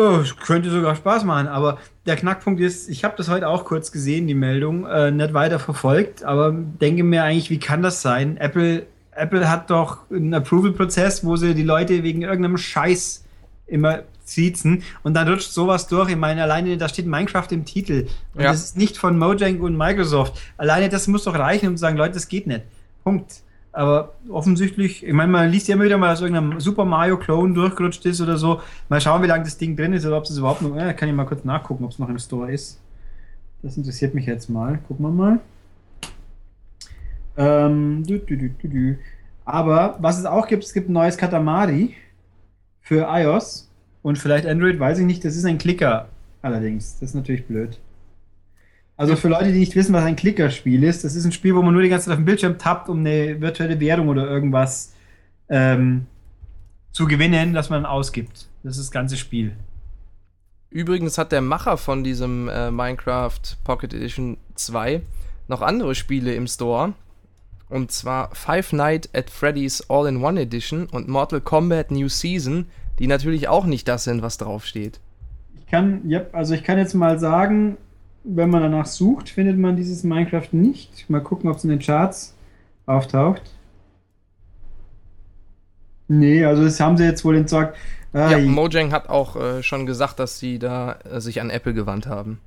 Oh, 0.00 0.22
könnte 0.44 0.70
sogar 0.70 0.94
Spaß 0.94 1.24
machen, 1.24 1.48
aber 1.48 1.78
der 2.06 2.14
Knackpunkt 2.14 2.60
ist, 2.60 2.88
ich 2.88 3.02
habe 3.02 3.14
das 3.16 3.28
heute 3.28 3.48
auch 3.48 3.64
kurz 3.64 3.90
gesehen, 3.90 4.28
die 4.28 4.34
Meldung, 4.34 4.86
äh, 4.86 5.10
nicht 5.10 5.34
weiter 5.34 5.58
verfolgt, 5.58 6.22
aber 6.22 6.52
denke 6.52 7.02
mir 7.02 7.24
eigentlich, 7.24 7.50
wie 7.50 7.58
kann 7.58 7.82
das 7.82 8.00
sein? 8.00 8.36
Apple 8.36 8.86
Apple 9.18 9.50
hat 9.50 9.70
doch 9.70 10.10
einen 10.10 10.32
Approval-Prozess, 10.32 11.24
wo 11.24 11.36
sie 11.36 11.54
die 11.54 11.64
Leute 11.64 12.02
wegen 12.02 12.22
irgendeinem 12.22 12.56
Scheiß 12.56 13.24
immer 13.66 14.02
siezen 14.24 14.82
und 15.02 15.14
dann 15.14 15.28
rutscht 15.28 15.50
sowas 15.50 15.88
durch. 15.88 16.10
Ich 16.10 16.16
meine, 16.16 16.42
alleine 16.42 16.76
da 16.76 16.88
steht 16.88 17.06
Minecraft 17.06 17.48
im 17.50 17.64
Titel 17.64 18.06
und 18.34 18.42
ja. 18.42 18.50
das 18.50 18.62
ist 18.62 18.76
nicht 18.76 18.96
von 18.96 19.18
Mojang 19.18 19.60
und 19.60 19.76
Microsoft. 19.76 20.40
Alleine 20.56 20.88
das 20.88 21.08
muss 21.08 21.24
doch 21.24 21.34
reichen, 21.34 21.68
um 21.68 21.76
zu 21.76 21.80
sagen, 21.80 21.96
Leute, 21.96 22.14
das 22.14 22.28
geht 22.28 22.46
nicht. 22.46 22.62
Punkt. 23.02 23.42
Aber 23.78 24.14
offensichtlich, 24.28 25.06
ich 25.06 25.12
meine, 25.12 25.30
man 25.30 25.48
liest 25.48 25.68
ja 25.68 25.76
immer 25.76 25.84
wieder 25.84 25.98
mal, 25.98 26.08
dass 26.08 26.20
irgendein 26.20 26.58
Super 26.58 26.84
Mario 26.84 27.16
Clone 27.16 27.54
durchgerutscht 27.54 28.04
ist 28.06 28.20
oder 28.20 28.36
so. 28.36 28.60
Mal 28.88 29.00
schauen, 29.00 29.22
wie 29.22 29.28
lange 29.28 29.44
das 29.44 29.56
Ding 29.56 29.76
drin 29.76 29.92
ist 29.92 30.04
oder 30.04 30.18
ob 30.18 30.24
es 30.24 30.36
überhaupt 30.36 30.62
noch. 30.62 30.74
Ja, 30.74 30.92
kann 30.92 31.08
ich 31.08 31.14
mal 31.14 31.26
kurz 31.26 31.44
nachgucken, 31.44 31.84
ob 31.84 31.92
es 31.92 32.00
noch 32.00 32.08
im 32.08 32.18
Store 32.18 32.50
ist. 32.50 32.80
Das 33.62 33.76
interessiert 33.76 34.16
mich 34.16 34.26
jetzt 34.26 34.50
mal. 34.50 34.80
Gucken 34.88 35.06
wir 35.06 35.12
mal. 35.12 35.40
Ähm, 37.36 38.02
du, 38.04 38.18
du, 38.18 38.36
du, 38.36 38.96
Aber 39.44 39.96
was 40.00 40.18
es 40.18 40.26
auch 40.26 40.48
gibt, 40.48 40.64
es 40.64 40.72
gibt 40.72 40.88
ein 40.88 40.94
neues 40.94 41.16
Katamari 41.16 41.94
für 42.80 43.06
iOS 43.08 43.70
und 44.02 44.18
vielleicht 44.18 44.48
Android, 44.48 44.80
weiß 44.80 44.98
ich 44.98 45.06
nicht. 45.06 45.24
Das 45.24 45.36
ist 45.36 45.44
ein 45.44 45.58
Klicker 45.58 46.08
allerdings. 46.42 46.98
Das 46.98 47.10
ist 47.10 47.14
natürlich 47.14 47.46
blöd. 47.46 47.78
Also 48.98 49.14
für 49.14 49.28
Leute, 49.28 49.52
die 49.52 49.60
nicht 49.60 49.76
wissen, 49.76 49.94
was 49.94 50.04
ein 50.04 50.16
Klickerspiel 50.16 50.82
ist, 50.82 51.04
das 51.04 51.14
ist 51.14 51.24
ein 51.24 51.30
Spiel, 51.30 51.54
wo 51.54 51.62
man 51.62 51.72
nur 51.72 51.84
die 51.84 51.88
ganze 51.88 52.06
Zeit 52.06 52.14
auf 52.14 52.18
dem 52.18 52.24
Bildschirm 52.24 52.58
tappt, 52.58 52.88
um 52.88 52.98
eine 52.98 53.40
virtuelle 53.40 53.78
Währung 53.78 54.08
oder 54.08 54.28
irgendwas 54.28 54.92
ähm, 55.48 56.06
zu 56.90 57.06
gewinnen, 57.06 57.54
das 57.54 57.70
man 57.70 57.86
ausgibt. 57.86 58.48
Das 58.64 58.76
ist 58.76 58.86
das 58.86 58.90
ganze 58.90 59.16
Spiel. 59.16 59.52
Übrigens 60.70 61.16
hat 61.16 61.30
der 61.30 61.42
Macher 61.42 61.76
von 61.76 62.02
diesem 62.02 62.48
äh, 62.48 62.72
Minecraft 62.72 63.40
Pocket 63.62 63.94
Edition 63.94 64.36
2 64.56 65.00
noch 65.46 65.62
andere 65.62 65.94
Spiele 65.94 66.34
im 66.34 66.48
Store. 66.48 66.92
Und 67.68 67.92
zwar 67.92 68.34
Five 68.34 68.72
Nights 68.72 69.10
at 69.14 69.30
Freddy's 69.30 69.88
All-in-One 69.88 70.40
Edition 70.40 70.86
und 70.86 71.06
Mortal 71.06 71.40
Kombat 71.40 71.92
New 71.92 72.08
Season, 72.08 72.66
die 72.98 73.06
natürlich 73.06 73.46
auch 73.46 73.64
nicht 73.64 73.86
das 73.86 74.02
sind, 74.02 74.22
was 74.22 74.38
draufsteht. 74.38 74.98
Ich 75.56 75.66
kann, 75.68 76.00
ja, 76.08 76.22
also 76.32 76.54
ich 76.54 76.64
kann 76.64 76.78
jetzt 76.78 76.94
mal 76.94 77.20
sagen, 77.20 77.76
wenn 78.28 78.50
man 78.50 78.62
danach 78.62 78.86
sucht, 78.86 79.30
findet 79.30 79.58
man 79.58 79.76
dieses 79.76 80.04
Minecraft 80.04 80.48
nicht. 80.52 81.08
Mal 81.08 81.22
gucken, 81.22 81.50
ob 81.50 81.56
es 81.56 81.64
in 81.64 81.70
den 81.70 81.78
Charts 81.78 82.34
auftaucht. 82.86 83.42
Nee, 86.08 86.44
also 86.44 86.64
das 86.64 86.80
haben 86.80 86.96
sie 86.96 87.04
jetzt 87.04 87.24
wohl 87.24 87.36
entsorgt. 87.36 87.76
Ah, 88.12 88.30
ja, 88.30 88.38
Mojang 88.38 88.92
hat 88.92 89.08
auch 89.08 89.36
äh, 89.36 89.62
schon 89.62 89.84
gesagt, 89.84 90.18
dass 90.18 90.38
sie 90.38 90.58
da 90.58 90.98
äh, 91.04 91.20
sich 91.20 91.40
an 91.40 91.50
Apple 91.50 91.74
gewandt 91.74 92.06
haben. 92.06 92.40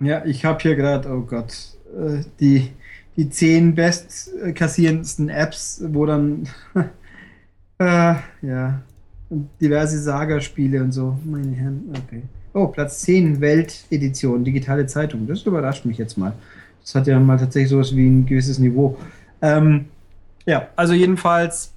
Ja, 0.00 0.24
ich 0.24 0.44
habe 0.44 0.60
hier 0.60 0.76
gerade, 0.76 1.10
oh 1.10 1.22
Gott, 1.22 1.54
äh, 1.96 2.22
die 2.38 2.70
die 3.16 3.28
zehn 3.28 3.74
bestkassierendsten 3.74 5.28
Apps, 5.28 5.82
wo 5.88 6.06
dann 6.06 6.48
äh, 7.78 8.14
ja 8.42 8.82
diverse 9.60 9.98
Saga-Spiele 9.98 10.82
und 10.82 10.92
so. 10.92 11.18
Meine 11.24 11.52
Herren, 11.52 11.94
okay. 11.96 12.22
Oh, 12.52 12.66
Platz 12.66 13.00
10 13.02 13.40
Weltedition, 13.40 14.44
digitale 14.44 14.86
Zeitung. 14.86 15.26
Das 15.26 15.42
überrascht 15.42 15.84
mich 15.84 15.98
jetzt 15.98 16.18
mal. 16.18 16.32
Das 16.82 16.94
hat 16.94 17.06
ja 17.06 17.18
mal 17.20 17.38
tatsächlich 17.38 17.70
sowas 17.70 17.94
wie 17.94 18.08
ein 18.08 18.26
gewisses 18.26 18.58
Niveau. 18.58 18.96
Ähm, 19.42 19.86
ja, 20.46 20.68
also 20.76 20.92
jedenfalls 20.92 21.72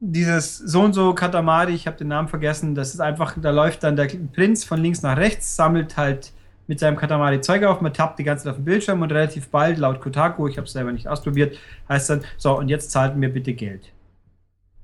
dieses 0.00 0.58
so 0.58 0.82
und 0.82 0.92
so 0.94 1.14
Katamari, 1.14 1.72
ich 1.74 1.86
habe 1.86 1.96
den 1.96 2.08
Namen 2.08 2.28
vergessen, 2.28 2.74
das 2.74 2.92
ist 2.92 3.00
einfach, 3.00 3.36
da 3.40 3.50
läuft 3.50 3.82
dann 3.82 3.96
der 3.96 4.08
Prinz 4.34 4.64
von 4.64 4.80
links 4.80 5.02
nach 5.02 5.16
rechts, 5.16 5.56
sammelt 5.56 5.96
halt 5.96 6.32
mit 6.66 6.80
seinem 6.80 6.96
Katamari 6.96 7.40
Zeug 7.40 7.64
auf, 7.64 7.80
man 7.80 7.94
tappt 7.94 8.18
die 8.18 8.24
ganze 8.24 8.44
Zeit 8.44 8.50
auf 8.50 8.56
dem 8.56 8.64
Bildschirm 8.64 9.00
und 9.02 9.12
relativ 9.12 9.48
bald, 9.48 9.78
laut 9.78 10.00
Kotaku, 10.00 10.48
ich 10.48 10.56
habe 10.58 10.66
es 10.66 10.72
selber 10.72 10.92
nicht 10.92 11.08
ausprobiert, 11.08 11.56
heißt 11.88 12.10
dann, 12.10 12.24
so, 12.36 12.58
und 12.58 12.68
jetzt 12.68 12.90
zahlt 12.90 13.16
mir 13.16 13.28
bitte 13.28 13.54
Geld. 13.54 13.92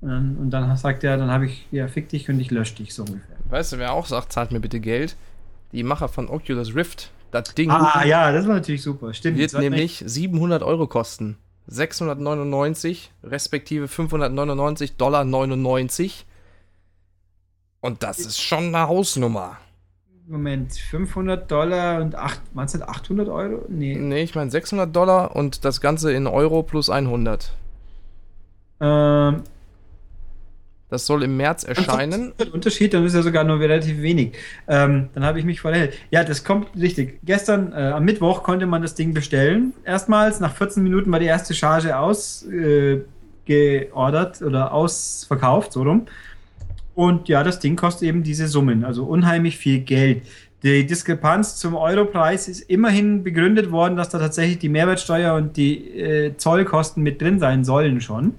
Und 0.01 0.09
dann, 0.09 0.37
und 0.37 0.49
dann 0.49 0.75
sagt 0.77 1.03
er, 1.03 1.17
dann 1.17 1.29
habe 1.29 1.45
ich, 1.45 1.67
ja, 1.71 1.87
fick 1.87 2.09
dich 2.09 2.29
und 2.29 2.39
ich 2.39 2.51
lösche 2.51 2.75
dich 2.75 2.93
so 2.93 3.03
ungefähr. 3.03 3.35
Weißt 3.49 3.73
du, 3.73 3.77
wer 3.77 3.93
auch 3.93 4.05
sagt, 4.05 4.31
zahlt 4.33 4.51
mir 4.51 4.59
bitte 4.59 4.79
Geld? 4.79 5.15
Die 5.73 5.83
Macher 5.83 6.07
von 6.07 6.29
Oculus 6.29 6.75
Rift. 6.75 7.11
Das 7.31 7.55
Ding. 7.55 7.71
Ah, 7.71 8.05
ja, 8.05 8.31
das 8.31 8.47
war 8.47 8.55
natürlich 8.55 8.83
super. 8.83 9.13
Stimmt. 9.13 9.37
Wird 9.37 9.53
nämlich 9.53 10.03
700 10.05 10.61
Euro 10.63 10.87
kosten. 10.87 11.37
699 11.67 13.11
respektive 13.23 13.87
599 13.87 14.97
Dollar 14.97 15.25
99. 15.25 16.25
Und 17.81 18.03
das 18.03 18.19
ist 18.19 18.39
schon 18.39 18.75
eine 18.75 18.87
Hausnummer. 18.87 19.57
Moment, 20.27 20.73
500 20.73 21.51
Dollar 21.51 22.01
und 22.01 22.15
8, 22.15 22.39
meinst 22.53 22.75
du 22.75 22.87
800 22.87 23.27
Euro? 23.27 23.65
Nee. 23.67 23.95
Nee, 23.95 24.23
ich 24.23 24.35
meine 24.35 24.49
600 24.49 24.95
Dollar 24.95 25.35
und 25.35 25.65
das 25.65 25.81
Ganze 25.81 26.13
in 26.13 26.27
Euro 26.27 26.63
plus 26.63 26.89
100. 26.89 27.51
Ähm. 28.79 29.43
Das 30.93 31.07
soll 31.07 31.23
im 31.23 31.35
März 31.37 31.63
erscheinen. 31.63 32.33
Der 32.37 32.53
Unterschied, 32.53 32.93
dann 32.93 33.03
ist 33.03 33.15
ja 33.15 33.23
sogar 33.23 33.43
nur 33.43 33.59
relativ 33.59 33.99
wenig. 34.03 34.33
Ähm, 34.67 35.09
dann 35.15 35.25
habe 35.25 35.39
ich 35.39 35.45
mich 35.45 35.59
verhält. 35.59 35.95
Ja, 36.11 36.23
das 36.23 36.43
kommt 36.43 36.67
richtig. 36.79 37.19
Gestern, 37.23 37.73
äh, 37.73 37.93
am 37.95 38.05
Mittwoch, 38.05 38.43
konnte 38.43 38.67
man 38.67 38.83
das 38.83 38.93
Ding 38.93 39.11
bestellen. 39.11 39.73
Erstmals, 39.85 40.39
nach 40.39 40.53
14 40.55 40.83
Minuten 40.83 41.11
war 41.11 41.19
die 41.19 41.25
erste 41.25 41.55
Charge 41.55 41.97
ausgeordert 41.97 43.01
äh, 43.47 44.43
oder 44.45 44.71
ausverkauft, 44.71 45.73
so 45.73 45.81
rum. 45.81 46.05
Und 46.93 47.27
ja, 47.27 47.41
das 47.41 47.57
Ding 47.57 47.75
kostet 47.75 48.07
eben 48.07 48.21
diese 48.21 48.47
Summen, 48.47 48.85
also 48.85 49.05
unheimlich 49.05 49.57
viel 49.57 49.79
Geld. 49.79 50.21
Die 50.61 50.85
Diskrepanz 50.85 51.55
zum 51.55 51.73
Europreis 51.73 52.47
ist 52.47 52.61
immerhin 52.69 53.23
begründet 53.23 53.71
worden, 53.71 53.95
dass 53.97 54.09
da 54.09 54.19
tatsächlich 54.19 54.59
die 54.59 54.69
Mehrwertsteuer 54.69 55.33
und 55.33 55.57
die 55.57 55.99
äh, 55.99 56.37
Zollkosten 56.37 57.01
mit 57.01 57.19
drin 57.19 57.39
sein 57.39 57.63
sollen 57.63 57.99
schon. 57.99 58.35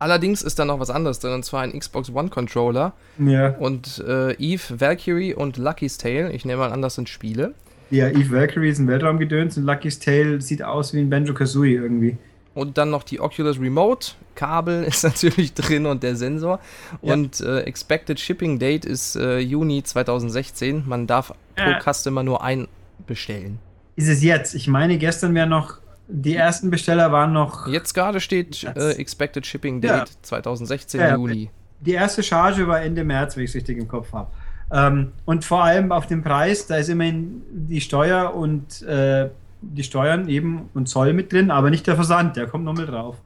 Allerdings 0.00 0.40
ist 0.40 0.58
da 0.58 0.64
noch 0.64 0.80
was 0.80 0.88
anderes 0.88 1.20
drin, 1.20 1.34
und 1.34 1.44
zwar 1.44 1.60
ein 1.60 1.78
Xbox 1.78 2.10
One 2.10 2.30
Controller. 2.30 2.94
Ja. 3.18 3.50
Und 3.50 4.02
äh, 4.08 4.32
Eve, 4.36 4.80
Valkyrie 4.80 5.34
und 5.34 5.58
Lucky's 5.58 5.98
Tale. 5.98 6.32
Ich 6.32 6.46
nehme 6.46 6.60
mal 6.60 6.72
an, 6.72 6.80
das 6.80 6.94
sind 6.94 7.10
Spiele. 7.10 7.54
Ja, 7.90 8.08
Eve 8.08 8.30
Valkyrie 8.30 8.70
ist 8.70 8.78
ein 8.78 8.88
Weltraumgedöns 8.88 9.58
und 9.58 9.64
Lucky's 9.64 9.98
Tale 9.98 10.40
sieht 10.40 10.62
aus 10.62 10.94
wie 10.94 11.00
ein 11.00 11.10
Banjo 11.10 11.34
Kazooie 11.34 11.74
irgendwie. 11.74 12.16
Und 12.54 12.78
dann 12.78 12.88
noch 12.88 13.02
die 13.02 13.20
Oculus 13.20 13.60
Remote. 13.60 14.12
Kabel 14.36 14.84
ist 14.88 15.04
natürlich 15.04 15.52
drin 15.52 15.84
und 15.84 16.02
der 16.02 16.16
Sensor. 16.16 16.60
Ja. 17.02 17.12
Und 17.12 17.40
äh, 17.40 17.60
Expected 17.60 18.18
Shipping 18.18 18.58
Date 18.58 18.86
ist 18.86 19.16
äh, 19.16 19.38
Juni 19.38 19.82
2016. 19.82 20.84
Man 20.86 21.06
darf 21.06 21.34
pro 21.56 21.92
Customer 21.92 22.22
nur 22.22 22.42
ein 22.42 22.68
bestellen. 23.06 23.58
Ist 23.96 24.08
es 24.08 24.22
jetzt? 24.22 24.54
Ich 24.54 24.66
meine, 24.66 24.96
gestern 24.96 25.34
wäre 25.34 25.46
noch 25.46 25.79
Die 26.12 26.34
ersten 26.34 26.70
Besteller 26.70 27.12
waren 27.12 27.32
noch. 27.32 27.66
Jetzt 27.66 27.94
gerade 27.94 28.20
steht 28.20 28.64
äh, 28.64 28.92
Expected 28.92 29.46
Shipping 29.46 29.80
Date 29.80 29.90
ja. 29.90 30.04
2016 30.22 31.00
ja, 31.00 31.14
Juni. 31.14 31.50
Die 31.80 31.92
erste 31.92 32.22
Charge 32.22 32.66
war 32.66 32.80
Ende 32.80 33.04
März, 33.04 33.36
wenn 33.36 33.44
ich 33.44 33.50
es 33.50 33.56
richtig 33.56 33.78
im 33.78 33.88
Kopf 33.88 34.12
habe. 34.12 34.30
Ähm, 34.72 35.12
und 35.24 35.44
vor 35.44 35.64
allem 35.64 35.92
auf 35.92 36.06
dem 36.06 36.22
Preis, 36.22 36.66
da 36.66 36.76
ist 36.76 36.88
immerhin 36.88 37.42
die 37.50 37.80
Steuer 37.80 38.34
und 38.34 38.82
äh, 38.82 39.28
die 39.62 39.82
Steuern 39.82 40.28
eben 40.28 40.68
und 40.74 40.88
Zoll 40.88 41.12
mit 41.12 41.32
drin, 41.32 41.50
aber 41.50 41.70
nicht 41.70 41.86
der 41.86 41.94
Versand, 41.96 42.36
der 42.36 42.46
kommt 42.46 42.64
nochmal 42.64 42.86
drauf. 42.86 43.16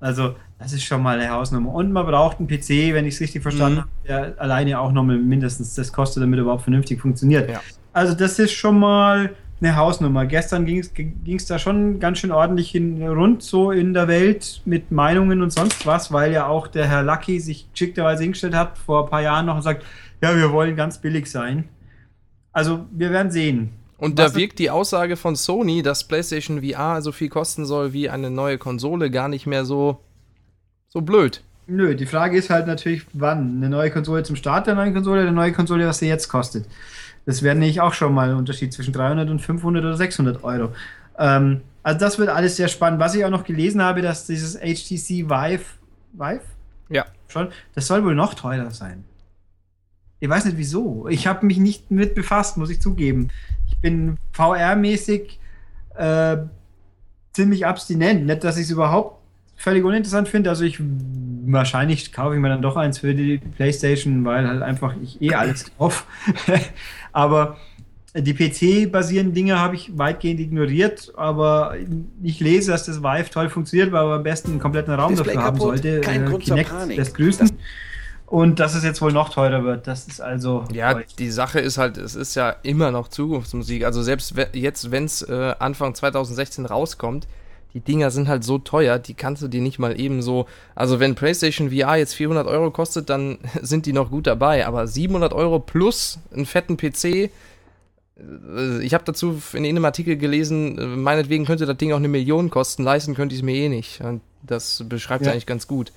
Also, 0.00 0.34
das 0.58 0.72
ist 0.72 0.82
schon 0.82 1.02
mal 1.02 1.18
eine 1.18 1.30
Hausnummer. 1.30 1.72
Und 1.72 1.92
man 1.92 2.06
braucht 2.06 2.38
einen 2.38 2.48
PC, 2.48 2.92
wenn 2.92 3.06
ich 3.06 3.14
es 3.14 3.20
richtig 3.20 3.42
verstanden 3.42 3.76
mhm. 3.76 3.80
habe, 3.80 3.90
der 4.08 4.34
alleine 4.40 4.80
auch 4.80 4.90
nochmal 4.90 5.16
mindestens 5.16 5.74
das 5.74 5.92
kostet, 5.92 6.22
damit 6.22 6.38
er 6.38 6.42
überhaupt 6.42 6.62
vernünftig 6.62 7.00
funktioniert. 7.00 7.48
Ja. 7.48 7.60
Also, 7.92 8.14
das 8.14 8.38
ist 8.38 8.52
schon 8.52 8.78
mal 8.78 9.30
eine 9.62 9.76
Hausnummer. 9.76 10.26
Gestern 10.26 10.66
ging 10.66 10.80
es 10.80 11.46
da 11.46 11.58
schon 11.58 12.00
ganz 12.00 12.18
schön 12.18 12.32
ordentlich 12.32 12.70
hin, 12.70 13.06
rund 13.06 13.42
so 13.42 13.70
in 13.70 13.94
der 13.94 14.08
Welt 14.08 14.60
mit 14.64 14.90
Meinungen 14.90 15.40
und 15.40 15.50
sonst 15.50 15.86
was, 15.86 16.12
weil 16.12 16.32
ja 16.32 16.46
auch 16.46 16.66
der 16.66 16.88
Herr 16.88 17.02
Lucky 17.02 17.38
sich 17.38 17.70
geschickterweise 17.72 18.24
hingestellt 18.24 18.54
hat 18.54 18.76
vor 18.76 19.04
ein 19.04 19.10
paar 19.10 19.22
Jahren 19.22 19.46
noch 19.46 19.56
und 19.56 19.62
sagt, 19.62 19.84
ja, 20.20 20.36
wir 20.36 20.52
wollen 20.52 20.74
ganz 20.74 20.98
billig 20.98 21.30
sein. 21.30 21.68
Also 22.52 22.86
wir 22.90 23.10
werden 23.10 23.30
sehen. 23.30 23.70
Und 23.98 24.18
da 24.18 24.34
wirkt 24.34 24.58
die 24.58 24.68
Aussage 24.68 25.16
von 25.16 25.36
Sony, 25.36 25.82
dass 25.82 26.08
PlayStation 26.08 26.62
VR 26.62 27.00
so 27.02 27.12
viel 27.12 27.28
kosten 27.28 27.64
soll 27.64 27.92
wie 27.92 28.10
eine 28.10 28.30
neue 28.30 28.58
Konsole, 28.58 29.12
gar 29.12 29.28
nicht 29.28 29.46
mehr 29.46 29.64
so, 29.64 30.00
so 30.88 31.02
blöd. 31.02 31.42
Nö, 31.68 31.94
die 31.94 32.06
Frage 32.06 32.36
ist 32.36 32.50
halt 32.50 32.66
natürlich, 32.66 33.06
wann? 33.12 33.58
Eine 33.58 33.68
neue 33.68 33.92
Konsole 33.92 34.24
zum 34.24 34.34
Start 34.34 34.66
der 34.66 34.74
neuen 34.74 34.92
Konsole 34.92 35.20
oder 35.20 35.28
eine 35.28 35.36
neue 35.36 35.52
Konsole, 35.52 35.86
was 35.86 35.98
sie 35.98 36.08
jetzt 36.08 36.28
kostet. 36.28 36.66
Das 37.24 37.42
wäre 37.42 37.54
nämlich 37.54 37.80
auch 37.80 37.94
schon 37.94 38.14
mal 38.14 38.30
ein 38.30 38.36
Unterschied 38.36 38.72
zwischen 38.72 38.92
300 38.92 39.30
und 39.30 39.40
500 39.40 39.84
oder 39.84 39.96
600 39.96 40.42
Euro. 40.44 40.72
Ähm, 41.18 41.60
also 41.82 41.98
das 41.98 42.18
wird 42.18 42.28
alles 42.28 42.56
sehr 42.56 42.68
spannend. 42.68 43.00
Was 43.00 43.14
ich 43.14 43.24
auch 43.24 43.30
noch 43.30 43.44
gelesen 43.44 43.82
habe, 43.82 44.02
dass 44.02 44.26
dieses 44.26 44.56
HTC 44.56 45.28
Vive, 45.28 45.64
Vive? 46.12 46.42
Ja. 46.88 47.06
Schon, 47.28 47.48
das 47.74 47.86
soll 47.86 48.04
wohl 48.04 48.14
noch 48.14 48.34
teurer 48.34 48.70
sein. 48.70 49.04
Ich 50.20 50.28
weiß 50.28 50.44
nicht 50.44 50.56
wieso. 50.56 51.08
Ich 51.08 51.26
habe 51.26 51.46
mich 51.46 51.58
nicht 51.58 51.90
mit 51.90 52.14
befasst, 52.14 52.56
muss 52.56 52.70
ich 52.70 52.80
zugeben. 52.80 53.30
Ich 53.66 53.78
bin 53.78 54.18
VR-mäßig 54.32 55.38
äh, 55.96 56.36
ziemlich 57.32 57.66
abstinent. 57.66 58.26
Nicht, 58.26 58.44
dass 58.44 58.56
ich 58.56 58.64
es 58.64 58.70
überhaupt 58.70 59.21
völlig 59.56 59.84
uninteressant 59.84 60.28
finde. 60.28 60.50
Also 60.50 60.64
ich 60.64 60.78
wahrscheinlich 61.44 62.12
kaufe 62.12 62.34
ich 62.34 62.40
mir 62.40 62.48
dann 62.48 62.62
doch 62.62 62.76
eins 62.76 62.98
für 62.98 63.14
die 63.14 63.38
PlayStation, 63.38 64.24
weil 64.24 64.46
halt 64.46 64.62
einfach 64.62 64.94
ich 65.02 65.20
eh 65.20 65.34
alles 65.34 65.70
kaufe. 65.78 66.04
aber 67.12 67.56
die 68.14 68.34
PC-basierenden 68.34 69.34
Dinge 69.34 69.58
habe 69.58 69.74
ich 69.74 69.96
weitgehend 69.96 70.38
ignoriert, 70.38 71.12
aber 71.16 71.76
ich 72.22 72.40
lese, 72.40 72.70
dass 72.70 72.84
das 72.84 73.02
Vive 73.02 73.30
toll 73.30 73.48
funktioniert, 73.48 73.90
weil 73.90 74.04
man 74.04 74.18
am 74.18 74.22
besten 74.22 74.50
einen 74.50 74.60
kompletten 74.60 74.92
Raum 74.92 75.14
Display 75.14 75.34
dafür 75.34 75.46
haben 75.46 75.58
sollte. 75.58 76.00
Kein 76.02 76.24
äh, 76.24 76.28
Grund 76.28 76.42
Kinect 76.42 76.68
zur 76.68 76.78
Panik. 76.78 76.96
lässt 76.98 77.14
grüßen. 77.14 77.48
Das 77.48 77.56
und 78.32 78.60
dass 78.60 78.74
es 78.74 78.82
jetzt 78.82 79.02
wohl 79.02 79.12
noch 79.12 79.28
teurer 79.28 79.62
wird. 79.62 79.86
Das 79.86 80.06
ist 80.08 80.22
also. 80.22 80.64
Ja, 80.72 80.98
die 81.18 81.30
Sache 81.30 81.60
ist 81.60 81.76
halt, 81.76 81.98
es 81.98 82.14
ist 82.14 82.34
ja 82.34 82.48
immer 82.62 82.90
noch 82.90 83.08
Zukunftsmusik. 83.08 83.84
Also 83.84 84.02
selbst 84.02 84.34
jetzt, 84.54 84.90
wenn 84.90 85.04
es 85.04 85.20
äh, 85.20 85.54
Anfang 85.58 85.94
2016 85.94 86.64
rauskommt, 86.64 87.28
die 87.74 87.80
Dinger 87.80 88.10
sind 88.10 88.28
halt 88.28 88.44
so 88.44 88.58
teuer, 88.58 88.98
die 88.98 89.14
kannst 89.14 89.42
du 89.42 89.48
dir 89.48 89.60
nicht 89.60 89.78
mal 89.78 89.98
eben 89.98 90.22
so. 90.22 90.46
Also 90.74 91.00
wenn 91.00 91.14
PlayStation 91.14 91.70
VR 91.70 91.96
jetzt 91.96 92.14
400 92.14 92.46
Euro 92.46 92.70
kostet, 92.70 93.08
dann 93.08 93.38
sind 93.62 93.86
die 93.86 93.92
noch 93.92 94.10
gut 94.10 94.26
dabei. 94.26 94.66
Aber 94.66 94.86
700 94.86 95.32
Euro 95.32 95.58
plus 95.58 96.18
einen 96.32 96.46
fetten 96.46 96.76
PC. 96.76 97.04
Äh, 97.04 97.30
ich 98.82 98.94
habe 98.94 99.04
dazu 99.04 99.40
in 99.54 99.64
einem 99.64 99.84
Artikel 99.84 100.16
gelesen, 100.16 100.78
äh, 100.78 100.86
meinetwegen 100.86 101.46
könnte 101.46 101.66
das 101.66 101.76
Ding 101.76 101.92
auch 101.92 101.96
eine 101.96 102.08
Million 102.08 102.50
kosten, 102.50 102.82
leisten 102.82 103.14
könnte 103.14 103.34
ich 103.34 103.40
es 103.40 103.44
mir 103.44 103.54
eh 103.54 103.68
nicht. 103.68 104.00
Und 104.02 104.20
das 104.42 104.84
beschreibt 104.88 105.24
ja. 105.24 105.32
eigentlich 105.32 105.46
ganz 105.46 105.66
gut. 105.66 105.92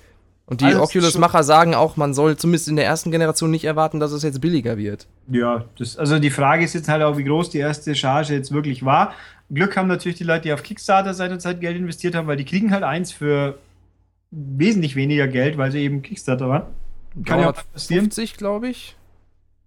Und 0.48 0.60
die 0.60 0.76
Oculus-Macher 0.76 1.42
sagen 1.42 1.74
auch, 1.74 1.96
man 1.96 2.14
soll 2.14 2.36
zumindest 2.36 2.68
in 2.68 2.76
der 2.76 2.84
ersten 2.84 3.10
Generation 3.10 3.50
nicht 3.50 3.64
erwarten, 3.64 3.98
dass 3.98 4.12
es 4.12 4.22
jetzt 4.22 4.40
billiger 4.40 4.78
wird. 4.78 5.08
Ja, 5.28 5.64
das, 5.76 5.96
also 5.96 6.20
die 6.20 6.30
Frage 6.30 6.64
ist 6.64 6.72
jetzt 6.72 6.88
halt 6.88 7.02
auch, 7.02 7.18
wie 7.18 7.24
groß 7.24 7.50
die 7.50 7.58
erste 7.58 7.96
Charge 7.96 8.32
jetzt 8.32 8.52
wirklich 8.52 8.84
war. 8.84 9.12
Glück 9.50 9.76
haben 9.76 9.88
natürlich 9.88 10.18
die 10.18 10.24
Leute, 10.24 10.42
die 10.42 10.52
auf 10.52 10.62
Kickstarter 10.62 11.14
seinerzeit 11.14 11.60
Geld 11.60 11.76
investiert 11.76 12.14
haben, 12.14 12.26
weil 12.26 12.36
die 12.36 12.44
kriegen 12.44 12.72
halt 12.72 12.82
eins 12.82 13.12
für 13.12 13.58
wesentlich 14.30 14.96
weniger 14.96 15.28
Geld, 15.28 15.56
weil 15.56 15.70
sie 15.70 15.80
eben 15.80 16.02
Kickstarter 16.02 16.48
waren. 16.48 16.62
Kann 17.24 17.40
ja 17.40 17.50
auch 17.50 17.64
passieren. 17.72 18.04
50, 18.04 18.36
glaube 18.36 18.68
ich. 18.68 18.96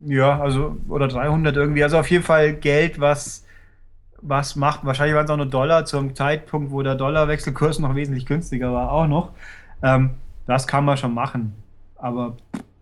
Ja, 0.01 0.39
also, 0.39 0.77
oder 0.87 1.07
300 1.07 1.55
irgendwie. 1.55 1.83
Also 1.83 1.97
auf 1.97 2.09
jeden 2.09 2.23
Fall 2.23 2.53
Geld, 2.53 2.99
was, 2.99 3.45
was 4.21 4.55
macht. 4.55 4.85
Wahrscheinlich 4.85 5.15
waren 5.15 5.25
es 5.25 5.31
auch 5.31 5.37
nur 5.37 5.45
Dollar 5.45 5.85
zum 5.85 6.15
Zeitpunkt, 6.15 6.71
wo 6.71 6.81
der 6.83 6.95
Dollarwechselkurs 6.95 7.79
noch 7.79 7.95
wesentlich 7.95 8.25
günstiger 8.25 8.71
war, 8.73 8.91
auch 8.91 9.07
noch. 9.07 9.31
Ähm, 9.81 10.11
das 10.45 10.67
kann 10.67 10.85
man 10.85 10.97
schon 10.97 11.13
machen. 11.13 11.53
Aber 11.95 12.37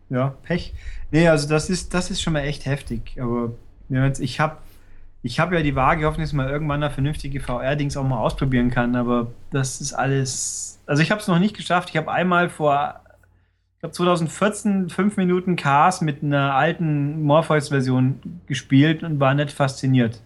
ja, 0.10 0.36
Pech. 0.44 0.74
Nee, 1.12 1.28
also 1.28 1.48
das 1.48 1.70
ist, 1.70 1.94
das 1.94 2.12
ist 2.12 2.22
schon 2.22 2.34
mal 2.34 2.42
echt 2.42 2.66
heftig. 2.66 3.18
Aber 3.20 3.52
ich 4.20 4.40
habe 4.40 4.58
ich 5.24 5.40
hab 5.40 5.52
ja 5.52 5.62
die 5.62 5.76
Waage 5.76 6.02
gehofft, 6.02 6.20
dass 6.20 6.34
mal 6.34 6.50
irgendwann 6.50 6.84
eine 6.84 6.94
vernünftige 6.94 7.40
VR-Dings 7.40 7.98
auch 7.98 8.04
mal 8.04 8.20
ausprobieren 8.20 8.70
kann. 8.70 8.96
Aber 8.96 9.32
das 9.52 9.82
ist 9.82 9.94
alles. 9.94 10.80
Also 10.86 11.02
ich 11.02 11.12
habe 11.12 11.22
es 11.22 11.28
noch 11.28 11.40
nicht 11.40 11.56
geschafft. 11.56 11.90
Ich 11.90 11.98
habe 11.98 12.12
einmal 12.12 12.50
vor, 12.50 13.02
ich 13.76 13.80
glaube 13.82 13.94
2014, 13.94 14.90
fünf 14.90 15.18
Minuten 15.18 15.56
Cars 15.56 16.02
mit 16.02 16.24
einer 16.24 16.54
alten 16.54 17.24
Morpheus-Version 17.24 18.42
gespielt 18.46 19.04
und 19.04 19.20
war 19.20 19.34
nicht 19.34 19.52
fasziniert. 19.52 20.22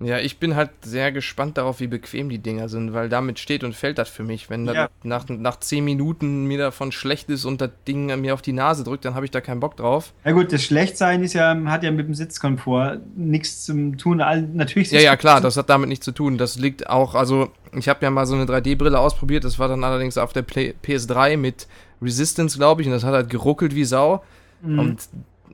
Ja, 0.00 0.18
ich 0.18 0.38
bin 0.38 0.54
halt 0.54 0.70
sehr 0.82 1.10
gespannt 1.10 1.58
darauf, 1.58 1.80
wie 1.80 1.88
bequem 1.88 2.28
die 2.28 2.38
Dinger 2.38 2.68
sind, 2.68 2.92
weil 2.92 3.08
damit 3.08 3.40
steht 3.40 3.64
und 3.64 3.74
fällt 3.74 3.98
das 3.98 4.08
für 4.08 4.22
mich. 4.22 4.48
Wenn 4.48 4.64
ja. 4.66 4.88
nach, 5.02 5.28
nach 5.28 5.58
10 5.58 5.84
Minuten 5.84 6.44
mir 6.44 6.58
davon 6.58 6.92
schlecht 6.92 7.28
ist 7.30 7.44
und 7.44 7.60
das 7.60 7.70
Ding 7.88 8.06
mir 8.20 8.34
auf 8.34 8.42
die 8.42 8.52
Nase 8.52 8.84
drückt, 8.84 9.04
dann 9.04 9.16
habe 9.16 9.24
ich 9.24 9.32
da 9.32 9.40
keinen 9.40 9.58
Bock 9.58 9.76
drauf. 9.76 10.12
Ja 10.24 10.30
gut, 10.30 10.52
das 10.52 10.62
Schlechtsein 10.62 11.24
ist 11.24 11.32
ja, 11.32 11.56
hat 11.66 11.82
ja 11.82 11.90
mit 11.90 12.06
dem 12.06 12.14
Sitzkomfort 12.14 13.00
nichts 13.16 13.64
zu 13.64 13.96
tun. 13.96 14.18
Natürlich 14.54 14.92
ja, 14.92 15.00
ja, 15.00 15.16
klar, 15.16 15.40
das 15.40 15.56
hat 15.56 15.68
damit 15.68 15.88
nichts 15.88 16.04
zu 16.04 16.12
tun. 16.12 16.38
Das 16.38 16.56
liegt 16.56 16.88
auch, 16.88 17.16
also 17.16 17.50
ich 17.72 17.88
habe 17.88 18.04
ja 18.04 18.10
mal 18.10 18.26
so 18.26 18.36
eine 18.36 18.44
3D-Brille 18.44 19.00
ausprobiert, 19.00 19.42
das 19.42 19.58
war 19.58 19.66
dann 19.66 19.82
allerdings 19.82 20.16
auf 20.16 20.32
der 20.32 20.46
PS3 20.46 21.36
mit 21.36 21.66
Resistance, 22.00 22.56
glaube 22.56 22.82
ich, 22.82 22.86
und 22.86 22.92
das 22.92 23.02
hat 23.02 23.14
halt 23.14 23.30
geruckelt 23.30 23.74
wie 23.74 23.84
Sau. 23.84 24.22
Mhm. 24.62 24.78
Und 24.78 25.08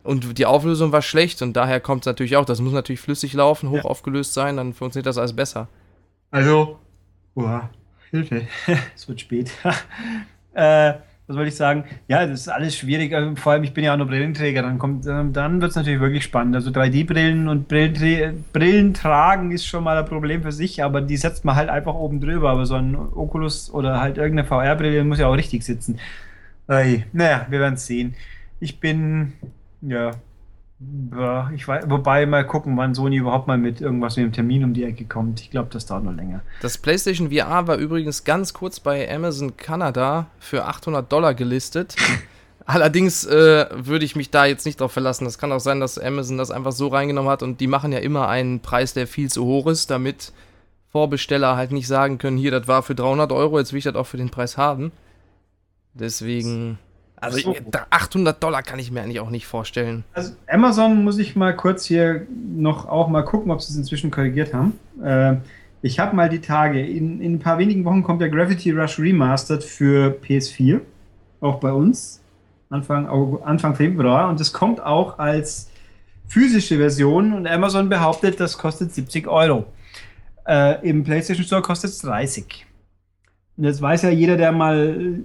und 0.04 0.38
die 0.38 0.46
Auflösung 0.46 0.92
war 0.92 1.02
schlecht 1.02 1.42
und 1.42 1.54
daher 1.54 1.80
kommt 1.80 2.02
es 2.02 2.06
natürlich 2.06 2.36
auch. 2.36 2.44
Das 2.44 2.60
muss 2.60 2.72
natürlich 2.72 3.00
flüssig 3.00 3.32
laufen, 3.32 3.70
hoch 3.70 3.76
ja. 3.76 3.84
aufgelöst 3.84 4.34
sein, 4.34 4.56
dann 4.56 4.74
funktioniert 4.74 5.06
das 5.06 5.18
alles 5.18 5.34
besser. 5.34 5.68
Also, 6.30 6.78
uah, 7.34 7.70
Hilfe, 8.10 8.46
es 8.94 9.08
wird 9.08 9.20
spät. 9.20 9.50
äh, 10.54 10.94
was 11.26 11.36
wollte 11.36 11.48
ich 11.48 11.56
sagen? 11.56 11.84
Ja, 12.06 12.26
das 12.26 12.40
ist 12.40 12.48
alles 12.48 12.76
schwierig. 12.76 13.14
Also, 13.14 13.34
vor 13.36 13.52
allem, 13.52 13.64
ich 13.64 13.72
bin 13.72 13.82
ja 13.82 13.94
auch 13.94 13.96
nur 13.96 14.06
Brillenträger. 14.06 14.60
Dann 14.60 14.78
kommt, 14.78 15.06
dann 15.06 15.60
wird 15.60 15.70
es 15.70 15.76
natürlich 15.76 16.00
wirklich 16.00 16.22
spannend. 16.22 16.54
Also 16.54 16.70
3D-Brillen 16.70 17.48
und 17.48 17.66
Brillen 17.66 18.92
tragen 18.92 19.50
ist 19.50 19.64
schon 19.64 19.84
mal 19.84 19.96
ein 19.96 20.04
Problem 20.04 20.42
für 20.42 20.52
sich, 20.52 20.84
aber 20.84 21.00
die 21.00 21.16
setzt 21.16 21.46
man 21.46 21.56
halt 21.56 21.70
einfach 21.70 21.94
oben 21.94 22.20
drüber. 22.20 22.50
Aber 22.50 22.66
so 22.66 22.74
ein 22.74 22.94
Oculus 22.94 23.72
oder 23.72 24.02
halt 24.02 24.18
irgendeine 24.18 24.46
VR-Brille 24.46 25.02
muss 25.04 25.18
ja 25.18 25.28
auch 25.28 25.36
richtig 25.36 25.64
sitzen. 25.64 25.98
Naja, 26.66 27.46
wir 27.48 27.58
werden 27.60 27.74
es 27.74 27.86
sehen. 27.86 28.14
Ich 28.60 28.80
bin 28.80 29.32
ja. 29.86 30.12
ja 31.16 31.50
ich 31.54 31.66
weiß, 31.66 31.84
wobei 31.88 32.26
mal 32.26 32.46
gucken, 32.46 32.76
wann 32.76 32.94
Sony 32.94 33.16
überhaupt 33.16 33.46
mal 33.46 33.58
mit 33.58 33.80
irgendwas 33.80 34.16
wie 34.16 34.22
einem 34.22 34.32
Termin 34.32 34.64
um 34.64 34.74
die 34.74 34.84
Ecke 34.84 35.04
kommt. 35.04 35.40
Ich 35.40 35.50
glaube, 35.50 35.68
das 35.72 35.86
dauert 35.86 36.04
noch 36.04 36.12
länger. 36.14 36.42
Das 36.62 36.78
PlayStation 36.78 37.30
VR 37.30 37.66
war 37.66 37.76
übrigens 37.76 38.24
ganz 38.24 38.52
kurz 38.52 38.80
bei 38.80 39.12
Amazon 39.12 39.56
Kanada 39.56 40.26
für 40.38 40.64
800 40.64 41.10
Dollar 41.10 41.34
gelistet. 41.34 41.96
Allerdings 42.66 43.26
äh, 43.26 43.66
würde 43.74 44.06
ich 44.06 44.16
mich 44.16 44.30
da 44.30 44.46
jetzt 44.46 44.64
nicht 44.64 44.80
drauf 44.80 44.92
verlassen. 44.92 45.26
Das 45.26 45.36
kann 45.36 45.52
auch 45.52 45.60
sein, 45.60 45.80
dass 45.80 45.98
Amazon 45.98 46.38
das 46.38 46.50
einfach 46.50 46.72
so 46.72 46.88
reingenommen 46.88 47.30
hat 47.30 47.42
und 47.42 47.60
die 47.60 47.66
machen 47.66 47.92
ja 47.92 47.98
immer 47.98 48.28
einen 48.28 48.60
Preis, 48.60 48.94
der 48.94 49.06
viel 49.06 49.30
zu 49.30 49.44
hoch 49.44 49.66
ist, 49.66 49.90
damit 49.90 50.32
Vorbesteller 50.90 51.56
halt 51.56 51.72
nicht 51.72 51.88
sagen 51.88 52.18
können, 52.18 52.38
hier, 52.38 52.52
das 52.52 52.68
war 52.68 52.82
für 52.82 52.94
300 52.94 53.32
Euro, 53.32 53.58
jetzt 53.58 53.72
will 53.72 53.78
ich 53.78 53.84
das 53.84 53.96
auch 53.96 54.06
für 54.06 54.16
den 54.16 54.30
Preis 54.30 54.56
haben. 54.56 54.92
Deswegen 55.92 56.78
also 57.24 57.38
so. 57.38 57.56
800 57.90 58.42
Dollar 58.42 58.62
kann 58.62 58.78
ich 58.78 58.90
mir 58.90 59.02
eigentlich 59.02 59.20
auch 59.20 59.30
nicht 59.30 59.46
vorstellen. 59.46 60.04
Also 60.12 60.32
Amazon 60.46 61.04
muss 61.04 61.18
ich 61.18 61.36
mal 61.36 61.54
kurz 61.54 61.84
hier 61.84 62.26
noch 62.56 62.86
auch 62.86 63.08
mal 63.08 63.22
gucken, 63.22 63.50
ob 63.50 63.60
sie 63.62 63.72
es 63.72 63.76
inzwischen 63.76 64.10
korrigiert 64.10 64.52
haben. 64.54 64.78
Äh, 65.02 65.36
ich 65.82 65.98
habe 65.98 66.16
mal 66.16 66.28
die 66.28 66.40
Tage, 66.40 66.80
in, 66.80 67.20
in 67.20 67.34
ein 67.34 67.38
paar 67.40 67.58
wenigen 67.58 67.84
Wochen 67.84 68.02
kommt 68.02 68.20
der 68.22 68.30
Gravity 68.30 68.70
Rush 68.70 68.98
Remastered 68.98 69.62
für 69.62 70.16
PS4, 70.22 70.80
auch 71.40 71.60
bei 71.60 71.72
uns, 71.72 72.22
Anfang, 72.70 73.06
Anfang 73.42 73.74
Februar. 73.74 74.30
Und 74.30 74.40
es 74.40 74.52
kommt 74.52 74.82
auch 74.82 75.18
als 75.18 75.70
physische 76.26 76.78
Version 76.78 77.32
und 77.32 77.46
Amazon 77.46 77.88
behauptet, 77.88 78.40
das 78.40 78.56
kostet 78.56 78.94
70 78.94 79.28
Euro. 79.28 79.66
Äh, 80.46 80.88
Im 80.88 81.04
PlayStation 81.04 81.44
Store 81.44 81.62
kostet 81.62 81.90
es 81.90 81.98
30. 81.98 82.66
Und 83.56 83.64
jetzt 83.64 83.80
weiß 83.80 84.02
ja 84.02 84.10
jeder, 84.10 84.36
der 84.36 84.52
mal 84.52 85.20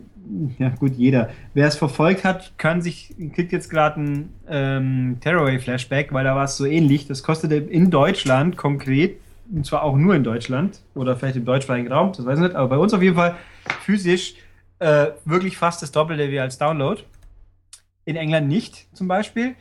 ja 0.58 0.70
gut, 0.70 0.94
jeder. 0.96 1.30
Wer 1.54 1.68
es 1.68 1.76
verfolgt 1.76 2.24
hat, 2.24 2.58
kann 2.58 2.82
sich, 2.82 3.16
kriegt 3.34 3.52
jetzt 3.52 3.70
gerade 3.70 4.02
ein 4.02 4.34
ähm, 4.48 5.18
Tearaway-Flashback, 5.22 6.14
weil 6.14 6.24
da 6.24 6.36
war 6.36 6.46
es 6.46 6.58
so 6.58 6.66
ähnlich. 6.66 7.08
Das 7.08 7.24
kostete 7.24 7.56
in 7.56 7.90
Deutschland 7.90 8.58
konkret 8.58 9.20
und 9.52 9.66
zwar 9.66 9.84
auch 9.84 9.96
nur 9.96 10.16
in 10.16 10.24
Deutschland 10.24 10.80
oder 10.96 11.16
vielleicht 11.16 11.38
im 11.38 11.46
deutschsprachigen 11.46 11.92
Raum, 11.92 12.12
das 12.16 12.26
weiß 12.26 12.40
ich 12.40 12.44
nicht, 12.44 12.56
aber 12.56 12.70
bei 12.70 12.78
uns 12.78 12.94
auf 12.94 13.02
jeden 13.02 13.16
Fall 13.16 13.36
physisch 13.82 14.36
äh, 14.80 15.08
wirklich 15.26 15.58
fast 15.58 15.82
das 15.82 15.92
Doppelte 15.92 16.30
wie 16.32 16.40
als 16.40 16.58
Download. 16.58 17.02
In 18.06 18.16
England 18.16 18.48
nicht, 18.48 18.88
zum 18.96 19.08
Beispiel. 19.08 19.56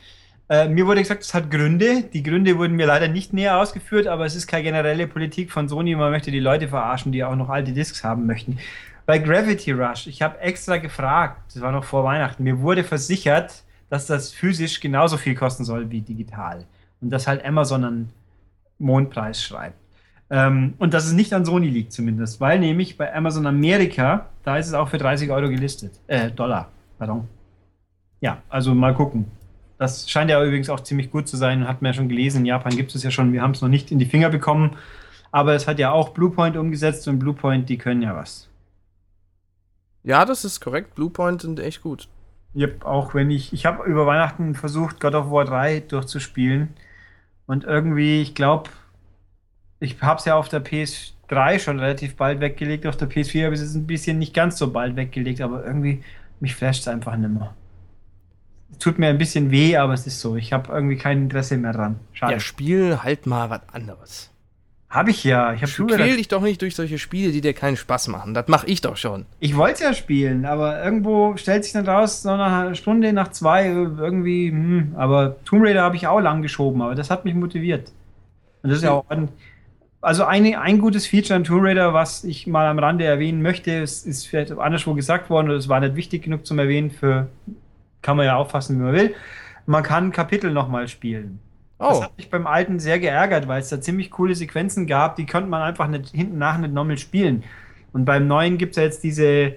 Äh, 0.49 0.69
mir 0.69 0.87
wurde 0.87 1.01
gesagt, 1.01 1.23
es 1.23 1.35
hat 1.35 1.51
Gründe. 1.51 2.05
Die 2.13 2.23
Gründe 2.23 2.57
wurden 2.57 2.77
mir 2.77 2.87
leider 2.87 3.09
nicht 3.09 3.33
näher 3.33 3.59
ausgeführt, 3.59 4.07
aber 4.07 4.25
es 4.25 4.35
ist 4.35 4.47
keine 4.47 4.63
generelle 4.63 5.07
Politik 5.07 5.51
von 5.51 5.69
Sony. 5.69 5.95
Man 5.95 6.11
möchte 6.11 6.31
die 6.31 6.41
Leute 6.41 6.69
verarschen, 6.69 7.13
die 7.13 7.25
auch 7.25 7.37
noch 7.37 7.51
alte 7.51 7.73
Discs 7.73 8.05
haben 8.05 8.27
möchten. 8.27 8.59
Bei 9.09 9.19
Gravity 9.19 9.73
Rush, 9.73 10.07
ich 10.07 10.21
habe 10.21 10.39
extra 10.39 10.77
gefragt, 10.77 11.41
das 11.55 11.63
war 11.63 11.73
noch 11.73 11.85
vor 11.85 12.05
Weihnachten, 12.05 12.43
mir 12.43 12.61
wurde 12.61 12.85
versichert, 12.85 13.63
dass 13.89 14.05
das 14.05 14.35
physisch 14.35 14.81
genauso 14.81 15.17
viel 15.17 15.35
kosten 15.35 15.65
soll 15.65 15.91
wie 15.91 16.03
digital. 16.03 16.67
Und 17.01 17.09
dass 17.09 17.27
halt 17.27 17.43
Amazon 17.43 17.85
einen 17.85 18.13
Mondpreis 18.79 19.43
schreibt. 19.43 19.79
Ähm, 20.29 20.75
und 20.77 20.93
dass 20.93 21.07
es 21.07 21.15
nicht 21.15 21.33
an 21.33 21.47
Sony 21.47 21.69
liegt 21.71 21.95
zumindest, 21.95 22.39
weil 22.43 22.59
nämlich 22.59 22.99
bei 22.99 23.15
Amazon 23.15 23.47
Amerika, 23.47 24.27
da 24.45 24.59
ist 24.59 24.67
es 24.67 24.75
auch 24.75 24.91
für 24.91 24.99
30 24.99 25.31
Euro 25.31 25.49
gelistet. 25.49 25.93
Äh, 26.07 26.31
Dollar, 26.31 26.69
pardon. 26.99 27.27
Ja, 28.21 28.43
also 28.51 28.75
mal 28.75 28.93
gucken. 28.93 29.25
Das 29.79 30.11
scheint 30.11 30.31
ja 30.31 30.45
übrigens 30.45 30.69
auch 30.69 30.81
ziemlich 30.81 31.11
gut 31.11 31.29
zu 31.29 31.39
sein, 31.39 31.67
hat 31.67 31.81
man 31.81 31.95
ja 31.95 31.97
schon 31.97 32.11
gelesen. 32.11 32.41
In 32.41 32.47
Japan 32.47 32.77
gibt 32.77 32.95
es 32.95 33.03
ja 33.03 33.11
schon, 33.11 33.33
wir 33.33 33.41
haben 33.41 33.53
es 33.53 33.63
noch 33.63 33.71
nicht 33.71 33.91
in 33.91 33.99
die 33.99 34.05
Finger 34.05 34.29
bekommen. 34.29 34.77
Aber 35.33 35.55
es 35.55 35.67
hat 35.67 35.79
ja 35.79 35.93
auch 35.93 36.11
Bluepoint 36.11 36.59
umgesetzt 36.59 37.09
und 37.09 37.19
Bluepoint, 37.19 37.71
die 37.71 37.79
können 37.79 38.03
ja 38.03 38.15
was. 38.15 38.48
Ja, 40.03 40.25
das 40.25 40.45
ist 40.45 40.61
korrekt. 40.61 40.95
Bluepoint 40.95 41.43
sind 41.43 41.61
echt 41.61 41.83
gut. 41.83 42.09
Yep, 42.55 42.85
auch 42.85 43.15
wenn 43.15 43.31
ich, 43.31 43.53
ich 43.53 43.67
habe 43.67 43.85
über 43.85 44.07
Weihnachten 44.07 44.55
versucht, 44.55 45.01
God 45.01 45.15
of 45.15 45.31
War 45.31 45.45
3 45.45 45.81
durchzuspielen. 45.81 46.71
Und 47.47 47.65
irgendwie, 47.65 48.23
ich 48.23 48.35
glaube, 48.35 48.71
ich 49.81 50.01
habe 50.03 50.19
es 50.19 50.25
ja 50.25 50.37
auf 50.37 50.49
der 50.49 50.65
PS3 50.65 51.59
schon 51.59 51.79
relativ 51.79 52.17
bald 52.17 52.41
weggelegt. 52.41 52.87
Auf 52.87 52.97
der 52.97 53.09
PS4 53.09 53.45
habe 53.45 53.55
ich 53.55 53.61
es 53.61 53.75
ein 53.75 53.87
bisschen 53.87 54.19
nicht 54.19 54.35
ganz 54.35 54.59
so 54.59 54.73
bald 54.73 54.97
weggelegt, 54.97 55.41
aber 55.41 55.65
irgendwie, 55.65 56.03
mich 56.41 56.55
flasht 56.55 56.83
es 56.83 56.89
einfach 56.89 57.17
nicht 57.17 57.31
mehr 57.31 57.55
tut 58.79 58.99
mir 58.99 59.09
ein 59.09 59.19
bisschen 59.19 59.51
weh, 59.51 59.77
aber 59.77 59.95
es 59.95 60.07
ist 60.07 60.21
so. 60.21 60.37
Ich 60.37 60.53
habe 60.53 60.73
irgendwie 60.73 60.97
kein 60.97 61.23
Interesse 61.23 61.57
mehr 61.57 61.73
dran. 61.73 61.99
Schade. 62.13 62.35
Ja, 62.35 62.41
spiel 62.41 63.03
halt 63.03 63.27
mal 63.27 63.51
was 63.51 63.63
anderes. 63.73 64.31
Habe 64.91 65.11
ich 65.11 65.23
ja. 65.23 65.53
Ich 65.53 65.63
hab 65.63 65.69
Quäl 65.69 66.17
dich 66.17 66.29
doch 66.29 66.41
nicht 66.41 66.63
durch 66.63 66.75
solche 66.75 66.99
Spiele, 66.99 67.31
die 67.31 67.43
dir 67.43 67.53
keinen 67.53 67.77
Spaß 67.77 68.09
machen. 68.09 68.33
Das 68.33 68.49
mache 68.49 68.67
ich 68.67 68.81
doch 68.81 68.97
schon. 68.97 69.27
Ich 69.39 69.55
wollte 69.55 69.85
ja 69.85 69.93
spielen, 69.93 70.47
aber 70.47 70.83
irgendwo 70.83 71.37
stellt 71.37 71.65
sich 71.65 71.75
dann 71.75 71.87
raus, 71.87 72.23
so 72.23 72.35
nach 72.35 72.63
einer 72.63 72.75
Stunde, 72.75 73.13
nach 73.13 73.29
zwei, 73.29 73.67
irgendwie, 73.67 74.51
hm, 74.51 74.95
aber 74.97 75.37
Tomb 75.45 75.65
Raider 75.65 75.83
habe 75.83 75.97
ich 75.97 76.07
auch 76.07 76.21
lang 76.21 76.41
geschoben, 76.41 76.81
aber 76.81 76.95
das 76.95 77.11
hat 77.11 77.27
mich 77.27 77.35
motiviert. 77.35 77.93
Und 78.63 78.71
das 78.71 78.79
ist 78.79 78.85
ja 78.85 78.93
auch 78.93 79.05
ein, 79.11 79.29
also 80.01 80.25
ein, 80.25 80.55
ein 80.55 80.79
gutes 80.79 81.07
Feature 81.07 81.37
an 81.37 81.45
Tomb 81.45 81.65
Raider, 81.65 81.93
was 81.93 82.25
ich 82.25 82.47
mal 82.47 82.67
am 82.67 82.79
Rande 82.79 83.05
erwähnen 83.05 83.43
möchte, 83.43 83.73
ist, 83.73 84.07
ist 84.07 84.27
vielleicht 84.27 84.53
anderswo 84.53 84.95
gesagt 84.95 85.29
worden, 85.29 85.49
oder 85.49 85.59
es 85.59 85.69
war 85.69 85.81
nicht 85.81 85.97
wichtig 85.97 86.23
genug 86.23 86.47
zum 86.47 86.59
Erwähnen 86.59 86.91
für 86.91 87.29
kann 88.01 88.17
man 88.17 88.27
ja 88.27 88.37
auffassen, 88.37 88.79
wie 88.79 88.83
man 88.83 88.93
will. 88.95 89.15
Man 89.67 89.83
kann 89.83 90.13
Kapitel 90.13 90.51
nochmal 90.51 90.89
spielen. 90.89 91.41
Oh. 91.79 91.89
Das 91.91 92.03
hat 92.03 92.17
mich 92.17 92.31
beim 92.31 92.47
alten 92.47 92.81
sehr 92.81 92.99
geärgert, 92.99 93.47
weil 93.47 93.61
es 93.61 93.69
da 93.69 93.81
ziemlich 93.81 94.11
coole 94.11 94.35
Sequenzen 94.35 94.87
gab, 94.87 95.17
die 95.17 95.27
konnte 95.27 95.49
man 95.49 95.63
einfach 95.63 95.89
nicht, 95.89 96.11
hinten 96.11 96.39
nach 96.39 96.59
nicht 96.59 96.75
nochmal 96.75 96.99
spielen. 96.99 97.45
Und 97.93 98.05
beim 98.05 98.27
neuen 98.27 98.59
gibt 98.59 98.73
es 98.73 98.77
ja 98.77 98.83
jetzt 98.83 99.05
diese 99.05 99.55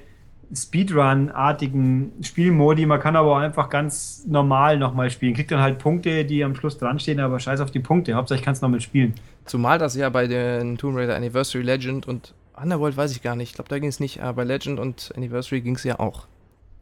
Speedrun-artigen 0.53 2.11
Spielmodi. 2.21 2.85
Man 2.85 2.99
kann 2.99 3.15
aber 3.15 3.31
auch 3.31 3.39
einfach 3.39 3.69
ganz 3.69 4.25
normal 4.27 4.77
nochmal 4.77 5.09
spielen. 5.09 5.33
Kriegt 5.33 5.51
dann 5.51 5.61
halt 5.61 5.79
Punkte, 5.79 6.25
die 6.25 6.43
am 6.43 6.55
Schluss 6.55 6.77
dran 6.77 6.99
stehen, 6.99 7.19
aber 7.19 7.39
scheiß 7.39 7.61
auf 7.61 7.71
die 7.71 7.79
Punkte. 7.79 8.13
Hauptsache 8.13 8.39
ich 8.39 8.45
kann 8.45 8.53
es 8.53 8.61
nochmal 8.61 8.81
spielen. 8.81 9.15
Zumal 9.45 9.77
das 9.77 9.95
ja 9.95 10.09
bei 10.09 10.27
den 10.27 10.77
Tomb 10.77 10.97
Raider 10.97 11.15
Anniversary 11.15 11.63
Legend 11.63 12.07
und 12.07 12.33
Underworld 12.61 12.97
weiß 12.97 13.11
ich 13.11 13.21
gar 13.21 13.35
nicht. 13.35 13.49
Ich 13.49 13.55
glaube, 13.55 13.69
da 13.69 13.79
ging 13.79 13.89
es 13.89 13.99
nicht, 13.99 14.21
aber 14.21 14.33
bei 14.33 14.43
Legend 14.43 14.79
und 14.79 15.11
Anniversary 15.15 15.61
ging 15.61 15.75
es 15.75 15.83
ja 15.83 15.99
auch. 15.99 16.27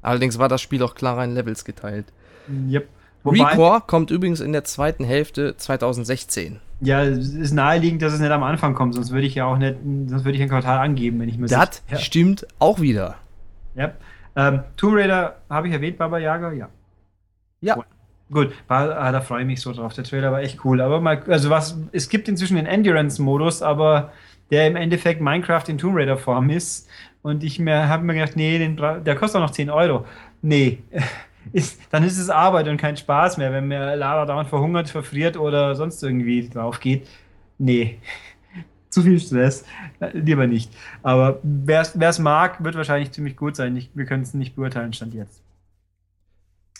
Allerdings 0.01 0.39
war 0.39 0.49
das 0.49 0.61
Spiel 0.61 0.81
auch 0.83 0.95
klar 0.95 1.23
in 1.23 1.33
Levels 1.33 1.63
geteilt. 1.63 2.05
Yep. 2.69 2.87
Wobei, 3.23 3.43
Recore 3.43 3.81
kommt 3.85 4.11
übrigens 4.11 4.39
in 4.39 4.53
der 4.53 4.63
zweiten 4.63 5.03
Hälfte 5.03 5.55
2016. 5.57 6.59
Ja, 6.81 7.03
es 7.03 7.33
ist 7.33 7.51
naheliegend, 7.51 8.01
dass 8.01 8.13
es 8.13 8.19
nicht 8.19 8.31
am 8.31 8.43
Anfang 8.43 8.73
kommt, 8.73 8.95
sonst 8.95 9.11
würde 9.11 9.27
ich 9.27 9.35
ja 9.35 9.45
auch 9.45 9.57
nicht, 9.57 9.75
sonst 10.07 10.23
würde 10.23 10.37
ich 10.37 10.41
ein 10.41 10.49
Quartal 10.49 10.79
angeben, 10.79 11.19
wenn 11.19 11.27
ich 11.27 11.37
mir 11.37 11.47
Das 11.47 11.83
ja. 11.89 11.97
stimmt 11.97 12.47
auch 12.59 12.79
wieder. 12.79 13.15
Ja. 13.75 13.91
Ähm, 14.35 14.61
Tomb 14.77 14.95
Raider 14.95 15.35
habe 15.49 15.67
ich 15.67 15.73
erwähnt, 15.73 15.97
Baba 15.97 16.17
Yaga, 16.17 16.53
ja. 16.53 16.69
Ja. 17.61 17.75
Gut, 17.75 17.85
Gut. 18.31 18.53
Ah, 18.67 19.11
da 19.11 19.21
freue 19.21 19.41
ich 19.41 19.47
mich 19.47 19.61
so 19.61 19.73
drauf. 19.73 19.93
Der 19.93 20.03
Trailer 20.03 20.31
war 20.31 20.41
echt 20.41 20.63
cool. 20.63 20.81
Aber 20.81 21.01
mal, 21.01 21.21
also 21.27 21.49
was, 21.49 21.77
es 21.91 22.09
gibt 22.09 22.27
inzwischen 22.27 22.57
den 22.57 22.67
Endurance-Modus, 22.67 23.63
aber 23.63 24.11
der 24.51 24.67
im 24.67 24.75
Endeffekt 24.75 25.19
Minecraft 25.19 25.63
in 25.67 25.77
Tomb 25.77 25.95
Raider-Form 25.95 26.49
ist. 26.49 26.87
Und 27.21 27.43
ich 27.43 27.59
habe 27.59 28.03
mir 28.03 28.13
gedacht, 28.13 28.35
nee, 28.35 28.57
den, 28.57 28.77
der 28.77 29.15
kostet 29.15 29.41
auch 29.41 29.45
noch 29.45 29.51
10 29.51 29.69
Euro. 29.69 30.05
Nee, 30.41 30.79
ist, 31.53 31.79
dann 31.91 32.03
ist 32.03 32.17
es 32.17 32.29
Arbeit 32.29 32.67
und 32.67 32.77
kein 32.77 32.97
Spaß 32.97 33.37
mehr, 33.37 33.51
wenn 33.51 33.67
mir 33.67 33.95
Lara 33.95 34.25
dauernd 34.25 34.49
verhungert, 34.49 34.89
verfriert 34.89 35.37
oder 35.37 35.75
sonst 35.75 36.01
irgendwie 36.03 36.47
drauf 36.49 36.79
geht. 36.79 37.07
Nee, 37.57 37.99
zu 38.89 39.01
viel 39.01 39.19
Stress. 39.19 39.65
Lieber 40.13 40.47
nicht. 40.47 40.71
Aber 41.03 41.39
wer 41.43 41.81
es 41.81 42.19
mag, 42.19 42.63
wird 42.63 42.75
wahrscheinlich 42.75 43.11
ziemlich 43.11 43.35
gut 43.35 43.55
sein. 43.55 43.75
Ich, 43.75 43.89
wir 43.93 44.05
können 44.05 44.23
es 44.23 44.33
nicht 44.33 44.55
beurteilen, 44.55 44.93
stand 44.93 45.13
jetzt. 45.13 45.41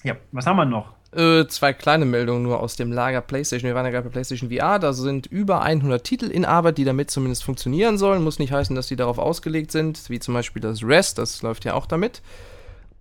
Ja, 0.03 0.15
was 0.31 0.45
haben 0.45 0.57
wir 0.57 0.65
noch? 0.65 0.93
Äh, 1.11 1.47
zwei 1.47 1.73
kleine 1.73 2.05
Meldungen 2.05 2.43
nur 2.43 2.59
aus 2.59 2.75
dem 2.75 2.91
Lager 2.91 3.21
PlayStation. 3.21 3.67
Wir 3.67 3.75
waren 3.75 3.85
ja 3.85 3.91
gerade 3.91 4.05
bei 4.05 4.11
PlayStation 4.11 4.51
VR. 4.51 4.77
Da 4.79 4.93
sind 4.93 5.25
über 5.25 5.61
100 5.61 6.03
Titel 6.03 6.25
in 6.25 6.45
Arbeit, 6.45 6.77
die 6.77 6.85
damit 6.85 7.09
zumindest 7.09 7.43
funktionieren 7.43 7.97
sollen. 7.97 8.23
Muss 8.23 8.39
nicht 8.39 8.51
heißen, 8.51 8.75
dass 8.75 8.87
die 8.87 8.95
darauf 8.95 9.17
ausgelegt 9.17 9.71
sind, 9.71 10.09
wie 10.09 10.19
zum 10.19 10.35
Beispiel 10.35 10.61
das 10.61 10.83
Rest. 10.83 11.17
Das 11.17 11.41
läuft 11.41 11.65
ja 11.65 11.73
auch 11.73 11.87
damit. 11.87 12.21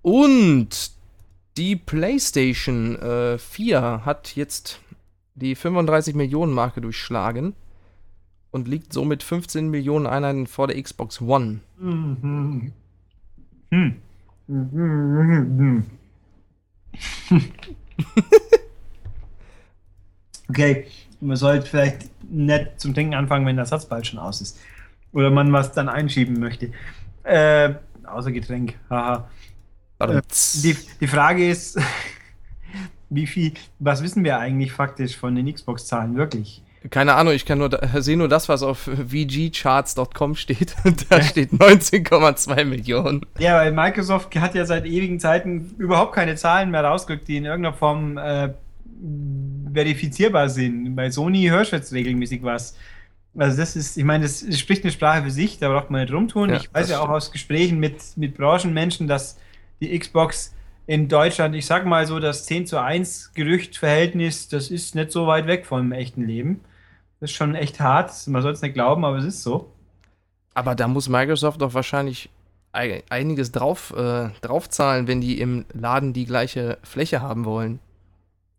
Und 0.00 0.90
die 1.58 1.76
PlayStation 1.76 2.96
äh, 2.96 3.36
4 3.36 4.04
hat 4.04 4.36
jetzt 4.36 4.80
die 5.34 5.56
35 5.56 6.14
Millionen 6.14 6.52
Marke 6.52 6.80
durchschlagen 6.80 7.54
und 8.50 8.68
liegt 8.68 8.92
somit 8.92 9.24
15 9.24 9.68
Millionen 9.68 10.06
Einheiten 10.06 10.46
vor 10.46 10.68
der 10.68 10.80
Xbox 10.80 11.20
One. 11.20 11.60
Mhm. 11.78 12.72
Hm. 13.70 13.96
Mhm. 14.46 15.84
okay, 20.48 20.86
man 21.20 21.36
sollte 21.36 21.66
vielleicht 21.66 22.08
nicht 22.30 22.80
zum 22.80 22.94
Denken 22.94 23.14
anfangen, 23.14 23.44
wenn 23.46 23.56
der 23.56 23.66
Satz 23.66 23.86
bald 23.86 24.06
schon 24.06 24.20
aus 24.20 24.40
ist. 24.40 24.58
Oder 25.12 25.30
man 25.30 25.52
was 25.52 25.72
dann 25.72 25.88
einschieben 25.88 26.38
möchte. 26.38 26.70
Äh, 27.24 27.74
außer 28.04 28.30
Getränk, 28.30 28.76
haha. 28.88 29.28
Äh, 29.98 30.22
die, 30.62 30.76
die 31.00 31.06
Frage 31.06 31.48
ist, 31.48 31.78
wie 33.10 33.26
viel, 33.26 33.54
was 33.78 34.02
wissen 34.02 34.24
wir 34.24 34.38
eigentlich 34.38 34.72
faktisch 34.72 35.16
von 35.16 35.34
den 35.34 35.52
Xbox-Zahlen 35.52 36.16
wirklich? 36.16 36.62
Keine 36.90 37.14
Ahnung, 37.14 37.34
ich 37.34 37.44
kann 37.44 37.58
nur 37.58 37.70
sehe 37.96 38.16
nur 38.16 38.28
das, 38.28 38.48
was 38.48 38.62
auf 38.62 38.78
vgcharts.com 38.78 40.36
steht. 40.36 40.76
da 41.10 41.22
steht 41.22 41.52
19,2 41.52 42.64
Millionen. 42.64 43.26
Ja, 43.38 43.56
weil 43.56 43.72
Microsoft 43.72 44.34
hat 44.36 44.54
ja 44.54 44.64
seit 44.64 44.86
ewigen 44.86 45.18
Zeiten 45.18 45.74
überhaupt 45.78 46.14
keine 46.14 46.36
Zahlen 46.36 46.70
mehr 46.70 46.84
rausgerückt, 46.84 47.26
die 47.26 47.36
in 47.36 47.44
irgendeiner 47.44 47.76
Form 47.76 48.16
äh, 48.16 48.50
verifizierbar 49.72 50.48
sind. 50.48 50.94
Bei 50.94 51.10
Sony 51.10 51.46
hörst 51.46 51.72
du 51.72 51.76
jetzt 51.76 51.92
regelmäßig 51.92 52.42
was. 52.42 52.76
Also 53.36 53.56
das 53.56 53.76
ist, 53.76 53.96
ich 53.96 54.04
meine, 54.04 54.24
das 54.24 54.44
spricht 54.58 54.84
eine 54.84 54.92
Sprache 54.92 55.22
für 55.22 55.30
sich, 55.30 55.58
da 55.58 55.68
braucht 55.68 55.90
man 55.90 56.00
nicht 56.00 56.12
rumtun. 56.12 56.50
Ja, 56.50 56.56
ich 56.56 56.72
weiß 56.72 56.90
ja 56.90 57.00
auch 57.00 57.08
aus 57.08 57.30
Gesprächen 57.30 57.78
mit, 57.78 57.96
mit 58.16 58.36
Branchenmenschen, 58.36 59.06
dass 59.06 59.38
die 59.80 59.98
Xbox 59.98 60.54
in 60.86 61.08
Deutschland, 61.08 61.54
ich 61.54 61.66
sag 61.66 61.84
mal 61.84 62.06
so, 62.06 62.18
das 62.18 62.46
10 62.46 62.66
zu 62.66 62.80
1 62.80 63.32
Gerüchtverhältnis, 63.34 64.48
das 64.48 64.70
ist 64.70 64.94
nicht 64.94 65.12
so 65.12 65.26
weit 65.26 65.46
weg 65.46 65.66
vom 65.66 65.92
echten 65.92 66.26
Leben. 66.26 66.60
Das 67.20 67.30
ist 67.30 67.36
schon 67.36 67.54
echt 67.54 67.80
hart. 67.80 68.10
Man 68.26 68.42
soll 68.42 68.52
es 68.52 68.62
nicht 68.62 68.74
glauben, 68.74 69.04
aber 69.04 69.18
es 69.18 69.24
ist 69.24 69.42
so. 69.42 69.72
Aber 70.54 70.74
da 70.74 70.88
muss 70.88 71.08
Microsoft 71.08 71.60
doch 71.60 71.74
wahrscheinlich 71.74 72.30
einiges 72.72 73.52
drauf, 73.52 73.92
äh, 73.96 74.30
draufzahlen, 74.40 75.08
wenn 75.08 75.20
die 75.20 75.40
im 75.40 75.64
Laden 75.72 76.12
die 76.12 76.26
gleiche 76.26 76.78
Fläche 76.82 77.20
haben 77.20 77.44
wollen. 77.44 77.80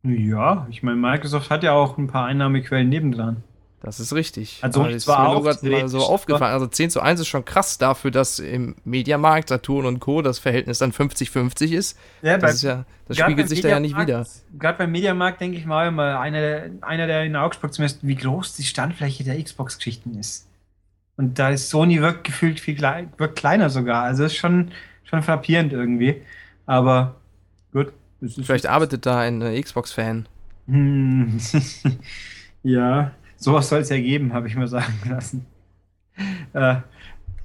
Ja, 0.04 0.68
ich 0.70 0.84
meine, 0.84 0.98
Microsoft 0.98 1.50
hat 1.50 1.64
ja 1.64 1.74
auch 1.74 1.98
ein 1.98 2.08
paar 2.08 2.26
Einnahmequellen 2.26 2.90
nebendran. 2.90 3.44
Das 3.82 4.02
ist 4.02 4.14
richtig. 4.14 4.60
Also 4.62 4.84
das 4.84 4.94
ist 4.94 5.08
mir 5.08 5.20
auch 5.20 5.44
mal 5.44 5.88
so 5.88 6.00
aufgefallen. 6.00 6.54
Also 6.54 6.68
10 6.68 6.90
zu 6.90 7.00
1 7.00 7.22
ist 7.22 7.28
schon 7.28 7.46
krass 7.46 7.78
dafür, 7.78 8.12
dass 8.12 8.40
im 8.40 8.76
Mediamarkt, 8.84 9.50
Saturn 9.50 9.86
und 9.86 10.00
Co. 10.00 10.22
das 10.22 10.38
Verhältnis 10.38 10.80
dann 10.80 10.92
50-50 10.92 11.72
ist. 11.72 11.98
Ja, 12.22 12.38
das, 12.38 12.56
ist 12.56 12.64
ja, 12.64 12.86
das 13.08 13.18
spiegelt 13.18 13.48
sich 13.48 13.62
da 13.62 13.70
ja 13.70 13.80
nicht 13.80 13.98
wieder. 13.98 14.28
Gerade 14.58 14.80
beim 14.80 14.92
Mediamarkt 14.92 15.40
denke 15.40 15.58
ich 15.58 15.66
mal 15.66 15.88
immer, 15.88 16.20
einer, 16.20 16.64
einer, 16.82 17.08
der 17.08 17.24
in 17.24 17.38
Augsburg 17.38 17.74
zumindest, 17.74 18.06
wie 18.06 18.16
groß 18.16 18.56
die 18.56 18.64
Standfläche 18.64 19.24
der 19.24 19.42
Xbox-Geschichten 19.42 20.18
ist. 20.20 20.48
Und 21.16 21.40
da 21.40 21.50
ist 21.50 21.70
Sony 21.70 22.02
wirkt 22.02 22.26
gefühlt 22.26 22.60
viel 22.60 22.80
wirkt 22.82 23.36
kleiner 23.38 23.70
sogar. 23.70 24.04
Also 24.04 24.26
ist 24.26 24.36
schon, 24.36 24.72
schon 25.06 25.24
frappierend 25.24 25.72
irgendwie. 25.72 26.22
Aber 26.66 27.16
gut. 27.72 27.94
Vielleicht 28.22 28.68
arbeitet 28.68 29.06
da 29.06 29.20
ein 29.20 29.42
äh, 29.42 29.62
Xbox-Fan. 29.62 30.28
Hm. 30.68 31.40
ja, 32.64 33.12
sowas 33.40 33.70
soll 33.70 33.80
es 33.80 33.90
ja 33.90 33.98
geben, 33.98 34.34
habe 34.34 34.48
ich 34.48 34.56
mir 34.56 34.68
sagen 34.68 34.94
lassen. 35.10 35.45
Äh, 36.53 36.76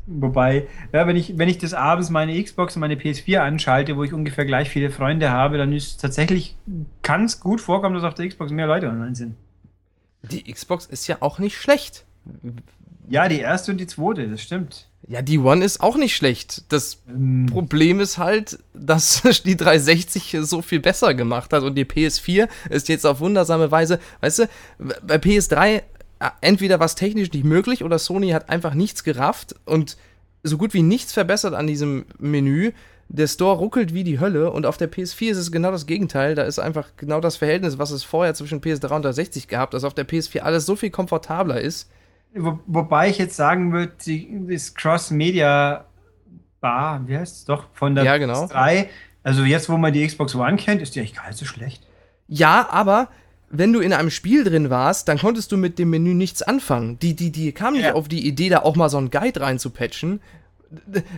wobei, 0.06 0.66
ja, 0.92 1.06
wenn 1.06 1.16
ich, 1.16 1.38
wenn 1.38 1.48
ich 1.48 1.58
des 1.58 1.72
Abends 1.72 2.10
meine 2.10 2.42
Xbox 2.42 2.76
und 2.76 2.80
meine 2.80 2.96
PS4 2.96 3.38
anschalte, 3.38 3.96
wo 3.96 4.04
ich 4.04 4.12
ungefähr 4.12 4.44
gleich 4.44 4.68
viele 4.68 4.90
Freunde 4.90 5.30
habe, 5.30 5.56
dann 5.56 5.72
ist 5.72 6.00
tatsächlich, 6.00 6.56
es 7.24 7.40
gut 7.40 7.60
vorkommen, 7.60 7.94
dass 7.94 8.04
auf 8.04 8.14
der 8.14 8.28
Xbox 8.28 8.50
mehr 8.50 8.66
Leute 8.66 8.88
online 8.88 9.14
sind. 9.14 9.36
Die 10.30 10.50
Xbox 10.50 10.86
ist 10.86 11.06
ja 11.06 11.18
auch 11.20 11.38
nicht 11.38 11.56
schlecht. 11.56 12.04
Ja, 13.08 13.28
die 13.28 13.40
erste 13.40 13.72
und 13.72 13.78
die 13.78 13.86
zweite, 13.86 14.28
das 14.28 14.42
stimmt. 14.42 14.86
Ja, 15.06 15.20
die 15.20 15.38
One 15.38 15.64
ist 15.64 15.80
auch 15.82 15.96
nicht 15.96 16.16
schlecht. 16.16 16.62
Das 16.70 17.02
ähm. 17.08 17.46
Problem 17.50 18.00
ist 18.00 18.18
halt, 18.18 18.58
dass 18.72 19.22
die 19.44 19.56
360 19.56 20.38
so 20.42 20.62
viel 20.62 20.80
besser 20.80 21.14
gemacht 21.14 21.52
hat 21.52 21.62
und 21.62 21.74
die 21.74 21.84
PS4 21.84 22.48
ist 22.70 22.88
jetzt 22.88 23.04
auf 23.04 23.20
wundersame 23.20 23.70
Weise, 23.70 23.98
weißt 24.20 24.40
du, 24.40 24.48
bei 24.78 25.16
PS3 25.16 25.82
entweder 26.40 26.80
was 26.80 26.94
technisch 26.94 27.32
nicht 27.32 27.44
möglich 27.44 27.84
oder 27.84 27.98
Sony 27.98 28.30
hat 28.30 28.48
einfach 28.48 28.72
nichts 28.72 29.04
gerafft 29.04 29.54
und 29.66 29.98
so 30.42 30.56
gut 30.56 30.72
wie 30.72 30.82
nichts 30.82 31.12
verbessert 31.12 31.54
an 31.54 31.66
diesem 31.66 32.06
Menü. 32.18 32.72
Der 33.08 33.26
Store 33.26 33.58
ruckelt 33.58 33.92
wie 33.92 34.04
die 34.04 34.20
Hölle 34.20 34.50
und 34.50 34.64
auf 34.64 34.78
der 34.78 34.90
PS4 34.90 35.30
ist 35.32 35.36
es 35.36 35.52
genau 35.52 35.70
das 35.70 35.84
Gegenteil. 35.84 36.34
Da 36.34 36.44
ist 36.44 36.58
einfach 36.58 36.88
genau 36.96 37.20
das 37.20 37.36
Verhältnis, 37.36 37.78
was 37.78 37.90
es 37.90 38.04
vorher 38.04 38.32
zwischen 38.32 38.62
PS3 38.62 38.96
und 38.96 39.04
360 39.04 39.48
gab, 39.48 39.70
dass 39.72 39.84
auf 39.84 39.92
der 39.92 40.08
PS4 40.08 40.38
alles 40.38 40.64
so 40.64 40.76
viel 40.76 40.90
komfortabler 40.90 41.60
ist 41.60 41.90
wo, 42.34 42.58
wobei 42.66 43.08
ich 43.10 43.18
jetzt 43.18 43.36
sagen 43.36 43.72
würde, 43.72 43.92
das 44.48 44.74
Cross-Media 44.74 45.84
Bar, 46.60 47.06
wie 47.06 47.16
heißt 47.16 47.36
es 47.36 47.44
doch, 47.44 47.66
von 47.74 47.94
der 47.94 48.04
ja, 48.04 48.16
genau. 48.16 48.44
PS3, 48.44 48.86
also 49.22 49.44
jetzt, 49.44 49.68
wo 49.68 49.76
man 49.76 49.92
die 49.92 50.06
Xbox 50.06 50.34
One 50.34 50.56
kennt, 50.56 50.82
ist 50.82 50.94
die 50.94 51.00
echt 51.00 51.16
gar 51.16 51.26
nicht 51.26 51.38
so 51.38 51.44
schlecht. 51.44 51.86
Ja, 52.26 52.68
aber 52.70 53.08
wenn 53.50 53.72
du 53.72 53.80
in 53.80 53.92
einem 53.92 54.10
Spiel 54.10 54.44
drin 54.44 54.70
warst, 54.70 55.08
dann 55.08 55.18
konntest 55.18 55.52
du 55.52 55.56
mit 55.56 55.78
dem 55.78 55.90
Menü 55.90 56.14
nichts 56.14 56.42
anfangen. 56.42 56.98
Die, 56.98 57.14
die, 57.14 57.30
die 57.30 57.52
kam 57.52 57.74
nicht 57.74 57.84
ja. 57.84 57.94
auf 57.94 58.08
die 58.08 58.26
Idee, 58.26 58.48
da 58.48 58.60
auch 58.60 58.76
mal 58.76 58.88
so 58.88 58.98
einen 58.98 59.10
Guide 59.10 59.40
reinzupatchen, 59.40 60.20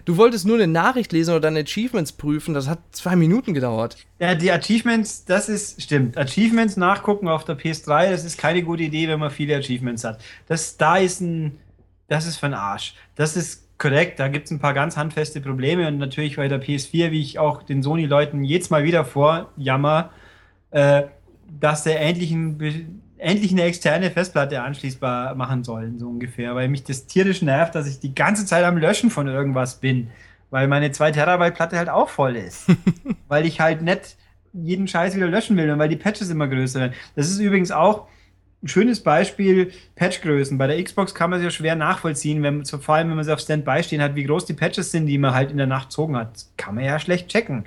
Du 0.04 0.16
wolltest 0.16 0.46
nur 0.46 0.56
eine 0.56 0.66
Nachricht 0.66 1.12
lesen 1.12 1.32
oder 1.32 1.40
deine 1.40 1.60
Achievements 1.60 2.12
prüfen, 2.12 2.54
das 2.54 2.68
hat 2.68 2.78
zwei 2.92 3.16
Minuten 3.16 3.54
gedauert. 3.54 3.96
Ja, 4.18 4.34
die 4.34 4.50
Achievements, 4.50 5.24
das 5.24 5.48
ist, 5.48 5.82
stimmt. 5.82 6.16
Achievements 6.16 6.76
nachgucken 6.76 7.28
auf 7.28 7.44
der 7.44 7.58
PS3, 7.58 8.10
das 8.10 8.24
ist 8.24 8.38
keine 8.38 8.62
gute 8.62 8.84
Idee, 8.84 9.08
wenn 9.08 9.20
man 9.20 9.30
viele 9.30 9.56
Achievements 9.56 10.04
hat. 10.04 10.22
Das, 10.46 10.76
da 10.76 10.96
ist 10.96 11.20
ein, 11.20 11.58
das 12.08 12.26
ist 12.26 12.42
ein 12.42 12.54
Arsch. 12.54 12.94
Das 13.14 13.36
ist 13.36 13.66
korrekt, 13.78 14.18
da 14.18 14.28
gibt 14.28 14.46
es 14.46 14.50
ein 14.50 14.58
paar 14.58 14.74
ganz 14.74 14.96
handfeste 14.96 15.40
Probleme 15.40 15.86
und 15.88 15.98
natürlich 15.98 16.36
bei 16.36 16.48
der 16.48 16.62
PS4, 16.62 17.10
wie 17.10 17.20
ich 17.20 17.38
auch 17.38 17.62
den 17.62 17.82
Sony-Leuten 17.82 18.44
jetzt 18.44 18.70
mal 18.70 18.84
wieder 18.84 19.04
vorjammer, 19.04 20.10
äh, 20.70 21.02
dass 21.60 21.84
der 21.84 22.00
ähnlichen 22.00 23.02
endlich 23.18 23.52
eine 23.52 23.62
externe 23.62 24.10
Festplatte 24.10 24.62
anschließbar 24.62 25.34
machen 25.34 25.64
sollen, 25.64 25.98
so 25.98 26.08
ungefähr, 26.08 26.54
weil 26.54 26.68
mich 26.68 26.84
das 26.84 27.06
tierisch 27.06 27.42
nervt, 27.42 27.74
dass 27.74 27.86
ich 27.86 28.00
die 28.00 28.14
ganze 28.14 28.44
Zeit 28.44 28.64
am 28.64 28.76
Löschen 28.76 29.10
von 29.10 29.26
irgendwas 29.26 29.80
bin, 29.80 30.08
weil 30.50 30.68
meine 30.68 30.90
2 30.90 31.12
Terabyte 31.12 31.54
Platte 31.54 31.78
halt 31.78 31.88
auch 31.88 32.08
voll 32.08 32.36
ist, 32.36 32.66
weil 33.28 33.46
ich 33.46 33.60
halt 33.60 33.82
nicht 33.82 34.16
jeden 34.52 34.88
Scheiß 34.88 35.16
wieder 35.16 35.28
löschen 35.28 35.56
will 35.56 35.70
und 35.70 35.78
weil 35.78 35.88
die 35.88 35.96
Patches 35.96 36.30
immer 36.30 36.48
größer 36.48 36.80
werden. 36.80 36.94
Das 37.14 37.28
ist 37.28 37.38
übrigens 37.38 37.70
auch 37.70 38.06
ein 38.62 38.68
schönes 38.68 39.02
Beispiel 39.02 39.72
Patchgrößen. 39.96 40.56
Bei 40.56 40.66
der 40.66 40.82
Xbox 40.82 41.14
kann 41.14 41.30
man 41.30 41.40
es 41.40 41.44
ja 41.44 41.50
schwer 41.50 41.76
nachvollziehen, 41.76 42.42
wenn, 42.42 42.64
vor 42.64 42.94
allem 42.94 43.08
wenn 43.08 43.16
man 43.16 43.24
sie 43.24 43.32
auf 43.32 43.40
Standby 43.40 43.82
stehen 43.82 44.02
hat, 44.02 44.14
wie 44.14 44.24
groß 44.24 44.46
die 44.46 44.54
Patches 44.54 44.90
sind, 44.90 45.06
die 45.06 45.18
man 45.18 45.34
halt 45.34 45.50
in 45.50 45.58
der 45.58 45.66
Nacht 45.66 45.92
zogen 45.92 46.16
hat. 46.16 46.34
Das 46.34 46.52
kann 46.56 46.74
man 46.74 46.84
ja 46.84 46.98
schlecht 46.98 47.28
checken. 47.28 47.64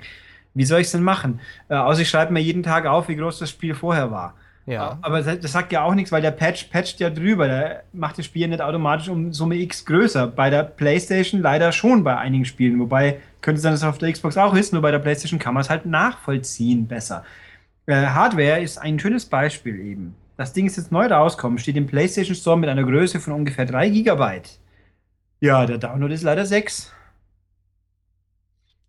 Wie 0.54 0.64
soll 0.64 0.80
ich 0.80 0.86
es 0.86 0.92
denn 0.92 1.02
machen? 1.02 1.40
Äh, 1.68 1.74
außer 1.74 2.02
ich 2.02 2.10
schreibe 2.10 2.32
mir 2.32 2.40
jeden 2.40 2.64
Tag 2.64 2.86
auf, 2.86 3.08
wie 3.08 3.16
groß 3.16 3.38
das 3.38 3.50
Spiel 3.50 3.74
vorher 3.74 4.10
war. 4.10 4.34
Ja. 4.66 4.98
Aber 5.02 5.22
das 5.22 5.52
sagt 5.52 5.72
ja 5.72 5.82
auch 5.82 5.94
nichts, 5.94 6.12
weil 6.12 6.22
der 6.22 6.30
Patch 6.30 6.64
patcht 6.64 7.00
ja 7.00 7.10
drüber. 7.10 7.48
Der 7.48 7.82
macht 7.92 8.18
das 8.18 8.26
Spiel 8.26 8.46
nicht 8.46 8.60
automatisch 8.60 9.08
um 9.08 9.32
Summe 9.32 9.56
X 9.56 9.84
größer. 9.84 10.26
Bei 10.26 10.50
der 10.50 10.62
PlayStation 10.62 11.40
leider 11.40 11.72
schon 11.72 12.04
bei 12.04 12.16
einigen 12.16 12.44
Spielen. 12.44 12.78
Wobei 12.78 13.20
könnte 13.40 13.60
sein, 13.60 13.72
dass 13.72 13.80
es 13.80 13.86
auf 13.86 13.98
der 13.98 14.12
Xbox 14.12 14.36
auch 14.36 14.54
ist, 14.54 14.72
nur 14.72 14.82
bei 14.82 14.90
der 14.90 14.98
PlayStation 14.98 15.40
kann 15.40 15.54
man 15.54 15.62
es 15.62 15.70
halt 15.70 15.86
nachvollziehen 15.86 16.86
besser. 16.86 17.24
Äh, 17.86 18.06
Hardware 18.06 18.60
ist 18.60 18.78
ein 18.78 18.98
schönes 18.98 19.26
Beispiel 19.26 19.80
eben. 19.80 20.14
Das 20.36 20.52
Ding 20.52 20.66
ist 20.66 20.76
jetzt 20.76 20.92
neu 20.92 21.06
rausgekommen, 21.06 21.58
steht 21.58 21.76
im 21.76 21.86
PlayStation 21.86 22.34
Store 22.34 22.56
mit 22.56 22.70
einer 22.70 22.84
Größe 22.84 23.20
von 23.20 23.32
ungefähr 23.32 23.66
3 23.66 23.90
GB. 23.90 24.40
Ja, 25.40 25.66
der 25.66 25.78
Download 25.78 26.12
ist 26.12 26.22
leider 26.22 26.46
6. 26.46 26.92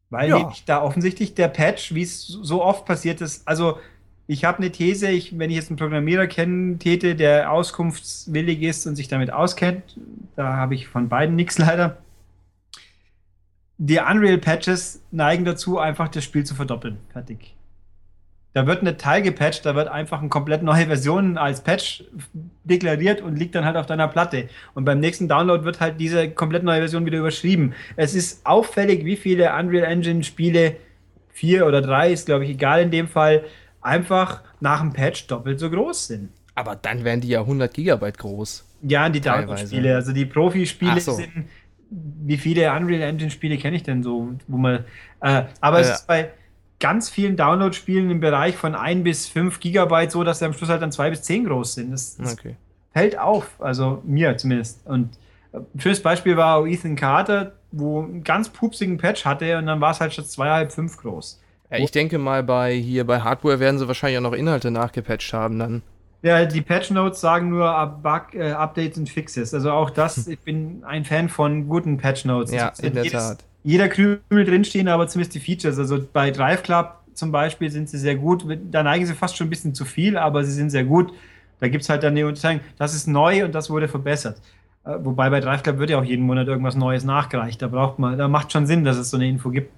Weil 0.09 0.29
ja. 0.29 0.51
da 0.65 0.81
offensichtlich 0.81 1.33
der 1.33 1.47
Patch, 1.47 1.93
wie 1.95 2.03
es 2.03 2.27
so 2.27 2.63
oft 2.63 2.85
passiert 2.85 3.21
ist, 3.21 3.47
also 3.47 3.79
ich 4.27 4.45
habe 4.45 4.59
eine 4.59 4.71
These, 4.71 5.09
ich, 5.09 5.37
wenn 5.37 5.49
ich 5.49 5.57
jetzt 5.57 5.69
einen 5.69 5.77
Programmierer 5.77 6.27
kennen 6.27 6.79
täte, 6.79 7.15
der 7.15 7.51
auskunftswillig 7.51 8.61
ist 8.61 8.85
und 8.87 8.95
sich 8.95 9.07
damit 9.07 9.31
auskennt, 9.33 9.97
da 10.35 10.55
habe 10.55 10.75
ich 10.75 10.87
von 10.87 11.09
beiden 11.09 11.35
nichts 11.35 11.57
leider. 11.57 11.97
Die 13.77 13.99
Unreal-Patches 13.99 15.01
neigen 15.11 15.43
dazu, 15.43 15.79
einfach 15.79 16.07
das 16.07 16.23
Spiel 16.23 16.45
zu 16.45 16.53
verdoppeln. 16.53 16.97
Fertig. 17.11 17.55
Da 18.53 18.67
wird 18.67 18.81
eine 18.81 18.97
Teil 18.97 19.21
gepatcht, 19.21 19.65
da 19.65 19.75
wird 19.75 19.87
einfach 19.87 20.19
eine 20.19 20.27
komplett 20.27 20.61
neue 20.61 20.85
Version 20.85 21.37
als 21.37 21.61
Patch 21.61 22.03
deklariert 22.65 23.21
und 23.21 23.37
liegt 23.37 23.55
dann 23.55 23.63
halt 23.63 23.77
auf 23.77 23.85
deiner 23.85 24.09
Platte. 24.09 24.49
Und 24.73 24.83
beim 24.83 24.99
nächsten 24.99 25.29
Download 25.29 25.63
wird 25.63 25.79
halt 25.79 25.99
diese 26.01 26.29
komplett 26.29 26.63
neue 26.63 26.79
Version 26.79 27.05
wieder 27.05 27.19
überschrieben. 27.19 27.73
Es 27.95 28.13
ist 28.13 28.45
auffällig, 28.45 29.05
wie 29.05 29.15
viele 29.15 29.53
Unreal 29.57 29.85
Engine 29.85 30.23
Spiele, 30.23 30.75
vier 31.29 31.65
oder 31.65 31.81
drei, 31.81 32.11
ist 32.11 32.25
glaube 32.25 32.43
ich 32.43 32.51
egal 32.51 32.81
in 32.81 32.91
dem 32.91 33.07
Fall, 33.07 33.45
einfach 33.81 34.41
nach 34.59 34.81
dem 34.81 34.93
Patch 34.93 35.27
doppelt 35.27 35.59
so 35.59 35.69
groß 35.69 36.07
sind. 36.07 36.29
Aber 36.55 36.75
dann 36.75 37.03
wären 37.03 37.21
die 37.21 37.29
ja 37.29 37.41
100 37.41 37.73
Gigabyte 37.73 38.17
groß. 38.17 38.65
Ja, 38.83 39.09
die 39.09 39.21
Download-Spiele. 39.21 39.95
Also 39.95 40.11
die 40.11 40.25
Profispiele 40.25 40.99
so. 40.99 41.13
sind. 41.13 41.47
Wie 41.89 42.37
viele 42.37 42.71
Unreal 42.73 43.01
Engine-Spiele 43.01 43.57
kenne 43.57 43.75
ich 43.75 43.83
denn 43.83 44.03
so? 44.03 44.29
Wo 44.47 44.57
man, 44.57 44.85
äh, 45.21 45.43
aber 45.59 45.79
äh, 45.79 45.81
es 45.81 45.89
ist 45.89 46.07
bei 46.07 46.31
ganz 46.79 47.09
vielen 47.09 47.37
Download-Spielen 47.37 48.09
im 48.09 48.19
Bereich 48.19 48.55
von 48.55 48.75
1 48.75 49.03
bis 49.03 49.27
5 49.27 49.59
Gigabyte 49.59 50.11
so, 50.11 50.23
dass 50.23 50.39
sie 50.39 50.45
am 50.45 50.53
Schluss 50.53 50.69
halt 50.69 50.81
dann 50.81 50.91
2 50.91 51.11
bis 51.11 51.21
10 51.23 51.45
groß 51.45 51.75
sind. 51.75 51.91
Das, 51.91 52.17
das 52.17 52.33
okay. 52.33 52.55
fällt 52.93 53.17
auf. 53.17 53.49
Also 53.59 54.01
mir 54.05 54.35
zumindest. 54.37 54.85
Und 54.85 55.17
ein 55.53 55.79
schönes 55.79 56.01
Beispiel 56.01 56.37
war 56.37 56.57
auch 56.57 56.65
Ethan 56.65 56.95
Carter, 56.95 57.53
wo 57.71 58.01
einen 58.01 58.23
ganz 58.23 58.49
pupsigen 58.49 58.97
Patch 58.97 59.25
hatte 59.25 59.57
und 59.57 59.67
dann 59.67 59.79
war 59.81 59.91
es 59.91 59.99
halt 60.01 60.13
statt 60.13 60.25
2,5 60.25 60.69
5 60.69 60.97
groß. 60.97 61.41
Ja, 61.71 61.77
ich 61.77 61.91
denke 61.91 62.17
mal, 62.17 62.43
bei 62.43 62.73
hier 62.73 63.05
bei 63.05 63.21
Hardware 63.21 63.59
werden 63.59 63.79
sie 63.79 63.87
wahrscheinlich 63.87 64.17
auch 64.17 64.23
noch 64.23 64.33
Inhalte 64.33 64.71
nachgepatcht 64.71 65.33
haben 65.33 65.57
dann. 65.57 65.81
Ja, 66.21 66.45
die 66.45 66.61
Patch 66.61 66.91
Notes 66.91 67.19
sagen 67.19 67.49
nur 67.49 67.99
Bug, 68.03 68.35
äh, 68.35 68.51
Updates 68.51 68.97
und 68.97 69.09
Fixes. 69.09 69.53
Also 69.53 69.71
auch 69.71 69.89
das, 69.89 70.27
ich 70.27 70.39
bin 70.39 70.83
ein 70.85 71.05
Fan 71.05 71.29
von 71.29 71.67
guten 71.67 71.97
Patch 71.97 72.25
Notes. 72.25 72.51
Ja, 72.51 72.73
in 72.81 72.93
der 72.93 73.03
jedes, 73.05 73.27
Tat. 73.27 73.43
Jeder 73.63 73.89
Krümel 73.89 74.45
drinstehen, 74.45 74.87
aber 74.87 75.07
zumindest 75.07 75.33
die 75.33 75.39
Features. 75.39 75.79
Also 75.79 75.99
bei 76.11 76.29
Drive 76.29 76.61
Club 76.63 76.97
zum 77.13 77.31
Beispiel 77.31 77.71
sind 77.71 77.89
sie 77.89 77.97
sehr 77.97 78.15
gut. 78.15 78.45
Da 78.69 78.83
neigen 78.83 79.05
sie 79.05 79.13
fast 79.13 79.37
schon 79.37 79.47
ein 79.47 79.49
bisschen 79.49 79.73
zu 79.73 79.85
viel, 79.85 80.17
aber 80.17 80.43
sie 80.43 80.51
sind 80.51 80.69
sehr 80.69 80.83
gut. 80.83 81.11
Da 81.59 81.69
gibt 81.69 81.83
es 81.83 81.89
halt 81.89 82.03
dann 82.03 82.15
die 82.15 82.23
Unterteilung, 82.23 82.61
das 82.77 82.95
ist 82.95 83.07
neu 83.07 83.45
und 83.45 83.53
das 83.53 83.69
wurde 83.69 83.87
verbessert. 83.87 84.41
Äh, 84.83 84.95
wobei 84.99 85.29
bei 85.29 85.39
Drive 85.39 85.63
Club 85.63 85.77
wird 85.77 85.91
ja 85.91 85.99
auch 85.99 86.03
jeden 86.03 86.25
Monat 86.25 86.47
irgendwas 86.47 86.75
Neues 86.75 87.03
nachgereicht. 87.03 87.61
Da 87.61 87.67
braucht 87.67 87.99
man, 87.99 88.17
da 88.17 88.27
macht 88.27 88.51
schon 88.51 88.65
Sinn, 88.65 88.83
dass 88.83 88.97
es 88.97 89.09
so 89.09 89.17
eine 89.17 89.27
Info 89.27 89.49
gibt. 89.49 89.71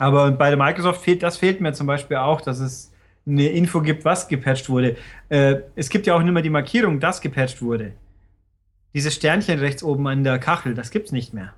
Aber 0.00 0.30
bei 0.30 0.48
der 0.48 0.56
Microsoft 0.56 1.02
fehlt, 1.02 1.22
das 1.22 1.36
fehlt 1.36 1.60
mir 1.60 1.74
zum 1.74 1.86
Beispiel 1.86 2.16
auch, 2.16 2.40
dass 2.40 2.58
es 2.58 2.90
eine 3.26 3.50
Info 3.50 3.82
gibt, 3.82 4.06
was 4.06 4.28
gepatcht 4.28 4.70
wurde. 4.70 4.96
Äh, 5.28 5.56
es 5.76 5.90
gibt 5.90 6.06
ja 6.06 6.14
auch 6.14 6.22
nicht 6.22 6.32
mehr 6.32 6.42
die 6.42 6.48
Markierung, 6.48 7.00
dass 7.00 7.20
gepatcht 7.20 7.60
wurde. 7.60 7.92
Dieses 8.94 9.14
Sternchen 9.14 9.58
rechts 9.58 9.82
oben 9.82 10.08
an 10.08 10.24
der 10.24 10.38
Kachel, 10.38 10.72
das 10.72 10.90
gibt's 10.90 11.12
nicht 11.12 11.34
mehr. 11.34 11.52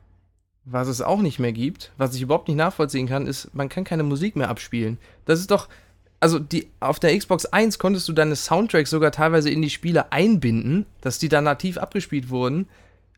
Was 0.65 0.89
es 0.89 1.03
auch 1.03 1.23
nicht 1.23 1.39
mehr 1.39 1.53
gibt, 1.53 1.93
was 1.99 2.17
ich 2.17 2.23
überhaupt 2.23 2.49
nicht 2.49 2.57
nachvollziehen 2.57 3.07
kann, 3.07 3.29
ist, 3.29 3.55
man 3.55 3.69
kann 3.69 3.85
keine 3.85 4.03
Musik 4.03 4.35
mehr 4.35 4.49
abspielen. 4.49 4.99
Das 5.25 5.39
ist 5.39 5.53
doch, 5.53 5.69
also 6.19 6.41
die, 6.41 6.69
auf 6.81 6.99
der 6.99 7.17
Xbox 7.17 7.47
1 7.47 7.79
konntest 7.79 8.09
du 8.09 8.13
deine 8.13 8.35
Soundtracks 8.35 8.91
sogar 8.91 9.13
teilweise 9.13 9.51
in 9.51 9.63
die 9.63 9.71
Spiele 9.71 10.11
einbinden, 10.11 10.87
dass 11.01 11.21
die 11.21 11.29
dann 11.29 11.45
nativ 11.45 11.79
abgespielt 11.79 12.29
wurden. 12.29 12.69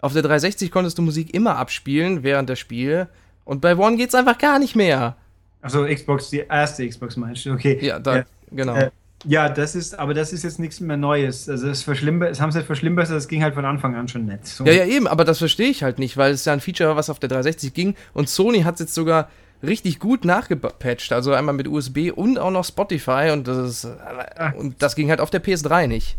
Auf 0.03 0.13
der 0.13 0.21
360 0.21 0.71
konntest 0.71 0.99
du 0.99 1.03
Musik 1.03 1.33
immer 1.33 1.57
abspielen 1.57 2.23
während 2.23 2.51
der 2.51 2.57
Spiele. 2.57 3.09
Und 3.45 3.61
bei 3.61 3.77
One 3.77 3.97
geht's 3.97 4.15
einfach 4.15 4.39
gar 4.39 4.59
nicht 4.59 4.75
mehr. 4.75 5.17
Also 5.61 5.85
Xbox, 5.85 6.31
die 6.31 6.45
erste 6.49 6.87
Xbox 6.87 7.17
meinst 7.17 7.45
du, 7.47 7.53
okay. 7.53 7.79
Ja, 7.81 7.99
da, 7.99 8.19
äh, 8.19 8.25
genau. 8.51 8.75
Äh, 8.75 8.91
ja, 9.27 9.49
das 9.49 9.75
ist, 9.75 9.99
aber 9.99 10.13
das 10.13 10.33
ist 10.33 10.43
jetzt 10.43 10.59
nichts 10.59 10.81
mehr 10.81 10.97
Neues. 10.97 11.49
Also 11.49 11.69
es 11.69 11.87
es 11.87 12.41
haben 12.41 12.53
sie 12.53 12.59
halt 12.59 12.67
verschlimmbert, 12.67 13.11
das 13.11 13.29
ging 13.29 13.43
halt 13.43 13.55
von 13.55 13.65
Anfang 13.65 13.95
an 13.95 14.07
schon 14.09 14.27
nett. 14.27 14.47
So. 14.47 14.65
Ja, 14.65 14.73
ja, 14.73 14.85
eben, 14.85 15.07
aber 15.07 15.25
das 15.25 15.39
verstehe 15.39 15.69
ich 15.69 15.83
halt 15.83 15.99
nicht, 15.99 16.17
weil 16.17 16.33
es 16.33 16.45
ja 16.45 16.53
ein 16.53 16.61
Feature 16.61 16.91
war, 16.91 16.97
was 16.97 17.09
auf 17.09 17.19
der 17.19 17.31
360 17.31 17.73
ging 17.73 17.95
und 18.13 18.29
Sony 18.29 18.63
hat 18.63 18.75
es 18.75 18.81
jetzt 18.81 18.95
sogar 18.95 19.31
richtig 19.63 19.99
gut 19.99 20.25
nachgepatcht. 20.25 21.13
Also 21.13 21.33
einmal 21.33 21.55
mit 21.55 21.69
USB 21.69 22.11
und 22.15 22.39
auch 22.39 22.51
noch 22.51 22.65
Spotify 22.65 23.31
und 23.33 23.49
das 23.49 23.57
ist, 23.57 23.87
ah. 23.87 24.53
und 24.59 24.83
das 24.83 24.95
ging 24.95 25.09
halt 25.09 25.21
auf 25.21 25.31
der 25.31 25.43
PS3 25.43 25.87
nicht. 25.87 26.17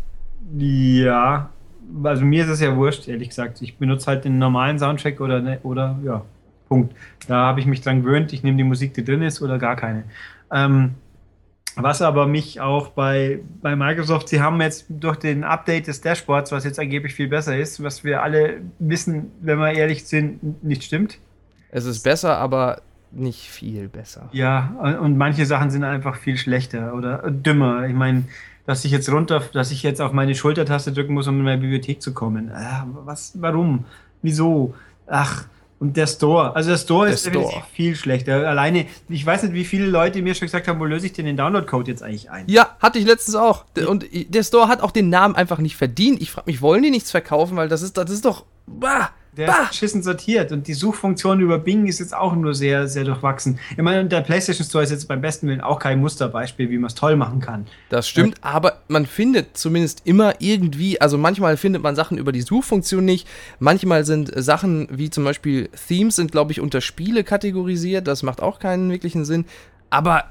Ja, 0.56 1.50
also 2.02 2.24
mir 2.24 2.44
ist 2.44 2.50
es 2.50 2.60
ja 2.60 2.74
wurscht, 2.76 3.06
ehrlich 3.06 3.28
gesagt. 3.28 3.62
Ich 3.62 3.76
benutze 3.76 4.06
halt 4.06 4.24
den 4.24 4.38
normalen 4.38 4.78
Soundtrack 4.78 5.20
oder, 5.20 5.40
ne, 5.40 5.60
oder 5.62 5.96
ja, 6.04 6.22
Punkt. 6.68 6.94
Da 7.28 7.46
habe 7.46 7.60
ich 7.60 7.66
mich 7.66 7.80
dran 7.80 8.02
gewöhnt, 8.02 8.32
ich 8.32 8.42
nehme 8.42 8.56
die 8.56 8.64
Musik, 8.64 8.94
die 8.94 9.04
drin 9.04 9.22
ist 9.22 9.42
oder 9.42 9.58
gar 9.58 9.76
keine. 9.76 10.04
Ähm, 10.52 10.94
Was 11.78 12.00
aber 12.00 12.26
mich 12.26 12.60
auch 12.60 12.88
bei, 12.88 13.40
bei 13.60 13.76
Microsoft, 13.76 14.30
sie 14.30 14.40
haben 14.40 14.60
jetzt 14.62 14.86
durch 14.88 15.16
den 15.16 15.44
Update 15.44 15.88
des 15.88 16.00
Dashboards, 16.00 16.50
was 16.50 16.64
jetzt 16.64 16.78
angeblich 16.80 17.14
viel 17.14 17.28
besser 17.28 17.56
ist, 17.58 17.82
was 17.82 18.02
wir 18.02 18.22
alle 18.22 18.62
wissen, 18.78 19.30
wenn 19.42 19.58
wir 19.58 19.72
ehrlich 19.72 20.06
sind, 20.06 20.64
nicht 20.64 20.84
stimmt. 20.84 21.18
Es 21.70 21.84
ist 21.84 22.02
besser, 22.02 22.38
aber 22.38 22.80
nicht 23.10 23.50
viel 23.50 23.88
besser. 23.88 24.30
Ja, 24.32 24.98
und 25.02 25.18
manche 25.18 25.44
Sachen 25.44 25.70
sind 25.70 25.84
einfach 25.84 26.16
viel 26.16 26.38
schlechter 26.38 26.94
oder 26.94 27.30
dümmer. 27.30 27.86
Ich 27.86 27.94
meine, 27.94 28.24
dass 28.64 28.84
ich 28.86 28.90
jetzt 28.90 29.10
runter, 29.12 29.42
dass 29.52 29.70
ich 29.70 29.82
jetzt 29.82 30.00
auf 30.00 30.12
meine 30.12 30.34
Schultertaste 30.34 30.92
drücken 30.92 31.12
muss, 31.12 31.28
um 31.28 31.38
in 31.38 31.44
meine 31.44 31.60
Bibliothek 31.60 32.00
zu 32.00 32.14
kommen. 32.14 32.48
Äh, 32.48 32.82
was, 33.04 33.32
warum? 33.40 33.84
Wieso? 34.22 34.74
Ach, 35.06 35.44
und 35.78 35.96
der 35.96 36.06
Store. 36.06 36.56
Also 36.56 36.70
der 36.70 36.78
Store 36.78 37.06
der 37.06 37.14
ist 37.14 37.26
Store. 37.26 37.62
viel 37.72 37.96
schlechter. 37.96 38.48
Alleine, 38.48 38.86
ich 39.08 39.24
weiß 39.24 39.42
nicht, 39.42 39.54
wie 39.54 39.64
viele 39.64 39.86
Leute 39.86 40.22
mir 40.22 40.34
schon 40.34 40.46
gesagt 40.46 40.68
haben, 40.68 40.80
wo 40.80 40.84
löse 40.84 41.06
ich 41.06 41.12
denn 41.12 41.26
den 41.26 41.36
Download-Code 41.36 41.90
jetzt 41.90 42.02
eigentlich 42.02 42.30
ein? 42.30 42.44
Ja, 42.48 42.76
hatte 42.80 42.98
ich 42.98 43.06
letztens 43.06 43.36
auch. 43.36 43.64
Und 43.86 44.06
der 44.12 44.42
Store 44.42 44.68
hat 44.68 44.80
auch 44.80 44.90
den 44.90 45.10
Namen 45.10 45.36
einfach 45.36 45.58
nicht 45.58 45.76
verdient. 45.76 46.22
Ich 46.22 46.30
frage 46.30 46.50
mich, 46.50 46.62
wollen 46.62 46.82
die 46.82 46.90
nichts 46.90 47.10
verkaufen? 47.10 47.56
Weil 47.56 47.68
das 47.68 47.82
ist, 47.82 47.96
das 47.96 48.10
ist 48.10 48.24
doch. 48.24 48.44
Bah! 48.66 49.10
Der 49.36 49.46
bah. 49.48 49.62
ist 49.64 49.70
beschissen 49.70 50.02
sortiert 50.02 50.50
und 50.52 50.66
die 50.66 50.72
Suchfunktion 50.72 51.40
über 51.40 51.58
Bing 51.58 51.86
ist 51.86 51.98
jetzt 51.98 52.14
auch 52.14 52.34
nur 52.34 52.54
sehr, 52.54 52.88
sehr 52.88 53.04
durchwachsen. 53.04 53.58
Ich 53.70 53.82
meine, 53.82 54.06
der 54.06 54.22
PlayStation 54.22 54.66
Store 54.66 54.82
ist 54.82 54.90
jetzt 54.90 55.08
beim 55.08 55.20
besten 55.20 55.46
Willen 55.48 55.60
auch 55.60 55.78
kein 55.78 56.00
Musterbeispiel, 56.00 56.70
wie 56.70 56.78
man 56.78 56.86
es 56.86 56.94
toll 56.94 57.16
machen 57.16 57.40
kann. 57.40 57.66
Das 57.90 58.08
stimmt, 58.08 58.38
ja. 58.38 58.50
aber 58.50 58.80
man 58.88 59.04
findet 59.04 59.56
zumindest 59.58 60.02
immer 60.04 60.34
irgendwie, 60.38 61.00
also 61.00 61.18
manchmal 61.18 61.58
findet 61.58 61.82
man 61.82 61.94
Sachen 61.94 62.16
über 62.16 62.32
die 62.32 62.40
Suchfunktion 62.40 63.04
nicht, 63.04 63.28
manchmal 63.58 64.04
sind 64.06 64.32
Sachen 64.34 64.88
wie 64.90 65.10
zum 65.10 65.24
Beispiel 65.24 65.68
Themes 65.86 66.16
sind, 66.16 66.32
glaube 66.32 66.52
ich, 66.52 66.60
unter 66.60 66.80
Spiele 66.80 67.22
kategorisiert, 67.22 68.06
das 68.06 68.22
macht 68.22 68.42
auch 68.42 68.58
keinen 68.58 68.90
wirklichen 68.90 69.26
Sinn, 69.26 69.44
aber 69.90 70.24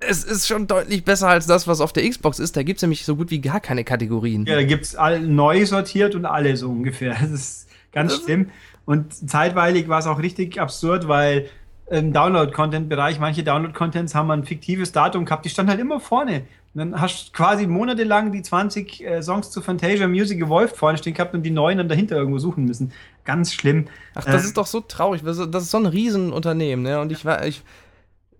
es 0.00 0.24
ist 0.24 0.46
schon 0.46 0.66
deutlich 0.66 1.04
besser 1.04 1.28
als 1.28 1.46
das, 1.46 1.66
was 1.66 1.80
auf 1.80 1.92
der 1.92 2.08
Xbox 2.08 2.38
ist. 2.40 2.56
Da 2.56 2.64
gibt 2.64 2.78
es 2.78 2.82
nämlich 2.82 3.04
so 3.04 3.14
gut 3.14 3.30
wie 3.30 3.40
gar 3.40 3.60
keine 3.60 3.84
Kategorien. 3.84 4.46
Ja, 4.46 4.56
da 4.56 4.64
gibt 4.64 4.84
es 4.84 4.96
neu 5.22 5.64
sortiert 5.64 6.16
und 6.16 6.26
alle 6.26 6.56
so 6.56 6.68
ungefähr. 6.68 7.16
Das 7.22 7.30
ist 7.30 7.68
Ganz 7.92 8.22
schlimm. 8.22 8.50
Und 8.84 9.14
zeitweilig 9.30 9.88
war 9.88 10.00
es 10.00 10.06
auch 10.06 10.18
richtig 10.18 10.60
absurd, 10.60 11.08
weil 11.08 11.48
im 11.90 12.12
Download-Content-Bereich, 12.12 13.20
manche 13.20 13.44
Download-Contents 13.44 14.14
haben 14.14 14.30
ein 14.30 14.44
fiktives 14.44 14.92
Datum 14.92 15.24
gehabt, 15.24 15.44
die 15.44 15.50
standen 15.50 15.70
halt 15.70 15.80
immer 15.80 16.00
vorne. 16.00 16.44
Und 16.74 16.78
dann 16.78 17.00
hast 17.00 17.28
du 17.28 17.32
quasi 17.32 17.66
monatelang 17.66 18.32
die 18.32 18.40
20 18.40 19.04
äh, 19.04 19.22
Songs 19.22 19.50
zu 19.50 19.60
Fantasia 19.60 20.08
Music 20.08 20.40
Evolved 20.40 20.74
vorne 20.74 20.96
stehen 20.96 21.12
gehabt 21.12 21.34
und 21.34 21.42
die 21.42 21.50
neuen 21.50 21.76
dann 21.76 21.88
dahinter 21.88 22.16
irgendwo 22.16 22.38
suchen 22.38 22.64
müssen. 22.64 22.92
Ganz 23.24 23.52
schlimm. 23.52 23.88
Ach, 24.14 24.24
das 24.24 24.42
äh, 24.42 24.46
ist 24.46 24.56
doch 24.56 24.66
so 24.66 24.80
traurig. 24.80 25.22
Das 25.22 25.38
ist 25.38 25.70
so 25.70 25.78
ein 25.78 25.86
Riesenunternehmen, 25.86 26.82
ne? 26.82 26.98
Und 26.98 27.12
ich 27.12 27.26
war, 27.26 27.44
ich, 27.44 27.62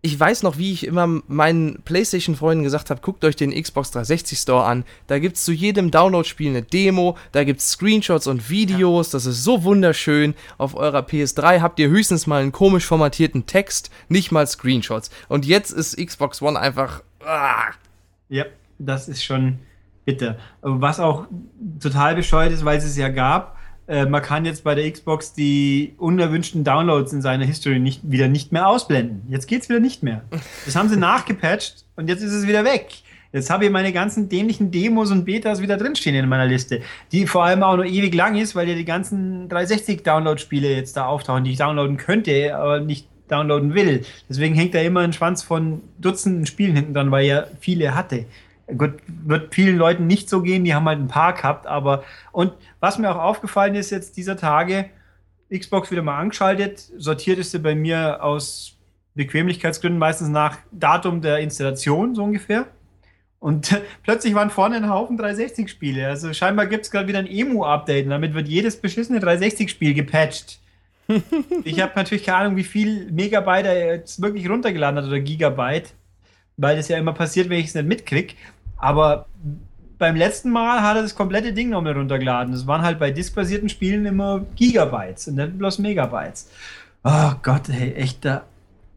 ich 0.05 0.19
weiß 0.19 0.43
noch, 0.43 0.59
wie 0.59 0.73
ich 0.73 0.85
immer 0.85 1.07
meinen 1.29 1.81
PlayStation-Freunden 1.85 2.65
gesagt 2.65 2.91
habe, 2.91 3.01
guckt 3.01 3.25
euch 3.25 3.37
den 3.37 3.53
Xbox 3.53 3.93
360 3.93 4.37
Store 4.37 4.65
an. 4.65 4.85
Da 5.07 5.21
gibt 5.21 5.37
es 5.37 5.45
zu 5.45 5.53
jedem 5.53 5.93
Download-Spiel 5.93 6.51
eine 6.51 6.63
Demo, 6.63 7.17
da 7.31 7.45
gibt 7.45 7.61
es 7.61 7.71
Screenshots 7.71 8.27
und 8.27 8.51
Videos, 8.51 9.13
ja. 9.13 9.17
das 9.17 9.27
ist 9.27 9.45
so 9.45 9.63
wunderschön. 9.63 10.35
Auf 10.59 10.75
eurer 10.75 11.07
PS3 11.07 11.61
habt 11.61 11.79
ihr 11.79 11.89
höchstens 11.89 12.27
mal 12.27 12.43
einen 12.43 12.51
komisch 12.51 12.85
formatierten 12.85 13.47
Text, 13.47 13.93
nicht 14.09 14.33
mal 14.33 14.47
Screenshots. 14.47 15.11
Und 15.29 15.47
jetzt 15.47 15.71
ist 15.71 15.97
Xbox 15.97 16.43
One 16.43 16.59
einfach. 16.59 17.05
Ah. 17.25 17.71
Ja, 18.29 18.47
das 18.81 19.09
ist 19.09 19.23
schon 19.23 19.61
bitter. 20.05 20.37
Was 20.63 20.99
auch 20.99 21.27
total 21.79 22.17
bescheuert 22.17 22.51
ist, 22.51 22.65
weil 22.65 22.79
es 22.79 22.85
es 22.85 22.97
ja 22.97 23.09
gab 23.09 23.57
äh, 23.89 24.07
man 24.07 24.23
kann 24.23 24.45
jetzt 24.45 24.65
bei 24.65 24.75
der 24.75 24.91
Xbox 24.91 25.33
die 25.33 25.95
unerwünschten 25.99 26.65
Downloads 26.65 27.13
in 27.13 27.23
seiner 27.23 27.45
History 27.45 27.79
nicht, 27.79 28.01
wieder 28.05 28.29
nicht 28.29 28.53
mehr 28.53 28.69
ausblenden. 28.69 29.23
Jetzt 29.29 29.47
geht 29.47 29.63
es 29.63 29.69
wieder 29.69 29.81
nicht 29.81 30.03
mehr. 30.03 30.23
Das 30.65 30.77
haben 30.77 30.89
sie 30.89 30.97
nachgepatcht 30.99 31.85
und 31.97 32.09
jetzt 32.09 32.23
ist 32.23 32.33
es 32.33 32.47
wieder 32.47 32.65
weg. 32.65 32.89
Jetzt 33.33 33.49
habe 33.49 33.65
ich 33.65 33.71
meine 33.71 33.93
ganzen 33.93 34.29
dämlichen 34.29 34.71
Demos 34.71 35.11
und 35.11 35.25
Betas 35.25 35.63
wieder 35.63 35.79
drinstehen 35.79 36.15
in 36.15 36.29
meiner 36.29 36.45
Liste, 36.45 36.83
die 37.13 37.27
vor 37.27 37.45
allem 37.45 37.63
auch 37.63 37.77
noch 37.77 37.85
ewig 37.85 38.15
lang 38.15 38.37
ist, 38.37 38.55
weil 38.55 38.69
ja 38.69 38.75
die 38.75 38.85
ganzen 38.85 39.49
360-Download-Spiele 39.49 40.69
jetzt 40.77 40.99
da 40.99 41.07
auftauchen, 41.07 41.45
die 41.45 41.53
ich 41.53 41.59
downloaden 41.59 41.97
könnte, 41.97 42.55
aber 42.55 42.81
nicht 42.81 43.09
downloaden 43.29 43.75
will. 43.75 44.05
Deswegen 44.29 44.55
hängt 44.55 44.75
da 44.75 44.81
immer 44.81 45.01
ein 45.01 45.15
Schwanz 45.15 45.43
von 45.43 45.81
Dutzenden 45.99 46.45
Spielen 46.45 46.77
hinten 46.77 46.93
dran, 46.93 47.11
weil 47.11 47.25
er 47.25 47.49
viele 47.59 47.95
hatte. 47.95 48.27
Gut, 48.77 48.95
wird 49.07 49.55
vielen 49.55 49.77
Leuten 49.77 50.07
nicht 50.07 50.29
so 50.29 50.43
gehen, 50.43 50.65
die 50.65 50.75
haben 50.75 50.87
halt 50.87 50.99
ein 50.99 51.09
paar 51.09 51.35
gehabt, 51.35 51.67
aber 51.67 52.05
und 52.33 52.53
was 52.81 52.99
mir 52.99 53.11
auch 53.11 53.23
aufgefallen 53.23 53.75
ist 53.75 53.91
jetzt 53.91 54.17
dieser 54.17 54.37
Tage, 54.37 54.87
Xbox 55.53 55.91
wieder 55.91 56.03
mal 56.03 56.19
angeschaltet, 56.19 56.91
sortiert 56.97 57.39
ist 57.39 57.51
sie 57.51 57.59
bei 57.59 57.75
mir 57.75 58.23
aus 58.23 58.79
Bequemlichkeitsgründen 59.15 59.99
meistens 59.99 60.29
nach 60.29 60.57
Datum 60.71 61.21
der 61.21 61.39
Installation, 61.39 62.15
so 62.15 62.25
ungefähr. 62.25 62.67
Und 63.39 63.77
plötzlich 64.03 64.35
waren 64.35 64.51
vorne 64.51 64.77
ein 64.77 64.89
Haufen 64.89 65.19
360-Spiele. 65.19 66.07
Also 66.07 66.33
scheinbar 66.33 66.67
gibt 66.67 66.85
es 66.85 66.91
gerade 66.91 67.09
wieder 67.09 67.19
ein 67.19 67.27
Emu-Update 67.27 68.05
und 68.05 68.11
damit 68.11 68.35
wird 68.35 68.49
jedes 68.49 68.77
beschissene 68.81 69.19
360-Spiel 69.19 69.95
gepatcht. 69.95 70.61
ich 71.65 71.81
habe 71.81 71.93
natürlich 71.97 72.25
keine 72.25 72.39
Ahnung, 72.39 72.57
wie 72.57 72.65
viel 72.65 73.11
Megabyte 73.11 73.67
er 73.67 73.97
jetzt 73.97 74.23
wirklich 74.23 74.49
runtergeladen 74.49 74.99
hat 74.99 75.07
oder 75.07 75.21
Gigabyte, 75.21 75.93
weil 76.57 76.77
das 76.77 76.89
ja 76.89 76.97
immer 76.97 77.13
passiert, 77.13 77.49
wenn 77.51 77.59
ich 77.59 77.67
es 77.67 77.75
nicht 77.75 77.87
mitkriege. 77.87 78.35
Aber 78.83 79.27
beim 79.99 80.17
letzten 80.17 80.51
Mal 80.51 80.83
hat 80.83 80.97
er 80.97 81.03
das 81.03 81.15
komplette 81.15 81.53
Ding 81.53 81.71
nochmal 81.71 81.93
runtergeladen. 81.93 82.53
Das 82.53 82.67
waren 82.67 82.83
halt 82.83 82.99
bei 82.99 83.11
diskbasierten 83.11 83.69
Spielen 83.69 84.05
immer 84.05 84.45
Gigabytes 84.57 85.29
und 85.29 85.37
nicht 85.37 85.57
bloß 85.57 85.79
Megabytes. 85.79 86.51
Oh 87.05 87.33
Gott, 87.43 87.69
ey, 87.69 87.95
echt 87.95 88.25
da. 88.25 88.45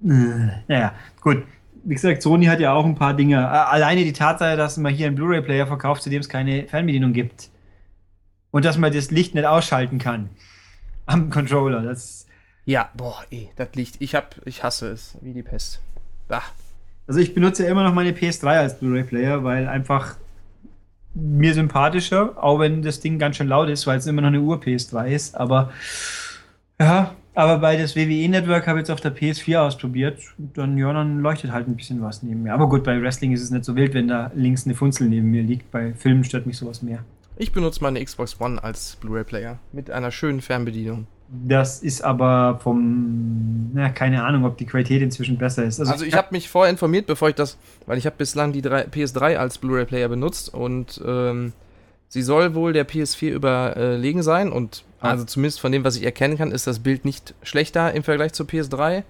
Äh, 0.03 0.63
naja, 0.67 0.93
gut. 1.21 1.43
Wie 1.83 1.93
gesagt, 1.93 2.23
Sony 2.23 2.45
hat 2.45 2.59
ja 2.59 2.73
auch 2.73 2.83
ein 2.83 2.95
paar 2.95 3.13
Dinge. 3.13 3.47
Alleine 3.47 4.03
die 4.03 4.13
Tatsache, 4.13 4.57
dass 4.57 4.77
man 4.77 4.91
hier 4.91 5.05
einen 5.05 5.15
Blu-ray-Player 5.15 5.67
verkauft, 5.67 6.01
zu 6.01 6.09
dem 6.09 6.21
es 6.21 6.29
keine 6.29 6.67
Fernbedienung 6.67 7.13
gibt. 7.13 7.49
Und 8.49 8.65
dass 8.65 8.79
man 8.79 8.91
das 8.91 9.11
Licht 9.11 9.35
nicht 9.35 9.45
ausschalten 9.45 9.99
kann. 9.99 10.31
Am 11.05 11.29
Controller. 11.29 11.83
Das 11.83 12.25
ja, 12.65 12.89
boah, 12.95 13.23
ey, 13.29 13.51
das 13.55 13.75
Licht. 13.75 13.97
Ich 13.99 14.15
hab, 14.15 14.35
ich 14.47 14.63
hasse 14.63 14.89
es 14.89 15.15
wie 15.21 15.33
die 15.33 15.43
Pest. 15.43 15.79
Bah. 16.27 16.41
Also 17.07 17.19
ich 17.19 17.33
benutze 17.33 17.63
ja 17.63 17.69
immer 17.69 17.83
noch 17.83 17.93
meine 17.93 18.11
PS3 18.11 18.47
als 18.47 18.79
Blu-ray-Player, 18.79 19.43
weil 19.43 19.67
einfach 19.67 20.15
mir 21.13 21.53
sympathischer, 21.53 22.43
auch 22.43 22.59
wenn 22.59 22.81
das 22.81 22.99
Ding 22.99 23.19
ganz 23.19 23.37
schön 23.37 23.47
laut 23.47 23.69
ist, 23.69 23.87
weil 23.87 23.97
es 23.97 24.07
immer 24.07 24.21
noch 24.21 24.29
eine 24.29 24.41
Ur-PS3 24.41 25.07
ist. 25.07 25.35
Aber 25.35 25.71
ja, 26.79 27.15
aber 27.33 27.59
bei 27.59 27.77
das 27.77 27.95
WWE-Network 27.95 28.67
habe 28.67 28.79
ich 28.79 28.83
jetzt 28.83 28.91
auf 28.91 29.01
der 29.01 29.15
PS4 29.15 29.59
ausprobiert. 29.59 30.19
Dann, 30.37 30.77
ja, 30.77 30.91
dann 30.91 31.19
leuchtet 31.19 31.51
halt 31.51 31.67
ein 31.67 31.75
bisschen 31.75 32.01
was 32.01 32.23
neben 32.23 32.43
mir. 32.43 32.53
Aber 32.53 32.67
gut, 32.67 32.83
bei 32.83 33.01
Wrestling 33.01 33.33
ist 33.33 33.43
es 33.43 33.51
nicht 33.51 33.65
so 33.65 33.75
wild, 33.75 33.93
wenn 33.93 34.07
da 34.07 34.31
links 34.35 34.65
eine 34.65 34.75
Funzel 34.75 35.07
neben 35.07 35.31
mir 35.31 35.43
liegt. 35.43 35.71
Bei 35.71 35.93
Filmen 35.93 36.23
stört 36.23 36.45
mich 36.45 36.57
sowas 36.57 36.81
mehr. 36.81 37.03
Ich 37.37 37.51
benutze 37.51 37.83
meine 37.83 38.03
Xbox 38.03 38.39
One 38.39 38.63
als 38.63 38.95
Blu-ray-Player 38.97 39.59
mit 39.73 39.91
einer 39.91 40.11
schönen 40.11 40.41
Fernbedienung. 40.41 41.07
Das 41.27 41.81
ist 41.81 42.03
aber 42.03 42.59
vom, 42.61 43.71
na, 43.73 43.89
keine 43.89 44.23
Ahnung, 44.23 44.45
ob 44.45 44.57
die 44.57 44.65
Qualität 44.65 45.01
inzwischen 45.01 45.37
besser 45.37 45.63
ist. 45.63 45.79
Also, 45.79 45.91
also 45.91 46.05
ich 46.05 46.13
habe 46.13 46.27
mich 46.31 46.49
vorher 46.49 46.71
informiert, 46.71 47.07
bevor 47.07 47.29
ich 47.29 47.35
das, 47.35 47.57
weil 47.87 47.97
ich 47.97 48.05
habe 48.05 48.15
bislang 48.15 48.53
die 48.53 48.61
3, 48.61 48.85
PS3 48.85 49.37
als 49.37 49.57
Blu-ray-Player 49.57 50.07
benutzt 50.07 50.53
und 50.53 51.01
ähm, 51.05 51.53
sie 52.07 52.21
soll 52.21 52.53
wohl 52.53 52.73
der 52.73 52.87
PS4 52.87 53.31
überlegen 53.31 54.21
sein 54.21 54.51
und 54.51 54.83
ah. 54.99 55.09
also 55.09 55.25
zumindest 55.25 55.59
von 55.59 55.71
dem, 55.71 55.83
was 55.83 55.97
ich 55.97 56.03
erkennen 56.03 56.37
kann, 56.37 56.51
ist 56.51 56.67
das 56.67 56.79
Bild 56.79 57.05
nicht 57.05 57.33
schlechter 57.41 57.93
im 57.93 58.03
Vergleich 58.03 58.33
zur 58.33 58.45
PS3. 58.45 59.03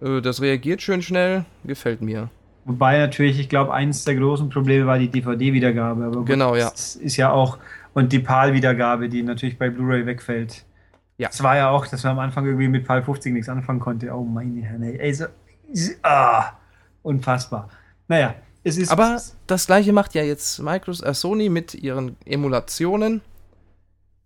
Äh, 0.00 0.20
das 0.22 0.42
reagiert 0.42 0.82
schön 0.82 1.02
schnell, 1.02 1.44
gefällt 1.64 2.02
mir. 2.02 2.30
Wobei 2.64 2.98
natürlich, 2.98 3.38
ich 3.38 3.48
glaube, 3.48 3.72
eines 3.74 4.04
der 4.04 4.16
großen 4.16 4.48
Probleme 4.48 4.86
war 4.86 4.98
die 4.98 5.08
DVD-Wiedergabe. 5.08 6.24
Genau, 6.24 6.56
ja. 6.56 6.70
Das 6.70 6.96
ist 6.96 7.16
ja 7.16 7.30
auch, 7.30 7.58
und 7.92 8.12
die 8.12 8.20
PAL-Wiedergabe, 8.20 9.08
die 9.08 9.22
natürlich 9.22 9.58
bei 9.58 9.68
Blu-ray 9.68 10.06
wegfällt. 10.06 10.64
Ja. 11.18 11.28
Das 11.28 11.42
war 11.42 11.56
ja 11.56 11.70
auch, 11.70 11.86
dass 11.86 12.02
man 12.02 12.12
am 12.12 12.18
Anfang 12.18 12.44
irgendwie 12.44 12.68
mit 12.68 12.86
PAL 12.86 13.02
50 13.02 13.32
nichts 13.32 13.48
anfangen 13.48 13.80
konnte. 13.80 14.12
Oh 14.12 14.24
meine 14.24 14.62
Herren, 14.62 14.82
ey. 14.82 15.14
so, 15.14 15.26
ah, 16.02 16.52
unfassbar. 17.02 17.68
Naja, 18.08 18.34
es 18.64 18.78
ist. 18.78 18.90
Aber 18.90 19.20
das 19.46 19.66
gleiche 19.66 19.92
macht 19.92 20.14
ja 20.14 20.22
jetzt 20.22 20.60
Microsoft, 20.60 21.08
äh, 21.08 21.14
Sony 21.14 21.48
mit 21.48 21.74
ihren 21.74 22.16
Emulationen, 22.24 23.20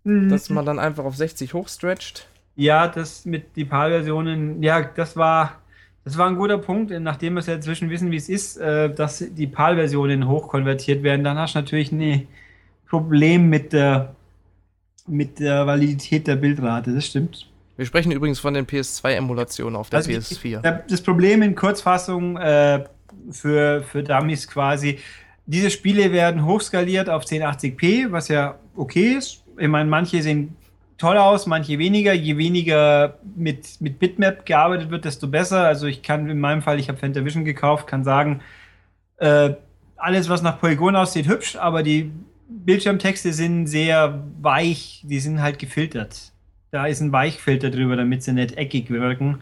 mhm. 0.03 0.29
dass 0.29 0.49
man 0.49 0.65
dann 0.65 0.79
einfach 0.79 1.05
auf 1.05 1.15
60 1.15 1.53
hochstretcht. 1.53 2.27
Ja, 2.55 2.87
das 2.87 3.25
mit 3.25 3.55
die 3.55 3.65
PAL-Versionen, 3.65 4.63
ja, 4.63 4.81
das 4.81 5.15
war. 5.15 5.57
Das 6.05 6.17
war 6.17 6.27
ein 6.27 6.37
guter 6.37 6.57
Punkt, 6.57 6.91
nachdem 6.91 7.33
wir 7.35 7.41
es 7.41 7.47
ja 7.47 7.53
inzwischen 7.53 7.89
wissen, 7.89 8.09
wie 8.09 8.15
es 8.15 8.29
ist, 8.29 8.57
äh, 8.57 8.91
dass 8.91 9.19
die 9.19 9.45
PAL-Versionen 9.45 10.27
hochkonvertiert 10.27 11.03
werden, 11.03 11.23
dann 11.23 11.37
hast 11.37 11.53
du 11.53 11.59
natürlich 11.59 11.91
ein 11.91 12.27
Problem 12.87 13.49
mit 13.49 13.73
der 13.73 14.15
mit 15.09 15.39
der 15.39 15.65
Validität 15.65 16.27
der 16.27 16.35
Bildrate, 16.35 16.93
das 16.93 17.05
stimmt. 17.05 17.47
Wir 17.77 17.85
sprechen 17.85 18.11
übrigens 18.11 18.39
von 18.39 18.53
den 18.53 18.65
PS2-Emulationen 18.65 19.75
auf 19.75 19.89
der 19.89 19.97
also 19.97 20.11
PS4. 20.11 20.81
Das 20.89 21.01
Problem 21.01 21.41
in 21.41 21.55
Kurzfassung 21.55 22.37
äh, 22.37 22.83
für, 23.31 23.83
für 23.83 24.03
Dummies 24.03 24.47
quasi, 24.47 24.99
diese 25.45 25.69
Spiele 25.71 26.11
werden 26.11 26.45
hochskaliert 26.45 27.09
auf 27.09 27.23
1080p, 27.23 28.11
was 28.11 28.27
ja 28.27 28.55
okay 28.75 29.13
ist. 29.17 29.43
Ich 29.57 29.67
meine, 29.67 29.89
manche 29.89 30.21
sehen 30.21 30.55
toll 30.97 31.17
aus, 31.17 31.47
manche 31.47 31.79
weniger. 31.79 32.13
Je 32.13 32.37
weniger 32.37 33.17
mit, 33.35 33.81
mit 33.81 33.97
Bitmap 33.97 34.45
gearbeitet 34.45 34.91
wird, 34.91 35.05
desto 35.05 35.27
besser. 35.27 35.65
Also 35.65 35.87
ich 35.87 36.03
kann 36.03 36.29
in 36.29 36.39
meinem 36.39 36.61
Fall, 36.61 36.79
ich 36.79 36.87
habe 36.87 36.99
Fantavision 36.99 37.45
gekauft, 37.45 37.87
kann 37.87 38.03
sagen, 38.03 38.41
Äh, 39.19 39.55
alles, 39.97 40.29
was 40.29 40.41
nach 40.41 40.59
Polygon 40.59 40.95
aussieht, 40.95 41.27
hübsch, 41.27 41.57
aber 41.57 41.83
die 41.83 42.11
Bildschirmtexte 42.49 43.31
sind 43.31 43.67
sehr 43.67 44.23
weich, 44.41 45.03
die 45.05 45.19
sind 45.19 45.41
halt 45.41 45.59
gefiltert. 45.59 46.31
Da 46.71 46.87
ist 46.87 46.99
ein 46.99 47.11
Weichfilter 47.11 47.69
drüber, 47.69 47.95
damit 47.95 48.23
sie 48.23 48.33
nicht 48.33 48.57
eckig 48.57 48.89
wirken. 48.89 49.39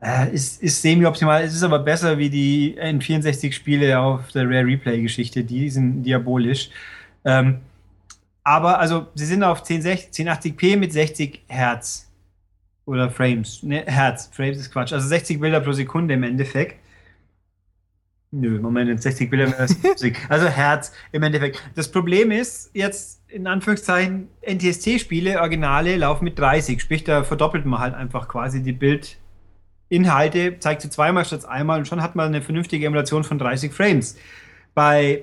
Äh, 0.00 0.32
ist, 0.32 0.62
ist 0.62 0.82
semi-optimal, 0.82 1.42
es 1.42 1.54
ist 1.54 1.62
aber 1.62 1.80
besser 1.80 2.18
wie 2.18 2.30
die 2.30 2.76
N64-Spiele 2.78 3.98
auf 3.98 4.30
der 4.32 4.44
Rare 4.44 4.66
Replay-Geschichte, 4.66 5.42
die 5.42 5.70
sind 5.70 6.02
diabolisch. 6.02 6.70
Ähm, 7.24 7.58
aber 8.44 8.78
also, 8.78 9.08
sie 9.14 9.26
sind 9.26 9.42
auf 9.42 9.64
1080p 9.64 10.76
mit 10.76 10.92
60 10.92 11.42
Hertz. 11.48 12.08
Oder 12.84 13.10
Frames. 13.10 13.64
Ne, 13.64 13.82
Hertz. 13.86 14.30
Frames 14.32 14.58
ist 14.58 14.70
Quatsch. 14.70 14.92
Also 14.92 15.08
60 15.08 15.40
Bilder 15.40 15.58
pro 15.58 15.72
Sekunde 15.72 16.14
im 16.14 16.22
Endeffekt. 16.22 16.76
Nö, 18.32 18.60
Moment, 18.60 19.00
60 19.00 19.30
Bilder 19.30 19.54
Musik. 19.82 20.18
Also 20.28 20.46
Herz 20.46 20.92
im 21.12 21.22
Endeffekt. 21.22 21.62
Das 21.74 21.90
Problem 21.90 22.30
ist 22.30 22.70
jetzt, 22.74 23.22
in 23.28 23.46
Anführungszeichen, 23.46 24.28
NTSC-Spiele, 24.42 25.40
Originale, 25.40 25.96
laufen 25.96 26.24
mit 26.24 26.38
30. 26.38 26.80
Sprich, 26.80 27.04
da 27.04 27.24
verdoppelt 27.24 27.64
man 27.64 27.80
halt 27.80 27.94
einfach 27.94 28.28
quasi 28.28 28.62
die 28.62 28.72
Bildinhalte, 28.72 30.58
zeigt 30.58 30.82
sie 30.82 30.90
zweimal 30.90 31.24
statt 31.24 31.46
einmal 31.46 31.78
und 31.78 31.86
schon 31.86 32.02
hat 32.02 32.16
man 32.16 32.26
eine 32.26 32.42
vernünftige 32.42 32.86
Emulation 32.86 33.24
von 33.24 33.38
30 33.38 33.72
Frames. 33.72 34.18
Bei 34.74 35.22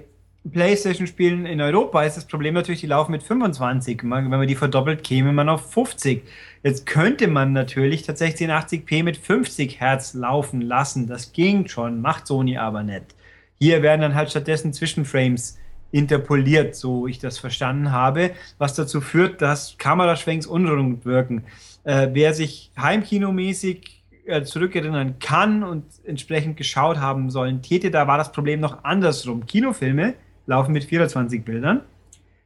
PlayStation-Spielen 0.51 1.45
in 1.45 1.61
Europa 1.61 2.03
ist 2.03 2.17
das 2.17 2.25
Problem 2.25 2.53
natürlich, 2.53 2.81
die 2.81 2.87
laufen 2.87 3.11
mit 3.11 3.23
25. 3.23 4.03
Wenn 4.03 4.29
man 4.29 4.47
die 4.47 4.55
verdoppelt, 4.55 5.03
käme 5.03 5.31
man 5.31 5.47
auf 5.47 5.71
50. 5.71 6.23
Jetzt 6.63 6.85
könnte 6.85 7.27
man 7.27 7.53
natürlich 7.53 8.03
tatsächlich 8.03 8.49
1080p 8.49 9.03
mit 9.03 9.17
50 9.17 9.79
Hertz 9.79 10.13
laufen 10.13 10.61
lassen. 10.61 11.07
Das 11.07 11.31
ging 11.31 11.67
schon, 11.67 12.01
macht 12.01 12.27
Sony 12.27 12.57
aber 12.57 12.83
nicht. 12.83 13.15
Hier 13.59 13.81
werden 13.81 14.01
dann 14.01 14.15
halt 14.15 14.31
stattdessen 14.31 14.73
Zwischenframes 14.73 15.59
interpoliert, 15.91 16.75
so 16.75 17.07
ich 17.07 17.19
das 17.19 17.37
verstanden 17.37 17.91
habe, 17.91 18.31
was 18.57 18.75
dazu 18.75 18.99
führt, 18.99 19.41
dass 19.41 19.77
Kameraschwenks 19.77 20.45
unrund 20.45 21.05
wirken. 21.05 21.45
Äh, 21.85 22.09
wer 22.11 22.33
sich 22.33 22.71
heimkinomäßig 22.77 24.03
äh, 24.25 24.43
zurückerinnern 24.43 25.19
kann 25.19 25.63
und 25.63 25.85
entsprechend 26.03 26.57
geschaut 26.57 26.97
haben 26.97 27.29
sollen, 27.29 27.61
täte, 27.61 27.91
da 27.91 28.07
war 28.07 28.17
das 28.17 28.31
Problem 28.31 28.59
noch 28.59 28.83
andersrum. 28.83 29.45
Kinofilme 29.45 30.15
laufen 30.45 30.73
mit 30.73 30.83
24 30.83 31.43
Bildern. 31.43 31.81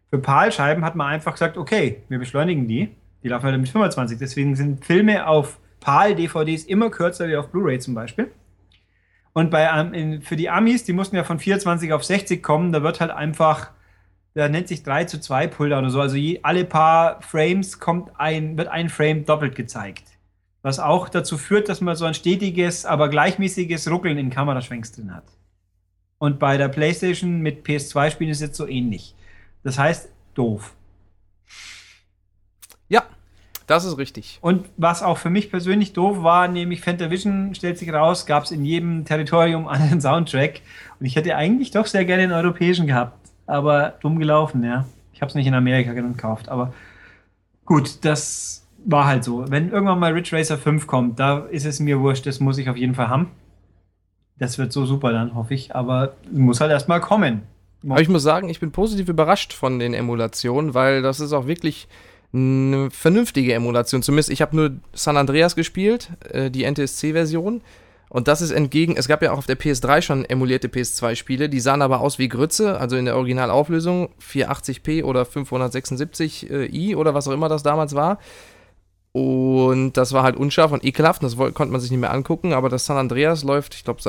Für 0.10 0.20
PAL-Scheiben 0.20 0.86
hat 0.86 0.96
man 0.96 1.08
einfach 1.08 1.34
gesagt, 1.34 1.58
okay, 1.58 2.04
wir 2.08 2.20
beschleunigen 2.20 2.68
die. 2.68 2.90
Die 3.24 3.28
laufen 3.28 3.46
halt 3.46 3.60
mit 3.60 3.70
25. 3.70 4.18
Deswegen 4.18 4.56
sind 4.56 4.86
Filme 4.86 5.28
auf 5.28 5.60
PAL-DVDs 5.82 6.64
immer 6.64 6.90
kürzer 6.90 7.28
wie 7.28 7.36
auf 7.36 7.50
Blu-ray 7.50 7.80
zum 7.80 7.94
Beispiel. 7.94 8.32
Und 9.34 9.52
bei, 9.52 9.70
ähm, 9.94 10.22
für 10.22 10.36
die 10.36 10.50
Amis, 10.50 10.84
die 10.84 10.94
mussten 10.94 11.16
ja 11.16 11.24
von 11.24 11.40
24 11.40 11.94
auf 11.94 12.04
60 12.04 12.42
kommen, 12.42 12.72
da 12.72 12.82
wird 12.82 13.00
halt 13.00 13.12
einfach, 13.12 13.72
da 14.34 14.50
nennt 14.50 14.68
sich 14.68 14.82
3 14.84 15.06
zu 15.06 15.20
2 15.20 15.48
Puller 15.48 15.78
oder 15.78 15.90
so. 15.90 16.02
Also 16.02 16.16
je, 16.16 16.40
alle 16.42 16.66
paar 16.66 17.22
Frames 17.22 17.80
kommt 17.80 18.12
ein, 18.18 18.58
wird 18.58 18.68
ein 18.68 18.90
Frame 18.90 19.26
doppelt 19.26 19.56
gezeigt. 19.56 20.18
Was 20.64 20.80
auch 20.80 21.08
dazu 21.08 21.38
führt, 21.38 21.70
dass 21.70 21.82
man 21.82 21.96
so 21.96 22.06
ein 22.06 22.14
stetiges, 22.14 22.86
aber 22.86 23.10
gleichmäßiges 23.10 23.92
Ruckeln 23.92 24.18
in 24.18 24.30
Kameraschwenks 24.30 24.94
drin 24.94 25.14
hat. 25.14 25.26
Und 26.20 26.40
bei 26.40 26.58
der 26.58 26.68
PlayStation 26.68 27.42
mit 27.42 27.66
PS2-Spielen 27.66 28.32
ist 28.32 28.38
es 28.38 28.48
jetzt 28.50 28.58
so 28.58 28.68
ähnlich. 28.68 29.16
Das 29.64 29.78
heißt, 29.78 30.10
doof. 30.34 30.74
Ja, 32.90 33.04
das 33.68 33.86
ist 33.86 33.98
richtig. 33.98 34.40
Und 34.42 34.68
was 34.78 35.04
auch 35.04 35.18
für 35.18 35.30
mich 35.30 35.52
persönlich 35.52 35.94
doof 35.94 36.24
war, 36.24 36.48
nämlich 36.48 36.82
Fantavision 36.82 37.54
stellt 37.54 37.78
sich 37.78 37.92
raus, 37.92 38.26
gab 38.26 38.44
es 38.46 38.52
in 38.52 38.66
jedem 38.66 39.06
Territorium 39.06 39.68
einen 39.68 40.02
Soundtrack. 40.02 40.62
Und 41.00 41.06
ich 41.06 41.16
hätte 41.16 41.36
eigentlich 41.36 41.72
doch 41.72 41.86
sehr 41.86 42.06
gerne 42.06 42.24
den 42.24 42.32
europäischen 42.32 42.88
gehabt. 42.88 43.30
Aber 43.46 43.96
dumm 44.02 44.20
gelaufen, 44.20 44.64
ja. 44.64 44.86
Ich 45.14 45.22
habe 45.22 45.30
es 45.30 45.36
nicht 45.36 45.48
in 45.48 45.54
Amerika 45.54 45.94
gekauft. 45.94 46.50
Aber 46.50 46.74
gut, 47.66 48.06
das 48.06 48.68
war 48.86 49.06
halt 49.06 49.24
so. 49.24 49.50
Wenn 49.50 49.72
irgendwann 49.72 50.00
mal 50.00 50.14
Ridge 50.14 50.36
Racer 50.36 50.58
5 50.58 50.88
kommt, 50.88 51.20
da 51.20 51.40
ist 51.40 51.66
es 51.66 51.80
mir 51.80 52.00
wurscht, 52.00 52.26
das 52.26 52.40
muss 52.40 52.58
ich 52.58 52.70
auf 52.70 52.78
jeden 52.78 52.96
Fall 52.96 53.10
haben. 53.10 53.32
Das 54.40 54.58
wird 54.58 54.72
so 54.72 54.86
super 54.86 55.12
dann, 55.12 55.36
hoffe 55.36 55.54
ich. 55.54 55.76
Aber 55.76 56.14
muss 56.32 56.62
halt 56.62 56.72
erstmal 56.72 57.02
kommen. 57.02 57.44
Aber 57.84 58.02
ich 58.02 58.10
muss 58.10 58.24
sagen, 58.24 58.50
ich 58.50 58.60
bin 58.60 58.72
positiv 58.72 59.08
überrascht 59.10 59.54
von 59.54 59.80
den 59.80 59.94
Emulationen, 59.94 60.74
weil 60.74 61.02
das 61.02 61.20
ist 61.20 61.34
auch 61.34 61.48
wirklich 61.48 61.88
eine 62.34 62.90
vernünftige 62.92 63.54
Emulation. 63.54 64.02
Zumindest, 64.02 64.30
ich 64.30 64.42
habe 64.42 64.56
nur 64.56 64.72
San 64.94 65.18
Andreas 65.18 65.56
gespielt, 65.56 66.10
äh, 66.30 66.52
die 66.52 66.70
NTSC-Version. 66.70 67.62
Und 68.10 68.28
das 68.30 68.42
ist 68.42 68.52
entgegen, 68.52 68.96
es 68.96 69.08
gab 69.08 69.22
ja 69.22 69.34
auch 69.34 69.38
auf 69.38 69.48
der 69.48 69.60
PS3 69.60 70.02
schon 70.02 70.26
emulierte 70.26 70.70
PS2-Spiele, 70.70 71.50
die 71.50 71.60
sahen 71.60 71.82
aber 71.82 72.00
aus 72.00 72.20
wie 72.20 72.30
Grütze, 72.30 72.80
also 72.80 72.96
in 72.96 73.04
der 73.04 73.18
Originalauflösung 73.18 74.10
480p 74.22 75.04
oder 75.04 75.24
576i 75.24 76.96
oder 76.96 77.14
was 77.14 77.28
auch 77.28 77.34
immer 77.34 77.50
das 77.50 77.64
damals 77.64 77.96
war. 77.96 78.20
Und 79.18 79.94
das 79.94 80.14
war 80.14 80.22
halt 80.22 80.36
unscharf 80.36 80.72
und 80.72 80.86
ekelhaft, 80.86 81.24
das 81.24 81.38
konnte 81.38 81.66
man 81.66 81.82
sich 81.82 81.90
nicht 81.90 82.00
mehr 82.00 82.14
angucken, 82.14 82.54
aber 82.54 82.70
das 82.70 82.86
San 82.86 82.98
Andreas 82.98 83.44
läuft, 83.44 83.74
ich 83.74 83.84
glaube, 83.84 84.00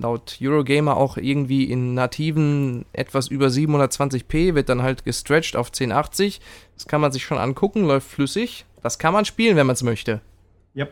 laut 0.00 0.38
Eurogamer 0.40 0.96
auch 0.96 1.16
irgendwie 1.16 1.64
in 1.64 1.94
nativen 1.94 2.84
etwas 2.92 3.26
über 3.26 3.48
720p, 3.48 4.54
wird 4.54 4.68
dann 4.68 4.82
halt 4.82 5.04
gestretched 5.04 5.56
auf 5.56 5.70
1080. 5.70 6.40
Das 6.74 6.86
kann 6.86 7.00
man 7.00 7.10
sich 7.10 7.24
schon 7.24 7.38
angucken, 7.38 7.84
läuft 7.84 8.08
flüssig. 8.08 8.64
Das 8.80 9.00
kann 9.00 9.12
man 9.12 9.24
spielen, 9.24 9.56
wenn 9.56 9.66
man 9.66 9.74
es 9.74 9.82
möchte. 9.82 10.20
Ja. 10.74 10.86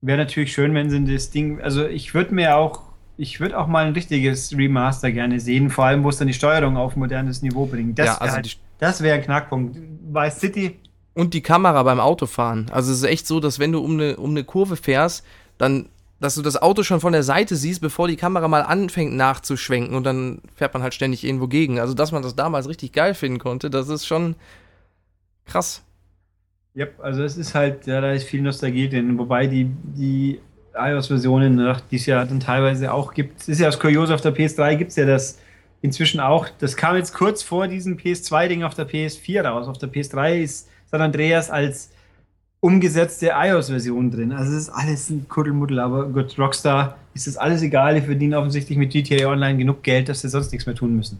Wäre 0.00 0.16
natürlich 0.16 0.54
schön, 0.54 0.72
wenn 0.72 0.88
sie 0.88 1.04
das 1.04 1.28
Ding, 1.28 1.60
also 1.60 1.86
ich 1.86 2.14
würde 2.14 2.34
mir 2.34 2.56
auch, 2.56 2.80
ich 3.18 3.40
würde 3.40 3.58
auch 3.58 3.66
mal 3.66 3.84
ein 3.84 3.92
richtiges 3.92 4.56
Remaster 4.56 5.12
gerne 5.12 5.38
sehen, 5.38 5.68
vor 5.68 5.84
allem, 5.84 6.02
wo 6.02 6.08
es 6.08 6.16
dann 6.16 6.28
die 6.28 6.34
Steuerung 6.34 6.78
auf 6.78 6.96
modernes 6.96 7.42
Niveau 7.42 7.66
bringt. 7.66 7.98
Das, 7.98 8.06
ja, 8.06 8.16
also 8.16 8.36
halt, 8.36 8.58
das 8.78 9.02
wäre 9.02 9.18
ein 9.18 9.22
Knackpunkt. 9.22 9.76
Vice 10.10 10.40
City 10.40 10.78
und 11.14 11.34
die 11.34 11.42
Kamera 11.42 11.82
beim 11.82 12.00
Autofahren. 12.00 12.70
Also 12.70 12.92
es 12.92 12.98
ist 12.98 13.04
echt 13.04 13.26
so, 13.26 13.40
dass 13.40 13.58
wenn 13.58 13.72
du 13.72 13.80
um 13.80 13.92
eine, 13.92 14.16
um 14.16 14.30
eine 14.30 14.44
Kurve 14.44 14.76
fährst, 14.76 15.24
dann, 15.58 15.88
dass 16.20 16.34
du 16.34 16.42
das 16.42 16.60
Auto 16.60 16.82
schon 16.82 17.00
von 17.00 17.12
der 17.12 17.22
Seite 17.22 17.56
siehst, 17.56 17.80
bevor 17.80 18.08
die 18.08 18.16
Kamera 18.16 18.48
mal 18.48 18.62
anfängt 18.62 19.14
nachzuschwenken 19.14 19.94
und 19.94 20.04
dann 20.04 20.40
fährt 20.54 20.74
man 20.74 20.82
halt 20.82 20.94
ständig 20.94 21.24
irgendwo 21.24 21.48
gegen. 21.48 21.80
Also 21.80 21.94
dass 21.94 22.12
man 22.12 22.22
das 22.22 22.36
damals 22.36 22.68
richtig 22.68 22.92
geil 22.92 23.14
finden 23.14 23.38
konnte, 23.38 23.70
das 23.70 23.88
ist 23.88 24.06
schon 24.06 24.36
krass. 25.46 25.82
Ja, 26.74 26.86
also 27.02 27.24
es 27.24 27.36
ist 27.36 27.54
halt, 27.54 27.86
ja, 27.86 28.00
da 28.00 28.12
ist 28.12 28.24
viel 28.24 28.42
Nostalgie 28.42 28.88
drin, 28.88 29.18
wobei 29.18 29.48
die, 29.48 29.64
die 29.82 30.40
iOS-Versionen, 30.74 31.76
die 31.90 31.96
es 31.96 32.06
ja 32.06 32.24
dann 32.24 32.38
teilweise 32.38 32.92
auch 32.92 33.12
gibt, 33.12 33.48
ist 33.48 33.58
ja 33.58 33.66
das 33.66 33.80
Kuriose, 33.80 34.14
auf 34.14 34.20
der 34.20 34.34
PS3 34.34 34.76
gibt 34.76 34.90
es 34.90 34.96
ja 34.96 35.04
das 35.04 35.38
inzwischen 35.82 36.20
auch, 36.20 36.48
das 36.58 36.76
kam 36.76 36.96
jetzt 36.96 37.12
kurz 37.12 37.42
vor 37.42 37.66
diesem 37.66 37.96
PS2-Ding 37.96 38.62
auf 38.62 38.74
der 38.74 38.88
PS4 38.88 39.42
raus. 39.42 39.66
Auf 39.66 39.78
der 39.78 39.90
PS3 39.90 40.40
ist 40.42 40.69
San 40.90 41.00
Andreas 41.00 41.50
als 41.50 41.90
umgesetzte 42.60 43.32
iOS-Version 43.34 44.10
drin. 44.10 44.32
Also 44.32 44.52
es 44.52 44.64
ist 44.64 44.70
alles 44.70 45.08
ein 45.08 45.26
Kuddelmuddel, 45.28 45.78
aber 45.80 46.08
gut, 46.08 46.38
Rockstar 46.38 46.98
ist 47.14 47.26
das 47.26 47.36
alles 47.36 47.62
egal, 47.62 47.94
die 47.94 48.02
verdienen 48.02 48.34
offensichtlich 48.34 48.76
mit 48.76 48.90
GTA 48.90 49.28
Online 49.28 49.58
genug 49.58 49.82
Geld, 49.82 50.08
dass 50.08 50.20
sie 50.20 50.28
sonst 50.28 50.52
nichts 50.52 50.66
mehr 50.66 50.74
tun 50.74 50.94
müssen. 50.96 51.18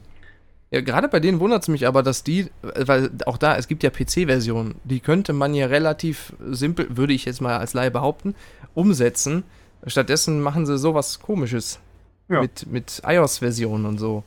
Ja, 0.70 0.82
gerade 0.82 1.09
bei 1.09 1.18
denen 1.18 1.40
wundert 1.40 1.62
es 1.62 1.68
mich 1.68 1.86
aber, 1.86 2.02
dass 2.02 2.22
die, 2.22 2.48
weil 2.62 3.10
auch 3.26 3.38
da, 3.38 3.56
es 3.56 3.66
gibt 3.66 3.82
ja 3.82 3.90
PC-Versionen, 3.90 4.76
die 4.84 5.01
könnte 5.01 5.32
man 5.32 5.52
ja 5.52 5.66
relativ 5.66 6.32
simpel, 6.48 6.97
würde 6.97 7.12
ich 7.12 7.24
jetzt 7.24 7.40
mal 7.40 7.56
als 7.56 7.74
Laie 7.74 7.90
behaupten, 7.90 8.34
umsetzen. 8.74 9.42
Stattdessen 9.86 10.40
machen 10.40 10.66
sie 10.66 10.78
sowas 10.78 11.20
komisches. 11.20 11.80
Ja. 12.28 12.42
Mit, 12.42 12.70
mit 12.70 13.02
iOS-Versionen 13.05 13.86
und 13.86 13.98
so. 13.98 14.22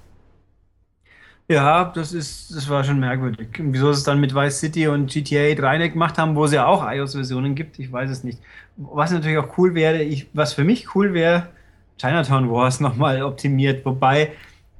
Ja, 1.49 1.85
das 1.93 2.13
ist, 2.13 2.55
das 2.55 2.69
war 2.69 2.83
schon 2.83 2.99
merkwürdig. 2.99 3.47
Wieso 3.57 3.91
sie 3.91 3.99
es 3.99 4.03
dann 4.03 4.19
mit 4.19 4.33
Vice 4.33 4.59
City 4.59 4.87
und 4.87 5.11
GTA 5.11 5.53
3 5.53 5.89
gemacht 5.89 6.17
haben, 6.17 6.35
wo 6.35 6.45
es 6.45 6.53
ja 6.53 6.65
auch 6.65 6.89
iOS-Versionen 6.89 7.53
gibt, 7.53 7.79
ich 7.79 7.91
weiß 7.91 8.09
es 8.09 8.23
nicht. 8.23 8.39
Was 8.77 9.11
natürlich 9.11 9.37
auch 9.37 9.57
cool 9.57 9.75
wäre, 9.75 10.01
ich, 10.01 10.27
was 10.33 10.53
für 10.53 10.63
mich 10.63 10.95
cool 10.95 11.13
wäre, 11.13 11.49
Chinatown 11.97 12.49
Wars 12.49 12.79
nochmal 12.81 13.21
optimiert, 13.23 13.85
wobei 13.85 14.31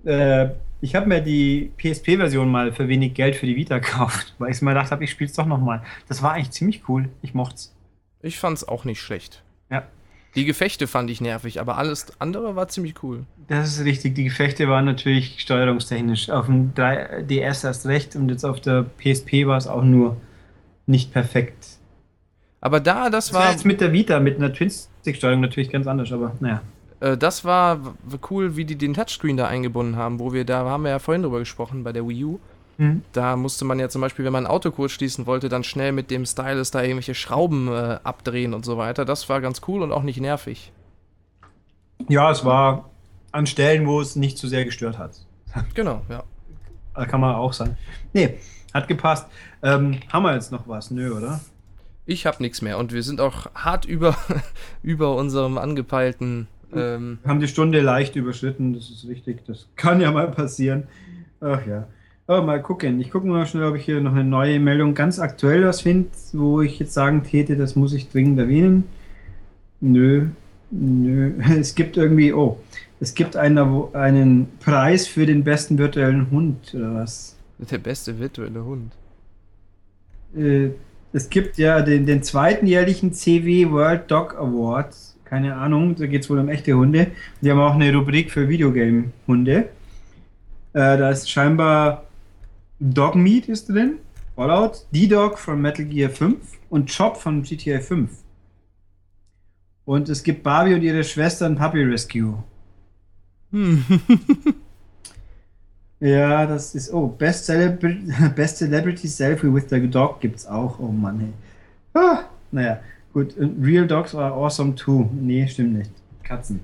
äh, 0.05 0.49
ich 0.79 0.95
habe 0.95 1.07
mir 1.07 1.21
die 1.21 1.71
PSP-Version 1.77 2.49
mal 2.49 2.71
für 2.71 2.87
wenig 2.87 3.13
Geld 3.13 3.35
für 3.35 3.45
die 3.45 3.55
Vita 3.55 3.77
gekauft, 3.79 4.33
weil 4.37 4.51
ich 4.51 4.61
mir 4.61 4.71
gedacht 4.71 4.91
habe, 4.91 5.03
ich 5.03 5.11
spiele 5.11 5.29
es 5.29 5.35
doch 5.35 5.45
nochmal. 5.45 5.83
Das 6.07 6.21
war 6.21 6.33
eigentlich 6.33 6.51
ziemlich 6.51 6.87
cool. 6.87 7.09
Ich 7.21 7.33
mochte 7.33 7.55
es. 7.55 7.75
Ich 8.21 8.39
fand 8.39 8.57
es 8.57 8.67
auch 8.67 8.85
nicht 8.85 9.01
schlecht. 9.01 9.43
Ja. 9.69 9.83
Die 10.35 10.45
Gefechte 10.45 10.87
fand 10.87 11.09
ich 11.11 11.21
nervig, 11.21 11.59
aber 11.59 11.77
alles 11.77 12.07
andere 12.19 12.55
war 12.55 12.67
ziemlich 12.67 13.03
cool. 13.03 13.25
Das 13.47 13.77
ist 13.77 13.85
richtig. 13.85 14.15
Die 14.15 14.23
Gefechte 14.23 14.67
waren 14.67 14.85
natürlich 14.85 15.39
steuerungstechnisch. 15.39 16.29
Auf 16.29 16.47
dem 16.47 16.73
3DS 16.73 17.65
erst 17.65 17.85
recht 17.85 18.15
und 18.15 18.29
jetzt 18.29 18.43
auf 18.43 18.59
der 18.59 18.85
PSP 18.97 19.45
war 19.45 19.57
es 19.57 19.67
auch 19.67 19.83
nur 19.83 20.17
nicht 20.87 21.13
perfekt. 21.13 21.77
Aber 22.61 22.79
da, 22.79 23.09
das, 23.09 23.27
das 23.27 23.33
war. 23.33 23.51
jetzt 23.51 23.65
mit 23.65 23.81
der 23.81 23.91
Vita, 23.91 24.19
mit 24.19 24.37
einer 24.37 24.51
Twin-Stick-Steuerung 24.51 25.41
natürlich 25.41 25.69
ganz 25.69 25.85
anders, 25.85 26.11
aber 26.11 26.35
naja. 26.39 26.61
Äh, 26.99 27.17
das 27.17 27.43
war 27.45 27.95
cool, 28.31 28.55
wie 28.55 28.65
die 28.65 28.77
den 28.77 28.93
Touchscreen 28.93 29.37
da 29.37 29.47
eingebunden 29.47 29.97
haben, 29.97 30.19
wo 30.19 30.33
wir 30.33 30.45
da 30.45 30.65
haben 30.65 30.83
wir 30.83 30.91
ja 30.91 30.99
vorhin 30.99 31.23
drüber 31.23 31.39
gesprochen 31.39 31.83
bei 31.83 31.91
der 31.91 32.07
Wii 32.07 32.23
U. 32.23 32.39
Mhm. 32.77 33.03
Da 33.11 33.35
musste 33.35 33.65
man 33.65 33.79
ja 33.79 33.89
zum 33.89 34.01
Beispiel, 34.01 34.25
wenn 34.25 34.33
man 34.33 34.45
ein 34.45 34.51
Auto 34.51 34.71
kurz 34.71 34.91
schließen 34.93 35.25
wollte, 35.25 35.49
dann 35.49 35.63
schnell 35.63 35.91
mit 35.91 36.11
dem 36.11 36.25
Stylus 36.25 36.71
da 36.71 36.81
irgendwelche 36.81 37.15
Schrauben 37.15 37.67
äh, 37.67 37.99
abdrehen 38.03 38.53
und 38.53 38.65
so 38.65 38.77
weiter. 38.77 39.05
Das 39.05 39.29
war 39.29 39.41
ganz 39.41 39.61
cool 39.67 39.81
und 39.81 39.91
auch 39.91 40.03
nicht 40.03 40.19
nervig. 40.19 40.71
Ja, 42.09 42.31
es 42.31 42.43
war 42.43 42.89
an 43.31 43.47
Stellen, 43.47 43.87
wo 43.87 44.01
es 44.01 44.15
nicht 44.15 44.37
zu 44.37 44.47
sehr 44.47 44.65
gestört 44.65 44.97
hat. 44.97 45.11
Genau, 45.73 46.01
ja. 46.09 46.23
Kann 47.05 47.21
man 47.21 47.35
auch 47.35 47.53
sagen. 47.53 47.77
Nee, 48.13 48.37
hat 48.73 48.87
gepasst. 48.87 49.27
Ähm, 49.61 49.99
haben 50.11 50.23
wir 50.23 50.33
jetzt 50.33 50.51
noch 50.51 50.67
was? 50.67 50.91
Nö, 50.91 51.15
oder? 51.15 51.39
Ich 52.05 52.25
habe 52.25 52.41
nichts 52.41 52.61
mehr 52.61 52.77
und 52.77 52.91
wir 52.91 53.03
sind 53.03 53.21
auch 53.21 53.53
hart 53.55 53.85
über, 53.85 54.15
über 54.83 55.15
unserem 55.15 55.57
angepeilten. 55.57 56.47
Ähm 56.73 57.19
wir 57.23 57.29
haben 57.29 57.39
die 57.39 57.47
Stunde 57.47 57.81
leicht 57.81 58.15
überschritten, 58.15 58.73
das 58.73 58.89
ist 58.89 59.07
richtig. 59.07 59.45
Das 59.45 59.67
kann 59.75 60.01
ja 60.01 60.11
mal 60.11 60.29
passieren. 60.29 60.87
Ach 61.39 61.65
ja. 61.65 61.87
Oh, 62.25 62.41
mal 62.41 62.61
gucken. 62.61 63.01
Ich 63.01 63.11
gucke 63.11 63.27
mal 63.27 63.45
schnell, 63.45 63.65
ob 63.65 63.75
ich 63.75 63.83
hier 63.83 63.99
noch 63.99 64.13
eine 64.13 64.23
neue 64.23 64.57
Meldung 64.59 64.93
ganz 64.93 65.19
aktuell 65.19 65.65
was 65.65 65.81
finde, 65.81 66.09
wo 66.31 66.61
ich 66.61 66.79
jetzt 66.79 66.93
sagen 66.93 67.23
täte, 67.23 67.57
das 67.57 67.75
muss 67.75 67.91
ich 67.93 68.09
dringend 68.09 68.39
erwähnen. 68.39 68.85
Nö, 69.81 70.27
nö. 70.71 71.33
Es 71.59 71.75
gibt 71.75 71.97
irgendwie, 71.97 72.31
oh, 72.31 72.57
es 73.01 73.13
gibt 73.13 73.35
eine, 73.35 73.89
einen 73.91 74.47
Preis 74.61 75.05
für 75.05 75.25
den 75.25 75.43
besten 75.43 75.77
virtuellen 75.77 76.31
Hund 76.31 76.73
oder 76.73 76.95
was? 76.95 77.35
Der 77.59 77.77
beste 77.77 78.17
virtuelle 78.17 78.63
Hund. 78.63 78.93
Äh, 80.33 80.69
es 81.11 81.29
gibt 81.29 81.57
ja 81.57 81.81
den, 81.81 82.05
den 82.05 82.23
zweiten 82.23 82.65
jährlichen 82.67 83.11
CW 83.13 83.69
World 83.69 84.09
Dog 84.09 84.35
Award. 84.37 84.95
Keine 85.25 85.55
Ahnung, 85.55 85.95
da 85.95 86.07
geht 86.07 86.23
es 86.23 86.29
wohl 86.29 86.39
um 86.39 86.47
echte 86.47 86.73
Hunde. 86.73 87.07
Die 87.41 87.51
haben 87.51 87.59
auch 87.59 87.75
eine 87.75 87.93
Rubrik 87.93 88.31
für 88.31 88.47
Videogame-Hunde. 88.47 89.55
Äh, 89.55 89.67
da 90.73 91.09
ist 91.09 91.29
scheinbar 91.29 92.05
Dog 92.85 93.15
Meat 93.15 93.47
ist 93.47 93.69
drin, 93.69 93.99
Fallout, 94.35 94.85
D-Dog 94.91 95.39
von 95.39 95.61
Metal 95.61 95.85
Gear 95.85 96.09
5 96.09 96.35
und 96.69 96.93
Chop 96.93 97.15
von 97.15 97.41
GTA 97.41 97.79
5. 97.79 98.11
Und 99.85 100.09
es 100.09 100.21
gibt 100.21 100.43
Barbie 100.43 100.73
und 100.73 100.81
ihre 100.81 101.03
Schwester 101.05 101.47
in 101.47 101.55
Puppy 101.55 101.83
Rescue. 101.83 102.43
Hm. 103.51 103.85
Ja, 106.01 106.45
das 106.45 106.75
ist. 106.75 106.91
Oh, 106.91 107.07
Best, 107.07 107.45
Celebra 107.45 108.27
Best 108.35 108.57
Celebrity 108.57 109.07
Selfie 109.07 109.53
with 109.53 109.69
the 109.69 109.89
Dog 109.89 110.19
gibt's 110.19 110.45
auch. 110.45 110.77
Oh 110.77 110.89
Mann, 110.89 111.19
hey. 111.21 111.33
Ah, 111.93 112.25
naja, 112.51 112.81
gut. 113.13 113.33
Real 113.37 113.87
Dogs 113.87 114.13
are 114.13 114.33
awesome 114.33 114.75
too. 114.75 115.09
Nee, 115.13 115.47
stimmt 115.47 115.77
nicht. 115.77 115.91
Katzen. 116.23 116.59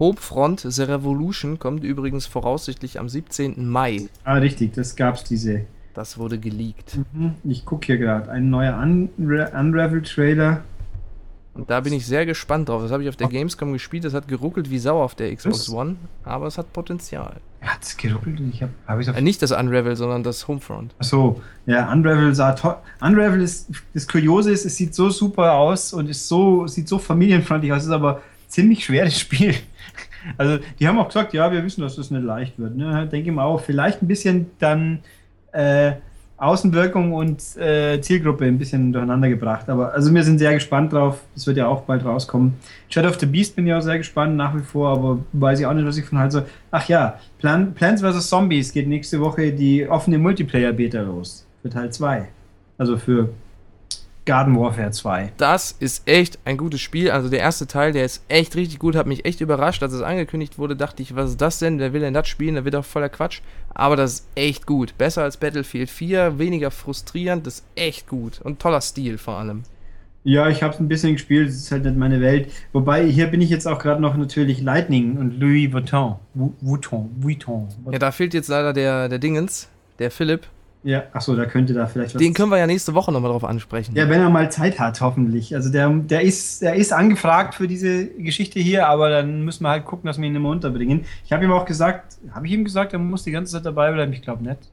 Hope 0.00 0.18
Front 0.18 0.60
The 0.66 0.84
Revolution 0.84 1.58
kommt 1.58 1.84
übrigens 1.84 2.24
voraussichtlich 2.24 2.98
am 2.98 3.10
17. 3.10 3.68
Mai. 3.68 4.08
Ah, 4.24 4.36
richtig, 4.36 4.72
das 4.72 4.96
gab's 4.96 5.24
diese. 5.24 5.66
Das 5.92 6.16
wurde 6.16 6.38
geleakt. 6.38 6.98
Mhm, 7.12 7.34
ich 7.44 7.66
gucke 7.66 7.84
hier 7.84 7.98
gerade. 7.98 8.30
Ein 8.30 8.48
neuer 8.48 8.78
Unra 8.78 9.60
Unravel-Trailer. 9.60 10.62
Und 11.52 11.68
da 11.68 11.80
bin 11.80 11.92
ich 11.92 12.06
sehr 12.06 12.24
gespannt 12.24 12.70
drauf. 12.70 12.80
Das 12.80 12.92
habe 12.92 13.02
ich 13.02 13.10
auf 13.10 13.16
der 13.16 13.28
Gamescom 13.28 13.74
gespielt. 13.74 14.04
Das 14.04 14.14
hat 14.14 14.26
geruckelt 14.26 14.70
wie 14.70 14.78
Sau 14.78 15.02
auf 15.02 15.14
der 15.14 15.36
Xbox? 15.36 15.68
One, 15.68 15.96
aber 16.24 16.46
es 16.46 16.56
hat 16.56 16.72
Potenzial. 16.72 17.36
Hat 17.60 17.82
es 17.82 17.94
geruckelt? 17.94 18.40
Ich 18.54 18.62
habe 18.62 18.72
hab 18.86 19.18
äh, 19.18 19.20
Nicht 19.20 19.42
das 19.42 19.52
Unravel, 19.52 19.96
sondern 19.96 20.22
das 20.22 20.48
Homefront. 20.48 20.94
Achso, 20.98 21.42
ja, 21.66 21.92
Unravel 21.92 22.34
sah 22.34 22.52
toll. 22.52 22.76
Unravel 23.02 23.42
ist, 23.42 23.68
das 23.92 24.08
Kuriose 24.08 24.50
ist, 24.50 24.64
es 24.64 24.76
sieht 24.76 24.94
so 24.94 25.10
super 25.10 25.52
aus 25.52 25.92
und 25.92 26.08
ist 26.08 26.26
so, 26.26 26.66
sieht 26.66 26.88
so 26.88 26.98
familienfreundlich 26.98 27.70
aus, 27.70 27.80
es 27.80 27.88
ist 27.88 27.92
aber 27.92 28.22
ziemlich 28.48 28.82
schweres 28.82 29.18
Spiel. 29.18 29.56
Also, 30.36 30.58
die 30.78 30.88
haben 30.88 30.98
auch 30.98 31.08
gesagt, 31.08 31.32
ja, 31.32 31.50
wir 31.52 31.64
wissen, 31.64 31.82
dass 31.82 31.96
das 31.96 32.10
nicht 32.10 32.22
leicht 32.22 32.58
wird. 32.58 32.76
Ne? 32.76 33.08
Denke 33.10 33.32
mal 33.32 33.44
auch, 33.44 33.60
vielleicht 33.60 34.02
ein 34.02 34.08
bisschen 34.08 34.50
dann 34.58 35.00
äh, 35.52 35.92
Außenwirkung 36.40 37.12
und 37.12 37.42
äh, 37.58 38.00
Zielgruppe 38.00 38.46
ein 38.46 38.56
bisschen 38.56 38.94
durcheinander 38.94 39.28
gebracht. 39.28 39.68
Aber 39.68 39.92
also 39.92 40.12
wir 40.12 40.24
sind 40.24 40.38
sehr 40.38 40.54
gespannt 40.54 40.92
drauf. 40.92 41.20
Es 41.36 41.46
wird 41.46 41.58
ja 41.58 41.66
auch 41.66 41.82
bald 41.82 42.02
rauskommen. 42.02 42.54
Shadow 42.88 43.10
of 43.10 43.20
the 43.20 43.26
Beast 43.26 43.56
bin 43.56 43.66
ich 43.66 43.74
auch 43.74 43.82
sehr 43.82 43.98
gespannt 43.98 44.36
nach 44.36 44.56
wie 44.56 44.62
vor, 44.62 44.88
aber 44.88 45.18
weiß 45.34 45.60
ich 45.60 45.66
auch 45.66 45.74
nicht, 45.74 45.86
was 45.86 45.98
ich 45.98 46.06
von 46.06 46.18
halte. 46.18 46.46
Ach 46.70 46.88
ja, 46.88 47.18
Plan 47.38 47.74
Plants 47.74 48.00
vs. 48.00 48.30
Zombies 48.30 48.72
geht 48.72 48.88
nächste 48.88 49.20
Woche 49.20 49.52
die 49.52 49.86
offene 49.86 50.16
Multiplayer-Beta 50.16 51.02
los. 51.02 51.46
Für 51.60 51.68
Teil 51.68 51.92
2. 51.92 52.28
Also 52.78 52.96
für 52.96 53.28
Garden 54.24 54.58
Warfare 54.58 54.90
2. 54.90 55.32
Das 55.36 55.72
ist 55.72 56.06
echt 56.06 56.38
ein 56.44 56.56
gutes 56.56 56.80
Spiel. 56.80 57.10
Also 57.10 57.28
der 57.28 57.40
erste 57.40 57.66
Teil, 57.66 57.92
der 57.92 58.04
ist 58.04 58.22
echt 58.28 58.54
richtig 58.56 58.78
gut, 58.78 58.94
hat 58.96 59.06
mich 59.06 59.24
echt 59.24 59.40
überrascht. 59.40 59.82
Als 59.82 59.92
es 59.92 60.02
angekündigt 60.02 60.58
wurde, 60.58 60.76
dachte 60.76 61.02
ich, 61.02 61.16
was 61.16 61.30
ist 61.30 61.40
das 61.40 61.58
denn? 61.58 61.78
Wer 61.78 61.92
will 61.92 62.00
denn 62.00 62.14
das 62.14 62.28
spielen? 62.28 62.54
Der 62.54 62.64
wird 62.64 62.74
doch 62.74 62.84
voller 62.84 63.08
Quatsch. 63.08 63.40
Aber 63.74 63.96
das 63.96 64.12
ist 64.12 64.28
echt 64.34 64.66
gut. 64.66 64.96
Besser 64.98 65.22
als 65.22 65.36
Battlefield 65.36 65.90
4, 65.90 66.38
weniger 66.38 66.70
frustrierend, 66.70 67.46
das 67.46 67.60
ist 67.60 67.66
echt 67.76 68.08
gut. 68.08 68.40
Und 68.42 68.60
toller 68.60 68.80
Stil 68.80 69.18
vor 69.18 69.38
allem. 69.38 69.62
Ja, 70.22 70.50
ich 70.50 70.62
habe 70.62 70.74
es 70.74 70.80
ein 70.80 70.88
bisschen 70.88 71.14
gespielt, 71.14 71.48
es 71.48 71.56
ist 71.56 71.72
halt 71.72 71.84
nicht 71.84 71.96
meine 71.96 72.20
Welt. 72.20 72.52
Wobei, 72.72 73.06
hier 73.06 73.28
bin 73.28 73.40
ich 73.40 73.48
jetzt 73.48 73.66
auch 73.66 73.78
gerade 73.78 74.02
noch 74.02 74.16
natürlich 74.16 74.60
Lightning 74.60 75.16
und 75.16 75.40
Louis 75.40 75.72
Vuitton. 75.72 76.16
Vuitton, 76.34 77.10
Vuitton. 77.16 77.68
Ja, 77.90 77.98
da 77.98 78.12
fehlt 78.12 78.34
jetzt 78.34 78.48
leider 78.48 78.74
der, 78.74 79.08
der 79.08 79.18
Dingens, 79.18 79.68
der 79.98 80.10
Philipp. 80.10 80.46
Ja, 80.82 81.02
achso, 81.12 81.36
da 81.36 81.44
könnte 81.44 81.74
da 81.74 81.86
vielleicht 81.86 82.14
was. 82.14 82.20
Den 82.20 82.32
können 82.32 82.50
wir 82.50 82.58
ja 82.58 82.66
nächste 82.66 82.94
Woche 82.94 83.12
nochmal 83.12 83.30
drauf 83.30 83.44
ansprechen. 83.44 83.94
Ja, 83.94 84.08
wenn 84.08 84.20
er 84.20 84.30
mal 84.30 84.50
Zeit 84.50 84.80
hat, 84.80 85.00
hoffentlich. 85.00 85.54
Also 85.54 85.70
der, 85.70 85.90
der, 85.90 86.22
ist, 86.22 86.62
der 86.62 86.74
ist 86.74 86.92
angefragt 86.92 87.54
für 87.54 87.68
diese 87.68 88.06
Geschichte 88.06 88.60
hier, 88.60 88.88
aber 88.88 89.10
dann 89.10 89.44
müssen 89.44 89.64
wir 89.64 89.70
halt 89.70 89.84
gucken, 89.84 90.06
dass 90.06 90.18
wir 90.18 90.26
ihn 90.26 90.34
immer 90.34 90.48
unterbringen. 90.48 91.04
Ich 91.24 91.32
habe 91.32 91.44
ihm 91.44 91.52
auch 91.52 91.66
gesagt, 91.66 92.18
habe 92.32 92.46
ich 92.46 92.52
ihm 92.52 92.64
gesagt, 92.64 92.94
er 92.94 92.98
muss 92.98 93.24
die 93.24 93.30
ganze 93.30 93.52
Zeit 93.52 93.66
dabei 93.66 93.92
bleiben? 93.92 94.12
Ich 94.12 94.22
glaube 94.22 94.42
nicht. 94.42 94.70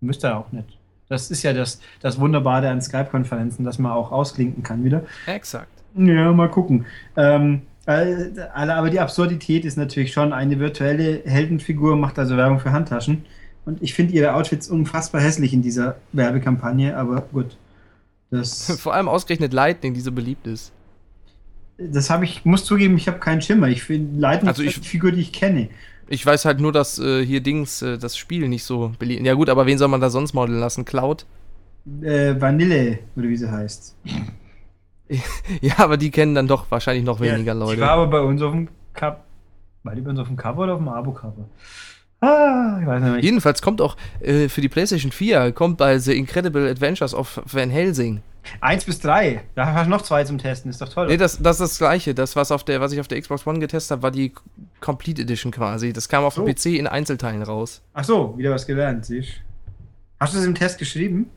Müsste 0.00 0.28
er 0.28 0.38
auch 0.38 0.52
nicht. 0.52 0.78
Das 1.08 1.30
ist 1.30 1.42
ja 1.42 1.52
das, 1.52 1.80
das 2.00 2.20
Wunderbare 2.20 2.68
an 2.68 2.80
Skype-Konferenzen, 2.80 3.64
dass 3.64 3.78
man 3.78 3.92
auch 3.92 4.12
ausklinken 4.12 4.62
kann 4.62 4.84
wieder. 4.84 5.04
Exakt. 5.26 5.72
Ja, 5.96 6.32
mal 6.32 6.48
gucken. 6.48 6.86
Ähm, 7.16 7.62
äh, 7.86 8.30
aber 8.54 8.90
die 8.90 9.00
Absurdität 9.00 9.64
ist 9.64 9.76
natürlich 9.76 10.12
schon, 10.12 10.32
eine 10.32 10.58
virtuelle 10.60 11.22
Heldenfigur 11.24 11.96
macht 11.96 12.18
also 12.18 12.36
Werbung 12.36 12.60
für 12.60 12.72
Handtaschen. 12.72 13.24
Und 13.70 13.80
ich 13.80 13.94
finde 13.94 14.12
ihre 14.14 14.34
Outfits 14.34 14.68
unfassbar 14.68 15.20
hässlich 15.20 15.52
in 15.52 15.62
dieser 15.62 15.94
Werbekampagne, 16.12 16.96
aber 16.96 17.20
gut. 17.20 17.56
Das 18.28 18.80
Vor 18.80 18.94
allem 18.94 19.06
ausgerechnet 19.06 19.52
Lightning, 19.52 19.94
die 19.94 20.00
so 20.00 20.10
beliebt 20.10 20.48
ist. 20.48 20.72
Das 21.78 22.10
habe 22.10 22.24
ich, 22.24 22.44
muss 22.44 22.64
zugeben, 22.64 22.96
ich 22.96 23.06
habe 23.06 23.20
keinen 23.20 23.40
Schimmer. 23.40 23.68
Ich 23.68 23.84
finde 23.84 24.18
Lightning 24.18 24.48
also 24.48 24.62
ich, 24.62 24.70
ist 24.70 24.76
eine 24.78 24.86
Figur, 24.86 25.12
die 25.12 25.20
ich 25.20 25.32
kenne. 25.32 25.68
Ich 26.08 26.26
weiß 26.26 26.46
halt 26.46 26.58
nur, 26.58 26.72
dass 26.72 26.98
äh, 26.98 27.24
hier 27.24 27.40
Dings 27.40 27.80
äh, 27.80 27.96
das 27.96 28.16
Spiel 28.16 28.48
nicht 28.48 28.64
so 28.64 28.92
beliebt. 28.98 29.24
Ja 29.24 29.34
gut, 29.34 29.48
aber 29.48 29.66
wen 29.66 29.78
soll 29.78 29.86
man 29.86 30.00
da 30.00 30.10
sonst 30.10 30.34
modeln 30.34 30.58
lassen? 30.58 30.84
Cloud? 30.84 31.26
Äh, 32.02 32.40
Vanille, 32.40 32.98
oder 33.14 33.28
wie 33.28 33.36
sie 33.36 33.52
heißt. 33.52 33.96
ja, 35.60 35.74
aber 35.76 35.96
die 35.96 36.10
kennen 36.10 36.34
dann 36.34 36.48
doch 36.48 36.68
wahrscheinlich 36.72 37.04
noch 37.04 37.20
weniger 37.20 37.52
ja, 37.52 37.58
Leute. 37.58 37.74
Ich 37.74 37.80
war 37.80 37.90
aber 37.90 38.08
bei 38.08 38.20
uns 38.20 38.42
auf 38.42 38.50
dem 38.50 38.66
Cover. 38.94 39.20
War 39.84 39.94
die 39.94 40.00
bei 40.00 40.10
uns 40.10 40.18
auf 40.18 40.26
dem 40.26 40.36
Cover 40.36 40.64
oder 40.64 40.72
auf 40.74 40.80
dem 40.80 40.88
Abo-Cover? 40.88 41.48
Ah, 42.20 42.78
ich 42.80 42.86
weiß 42.86 43.02
nicht. 43.02 43.24
Jedenfalls 43.24 43.62
kommt 43.62 43.80
auch 43.80 43.96
äh, 44.20 44.48
für 44.48 44.60
die 44.60 44.68
PlayStation 44.68 45.10
4 45.10 45.52
kommt 45.52 45.78
bei 45.78 45.98
The 45.98 46.16
Incredible 46.16 46.68
Adventures 46.68 47.14
of 47.14 47.40
Van 47.50 47.70
Helsing. 47.70 48.22
Eins 48.60 48.84
bis 48.84 49.00
drei. 49.00 49.42
Da 49.54 49.72
hast 49.72 49.86
du 49.86 49.90
noch 49.90 50.02
zwei 50.02 50.24
zum 50.24 50.38
Testen, 50.38 50.70
ist 50.70 50.80
doch 50.80 50.88
toll. 50.88 51.06
Nee, 51.08 51.16
das, 51.16 51.38
das 51.38 51.60
ist 51.60 51.72
das 51.72 51.78
gleiche. 51.78 52.14
Das, 52.14 52.36
was, 52.36 52.50
auf 52.50 52.64
der, 52.64 52.80
was 52.80 52.92
ich 52.92 53.00
auf 53.00 53.08
der 53.08 53.20
Xbox 53.20 53.46
One 53.46 53.58
getestet 53.58 53.92
habe, 53.92 54.02
war 54.02 54.10
die 54.10 54.32
Complete 54.80 55.22
Edition 55.22 55.52
quasi. 55.52 55.92
Das 55.92 56.08
kam 56.08 56.24
auf 56.24 56.34
so. 56.34 56.44
dem 56.44 56.54
PC 56.54 56.66
in 56.78 56.86
Einzelteilen 56.86 57.42
raus. 57.42 57.82
Ach 57.94 58.04
so, 58.04 58.36
wieder 58.36 58.50
was 58.50 58.66
gelernt, 58.66 59.04
siehst 59.06 59.40
Hast 60.18 60.34
du 60.34 60.38
das 60.38 60.46
im 60.46 60.54
Test 60.54 60.78
geschrieben? 60.78 61.30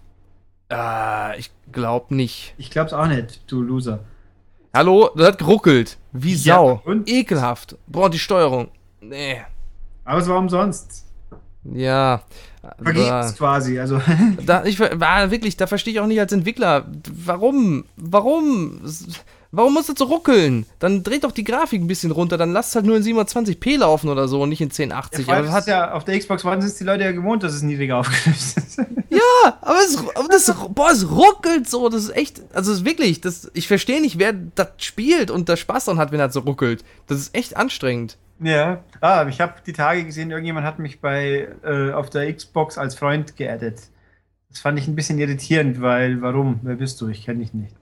Ah, 0.70 1.34
ich 1.38 1.52
glaub 1.72 2.12
nicht. 2.12 2.56
Ich 2.58 2.72
glaub's 2.72 2.94
auch 2.94 3.08
nicht, 3.08 3.42
du 3.48 3.62
Loser. 3.62 4.00
Hallo, 4.74 5.12
das 5.16 5.28
hat 5.28 5.38
geruckelt. 5.38 5.98
Wie 6.12 6.36
Sau. 6.36 6.82
Ja, 6.86 6.94
Ekelhaft. 7.06 7.78
Boah, 7.88 8.10
die 8.10 8.20
Steuerung. 8.20 8.70
Nee. 9.00 9.42
Aber 10.06 10.20
es 10.20 10.28
war 10.28 10.38
umsonst. 10.38 11.06
Ja. 11.64 12.24
Vergebens 12.82 13.36
quasi, 13.36 13.80
also. 13.80 14.02
da, 14.46 14.64
ich 14.64 14.80
war 14.80 15.32
wirklich, 15.32 15.58
da 15.58 15.68
verstehe 15.68 15.94
ich 15.94 16.00
auch 16.00 16.08
nicht 16.08 16.20
als 16.20 16.32
Entwickler, 16.32 16.86
warum, 17.26 17.84
warum, 17.98 18.80
warum 19.52 19.74
muss 19.74 19.88
das 19.88 19.98
so 19.98 20.06
ruckeln? 20.06 20.66
Dann 20.80 21.04
dreht 21.04 21.26
doch 21.26 21.34
die 21.34 21.44
Grafik 21.44 21.82
ein 21.82 21.88
bisschen 21.88 22.12
runter, 22.12 22.38
dann 22.38 22.54
lasst 22.54 22.70
es 22.70 22.76
halt 22.76 22.86
nur 22.86 22.96
in 22.96 23.04
720p 23.04 23.80
laufen 23.80 24.10
oder 24.10 24.30
so 24.30 24.42
und 24.42 24.50
nicht 24.50 24.62
in 24.62 24.70
1080. 24.70 25.28
Ja, 25.28 25.34
aber 25.34 25.44
das 25.44 25.52
hat 25.52 25.68
ja, 25.68 25.92
auf 25.92 26.06
der 26.06 26.18
Xbox 26.18 26.46
One 26.46 26.62
sind 26.62 26.80
die 26.80 26.86
Leute 26.86 27.04
ja 27.04 27.12
gewohnt, 27.12 27.44
dass 27.44 27.54
es 27.54 27.64
niedriger 27.64 27.98
aufgelöst 27.98 28.58
ist. 28.58 28.78
ja, 29.10 29.58
aber 29.62 29.80
es, 29.80 29.98
aber 30.16 30.28
das, 30.30 30.54
boah, 30.70 30.90
es 30.90 31.10
ruckelt 31.10 31.70
so, 31.70 31.90
das 31.90 32.06
ist 32.06 32.16
echt, 32.16 32.42
also 32.54 32.72
es 32.72 32.80
ist 32.80 32.86
wirklich, 32.86 33.20
das, 33.20 33.52
ich 33.54 33.68
verstehe 33.68 34.00
nicht, 34.00 34.20
wer 34.20 34.34
das 34.34 34.70
spielt 34.78 35.32
und 35.32 35.50
da 35.50 35.58
Spaß 35.58 35.86
dran 35.86 35.98
hat, 35.98 36.14
wenn 36.14 36.20
das 36.20 36.34
so 36.34 36.42
ruckelt. 36.42 36.86
Das 37.08 37.20
ist 37.20 37.36
echt 37.36 37.58
anstrengend. 37.58 38.18
Ja, 38.40 38.84
ah, 39.00 39.26
ich 39.30 39.40
habe 39.40 39.56
die 39.66 39.74
Tage 39.74 40.04
gesehen, 40.04 40.32
irgendjemand 40.32 40.66
hat 40.66 40.80
mich 40.80 41.00
bei 41.00 41.48
äh, 41.64 41.92
auf 41.92 42.10
der 42.10 42.34
Xbox 42.34 42.78
als 42.78 42.96
Freund 42.96 43.38
geaddet. 43.38 43.82
Das 44.50 44.60
fand 44.60 44.78
ich 44.78 44.88
ein 44.88 44.96
bisschen 44.96 45.18
irritierend, 45.20 45.82
weil 45.82 46.22
warum? 46.22 46.60
Wer 46.64 46.76
bist 46.76 47.00
du? 47.02 47.08
Ich 47.08 47.26
kenne 47.26 47.40
dich 47.40 47.54
nicht. 47.54 47.76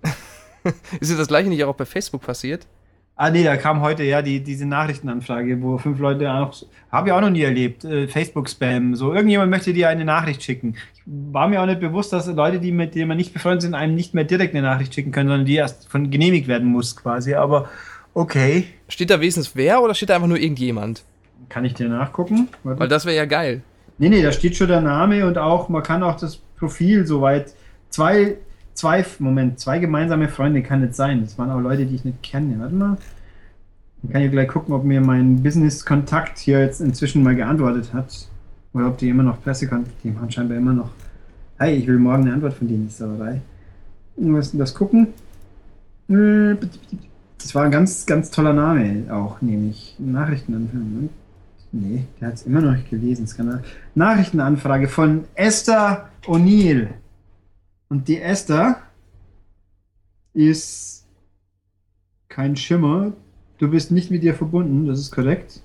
Ist 1.00 1.12
dir 1.12 1.18
das 1.18 1.28
gleiche 1.28 1.50
nicht 1.50 1.64
auch 1.64 1.76
bei 1.76 1.86
Facebook 1.86 2.22
passiert? 2.22 2.68
Ah, 3.16 3.30
nee, 3.30 3.44
da 3.44 3.56
kam 3.56 3.82
heute 3.82 4.04
ja 4.04 4.22
die, 4.22 4.42
diese 4.42 4.66
Nachrichtenanfrage, 4.66 5.62
wo 5.62 5.78
fünf 5.78 6.00
Leute 6.00 6.32
auch. 6.32 6.56
Habe 6.92 7.10
ich 7.10 7.14
auch 7.14 7.22
noch 7.22 7.30
nie 7.30 7.44
erlebt. 7.44 7.84
Äh, 7.84 8.08
Facebook-Spam. 8.08 8.96
So, 8.96 9.14
irgendjemand 9.14 9.52
möchte 9.52 9.74
dir 9.74 9.90
eine 9.90 10.06
Nachricht 10.06 10.42
schicken. 10.42 10.76
Ich 10.96 11.02
war 11.06 11.48
mir 11.48 11.62
auch 11.62 11.66
nicht 11.68 11.82
bewusst, 11.82 12.14
dass 12.14 12.26
Leute, 12.28 12.60
die 12.60 12.72
mit 12.72 12.96
denen 12.96 13.10
man 13.10 13.18
nicht 13.18 13.34
befreundet 13.34 13.62
sind, 13.62 13.76
einem 13.76 13.94
nicht 13.96 14.14
mehr 14.14 14.24
direkt 14.24 14.56
eine 14.56 14.66
Nachricht 14.66 14.96
schicken 14.96 15.12
können, 15.12 15.30
sondern 15.30 15.46
die 15.46 15.56
erst 15.56 15.88
von 15.88 16.10
genehmigt 16.10 16.48
werden 16.48 16.68
muss, 16.68 16.96
quasi. 16.96 17.36
Aber 17.36 17.70
Okay. 18.14 18.66
Steht 18.88 19.10
da 19.10 19.20
wenigstens 19.20 19.56
wer 19.56 19.82
oder 19.82 19.94
steht 19.94 20.10
da 20.10 20.16
einfach 20.16 20.28
nur 20.28 20.40
irgendjemand? 20.40 21.04
Kann 21.50 21.66
ich 21.66 21.74
dir 21.74 21.90
nachgucken? 21.90 22.50
Warte. 22.64 22.80
Weil 22.80 22.88
das 22.88 23.06
wäre 23.06 23.16
ja 23.16 23.26
geil. 23.26 23.62
Nee, 23.98 24.10
nee, 24.10 24.22
da 24.22 24.32
steht 24.32 24.56
schon 24.56 24.68
der 24.68 24.82
Name 24.82 25.26
und 25.26 25.38
auch, 25.38 25.70
man 25.70 25.84
kann 25.84 26.04
auch 26.04 26.18
das 26.18 26.38
Profil 26.58 27.06
soweit. 27.06 27.54
Zwei, 27.90 28.38
zwei, 28.74 29.06
Moment, 29.20 29.60
zwei 29.60 29.80
gemeinsame 29.80 30.28
Freunde 30.28 30.64
kann 30.64 30.82
nicht 30.82 30.96
sein. 30.96 31.22
Das 31.24 31.38
waren 31.38 31.52
auch 31.52 31.60
Leute, 31.60 31.86
die 31.86 31.96
ich 31.96 32.06
nicht 32.06 32.24
kenne. 32.24 32.56
Warte 32.60 32.76
mal. 32.76 32.98
Dann 34.02 34.12
kann 34.12 34.22
ich 34.24 34.32
gleich 34.32 34.48
gucken, 34.48 34.74
ob 34.74 34.84
mir 34.84 35.02
mein 35.02 35.44
Business-Kontakt 35.44 36.40
hier 36.40 36.60
jetzt 36.62 36.82
inzwischen 36.82 37.22
mal 37.24 37.36
geantwortet 37.36 37.94
hat. 37.94 38.28
Oder 38.74 38.88
ob 38.88 38.98
die 38.98 39.10
immer 39.10 39.24
noch 39.24 39.42
Pressekontakt, 39.44 40.04
die 40.04 40.12
machen 40.12 40.32
scheinbar 40.32 40.58
immer 40.58 40.74
noch. 40.74 40.90
Hey, 41.60 41.76
ich 41.76 41.86
will 41.86 42.00
morgen 42.00 42.24
eine 42.24 42.34
Antwort 42.34 42.54
von 42.54 42.68
denen, 42.68 42.88
ist 42.88 43.00
dabei. 43.02 43.42
Irgendwas 44.18 44.52
das 44.54 44.74
gucken. 44.74 45.08
Das 47.42 47.56
war 47.56 47.64
ein 47.64 47.72
ganz, 47.72 48.06
ganz 48.06 48.32
toller 48.32 48.54
Name 48.54 49.14
auch, 49.14 49.42
nämlich 49.42 49.96
Nachrichtenanfrage. 50.00 51.10
Nee, 51.74 52.06
der 52.20 52.28
hat 52.28 52.36
es 52.36 52.44
immer 52.44 52.62
noch 52.62 52.74
nicht 52.74 52.90
gelesen. 52.90 53.28
Nachrichtenanfrage 53.96 54.88
von 54.88 55.26
Esther 55.36 56.10
O'Neill. 56.26 56.90
Und 57.90 58.08
die 58.08 58.22
Esther 58.22 58.82
ist 60.34 61.06
kein 62.30 62.56
Schimmer. 62.56 63.14
Du 63.58 63.70
bist 63.70 63.92
nicht 63.92 64.12
mit 64.12 64.24
ihr 64.24 64.34
verbunden, 64.34 64.88
das 64.88 65.00
ist 65.00 65.12
korrekt. 65.12 65.62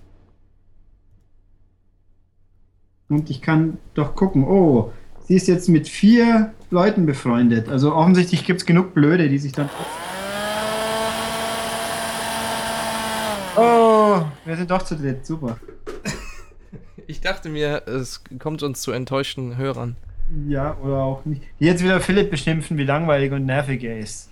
Und 3.08 3.30
ich 3.30 3.40
kann 3.40 3.78
doch 3.94 4.14
gucken. 4.14 4.44
Oh, 4.44 4.92
sie 5.24 5.34
ist 5.34 5.46
jetzt 5.46 5.68
mit 5.68 5.88
vier 5.88 6.52
Leuten 6.70 7.06
befreundet. 7.06 7.68
Also 7.68 7.94
offensichtlich 7.94 8.44
gibt 8.44 8.60
es 8.60 8.66
genug 8.66 8.94
Blöde, 8.94 9.28
die 9.28 9.38
sich 9.38 9.52
dann. 9.52 9.70
Oh, 13.56 14.26
wir 14.46 14.56
sind 14.56 14.70
doch 14.70 14.82
zu 14.82 14.96
dritt. 14.96 15.26
Super. 15.26 15.58
Ich 17.08 17.20
dachte 17.20 17.48
mir, 17.48 17.86
es 17.86 18.24
kommt 18.40 18.64
uns 18.64 18.82
zu 18.82 18.90
enttäuschten 18.90 19.56
Hörern. 19.56 19.94
Ja, 20.48 20.76
oder 20.78 20.96
auch 20.96 21.24
nicht. 21.24 21.40
Jetzt 21.60 21.84
wieder 21.84 22.00
Philipp 22.00 22.32
beschimpfen, 22.32 22.76
wie 22.78 22.82
langweilig 22.82 23.30
und 23.30 23.46
nervig 23.46 23.84
er 23.84 24.00
ist. 24.00 24.28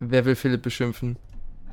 Wer 0.00 0.24
will 0.24 0.34
Philipp 0.34 0.62
beschimpfen? 0.62 1.16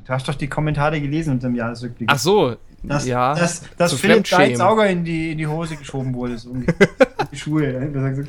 Du 0.04 0.12
hast 0.12 0.28
doch 0.28 0.36
die 0.36 0.46
Kommentare 0.46 1.00
gelesen 1.00 1.32
unter 1.32 1.48
dem 1.48 1.56
Jahresrückblick. 1.56 2.08
Ach 2.12 2.18
so, 2.18 2.56
dass, 2.84 3.06
ja. 3.06 3.34
Dass, 3.34 3.62
dass 3.76 3.94
Philipp 3.94 4.32
Auger 4.60 4.88
in 4.88 5.04
die, 5.04 5.32
in 5.32 5.38
die 5.38 5.46
Hose 5.48 5.76
geschoben 5.76 6.14
wurde, 6.14 6.38
so 6.38 6.52
in 6.52 6.66
die 7.32 7.36
Schuhe. 7.36 8.22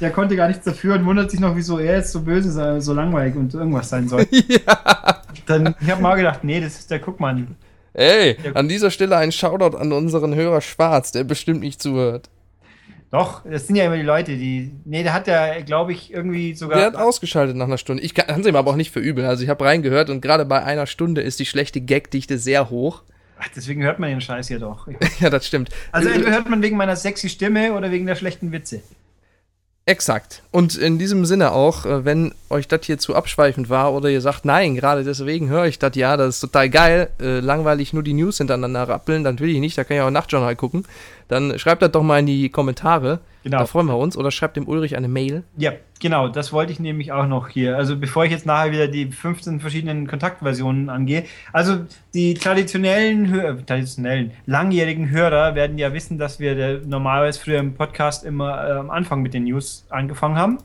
Der 0.00 0.10
konnte 0.10 0.36
gar 0.36 0.48
nichts 0.48 0.64
dafür 0.64 0.94
und 0.94 1.06
wundert 1.06 1.30
sich 1.30 1.40
noch, 1.40 1.56
wieso 1.56 1.78
er 1.78 1.96
jetzt 1.96 2.12
so 2.12 2.20
böse 2.20 2.50
sei, 2.50 2.80
so 2.80 2.92
langweilig 2.92 3.36
und 3.36 3.54
irgendwas 3.54 3.88
sein 3.88 4.08
soll. 4.08 4.26
ja. 4.48 5.22
Dann, 5.46 5.74
ich 5.80 5.90
habe 5.90 6.02
mal 6.02 6.16
gedacht, 6.16 6.44
nee, 6.44 6.60
das 6.60 6.78
ist 6.78 6.90
der 6.90 6.98
Guckmann. 6.98 7.56
Ey, 7.94 8.36
an 8.54 8.68
dieser 8.68 8.90
Stelle 8.90 9.16
ein 9.16 9.32
Shoutout 9.32 9.76
an 9.76 9.92
unseren 9.92 10.34
Hörer 10.34 10.60
Schwarz, 10.60 11.10
der 11.10 11.24
bestimmt 11.24 11.60
nicht 11.60 11.82
zuhört. 11.82 12.30
Doch, 13.10 13.42
das 13.44 13.66
sind 13.66 13.76
ja 13.76 13.86
immer 13.86 13.96
die 13.96 14.02
Leute, 14.02 14.36
die. 14.36 14.70
Nee, 14.84 15.02
der 15.02 15.14
hat 15.14 15.26
ja, 15.26 15.60
glaube 15.62 15.92
ich, 15.92 16.12
irgendwie 16.12 16.54
sogar. 16.54 16.76
Der 16.78 16.86
hat 16.88 16.96
ausgeschaltet 16.96 17.56
nach 17.56 17.66
einer 17.66 17.78
Stunde. 17.78 18.02
Ich 18.02 18.14
kann 18.14 18.40
es 18.40 18.46
ihm 18.46 18.54
aber 18.54 18.70
auch 18.70 18.76
nicht 18.76 18.90
für 18.90 19.00
übel. 19.00 19.24
Also 19.24 19.42
ich 19.42 19.48
habe 19.48 19.64
reingehört 19.64 20.10
und 20.10 20.20
gerade 20.20 20.44
bei 20.44 20.62
einer 20.62 20.86
Stunde 20.86 21.22
ist 21.22 21.40
die 21.40 21.46
schlechte 21.46 21.80
Gagdichte 21.80 22.38
sehr 22.38 22.68
hoch. 22.68 23.02
Ach, 23.40 23.48
deswegen 23.54 23.82
hört 23.82 23.98
man 23.98 24.10
den 24.10 24.20
Scheiß 24.20 24.48
hier 24.48 24.58
doch. 24.58 24.88
ja, 25.20 25.30
das 25.30 25.46
stimmt. 25.46 25.70
Also 25.90 26.08
entweder 26.08 26.32
hört 26.32 26.50
man 26.50 26.60
wegen 26.60 26.76
meiner 26.76 26.96
sexy 26.96 27.28
Stimme 27.30 27.72
oder 27.72 27.90
wegen 27.90 28.04
der 28.04 28.16
schlechten 28.16 28.52
Witze. 28.52 28.82
Exakt. 29.88 30.42
Und 30.50 30.76
in 30.76 30.98
diesem 30.98 31.24
Sinne 31.24 31.52
auch, 31.52 31.86
äh, 31.86 32.04
wenn 32.04 32.34
euch 32.50 32.68
das 32.68 32.84
hier 32.84 32.98
zu 32.98 33.14
abschweifend 33.14 33.70
war 33.70 33.94
oder 33.94 34.10
ihr 34.10 34.20
sagt, 34.20 34.44
nein, 34.44 34.74
gerade 34.74 35.02
deswegen 35.02 35.48
höre 35.48 35.64
ich 35.64 35.78
das, 35.78 35.96
ja, 35.96 36.18
das 36.18 36.34
ist 36.34 36.40
total 36.42 36.68
geil, 36.68 37.08
äh, 37.18 37.40
langweilig 37.40 37.94
nur 37.94 38.02
die 38.02 38.12
News 38.12 38.36
hintereinander 38.36 38.86
rappeln, 38.86 39.24
dann 39.24 39.38
will 39.38 39.48
ich 39.48 39.60
nicht, 39.60 39.78
da 39.78 39.84
kann 39.84 39.96
ich 39.96 40.02
auch 40.02 40.10
Nachtjournal 40.10 40.56
gucken 40.56 40.84
dann 41.28 41.58
schreibt 41.58 41.82
das 41.82 41.92
doch 41.92 42.02
mal 42.02 42.18
in 42.18 42.26
die 42.26 42.48
Kommentare. 42.48 43.20
Genau. 43.44 43.58
Da 43.58 43.66
freuen 43.66 43.86
wir 43.86 43.96
uns. 43.96 44.16
Oder 44.16 44.30
schreibt 44.30 44.56
dem 44.56 44.66
Ulrich 44.66 44.96
eine 44.96 45.08
Mail. 45.08 45.44
Ja, 45.56 45.72
genau. 46.00 46.28
Das 46.28 46.52
wollte 46.52 46.72
ich 46.72 46.80
nämlich 46.80 47.12
auch 47.12 47.26
noch 47.26 47.48
hier. 47.48 47.76
Also 47.76 47.96
bevor 47.96 48.24
ich 48.24 48.30
jetzt 48.30 48.46
nachher 48.46 48.72
wieder 48.72 48.88
die 48.88 49.06
15 49.12 49.60
verschiedenen 49.60 50.06
Kontaktversionen 50.06 50.88
angehe. 50.88 51.24
Also 51.52 51.80
die 52.14 52.34
traditionellen, 52.34 53.28
Hör 53.28 53.64
traditionellen, 53.64 54.32
langjährigen 54.46 55.10
Hörer 55.10 55.54
werden 55.54 55.78
ja 55.78 55.92
wissen, 55.92 56.18
dass 56.18 56.40
wir 56.40 56.80
normalerweise 56.84 57.40
früher 57.40 57.58
im 57.58 57.74
Podcast 57.74 58.24
immer 58.24 58.66
äh, 58.66 58.72
am 58.72 58.90
Anfang 58.90 59.22
mit 59.22 59.34
den 59.34 59.44
News 59.44 59.86
angefangen 59.90 60.36
haben. 60.36 60.58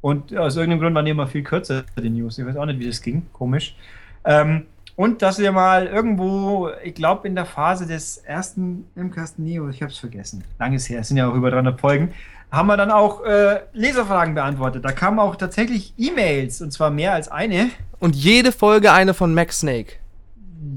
Und 0.00 0.34
aus 0.36 0.56
irgendeinem 0.56 0.80
Grund 0.80 0.94
waren 0.94 1.04
die 1.04 1.10
immer 1.10 1.26
viel 1.26 1.42
kürzer, 1.42 1.84
die 2.00 2.08
News. 2.08 2.38
Ich 2.38 2.46
weiß 2.46 2.56
auch 2.56 2.66
nicht, 2.66 2.78
wie 2.78 2.86
das 2.86 3.02
ging. 3.02 3.26
Komisch. 3.32 3.74
Ähm, 4.24 4.66
und 4.96 5.22
dass 5.22 5.38
wir 5.38 5.52
mal 5.52 5.86
irgendwo, 5.86 6.70
ich 6.82 6.94
glaube 6.94 7.26
in 7.28 7.34
der 7.34 7.46
Phase 7.46 7.86
des 7.86 8.18
ersten 8.18 8.86
MCAST 8.94 9.38
Neo, 9.38 9.68
ich 9.68 9.82
habe 9.82 9.92
es 9.92 9.98
vergessen, 9.98 10.44
langes 10.58 10.88
her, 10.88 11.00
es 11.00 11.08
sind 11.08 11.16
ja 11.16 11.28
auch 11.28 11.34
über 11.34 11.50
300 11.50 11.80
Folgen, 11.80 12.12
haben 12.50 12.66
wir 12.66 12.76
dann 12.76 12.90
auch 12.90 13.24
äh, 13.24 13.60
Leserfragen 13.72 14.34
beantwortet. 14.34 14.84
Da 14.84 14.92
kamen 14.92 15.18
auch 15.18 15.36
tatsächlich 15.36 15.94
E-Mails 15.96 16.60
und 16.60 16.72
zwar 16.72 16.90
mehr 16.90 17.12
als 17.12 17.28
eine. 17.28 17.70
Und 17.98 18.16
jede 18.16 18.52
Folge 18.52 18.92
eine 18.92 19.14
von 19.14 19.34
Max 19.34 19.60
Snake. 19.60 19.94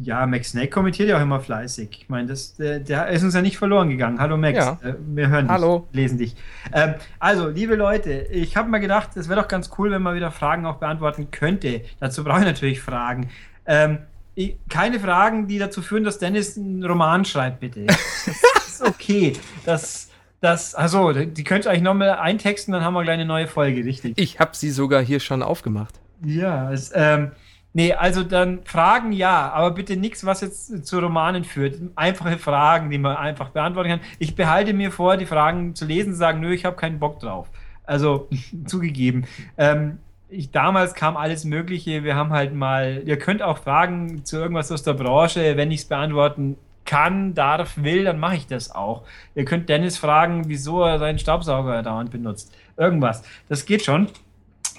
Ja, 0.01 0.25
Max 0.25 0.51
Snake 0.51 0.69
kommentiert 0.69 1.09
ja 1.09 1.17
auch 1.17 1.21
immer 1.21 1.41
fleißig. 1.41 1.89
Ich 2.03 2.09
meine, 2.09 2.27
das, 2.27 2.55
der, 2.55 2.79
der, 2.79 3.09
ist 3.09 3.23
uns 3.23 3.33
ja 3.33 3.41
nicht 3.41 3.57
verloren 3.57 3.89
gegangen. 3.89 4.19
Hallo 4.19 4.37
Max, 4.37 4.57
ja. 4.57 4.79
äh, 4.81 4.93
wir 4.97 5.27
hören 5.27 5.45
dich, 5.45 5.51
Hallo. 5.51 5.87
lesen 5.91 6.17
dich. 6.17 6.35
Ähm, 6.71 6.93
also, 7.19 7.49
liebe 7.49 7.75
Leute, 7.75 8.27
ich 8.31 8.55
habe 8.55 8.69
mal 8.69 8.77
gedacht, 8.77 9.17
es 9.17 9.27
wäre 9.27 9.41
doch 9.41 9.49
ganz 9.49 9.71
cool, 9.77 9.91
wenn 9.91 10.01
man 10.01 10.15
wieder 10.15 10.31
Fragen 10.31 10.65
auch 10.65 10.77
beantworten 10.77 11.31
könnte. 11.31 11.81
Dazu 11.99 12.23
brauche 12.23 12.39
ich 12.39 12.45
natürlich 12.45 12.81
Fragen. 12.81 13.29
Ähm, 13.65 13.99
keine 14.69 14.99
Fragen, 14.99 15.47
die 15.47 15.59
dazu 15.59 15.81
führen, 15.81 16.03
dass 16.03 16.17
Dennis 16.17 16.57
einen 16.57 16.83
Roman 16.83 17.25
schreibt, 17.25 17.59
bitte. 17.59 17.85
Das 18.55 18.81
ist 18.81 18.81
okay. 18.81 19.33
Das, 19.65 20.09
das, 20.41 20.73
also, 20.73 21.13
die 21.13 21.43
könnt 21.43 21.65
ihr 21.65 21.69
eigentlich 21.69 21.83
nochmal 21.83 22.09
eintexten, 22.17 22.73
dann 22.73 22.83
haben 22.83 22.95
wir 22.95 23.03
gleich 23.03 23.13
eine 23.13 23.25
neue 23.25 23.47
Folge, 23.47 23.85
richtig? 23.85 24.13
Ich 24.17 24.39
habe 24.39 24.55
sie 24.55 24.71
sogar 24.71 25.03
hier 25.03 25.19
schon 25.19 25.43
aufgemacht. 25.43 25.99
Ja, 26.25 26.71
es, 26.71 26.91
ähm, 26.95 27.31
nee, 27.73 27.93
also 27.93 28.23
dann 28.23 28.61
Fragen 28.65 29.11
ja, 29.11 29.51
aber 29.51 29.71
bitte 29.71 29.95
nichts, 29.95 30.25
was 30.25 30.41
jetzt 30.41 30.87
zu 30.87 30.99
Romanen 30.99 31.43
führt. 31.43 31.79
Einfache 31.95 32.39
Fragen, 32.39 32.89
die 32.89 32.97
man 32.97 33.15
einfach 33.15 33.49
beantworten 33.49 33.89
kann. 33.89 33.99
Ich 34.17 34.35
behalte 34.35 34.73
mir 34.73 34.91
vor, 34.91 35.17
die 35.17 35.27
Fragen 35.27 35.75
zu 35.75 35.85
lesen, 35.85 36.15
sagen, 36.15 36.39
nö, 36.39 36.51
ich 36.51 36.65
habe 36.65 36.75
keinen 36.75 36.99
Bock 36.99 37.19
drauf. 37.19 37.47
Also, 37.83 38.27
zugegeben. 38.65 39.25
Ähm, 39.57 39.99
ich, 40.33 40.51
damals 40.51 40.93
kam 40.93 41.17
alles 41.17 41.45
Mögliche. 41.45 42.03
Wir 42.03 42.15
haben 42.15 42.31
halt 42.31 42.53
mal, 42.53 43.01
ihr 43.05 43.17
könnt 43.17 43.41
auch 43.41 43.59
Fragen 43.59 44.25
zu 44.25 44.37
irgendwas 44.37 44.71
aus 44.71 44.83
der 44.83 44.93
Branche, 44.93 45.57
wenn 45.57 45.71
ich 45.71 45.81
es 45.81 45.85
beantworten 45.85 46.57
kann, 46.85 47.33
darf, 47.33 47.77
will, 47.77 48.03
dann 48.03 48.19
mache 48.19 48.35
ich 48.35 48.47
das 48.47 48.71
auch. 48.71 49.03
Ihr 49.35 49.45
könnt 49.45 49.69
Dennis 49.69 49.97
fragen, 49.97 50.43
wieso 50.47 50.83
er 50.83 50.99
seinen 50.99 51.19
Staubsauger 51.19 51.81
dauernd 51.81 52.11
benutzt. 52.11 52.53
Irgendwas. 52.77 53.23
Das 53.47 53.65
geht 53.65 53.83
schon. 53.83 54.09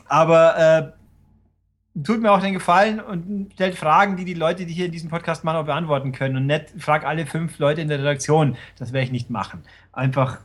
Aber 0.06 0.58
äh, 0.58 2.02
tut 2.02 2.20
mir 2.20 2.32
auch 2.32 2.40
den 2.40 2.52
Gefallen 2.52 3.00
und 3.00 3.52
stellt 3.54 3.74
Fragen, 3.76 4.16
die 4.16 4.24
die 4.24 4.34
Leute, 4.34 4.66
die 4.66 4.74
hier 4.74 4.86
in 4.86 4.92
diesem 4.92 5.10
Podcast 5.10 5.44
machen, 5.44 5.56
auch 5.56 5.64
beantworten 5.64 6.12
können. 6.12 6.36
Und 6.36 6.46
nicht 6.46 6.74
frag 6.78 7.04
alle 7.04 7.26
fünf 7.26 7.58
Leute 7.58 7.80
in 7.80 7.88
der 7.88 8.00
Redaktion. 8.00 8.56
Das 8.78 8.92
werde 8.92 9.06
ich 9.06 9.12
nicht 9.12 9.30
machen. 9.30 9.62
Einfach 9.92 10.40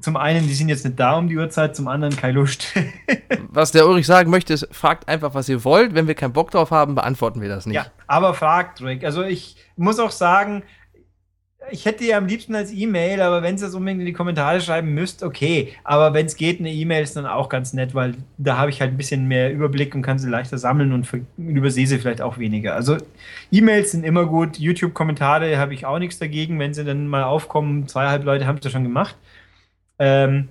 zum 0.00 0.16
einen, 0.16 0.46
die 0.46 0.54
sind 0.54 0.68
jetzt 0.68 0.84
nicht 0.84 0.98
da 0.98 1.16
um 1.16 1.28
die 1.28 1.36
Uhrzeit, 1.36 1.76
zum 1.76 1.88
anderen 1.88 2.16
keine 2.16 2.34
Lust. 2.34 2.66
was 3.48 3.72
der 3.72 3.86
Ulrich 3.86 4.06
sagen 4.06 4.30
möchte, 4.30 4.52
ist, 4.52 4.68
fragt 4.72 5.08
einfach, 5.08 5.34
was 5.34 5.48
ihr 5.48 5.64
wollt. 5.64 5.94
Wenn 5.94 6.08
wir 6.08 6.14
keinen 6.14 6.32
Bock 6.32 6.50
drauf 6.50 6.70
haben, 6.70 6.94
beantworten 6.94 7.40
wir 7.40 7.48
das 7.48 7.66
nicht. 7.66 7.76
Ja, 7.76 7.86
aber 8.06 8.34
fragt 8.34 8.82
ruhig. 8.82 9.04
Also 9.04 9.22
ich 9.22 9.56
muss 9.76 9.98
auch 9.98 10.10
sagen, 10.10 10.62
ich 11.70 11.86
hätte 11.86 12.04
ja 12.04 12.18
am 12.18 12.26
liebsten 12.26 12.54
als 12.54 12.72
E-Mail, 12.72 13.20
aber 13.20 13.42
wenn 13.42 13.56
ihr 13.56 13.62
das 13.62 13.74
unbedingt 13.74 14.00
in 14.00 14.06
die 14.06 14.12
Kommentare 14.12 14.60
schreiben 14.60 14.92
müsst, 14.92 15.22
okay. 15.22 15.72
Aber 15.82 16.12
wenn 16.12 16.26
es 16.26 16.36
geht, 16.36 16.60
eine 16.60 16.70
E-Mail 16.70 17.02
ist 17.02 17.16
dann 17.16 17.26
auch 17.26 17.48
ganz 17.48 17.72
nett, 17.72 17.94
weil 17.94 18.14
da 18.36 18.58
habe 18.58 18.70
ich 18.70 18.80
halt 18.80 18.92
ein 18.92 18.96
bisschen 18.96 19.26
mehr 19.26 19.52
Überblick 19.52 19.94
und 19.94 20.02
kann 20.02 20.18
sie 20.18 20.28
leichter 20.28 20.58
sammeln 20.58 20.92
und 20.92 21.08
übersehe 21.38 21.86
sie 21.86 21.98
vielleicht 21.98 22.20
auch 22.20 22.38
weniger. 22.38 22.74
Also 22.74 22.98
E-Mails 23.50 23.92
sind 23.92 24.04
immer 24.04 24.26
gut. 24.26 24.58
YouTube-Kommentare 24.58 25.56
habe 25.58 25.74
ich 25.74 25.86
auch 25.86 25.98
nichts 25.98 26.18
dagegen, 26.18 26.58
wenn 26.58 26.74
sie 26.74 26.84
dann 26.84 27.06
mal 27.06 27.22
aufkommen. 27.22 27.88
Zweieinhalb 27.88 28.24
Leute 28.24 28.46
haben 28.46 28.58
es 28.58 28.64
ja 28.64 28.70
schon 28.70 28.84
gemacht. 28.84 29.16
Ähm, 29.98 30.48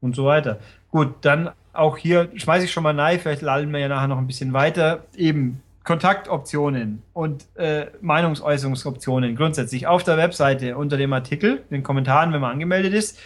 und 0.00 0.16
so 0.16 0.24
weiter. 0.24 0.58
Gut, 0.90 1.14
dann 1.22 1.50
auch 1.72 1.96
hier 1.96 2.28
schmeiße 2.34 2.66
ich 2.66 2.72
schon 2.72 2.82
mal 2.82 2.98
rein, 2.98 3.18
vielleicht 3.18 3.42
lallen 3.42 3.72
wir 3.72 3.80
ja 3.80 3.88
nachher 3.88 4.08
noch 4.08 4.18
ein 4.18 4.26
bisschen 4.26 4.52
weiter. 4.52 5.04
Eben 5.16 5.62
Kontaktoptionen 5.84 7.02
und 7.12 7.46
äh, 7.56 7.86
Meinungsäußerungsoptionen 8.00 9.34
grundsätzlich 9.36 9.86
auf 9.86 10.04
der 10.04 10.16
Webseite 10.16 10.76
unter 10.76 10.96
dem 10.96 11.12
Artikel, 11.12 11.62
den 11.70 11.82
Kommentaren, 11.82 12.32
wenn 12.32 12.40
man 12.40 12.52
angemeldet 12.52 12.94
ist, 12.94 13.18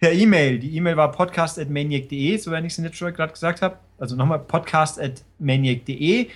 per 0.00 0.12
E-Mail. 0.12 0.58
Die 0.58 0.74
E-Mail 0.76 0.96
war 0.96 1.12
podcast.maniac.de, 1.12 2.36
so 2.38 2.50
wenn 2.50 2.64
ich 2.64 2.72
es 2.72 2.78
nicht 2.78 2.96
schon 2.96 3.12
gerade 3.12 3.32
gesagt 3.32 3.62
habe. 3.62 3.76
Also 3.98 4.16
nochmal 4.16 4.40
podcast.maniac.de 4.40 6.28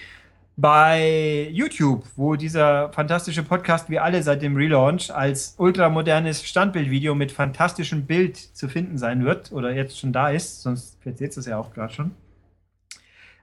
bei 0.57 1.49
YouTube, 1.51 2.05
wo 2.17 2.37
dieser 2.37 2.93
fantastische 2.93 3.43
Podcast 3.43 3.91
wie 3.91 3.99
alle 3.99 4.23
seit 4.23 4.43
dem 4.43 4.57
Relaunch 4.57 5.11
als 5.11 5.55
ultramodernes 5.59 6.45
Standbildvideo 6.45 7.15
mit 7.15 7.33
fantastischem 7.33 8.07
Bild 8.07 8.37
zu 8.37 8.69
finden 8.69 8.97
sein 8.97 9.25
wird 9.25 9.51
oder 9.53 9.73
jetzt 9.73 9.99
schon 9.99 10.13
da 10.13 10.29
ist, 10.29 10.63
sonst 10.63 10.99
erzählt 11.05 11.37
es 11.37 11.47
ja 11.47 11.59
auch 11.59 11.73
gerade 11.73 11.93
schon. 11.93 12.13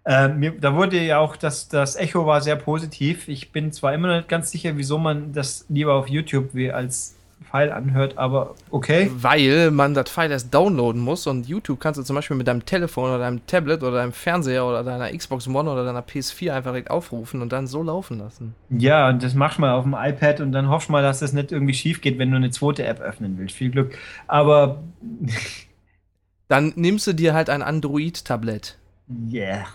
Äh, 0.06 0.30
mir, 0.30 0.52
da 0.52 0.74
wurde 0.74 1.00
ja 1.04 1.20
auch, 1.20 1.36
das, 1.36 1.68
das 1.68 1.96
Echo 1.96 2.26
war 2.26 2.42
sehr 2.42 2.56
positiv. 2.56 3.28
Ich 3.28 3.52
bin 3.52 3.72
zwar 3.72 3.94
immer 3.94 4.08
noch 4.08 4.16
nicht 4.16 4.30
ganz 4.30 4.50
sicher, 4.50 4.78
wieso 4.78 4.98
man 4.98 5.34
das 5.34 5.66
lieber 5.70 5.94
auf 5.94 6.08
YouTube 6.08 6.56
wie 6.56 6.72
als 6.72 7.16
File 7.52 7.72
anhört, 7.74 8.18
aber 8.18 8.56
okay. 8.70 9.12
Weil 9.14 9.72
man 9.72 9.94
das 9.94 10.10
File 10.10 10.32
erst 10.32 10.54
downloaden 10.54 11.02
muss 11.02 11.28
und 11.28 11.48
YouTube 11.48 11.80
kannst 11.82 12.00
du 12.00 12.04
zum 12.04 12.16
Beispiel 12.16 12.38
mit 12.38 12.48
deinem 12.48 12.66
Telefon 12.66 13.10
oder 13.10 13.20
deinem 13.20 13.46
Tablet 13.46 13.84
oder 13.84 13.98
deinem 13.98 14.14
Fernseher 14.14 14.66
oder 14.66 14.84
deiner 14.84 15.12
Xbox 15.16 15.48
One 15.48 15.70
oder 15.70 15.84
deiner 15.84 16.02
PS4 16.02 16.54
einfach 16.54 16.72
direkt 16.72 16.90
aufrufen 16.90 17.42
und 17.42 17.52
dann 17.52 17.68
so 17.68 17.84
laufen 17.84 18.20
lassen. 18.20 18.56
Ja, 18.70 19.10
und 19.10 19.22
das 19.22 19.34
machst 19.34 19.58
du 19.58 19.62
mal 19.62 19.74
auf 19.74 19.84
dem 19.84 19.96
iPad 19.98 20.40
und 20.40 20.54
dann 20.54 20.70
hoffst 20.70 20.88
du 20.88 20.94
mal, 20.94 21.04
dass 21.04 21.20
das 21.20 21.34
nicht 21.34 21.52
irgendwie 21.52 21.74
schief 21.74 22.00
geht, 22.00 22.18
wenn 22.18 22.32
du 22.32 22.38
eine 22.38 22.52
zweite 22.52 22.86
App 22.86 23.02
öffnen 23.02 23.38
willst. 23.38 23.56
Viel 23.56 23.70
Glück. 23.70 23.98
Aber. 24.28 24.82
dann 26.48 26.72
nimmst 26.76 27.06
du 27.08 27.14
dir 27.14 27.34
halt 27.34 27.50
ein 27.50 27.62
Android-Tablett. 27.62 28.78
Yeah. 29.30 29.66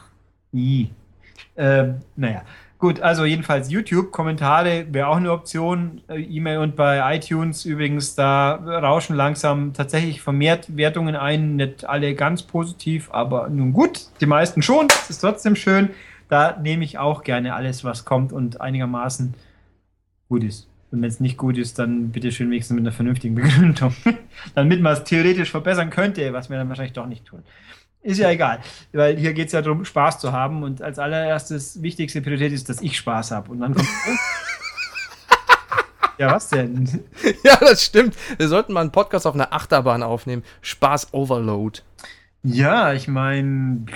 I. 0.55 0.91
Ähm, 1.57 1.97
naja. 2.17 2.43
Gut, 2.79 3.01
also 3.01 3.25
jedenfalls 3.25 3.71
YouTube, 3.71 4.11
Kommentare 4.11 4.87
wäre 4.91 5.09
auch 5.09 5.17
eine 5.17 5.33
Option. 5.33 6.03
Äh, 6.09 6.21
E-Mail 6.21 6.59
und 6.59 6.77
bei 6.77 7.17
iTunes 7.17 7.65
übrigens, 7.65 8.15
da 8.15 8.55
rauschen 8.55 9.17
langsam 9.17 9.73
tatsächlich 9.73 10.21
vermehrt 10.21 10.77
Wertungen 10.77 11.17
ein. 11.17 11.57
Nicht 11.57 11.89
alle 11.89 12.15
ganz 12.15 12.43
positiv, 12.43 13.11
aber 13.13 13.49
nun 13.49 13.73
gut, 13.73 14.09
die 14.21 14.27
meisten 14.27 14.61
schon. 14.61 14.89
Das 14.89 15.09
ist 15.09 15.21
trotzdem 15.21 15.57
schön. 15.57 15.91
Da 16.29 16.59
nehme 16.61 16.85
ich 16.85 16.99
auch 16.99 17.23
gerne 17.23 17.55
alles, 17.55 17.83
was 17.83 18.05
kommt 18.05 18.33
und 18.33 18.61
einigermaßen 18.61 19.35
gut 20.29 20.45
ist. 20.45 20.69
Und 20.91 21.01
wenn 21.01 21.09
es 21.09 21.21
nicht 21.21 21.39
gut 21.39 21.57
ist, 21.57 21.79
dann 21.79 22.11
bitte 22.11 22.31
schön 22.31 22.51
wenigstens 22.51 22.75
mit 22.75 22.85
einer 22.85 22.93
vernünftigen 22.93 23.35
Begründung. 23.37 23.95
Damit 24.55 24.83
man 24.83 24.93
es 24.93 25.05
theoretisch 25.05 25.51
verbessern 25.51 25.89
könnte, 25.89 26.33
was 26.33 26.51
wir 26.51 26.59
dann 26.59 26.69
wahrscheinlich 26.69 26.93
doch 26.93 27.07
nicht 27.07 27.25
tun. 27.25 27.43
Ist 28.07 28.19
ja 28.19 28.31
egal, 28.31 28.61
weil 28.93 29.17
hier 29.17 29.33
geht 29.33 29.49
es 29.49 29.53
ja 29.53 29.63
darum, 29.63 29.85
Spaß 29.85 30.21
zu 30.21 30.31
haben 30.31 30.63
und 30.63 30.81
als 30.81 31.01
allererstes 31.01 31.83
wichtigste 31.83 32.23
Priorität 32.23 32.53
ist, 32.53 32.69
dass 32.69 32.81
ich 32.81 32.97
Spaß 32.97 33.33
habe. 33.33 33.51
Und 33.51 33.59
dann 33.59 33.75
kommt. 33.75 33.89
ja, 36.19 36.31
was 36.31 36.49
denn? 36.49 37.05
Ja, 37.43 37.57
das 37.57 37.85
stimmt. 37.85 38.15
Wir 38.37 38.47
sollten 38.47 38.73
mal 38.73 38.83
einen 38.83 38.93
Podcast 38.93 39.27
auf 39.27 39.35
einer 39.35 39.53
Achterbahn 39.53 40.05
aufnehmen. 40.05 40.45
Spaß 40.61 41.15
Overload. 41.15 41.81
Ja, 42.45 42.93
ich 42.93 43.09
meine, 43.09 43.87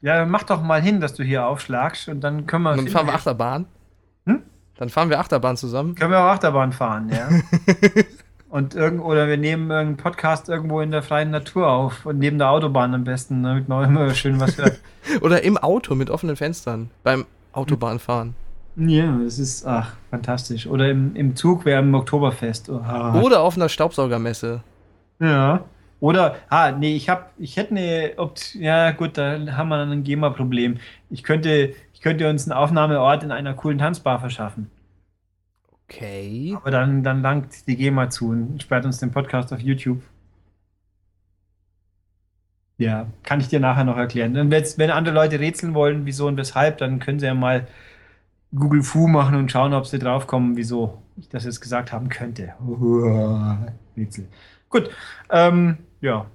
ja, 0.00 0.24
mach 0.24 0.42
doch 0.42 0.60
mal 0.60 0.82
hin, 0.82 1.00
dass 1.00 1.14
du 1.14 1.22
hier 1.22 1.46
aufschlagst 1.46 2.08
und 2.08 2.20
dann 2.20 2.48
können 2.48 2.64
wir. 2.64 2.72
Und 2.72 2.78
dann 2.78 2.88
fahren 2.88 3.06
wir 3.06 3.14
Achterbahn. 3.14 3.66
Hm? 4.26 4.42
Dann 4.76 4.88
fahren 4.88 5.08
wir 5.08 5.20
Achterbahn 5.20 5.56
zusammen. 5.56 5.94
Können 5.94 6.10
wir 6.10 6.18
auch 6.18 6.32
Achterbahn 6.32 6.72
fahren, 6.72 7.10
ja. 7.10 7.28
Und 8.52 8.74
irgend, 8.74 9.02
oder 9.02 9.28
wir 9.28 9.38
nehmen 9.38 9.70
irgendeinen 9.70 9.96
Podcast 9.96 10.50
irgendwo 10.50 10.82
in 10.82 10.90
der 10.90 11.02
freien 11.02 11.30
Natur 11.30 11.68
auf 11.68 12.04
und 12.04 12.18
neben 12.18 12.36
der 12.36 12.50
Autobahn 12.50 12.92
am 12.92 13.02
besten, 13.02 13.42
damit 13.42 13.66
man 13.66 13.88
immer 13.88 14.14
schön 14.14 14.38
was 14.40 14.58
hört. 14.58 14.78
oder 15.22 15.42
im 15.42 15.56
Auto 15.56 15.94
mit 15.94 16.10
offenen 16.10 16.36
Fenstern 16.36 16.90
beim 17.02 17.24
Autobahnfahren. 17.54 18.34
Ja, 18.76 19.18
das 19.24 19.38
ist, 19.38 19.66
ach, 19.66 19.94
fantastisch. 20.10 20.66
Oder 20.66 20.90
im, 20.90 21.16
im 21.16 21.34
Zug 21.34 21.64
wäre 21.64 21.80
im 21.80 21.94
Oktoberfest. 21.94 22.68
Oh, 22.68 22.82
oder 23.22 23.40
auf 23.40 23.56
einer 23.56 23.70
Staubsaugermesse. 23.70 24.62
Ja. 25.18 25.64
Oder, 26.00 26.36
ah, 26.50 26.72
nee, 26.72 26.94
ich 26.94 27.08
hab, 27.08 27.32
ich 27.38 27.56
hätte 27.56 27.70
eine 27.70 28.12
Option, 28.18 28.62
ja 28.62 28.90
gut, 28.90 29.16
da 29.16 29.38
haben 29.56 29.70
wir 29.70 29.78
dann 29.78 29.92
ein 29.92 30.04
GEMA-Problem. 30.04 30.76
Ich 31.08 31.22
könnte, 31.22 31.72
ich 31.94 32.02
könnte 32.02 32.28
uns 32.28 32.44
einen 32.44 32.58
Aufnahmeort 32.58 33.22
in 33.22 33.32
einer 33.32 33.54
coolen 33.54 33.78
Tanzbar 33.78 34.20
verschaffen. 34.20 34.70
Okay. 35.94 36.54
Aber 36.56 36.70
dann, 36.70 37.02
dann 37.02 37.22
langt 37.22 37.66
die 37.66 37.76
GEMA 37.76 38.08
zu 38.08 38.30
und 38.30 38.62
sperrt 38.62 38.84
uns 38.86 38.98
den 38.98 39.10
Podcast 39.10 39.52
auf 39.52 39.60
YouTube. 39.60 40.02
Ja, 42.78 43.06
kann 43.22 43.40
ich 43.40 43.48
dir 43.48 43.60
nachher 43.60 43.84
noch 43.84 43.96
erklären. 43.96 44.36
Und 44.36 44.50
wenn 44.50 44.90
andere 44.90 45.14
Leute 45.14 45.38
rätseln 45.38 45.74
wollen, 45.74 46.06
wieso 46.06 46.26
und 46.26 46.36
weshalb, 46.36 46.78
dann 46.78 46.98
können 46.98 47.20
sie 47.20 47.26
ja 47.26 47.34
mal 47.34 47.68
Google 48.54 48.82
Fu 48.82 49.06
machen 49.06 49.36
und 49.36 49.52
schauen, 49.52 49.74
ob 49.74 49.86
sie 49.86 49.98
draufkommen, 49.98 50.56
wieso 50.56 50.98
ich 51.16 51.28
das 51.28 51.44
jetzt 51.44 51.60
gesagt 51.60 51.92
haben 51.92 52.08
könnte. 52.08 52.54
Rätsel. 53.96 54.26
Gut, 54.68 54.90
ähm, 55.30 55.78
ja. 56.00 56.26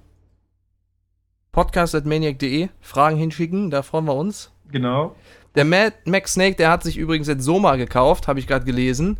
Podcast.maniac.de, 1.52 2.68
Fragen 2.80 3.16
hinschicken, 3.16 3.70
da 3.70 3.82
freuen 3.82 4.04
wir 4.04 4.14
uns. 4.14 4.52
Genau. 4.70 5.16
Der 5.54 5.64
Mad 5.64 5.96
Max 6.04 6.34
Snake, 6.34 6.56
der 6.56 6.70
hat 6.70 6.84
sich 6.84 6.96
übrigens 6.96 7.26
jetzt 7.26 7.42
Soma 7.42 7.76
gekauft, 7.76 8.28
habe 8.28 8.38
ich 8.38 8.46
gerade 8.46 8.64
gelesen. 8.64 9.18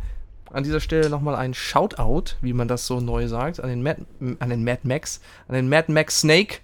An 0.51 0.63
dieser 0.63 0.79
Stelle 0.79 1.09
nochmal 1.09 1.35
ein 1.35 1.53
Shoutout, 1.53 2.35
wie 2.41 2.53
man 2.53 2.67
das 2.67 2.87
so 2.87 2.99
neu 2.99 3.27
sagt, 3.27 3.59
an 3.59 3.69
den, 3.69 3.83
Mad, 3.83 4.01
an 4.39 4.49
den 4.49 4.63
Mad 4.63 4.81
Max, 4.83 5.21
an 5.47 5.55
den 5.55 5.69
Mad 5.69 5.91
Max 5.91 6.21
Snake. 6.21 6.57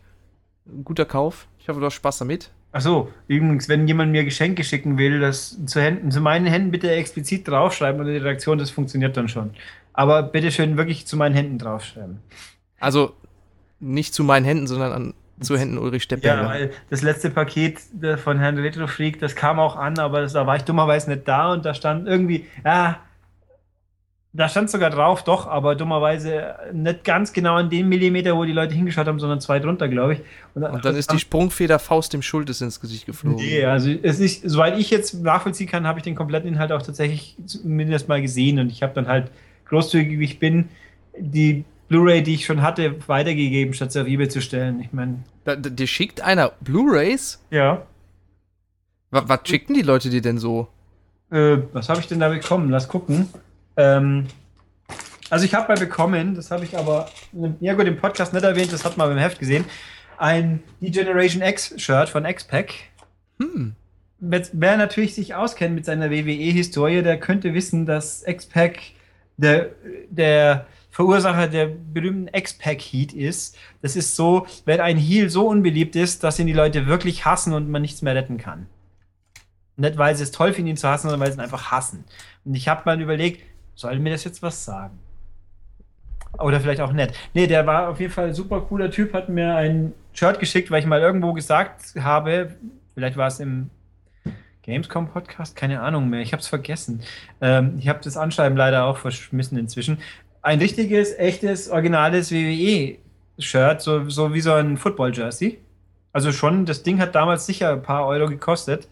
Guter 0.84 1.06
Kauf. 1.06 1.48
Ich 1.60 1.70
hoffe, 1.70 1.80
du 1.80 1.86
hast 1.86 1.94
Spaß 1.94 2.18
damit. 2.20 2.52
Achso, 2.72 3.10
übrigens, 3.28 3.70
wenn 3.70 3.88
jemand 3.88 4.12
mir 4.12 4.26
Geschenke 4.26 4.64
schicken 4.64 4.98
will, 4.98 5.20
das 5.20 5.58
zu, 5.66 5.80
Händen, 5.80 6.12
zu 6.12 6.20
meinen 6.20 6.46
Händen 6.46 6.72
bitte 6.72 6.92
explizit 6.92 7.48
draufschreiben 7.48 8.02
unter 8.02 8.12
die 8.12 8.18
Redaktion, 8.18 8.58
das 8.58 8.70
funktioniert 8.70 9.16
dann 9.16 9.30
schon. 9.30 9.52
Aber 9.94 10.24
bitte 10.24 10.52
schön 10.52 10.76
wirklich 10.76 11.08
zu 11.08 11.16
meinen 11.16 11.36
Händen 11.36 11.58
draufschreiben. 11.58 12.20
Also 12.80 13.14
nicht 13.80 14.14
zu 14.14 14.26
meinen 14.26 14.44
Händen, 14.44 14.68
sondern 14.68 14.92
an, 14.92 15.14
zu 15.40 15.58
Händen 15.58 15.78
Ulrich 15.78 16.04
Steppberger. 16.04 16.42
Ja, 16.42 16.50
weil 16.50 16.72
das 16.90 17.02
letzte 17.02 17.30
Paket 17.30 17.80
von 18.22 18.40
Herrn 18.40 18.58
Retro 18.58 18.88
Freak, 18.88 19.20
das 19.20 19.36
kam 19.36 19.60
auch 19.60 19.78
an, 19.78 19.98
aber 20.00 20.22
das, 20.22 20.34
da 20.34 20.46
war 20.46 20.58
ich 20.58 20.64
dummerweise 20.64 21.10
nicht 21.10 21.28
da 21.28 21.54
und 21.54 21.64
da 21.64 21.74
stand 21.74 22.08
irgendwie, 22.08 22.46
ja, 22.66 23.00
da 24.36 24.50
stand 24.50 24.70
sogar 24.70 24.90
drauf, 24.90 25.24
doch, 25.24 25.48
aber 25.48 25.76
dummerweise 25.76 26.56
nicht 26.74 27.06
ganz 27.06 27.32
genau 27.32 27.56
an 27.56 27.70
den 27.70 27.88
Millimeter, 27.88 28.36
wo 28.36 28.44
die 28.44 28.52
Leute 28.52 28.74
hingeschaut 28.74 29.08
haben, 29.08 29.20
sondern 29.20 29.40
zwei 29.40 29.60
drunter, 29.60 29.88
glaube 29.88 30.16
ich. 30.16 30.20
Und 30.54 30.62
dann, 30.62 30.74
und 30.74 30.84
dann 30.84 30.96
ist 30.96 31.12
die 31.14 31.20
Sprungfeder 31.20 31.80
Faust 31.80 32.12
dem 32.12 32.22
Schultes 32.22 32.60
ins 32.60 32.82
Gesicht 32.82 33.06
geflogen. 33.06 33.38
Nee, 33.38 33.64
also 33.64 33.90
es 33.90 34.20
ist, 34.20 34.42
soweit 34.50 34.78
ich 34.78 34.90
jetzt 34.90 35.24
nachvollziehen 35.24 35.68
kann, 35.68 35.88
habe 35.88 36.00
ich 36.00 36.04
den 36.04 36.16
kompletten 36.16 36.50
Inhalt 36.50 36.74
auch 36.74 36.82
tatsächlich 36.82 37.38
zumindest 37.46 38.10
mal 38.10 38.22
gesehen 38.22 38.60
und 38.60 38.72
ich 38.72 38.84
habe 38.84 38.94
dann 38.94 39.08
halt 39.08 39.32
großzügig, 39.70 40.20
wie 40.20 40.26
ich 40.26 40.40
bin, 40.40 40.68
die 41.18 41.64
Blu-ray, 41.88 42.22
die 42.22 42.34
ich 42.34 42.46
schon 42.46 42.62
hatte, 42.62 42.96
weitergegeben, 43.08 43.74
statt 43.74 43.94
sie 43.94 44.02
auf 44.02 44.08
eBay 44.08 44.28
zu 44.28 44.42
stellen. 44.42 44.82
Ich 44.82 44.92
meine. 44.92 45.24
Dir 45.46 45.88
schickt 45.88 46.20
einer 46.22 46.52
Blu-rays? 46.60 47.42
Ja. 47.52 47.86
Was, 49.12 49.30
was 49.30 49.40
schickten 49.46 49.76
die 49.76 49.82
Leute 49.82 50.10
dir 50.10 50.22
denn 50.22 50.40
so? 50.40 50.68
Äh, 51.32 51.60
was 51.72 51.88
habe 51.88 52.02
ich 52.02 52.08
denn 52.08 52.20
da 52.20 52.30
bekommen? 52.30 52.70
Lass 52.70 52.90
gucken. 52.90 53.30
Ähm, 53.78 54.28
also 55.30 55.46
ich 55.46 55.54
habe 55.54 55.68
mal 55.68 55.80
bekommen, 55.80 56.36
das 56.36 56.52
habe 56.52 56.66
ich 56.66 56.78
aber, 56.78 57.10
ja 57.60 57.74
gut, 57.74 57.88
im 57.88 57.98
Podcast 57.98 58.34
nicht 58.34 58.44
erwähnt, 58.44 58.72
das 58.72 58.86
hat 58.86 58.98
man 58.98 59.10
beim 59.10 59.18
Heft 59.18 59.40
gesehen, 59.40 59.66
ein 60.18 60.64
D-Generation 60.82 61.42
X-Shirt 61.42 62.10
von 62.10 62.26
X-Pack. 62.26 62.74
Hm. 63.40 63.76
Wer 64.20 64.78
natürlich 64.78 65.16
sich 65.16 65.36
auskennt 65.36 65.76
mit 65.76 65.86
seiner 65.86 66.10
WWE-Historie, 66.10 67.02
der 67.02 67.20
könnte 67.20 67.54
wissen, 67.54 67.86
dass 67.86 68.26
X-Pack 68.26 68.80
der, 69.38 69.72
der 70.10 70.68
Verursacher 70.96 71.48
der 71.48 71.68
berühmten 71.68 72.34
X-Pack-Heat 72.34 73.12
ist. 73.12 73.58
Das 73.82 73.98
ist 73.98 74.16
so, 74.16 74.48
wenn 74.64 74.80
ein 74.80 74.98
Heel 74.98 75.30
so 75.30 75.48
unbeliebt 75.48 75.96
ist, 75.98 76.24
dass 76.24 76.40
ihn 76.40 76.48
die 76.48 76.54
Leute 76.54 76.88
wirklich 76.88 77.26
hassen 77.26 77.54
und 77.54 77.70
man 77.70 77.82
nichts 77.82 78.02
mehr 78.02 78.16
retten 78.16 78.38
kann. 78.38 78.68
Nicht, 79.76 79.98
weil 79.98 80.16
sie 80.16 80.24
es 80.24 80.32
toll 80.32 80.54
finden, 80.54 80.70
ihn 80.70 80.78
zu 80.78 80.88
hassen, 80.88 81.10
sondern 81.10 81.20
weil 81.20 81.34
sie 81.34 81.38
ihn 81.38 81.44
einfach 81.44 81.70
hassen. 81.70 82.06
Und 82.46 82.56
ich 82.56 82.70
habe 82.70 82.84
mal 82.86 83.02
überlegt, 83.02 83.42
soll 83.76 84.00
mir 84.00 84.12
das 84.12 84.24
jetzt 84.24 84.42
was 84.42 84.64
sagen? 84.66 84.98
Oder 86.40 86.60
vielleicht 86.60 86.82
auch 86.82 86.92
nett. 86.92 87.14
Nee, 87.34 87.48
der 87.48 87.66
war 87.66 87.90
auf 87.90 88.00
jeden 88.00 88.12
Fall 88.12 88.34
super 88.34 88.62
cooler 88.62 88.92
Typ, 88.92 89.14
hat 89.14 89.30
mir 89.30 89.56
ein 89.56 89.94
Shirt 90.14 90.40
geschickt, 90.40 90.72
weil 90.72 90.80
ich 90.80 90.86
mal 90.86 91.00
irgendwo 91.00 91.34
gesagt 91.34 91.94
habe, 92.00 92.56
vielleicht 92.94 93.18
war 93.18 93.28
es 93.28 93.40
im 93.40 93.70
Gamescom 94.64 95.08
Podcast, 95.10 95.56
keine 95.56 95.82
Ahnung 95.82 96.10
mehr, 96.10 96.22
ich 96.22 96.34
habe 96.34 96.42
es 96.42 96.48
vergessen. 96.48 97.02
Ähm, 97.40 97.76
ich 97.80 97.88
habe 97.88 98.00
das 98.04 98.18
Anschreiben 98.18 98.58
leider 98.58 98.86
auch 98.86 98.98
verschmissen 98.98 99.58
inzwischen. 99.58 100.00
Ein 100.42 100.60
richtiges, 100.60 101.14
echtes, 101.18 101.70
originales 101.70 102.32
WWE-Shirt, 102.32 103.82
so, 103.82 104.10
so 104.10 104.34
wie 104.34 104.42
so 104.42 104.54
ein 104.54 104.78
Football-Jersey. 104.78 105.60
Also 106.14 106.32
schon, 106.32 106.66
das 106.66 106.84
Ding 106.84 107.00
hat 107.00 107.14
damals 107.14 107.46
sicher 107.46 107.72
ein 107.72 107.84
paar 107.84 108.08
Euro 108.08 108.28
gekostet. 108.28 108.88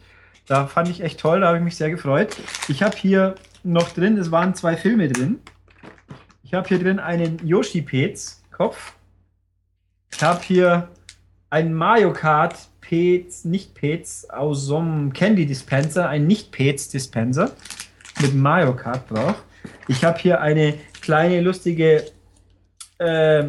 Da 0.45 0.67
fand 0.67 0.89
ich 0.89 1.01
echt 1.01 1.19
toll, 1.19 1.41
da 1.41 1.47
habe 1.47 1.57
ich 1.57 1.63
mich 1.63 1.77
sehr 1.77 1.89
gefreut. 1.89 2.35
Ich 2.67 2.83
habe 2.83 2.95
hier 2.97 3.35
noch 3.63 3.89
drin, 3.91 4.17
es 4.17 4.31
waren 4.31 4.55
zwei 4.55 4.75
Filme 4.75 5.07
drin. 5.07 5.39
Ich 6.43 6.53
habe 6.53 6.67
hier 6.67 6.79
drin 6.79 6.99
einen 6.99 7.45
Yoshi 7.45 7.81
Pets 7.81 8.43
Kopf. 8.51 8.93
Ich 10.11 10.21
habe 10.21 10.41
hier 10.43 10.89
einen 11.49 11.73
Mario 11.73 12.13
Kart 12.13 12.55
Pets, 12.81 13.45
nicht 13.45 13.73
Pets, 13.73 14.29
aus 14.29 14.65
so 14.65 14.77
einem 14.77 15.13
Candy 15.13 15.45
Dispenser, 15.45 16.09
ein 16.09 16.27
nicht 16.27 16.51
Pets 16.51 16.89
Dispenser 16.89 17.51
mit 18.21 18.35
Mario 18.35 18.75
Kart 18.75 19.09
drauf. 19.09 19.43
Ich 19.87 20.03
habe 20.03 20.19
hier 20.19 20.41
eine 20.41 20.75
kleine 21.01 21.41
lustige 21.41 22.05
äh, 22.99 23.45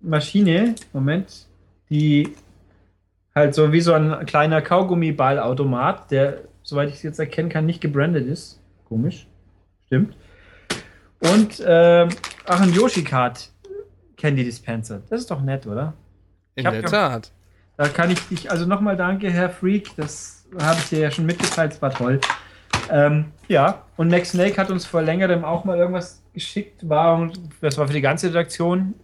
Maschine, 0.00 0.74
Moment, 0.92 1.46
die 1.90 2.34
halt 3.34 3.54
so 3.54 3.72
wie 3.72 3.80
so 3.80 3.92
ein 3.92 4.24
kleiner 4.26 4.62
Kaugummiballautomat, 4.62 6.10
der, 6.10 6.42
soweit 6.62 6.88
ich 6.88 6.96
es 6.96 7.02
jetzt 7.02 7.18
erkennen 7.18 7.48
kann, 7.48 7.66
nicht 7.66 7.80
gebrandet 7.80 8.26
ist. 8.26 8.60
Komisch. 8.88 9.26
Stimmt. 9.86 10.16
Und 11.20 11.60
äh, 11.60 12.08
ach, 12.46 12.60
ein 12.60 12.72
Yoshi-Card 12.72 13.50
Candy 14.16 14.44
Dispenser. 14.44 15.02
Das 15.08 15.20
ist 15.20 15.30
doch 15.30 15.42
nett, 15.42 15.66
oder? 15.66 15.94
In 16.54 16.64
der 16.64 16.82
Tat. 16.82 17.32
Da 17.76 17.88
kann 17.88 18.10
ich 18.10 18.20
dich, 18.28 18.50
also 18.50 18.64
nochmal 18.64 18.96
danke, 18.96 19.30
Herr 19.30 19.50
Freak. 19.50 19.94
Das 19.96 20.46
habe 20.58 20.78
ich 20.78 20.88
dir 20.88 21.00
ja 21.00 21.10
schon 21.10 21.26
mitgeteilt, 21.26 21.72
es 21.72 21.82
war 21.82 21.90
toll. 21.90 22.20
Ähm, 22.90 23.26
ja, 23.48 23.82
und 23.96 24.08
Max 24.08 24.30
Snake 24.30 24.56
hat 24.56 24.70
uns 24.70 24.86
vor 24.86 25.02
längerem 25.02 25.44
auch 25.44 25.64
mal 25.64 25.76
irgendwas 25.76 26.22
geschickt. 26.32 26.88
War, 26.88 27.30
das 27.60 27.76
war 27.76 27.86
für 27.86 27.92
die 27.92 28.00
ganze 28.00 28.28
Redaktion. 28.28 28.94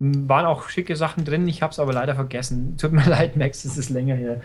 Waren 0.00 0.46
auch 0.46 0.68
schicke 0.68 0.96
Sachen 0.96 1.24
drin, 1.24 1.48
ich 1.48 1.62
habe 1.62 1.72
es 1.72 1.78
aber 1.78 1.92
leider 1.92 2.14
vergessen. 2.14 2.76
Tut 2.76 2.92
mir 2.92 3.04
leid, 3.08 3.36
Max, 3.36 3.62
das 3.62 3.78
ist 3.78 3.90
länger 3.90 4.16
her. 4.16 4.40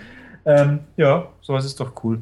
Ähm, 0.45 0.79
ja, 0.97 1.27
sowas 1.41 1.65
ist 1.65 1.79
doch 1.79 2.03
cool. 2.03 2.21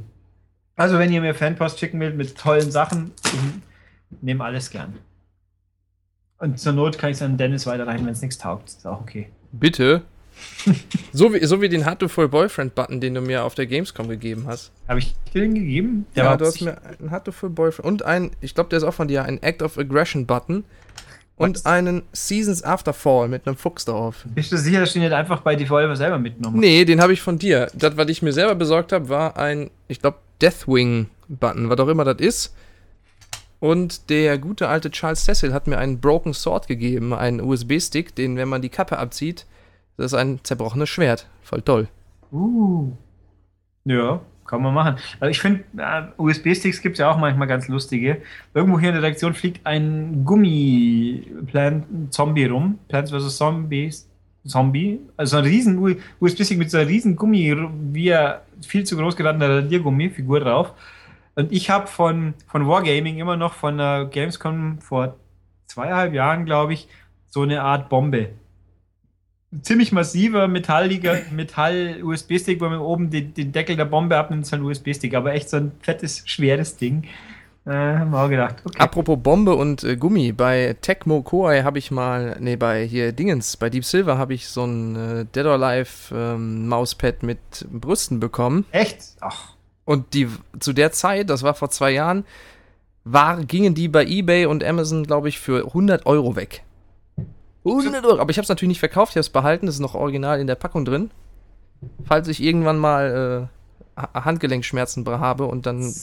Also, 0.76 0.98
wenn 0.98 1.12
ihr 1.12 1.22
mir 1.22 1.36
Fanpost 1.36 1.80
schicken 1.80 2.00
wollt 2.00 2.16
mit 2.16 2.38
tollen 2.38 2.72
Sachen, 2.72 3.12
ich 3.24 4.22
nehme 4.22 4.44
alles 4.44 4.70
gern. 4.70 4.96
Und 6.38 6.60
zur 6.60 6.74
Not 6.74 6.98
kann 6.98 7.12
ich 7.12 7.18
es 7.18 7.22
an 7.22 7.38
Dennis 7.38 7.68
weiterreichen, 7.68 8.06
wenn 8.06 8.14
es 8.14 8.22
nichts 8.22 8.38
taugt. 8.38 8.70
Ist 8.70 8.88
auch 8.88 9.02
okay. 9.02 9.30
Bitte? 9.52 10.02
so, 11.14 11.34
wie, 11.34 11.46
so 11.46 11.62
wie 11.62 11.70
den 11.70 11.86
Hatoful 11.86 12.28
Boyfriend-Button, 12.28 13.00
den 13.00 13.14
du 13.14 13.22
mir 13.22 13.44
auf 13.44 13.54
der 13.54 13.68
Gamescom 13.68 14.08
gegeben 14.08 14.46
hast. 14.48 14.72
Habe 14.88 15.00
ich 15.00 15.14
dir 15.34 15.42
den 15.42 15.54
gegeben? 15.56 16.06
Der 16.16 16.26
ja, 16.26 16.38
du 16.38 16.46
hast 16.46 16.62
mir 16.62 16.78
einen 17.00 17.12
Hatoful 17.12 17.50
Boyfriend 17.50 17.86
und 17.86 18.04
ein, 18.04 18.32
ich 18.42 18.56
glaube, 18.56 18.70
der 18.70 18.78
ist 18.78 18.84
auch 18.84 18.94
von 18.94 19.08
dir, 19.08 19.24
ein 19.24 19.42
Act 19.44 19.62
of 19.62 19.78
Aggression-Button 19.78 20.64
und 21.36 21.58
Was? 21.58 21.66
einen 21.66 22.04
Seasons 22.12 22.64
After 22.64 22.94
Fall 22.94 23.28
mit 23.28 23.46
einem 23.46 23.58
Fuchs 23.58 23.86
drauf. 23.86 24.26
Bist 24.34 24.52
du 24.52 24.58
sicher, 24.58 24.80
dass 24.80 24.94
du 24.94 25.00
den 25.00 25.10
nicht 25.10 25.16
einfach 25.16 25.42
bei 25.42 25.56
Devolver 25.56 25.96
selber 25.96 26.18
mitgenommen 26.18 26.56
hast? 26.56 26.62
Nee, 26.62 26.86
den 26.86 27.02
habe 27.02 27.14
ich 27.14 27.22
von 27.22 27.38
dir. 27.38 27.68
Das, 27.74 27.98
was 27.98 28.10
ich 28.10 28.22
mir 28.22 28.34
selber 28.34 28.56
besorgt 28.56 28.94
habe, 28.94 29.10
war 29.10 29.38
ein, 29.38 29.70
ich 29.88 30.02
glaube, 30.02 30.18
Deathwing-Button, 30.42 31.70
was 31.70 31.80
auch 31.80 31.88
immer 31.88 32.04
das 32.04 32.20
ist. 32.20 32.56
Und 33.60 34.10
der 34.10 34.40
gute 34.40 34.68
alte 34.68 34.90
Charles 34.90 35.26
Cecil 35.26 35.54
hat 35.54 35.68
mir 35.68 35.78
einen 35.78 36.00
Broken 36.00 36.34
Sword 36.34 36.68
gegeben, 36.68 37.14
einen 37.14 37.42
USB-Stick, 37.42 38.16
den, 38.16 38.36
wenn 38.36 38.50
man 38.50 38.64
die 38.64 38.70
Kappe 38.70 38.98
abzieht, 38.98 39.46
das 39.98 40.14
ist 40.14 40.18
ein 40.18 40.40
zerbrochenes 40.44 40.90
Schwert. 40.90 41.28
Voll 41.44 41.62
toll. 41.62 41.88
Uh. 42.32 42.94
Ja, 43.86 44.22
kann 44.46 44.64
man 44.64 44.74
machen. 44.74 44.96
Also 45.20 45.30
ich 45.30 45.40
finde, 45.40 45.64
äh, 45.78 46.06
USB-Sticks 46.18 46.82
gibt 46.82 46.96
es 46.96 47.00
ja 47.00 47.12
auch 47.12 47.18
manchmal 47.18 47.48
ganz 47.48 47.68
lustige. 47.68 48.22
Irgendwo 48.54 48.80
hier 48.80 48.90
in 48.90 48.96
der 48.96 49.04
Redaktion 49.04 49.34
fliegt 49.34 49.66
ein 49.66 50.24
Gummi-Zombie 50.26 52.46
rum. 52.46 52.80
Plants 52.88 53.12
vs. 53.12 53.38
Zombies. 53.38 54.08
Zombie. 54.46 55.00
Also 55.18 55.38
ein 55.38 55.44
riesen 55.44 55.80
USB-Stick 56.20 56.58
mit 56.58 56.72
so 56.72 56.78
einer 56.78 56.88
riesen 56.88 57.16
Gummi, 57.16 57.56
wie 57.92 58.10
er 58.10 58.44
viel 58.62 58.84
zu 58.84 58.98
groß 58.98 59.16
geratener 59.16 59.58
Radiergummi-Figur 59.58 60.40
drauf. 60.40 60.74
Und 61.36 61.52
ich 61.52 61.70
habe 61.70 61.88
von, 61.88 62.34
von 62.48 62.68
Wargaming 62.68 63.18
immer 63.18 63.38
noch 63.38 63.54
von 63.54 63.78
der 63.78 64.06
Gamescom 64.06 64.80
vor 64.80 65.16
zweieinhalb 65.68 66.14
Jahren, 66.14 66.46
glaube 66.46 66.74
ich, 66.74 66.88
so 67.28 67.42
eine 67.44 67.62
Art 67.62 67.90
Bombe 67.90 68.30
ziemlich 69.62 69.92
massiver 69.92 70.48
metalliger 70.48 71.20
Metall-USB-Stick, 71.32 72.62
wo 72.62 72.70
man 72.70 72.80
oben 72.80 73.10
den, 73.10 73.34
den, 73.34 73.52
Deckel 73.52 73.76
der 73.76 73.86
Bombe 73.86 74.18
abnimmt, 74.18 74.46
ist 74.46 74.54
ein 74.54 74.64
USB-Stick, 74.64 75.14
aber 75.14 75.34
echt 75.34 75.50
so 75.50 75.58
ein 75.58 75.72
fettes, 75.82 76.24
schweres 76.26 76.78
Ding. 76.78 77.04
Äh, 77.66 77.72
haben 77.72 78.12
wir 78.12 78.24
auch 78.24 78.30
gedacht. 78.30 78.56
Okay. 78.66 78.80
Apropos 78.80 79.20
Bombe 79.22 79.56
und 79.56 79.84
äh, 79.84 79.96
Gummi, 79.96 80.32
bei 80.32 80.76
Tecmo 80.82 81.22
Koei 81.22 81.62
habe 81.62 81.78
ich 81.78 81.92
mal, 81.92 82.38
nee, 82.40 82.56
bei 82.56 82.86
hier 82.86 83.12
Dingens, 83.12 83.56
bei 83.58 83.70
Deep 83.70 83.86
Silver 83.86 84.18
habe 84.18 84.34
ich 84.34 84.48
so 84.48 84.66
ein 84.66 84.96
äh, 84.96 85.26
Dead 85.26 85.46
or 85.46 85.54
Alive 85.62 86.14
ähm, 86.14 86.68
Mauspad 86.68 87.22
mit 87.22 87.40
Brüsten 87.72 88.20
bekommen. 88.20 88.66
Echt? 88.72 89.16
Ach. 89.20 89.54
Und 89.86 90.14
die 90.14 90.28
zu 90.60 90.74
der 90.74 90.92
Zeit, 90.92 91.30
das 91.30 91.44
war 91.44 91.54
vor 91.54 91.70
zwei 91.70 91.92
Jahren, 91.92 92.26
war, 93.04 93.44
gingen 93.44 93.76
die 93.76 93.88
bei 93.88 94.06
eBay 94.06 94.46
und 94.46 94.64
Amazon, 94.64 95.04
glaube 95.06 95.30
ich, 95.30 95.40
für 95.40 95.66
100 95.66 96.06
Euro 96.06 96.36
weg. 96.36 96.64
100 97.66 98.06
Euro. 98.06 98.20
Aber 98.20 98.32
ich 98.32 98.38
habe 98.38 98.44
es 98.44 98.50
natürlich 98.50 98.70
nicht 98.70 98.80
verkauft, 98.80 99.12
ich 99.12 99.16
habe 99.16 99.22
es 99.22 99.30
behalten. 99.30 99.66
Das 99.66 99.76
ist 99.76 99.82
noch 99.82 99.96
original 99.96 100.40
in 100.40 100.48
der 100.48 100.56
Packung 100.56 100.86
drin. 100.86 101.12
Falls 102.06 102.28
ich 102.28 102.42
irgendwann 102.42 102.78
mal 102.78 103.50
äh, 103.98 104.20
Handgelenkschmerzen 104.20 105.06
habe 105.08 105.46
und 105.46 105.66
dann. 105.66 105.94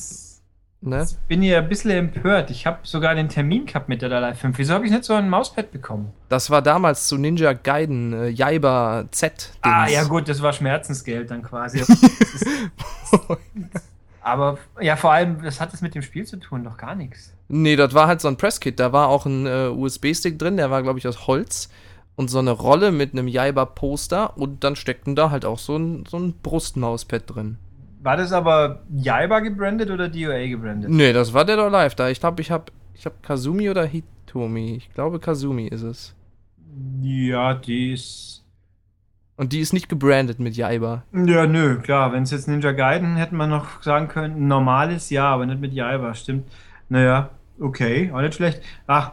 Ne? 0.81 1.05
Ich 1.11 1.17
bin 1.27 1.43
hier 1.43 1.59
ein 1.59 1.69
bisschen 1.69 1.91
empört. 1.91 2.51
Ich 2.51 2.65
habe 2.65 2.79
sogar 2.85 3.15
den 3.17 3.29
Termin 3.29 3.67
gehabt 3.67 3.89
mit 3.89 4.01
der 4.01 4.09
Dalai 4.09 4.35
5. 4.35 4.57
Wieso 4.59 4.75
habe 4.75 4.87
ich 4.87 4.93
nicht 4.93 5.05
so 5.05 5.15
ein 5.15 5.29
Mauspad 5.29 5.73
bekommen? 5.73 6.13
Das 6.29 6.51
war 6.51 6.63
damals 6.63 7.09
zu 7.09 7.19
Ninja 7.19 7.53
Gaiden, 7.53 8.13
äh, 8.13 8.29
Jaiba 8.29 9.07
Z. 9.11 9.33
-Dings. 9.33 9.57
Ah, 9.63 9.89
ja, 9.89 10.05
gut, 10.05 10.29
das 10.29 10.41
war 10.41 10.53
Schmerzensgeld 10.53 11.31
dann 11.31 11.43
quasi. 11.43 11.83
Aber 14.21 14.59
ja, 14.81 14.95
vor 14.97 15.13
allem, 15.13 15.43
was 15.43 15.61
hat 15.61 15.73
das 15.73 15.81
mit 15.81 15.95
dem 15.95 16.03
Spiel 16.03 16.25
zu 16.27 16.37
tun? 16.37 16.63
Doch 16.63 16.77
gar 16.77 16.95
nichts. 16.95 17.33
Nee, 17.49 17.77
das 17.77 17.95
war 17.95 18.07
halt 18.07 18.21
so 18.21 18.29
ein 18.29 18.37
Presskit. 18.37 18.79
Da 18.79 18.93
war 18.93 19.09
auch 19.09 19.27
ein 19.27 19.47
äh, 19.47 19.69
USB-Stick 19.69 20.39
drin, 20.39 20.57
der 20.59 20.71
war, 20.71 20.83
glaube 20.83 20.99
ich, 20.99 21.09
aus 21.09 21.27
Holz. 21.27 21.71
Und 22.15 22.29
so 22.29 22.39
eine 22.39 22.51
Rolle 22.51 22.93
mit 22.93 23.13
einem 23.13 23.27
Jaiba-Poster. 23.27 24.37
Und 24.37 24.63
dann 24.65 24.77
steckten 24.77 25.17
da 25.17 25.31
halt 25.31 25.45
auch 25.45 25.59
so 25.59 25.77
ein, 25.77 26.05
so 26.07 26.19
ein 26.19 26.35
Brustmauspad 26.43 27.23
drin. 27.27 27.59
War 28.01 28.17
das 28.17 28.33
aber 28.33 28.83
Jaiba 28.95 29.41
gebrandet 29.41 29.91
oder 29.91 30.09
DOA 30.09 30.47
gebrandet? 30.47 30.91
Nee, 30.91 31.13
das 31.13 31.33
war 31.33 31.45
Dead 31.45 31.59
or 31.59 31.73
Alive. 31.73 31.97
Da 31.97 32.09
ich 32.09 32.21
glaube, 32.21 32.41
ich 32.43 32.51
habe 32.51 32.73
ich 32.95 33.07
hab 33.07 33.23
Kazumi 33.23 33.71
oder 33.71 33.85
Hitomi. 33.85 34.77
Ich 34.77 34.93
glaube, 34.93 35.19
Kazumi 35.19 35.67
ist 35.67 35.83
es. 35.83 36.15
Ja, 37.01 37.55
die 37.55 37.93
ist 37.93 38.39
und 39.39 39.53
die 39.53 39.61
ist 39.61 39.73
nicht 39.73 39.89
gebrandet 39.89 40.41
mit 40.41 40.57
Jaiba. 40.57 41.05
Ja, 41.13 41.47
nö, 41.47 41.79
klar. 41.79 42.13
Wenn 42.13 42.25
es 42.25 42.33
jetzt 42.33 42.49
Ninja 42.49 42.73
Gaiden 42.73 43.15
hätte 43.15 43.37
man 43.37 43.49
noch 43.49 43.81
sagen 43.85 44.09
können, 44.09 44.49
normales 44.49 45.11
ja, 45.11 45.27
aber 45.29 45.47
nicht 45.47 45.61
mit 45.61 45.73
Jaiba, 45.73 46.13
stimmt. 46.15 46.51
Naja, 46.89 47.31
okay, 47.61 48.11
auch 48.13 48.21
nicht 48.21 48.35
schlecht. 48.35 48.61
Ach, 48.89 49.13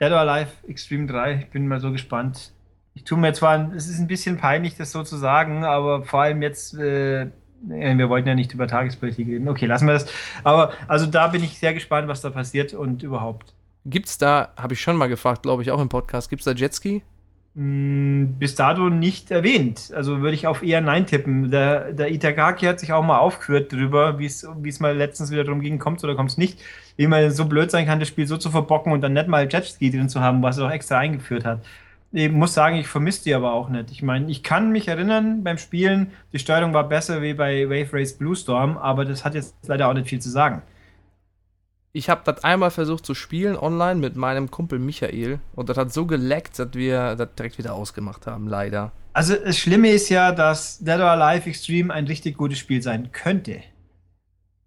Dead 0.00 0.10
or 0.12 0.20
Alive 0.20 0.50
Extreme 0.66 1.06
3, 1.06 1.40
ich 1.42 1.50
bin 1.50 1.68
mal 1.68 1.78
so 1.78 1.92
gespannt. 1.92 2.54
Ich 2.94 3.04
tue 3.04 3.18
mir 3.18 3.34
zwar, 3.34 3.70
es 3.74 3.86
ist 3.86 3.98
ein 3.98 4.06
bisschen 4.06 4.38
peinlich, 4.38 4.78
das 4.78 4.92
so 4.92 5.02
zu 5.02 5.16
sagen, 5.18 5.64
aber 5.64 6.04
vor 6.04 6.22
allem 6.22 6.40
jetzt, 6.40 6.72
äh, 6.78 7.26
wir 7.62 8.08
wollten 8.08 8.28
ja 8.28 8.34
nicht 8.34 8.52
über 8.52 8.66
Tagespolitik 8.66 9.26
reden. 9.28 9.48
Okay, 9.48 9.66
lassen 9.66 9.86
wir 9.86 9.94
das. 9.94 10.06
Aber 10.44 10.72
also 10.88 11.06
da 11.06 11.28
bin 11.28 11.42
ich 11.42 11.58
sehr 11.58 11.74
gespannt, 11.74 12.08
was 12.08 12.20
da 12.20 12.30
passiert 12.30 12.74
und 12.74 13.02
überhaupt. 13.02 13.54
Gibt's 13.84 14.18
da, 14.18 14.52
habe 14.56 14.74
ich 14.74 14.80
schon 14.80 14.96
mal 14.96 15.06
gefragt, 15.06 15.42
glaube 15.42 15.62
ich, 15.62 15.70
auch 15.70 15.80
im 15.80 15.88
Podcast, 15.88 16.28
gibt's 16.28 16.44
da 16.44 16.52
Jetski? 16.52 17.02
Hm, 17.56 18.34
bis 18.38 18.54
dato 18.54 18.90
nicht 18.90 19.30
erwähnt. 19.30 19.90
Also 19.94 20.20
würde 20.20 20.34
ich 20.34 20.46
auf 20.46 20.62
eher 20.62 20.82
Nein 20.82 21.06
tippen. 21.06 21.50
Der, 21.50 21.92
der 21.92 22.10
Itagaki 22.10 22.66
hat 22.66 22.80
sich 22.80 22.92
auch 22.92 23.02
mal 23.02 23.18
aufgeführt 23.18 23.72
darüber, 23.72 24.18
wie 24.18 24.26
es 24.26 24.80
mal 24.80 24.94
letztens 24.94 25.30
wieder 25.30 25.44
darum 25.44 25.62
ging, 25.62 25.78
kommt 25.78 26.04
oder 26.04 26.14
kommt 26.14 26.30
es 26.30 26.36
nicht. 26.36 26.60
Wie 26.96 27.06
man 27.06 27.30
so 27.30 27.46
blöd 27.46 27.70
sein 27.70 27.86
kann, 27.86 27.98
das 27.98 28.08
Spiel 28.08 28.26
so 28.26 28.36
zu 28.36 28.50
verbocken 28.50 28.92
und 28.92 29.00
dann 29.00 29.14
nicht 29.14 29.28
mal 29.28 29.48
Jetski 29.50 29.90
drin 29.90 30.10
zu 30.10 30.20
haben, 30.20 30.42
was 30.42 30.58
er 30.58 30.64
doch 30.64 30.70
extra 30.70 30.98
eingeführt 30.98 31.46
hat. 31.46 31.60
Ich 32.12 32.30
muss 32.30 32.54
sagen, 32.54 32.76
ich 32.76 32.88
vermisse 32.88 33.24
die 33.24 33.34
aber 33.34 33.52
auch 33.52 33.68
nicht. 33.68 33.90
Ich 33.90 34.02
meine, 34.02 34.30
ich 34.30 34.42
kann 34.42 34.72
mich 34.72 34.88
erinnern 34.88 35.42
beim 35.42 35.58
Spielen, 35.58 36.12
die 36.32 36.38
Steuerung 36.38 36.72
war 36.72 36.88
besser 36.88 37.20
wie 37.20 37.34
bei 37.34 37.68
Wave 37.68 37.92
Race 37.92 38.16
Blue 38.16 38.36
Storm, 38.36 38.78
aber 38.78 39.04
das 39.04 39.24
hat 39.24 39.34
jetzt 39.34 39.54
leider 39.66 39.88
auch 39.88 39.94
nicht 39.94 40.08
viel 40.08 40.20
zu 40.20 40.30
sagen 40.30 40.62
ich 41.96 42.10
habe 42.10 42.20
das 42.24 42.44
einmal 42.44 42.70
versucht 42.70 43.06
zu 43.06 43.14
spielen 43.14 43.56
online 43.56 43.98
mit 43.98 44.16
meinem 44.16 44.50
Kumpel 44.50 44.78
Michael 44.78 45.40
und 45.54 45.70
das 45.70 45.78
hat 45.78 45.94
so 45.94 46.04
geleckt, 46.04 46.58
dass 46.58 46.74
wir 46.74 47.16
das 47.16 47.28
direkt 47.38 47.56
wieder 47.56 47.72
ausgemacht 47.72 48.26
haben, 48.26 48.48
leider. 48.48 48.92
Also 49.14 49.34
das 49.34 49.56
Schlimme 49.56 49.88
ist 49.88 50.10
ja, 50.10 50.32
dass 50.32 50.78
Dead 50.78 50.98
or 50.98 51.10
Alive 51.10 51.48
Extreme 51.48 51.92
ein 51.92 52.06
richtig 52.06 52.36
gutes 52.36 52.58
Spiel 52.58 52.82
sein 52.82 53.12
könnte. 53.12 53.62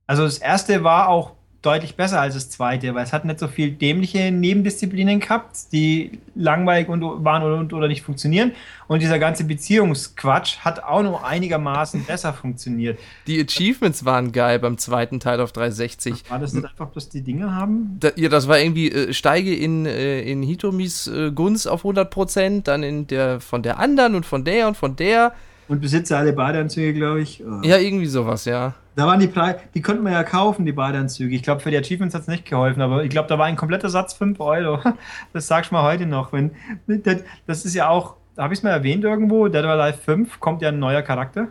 Also 0.07 0.23
das 0.23 0.39
erste 0.39 0.83
war 0.83 1.07
auch 1.07 1.33
deutlich 1.61 1.95
besser 1.95 2.21
als 2.21 2.35
das 2.35 2.49
zweite, 2.49 2.95
weil 2.95 3.03
es 3.03 3.11
hat 3.11 3.25
nicht 3.25 3.39
so 3.39 3.47
viel 3.49 3.71
dämliche 3.71 4.31
Nebendisziplinen 4.31 5.19
gehabt, 5.19 5.73
die 5.73 6.19
langweilig 6.33 6.87
und 6.87 7.01
waren 7.25 7.43
oder, 7.43 7.77
oder 7.77 7.87
nicht 7.89 8.01
funktionieren. 8.01 8.53
Und 8.87 9.01
dieser 9.01 9.19
ganze 9.19 9.43
Beziehungsquatsch 9.43 10.59
hat 10.59 10.81
auch 10.83 11.03
nur 11.03 11.25
einigermaßen 11.25 12.05
besser 12.05 12.33
funktioniert. 12.33 12.97
Die 13.27 13.41
Achievements 13.41 14.05
waren 14.05 14.31
geil 14.31 14.59
beim 14.59 14.77
zweiten 14.77 15.19
Teil 15.19 15.41
auf 15.41 15.51
360. 15.51 16.29
War 16.29 16.39
das 16.39 16.53
nicht 16.53 16.65
einfach 16.65 16.87
bloß 16.87 17.09
die 17.09 17.21
Dinge 17.21 17.53
haben? 17.53 17.97
Da, 17.99 18.11
ja, 18.15 18.29
das 18.29 18.47
war 18.47 18.57
irgendwie, 18.57 18.89
äh, 18.89 19.13
steige 19.13 19.53
in, 19.53 19.85
äh, 19.85 20.21
in 20.21 20.41
Hitomis 20.41 21.07
äh, 21.07 21.31
Gunst 21.31 21.67
auf 21.67 21.83
100%, 21.83 22.63
dann 22.63 22.83
in 22.83 23.07
der 23.07 23.41
von 23.41 23.63
der 23.63 23.79
anderen 23.79 24.15
und 24.15 24.25
von 24.25 24.45
der 24.45 24.67
und 24.69 24.77
von 24.77 24.95
der. 24.95 25.33
Und 25.67 25.81
besitze 25.81 26.17
alle 26.17 26.31
Badeanzüge, 26.31 26.93
glaube 26.93 27.21
ich. 27.21 27.43
Oh. 27.43 27.61
Ja, 27.63 27.77
irgendwie 27.77 28.07
sowas, 28.07 28.45
ja. 28.45 28.75
Da 28.99 29.07
waren 29.07 29.21
die 29.21 29.27
Preise, 29.27 29.59
die 29.73 29.81
konnte 29.81 30.01
man 30.01 30.11
ja 30.11 30.23
kaufen, 30.23 30.65
die 30.65 30.73
Badeanzüge. 30.73 31.33
Ich 31.33 31.41
glaube, 31.41 31.61
für 31.61 31.71
die 31.71 31.77
Achievements 31.77 32.13
hat 32.13 32.23
es 32.23 32.27
nicht 32.27 32.45
geholfen, 32.45 32.81
aber 32.81 33.01
ich 33.01 33.09
glaube, 33.09 33.29
da 33.29 33.39
war 33.39 33.45
ein 33.45 33.55
kompletter 33.55 33.89
Satz 33.89 34.13
5 34.13 34.39
Euro. 34.41 34.79
Das 35.33 35.47
sagst 35.47 35.71
du 35.71 35.75
mal 35.75 35.83
heute 35.83 36.05
noch. 36.05 36.33
Wenn, 36.33 36.51
das 37.47 37.63
ist 37.63 37.75
ja 37.75 37.87
auch, 37.87 38.15
habe 38.37 38.53
ich 38.53 38.59
es 38.59 38.63
mal 38.63 38.71
erwähnt 38.71 39.05
irgendwo, 39.05 39.47
Dead 39.47 39.63
or 39.63 39.71
Alive 39.71 39.99
5 39.99 40.41
kommt 40.41 40.61
ja 40.61 40.67
ein 40.67 40.79
neuer 40.79 41.01
Charakter. 41.01 41.47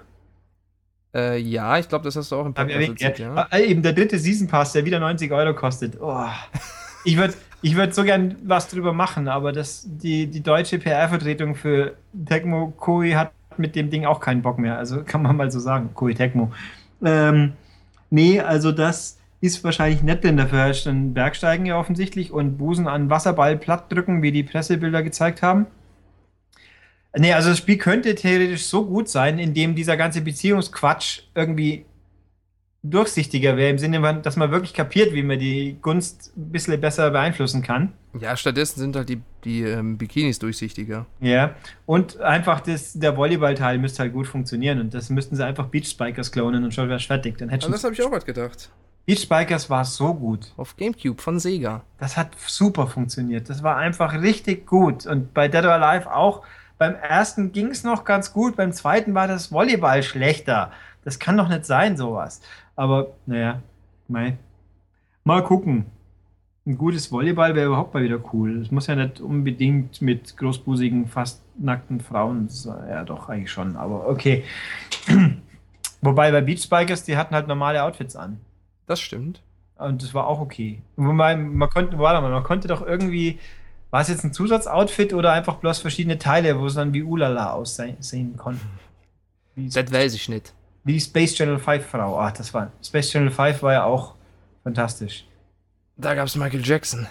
Äh, 1.15 1.39
ja, 1.39 1.79
ich 1.79 1.89
glaube, 1.89 2.05
das 2.05 2.17
hast 2.17 2.31
du 2.31 2.37
auch 2.37 2.45
im 2.45 2.53
Podcast 2.53 2.87
erzählt, 2.87 3.19
ja. 3.19 3.35
ja. 3.35 3.47
Ah, 3.49 3.59
eben 3.59 3.83
der 3.83 3.95
dritte 3.95 4.19
Season 4.19 4.47
Pass, 4.47 4.73
der 4.73 4.85
wieder 4.85 5.01
90 5.01 5.33
Euro 5.33 5.55
kostet. 5.55 5.99
Oh. 5.99 6.27
Ich 7.05 7.17
würde 7.17 7.33
ich 7.63 7.77
würd 7.77 7.95
so 7.95 8.05
gern 8.05 8.37
was 8.45 8.69
drüber 8.69 8.93
machen, 8.93 9.27
aber 9.27 9.53
das, 9.53 9.87
die, 9.87 10.27
die 10.27 10.43
deutsche 10.43 10.79
PR-Vertretung 10.79 11.55
für 11.55 11.95
Tecmo 12.27 12.75
Koei 12.77 13.13
hat 13.13 13.33
mit 13.57 13.75
dem 13.75 13.91
Ding 13.91 14.05
auch 14.05 14.21
keinen 14.21 14.43
Bock 14.43 14.59
mehr. 14.59 14.77
Also 14.77 15.03
kann 15.07 15.23
man 15.23 15.37
mal 15.37 15.51
so 15.51 15.61
sagen, 15.61 15.91
Koei 15.95 16.13
Tecmo. 16.13 16.53
Ähm, 17.05 17.53
nee, 18.11 18.41
also 18.41 18.73
das 18.73 19.19
ist 19.41 19.63
wahrscheinlich 19.63 20.03
nett, 20.03 20.25
denn 20.25 20.37
dafür 20.37 20.59
herrscht 20.59 20.87
dann 20.87 21.15
Bergsteigen 21.15 21.67
ja 21.67 21.79
offensichtlich 21.79 22.33
und 22.33 22.59
Busen 22.59 22.89
an 22.89 23.11
Wasserball 23.11 23.57
platt 23.57 23.91
drücken, 23.93 24.23
wie 24.23 24.33
die 24.33 24.43
Pressebilder 24.43 25.03
gezeigt 25.03 25.43
haben. 25.43 25.67
Nee, 27.17 27.33
also 27.33 27.51
das 27.51 27.59
Spiel 27.59 27.79
könnte 27.79 28.15
theoretisch 28.15 28.65
so 28.67 28.85
gut 28.85 29.09
sein, 29.09 29.39
indem 29.39 29.75
dieser 29.75 29.97
ganze 29.97 30.21
Beziehungsquatsch 30.21 31.23
irgendwie 31.35 31.87
durchsichtiger 32.83 33.57
wäre, 33.57 33.71
im 33.71 33.79
Sinne, 33.79 34.21
dass 34.23 34.37
man 34.37 34.51
wirklich 34.51 34.75
kapiert, 34.75 35.13
wie 35.13 35.23
man 35.23 35.39
die 35.39 35.79
Gunst 35.81 36.33
ein 36.37 36.53
bisschen 36.53 36.81
besser 36.81 37.11
beeinflussen 37.11 37.63
kann. 37.63 37.93
Ja, 38.21 38.37
stattdessen 38.37 38.81
sind 38.81 38.97
halt 38.97 39.09
die, 39.09 39.21
die 39.45 39.63
ähm, 39.63 39.99
Bikinis 39.99 40.39
durchsichtiger. 40.39 41.07
Ja, 41.21 41.55
und 41.87 42.21
einfach 42.21 42.61
das, 42.61 42.93
der 42.95 43.17
Volleyballteil 43.17 43.79
müsste 43.79 44.03
halt 44.03 44.13
gut 44.13 44.27
funktionieren 44.27 44.81
und 44.81 44.95
das 44.95 45.11
müssten 45.11 45.37
sie 45.37 45.45
einfach 45.45 45.67
Beach 45.67 45.89
Spikers 45.89 46.33
klonen 46.33 46.65
und 46.65 46.75
schon 46.75 46.89
wäre 46.89 46.99
es 46.99 47.05
fertig. 47.05 47.39
Dann 47.39 47.49
hätte 47.49 47.67
ja, 47.67 47.73
das 47.73 47.85
habe 47.85 47.95
ich 47.95 48.03
auch 48.03 48.11
gerade 48.11 48.27
gedacht. 48.27 48.71
Beach 49.07 49.21
Spikers 49.21 49.71
war 49.71 49.85
so 49.85 50.13
gut. 50.13 50.53
Auf 50.57 50.77
Gamecube 50.77 51.21
von 51.21 51.39
Sega. 51.39 51.83
Das 51.99 52.17
hat 52.17 52.33
super 52.47 52.87
funktioniert. 52.87 53.49
Das 53.49 53.63
war 53.63 53.77
einfach 53.77 54.21
richtig 54.21 54.67
gut. 54.67 55.07
Und 55.07 55.33
bei 55.33 55.49
Dead 55.49 55.65
or 55.65 55.73
Alive 55.73 56.13
auch. 56.13 56.43
Beim 56.79 56.95
ersten 56.95 57.51
ging 57.51 57.69
es 57.69 57.83
noch 57.83 58.05
ganz 58.05 58.33
gut, 58.33 58.55
beim 58.55 58.73
zweiten 58.73 59.13
war 59.13 59.27
das 59.27 59.51
Volleyball 59.51 60.03
schlechter. 60.05 60.71
Das 61.05 61.19
kann 61.19 61.37
doch 61.37 61.49
nicht 61.49 61.65
sein, 61.65 61.97
sowas. 61.97 62.41
Aber 62.77 63.15
naja, 63.27 63.63
mei. 64.07 64.39
mal 65.25 65.43
gucken. 65.43 65.87
Ein 66.69 66.77
gutes 66.77 67.11
Volleyball 67.11 67.55
wäre 67.55 67.69
überhaupt 67.69 67.95
mal 67.95 68.03
wieder 68.03 68.21
cool. 68.35 68.61
Es 68.61 68.71
muss 68.71 68.89
ja 68.89 68.95
nicht 68.95 69.23
unbedingt 69.23 70.03
mit 70.03 70.37
großbusigen, 70.37 71.07
fast 71.07 71.41
nackten 71.57 71.99
Frauen 71.99 72.51
sein. 72.51 72.91
Ja, 72.91 73.05
doch, 73.05 73.31
eigentlich 73.31 73.51
schon, 73.51 73.75
aber 73.75 74.07
okay. 74.07 74.45
Wobei 76.03 76.31
bei 76.31 76.43
Beachbikers, 76.43 77.05
die 77.05 77.17
hatten 77.17 77.35
halt 77.35 77.49
normale 77.49 77.83
Outfits 77.83 78.17
an. 78.17 78.39
Das 78.87 79.01
stimmt. 79.01 79.41
Und 79.79 80.03
das 80.03 80.13
war 80.13 80.27
auch 80.27 80.41
okay. 80.41 80.83
Wobei, 80.97 81.37
man 81.37 81.71
konnte, 81.71 81.99
warte 81.99 82.21
mal, 82.21 82.31
man 82.31 82.45
konnte 82.45 82.69
doch 82.69 82.87
irgendwie, 82.87 83.39
war 83.91 84.03
es 84.03 84.09
jetzt 84.09 84.25
ein 84.25 84.35
Zusatzoutfit 84.35 85.15
oder 85.15 85.33
einfach 85.33 85.55
bloß 85.55 85.79
verschiedene 85.79 86.19
Teile, 86.19 86.61
wo 86.61 86.67
es 86.67 86.75
dann 86.75 86.93
wie 86.93 87.03
Ulala 87.03 87.55
aussehen 87.55 88.37
konnte? 88.37 88.61
Das 89.57 89.91
weiß 89.91 90.13
ich 90.13 90.29
nicht. 90.29 90.53
Wie 90.85 90.93
die 90.93 91.01
Space 91.01 91.35
Channel 91.35 91.59
5 91.59 91.87
Frau. 91.87 92.19
Ah, 92.19 92.31
das 92.31 92.53
war. 92.53 92.73
Space 92.83 93.09
Channel 93.09 93.31
5 93.31 93.63
war 93.63 93.73
ja 93.73 93.85
auch 93.85 94.17
fantastisch. 94.63 95.25
Da 96.01 96.15
gab 96.15 96.29
es 96.29 96.37
Michael 96.37 96.65
Jackson. 96.65 97.09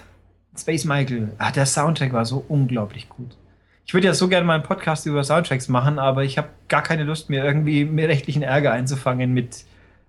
Space 0.56 0.86
Michael. 0.86 1.32
Ah, 1.36 1.52
der 1.52 1.66
Soundtrack 1.66 2.14
war 2.14 2.24
so 2.24 2.42
unglaublich 2.48 3.10
gut. 3.10 3.36
Ich 3.84 3.92
würde 3.92 4.06
ja 4.06 4.14
so 4.14 4.28
gerne 4.28 4.46
mal 4.46 4.54
einen 4.54 4.62
Podcast 4.62 5.04
über 5.04 5.22
Soundtracks 5.22 5.68
machen, 5.68 5.98
aber 5.98 6.24
ich 6.24 6.38
habe 6.38 6.48
gar 6.68 6.82
keine 6.82 7.04
Lust 7.04 7.28
mehr, 7.28 7.44
irgendwie 7.44 7.84
mehr 7.84 8.08
rechtlichen 8.08 8.42
Ärger 8.42 8.72
einzufangen 8.72 9.34
mit 9.34 9.64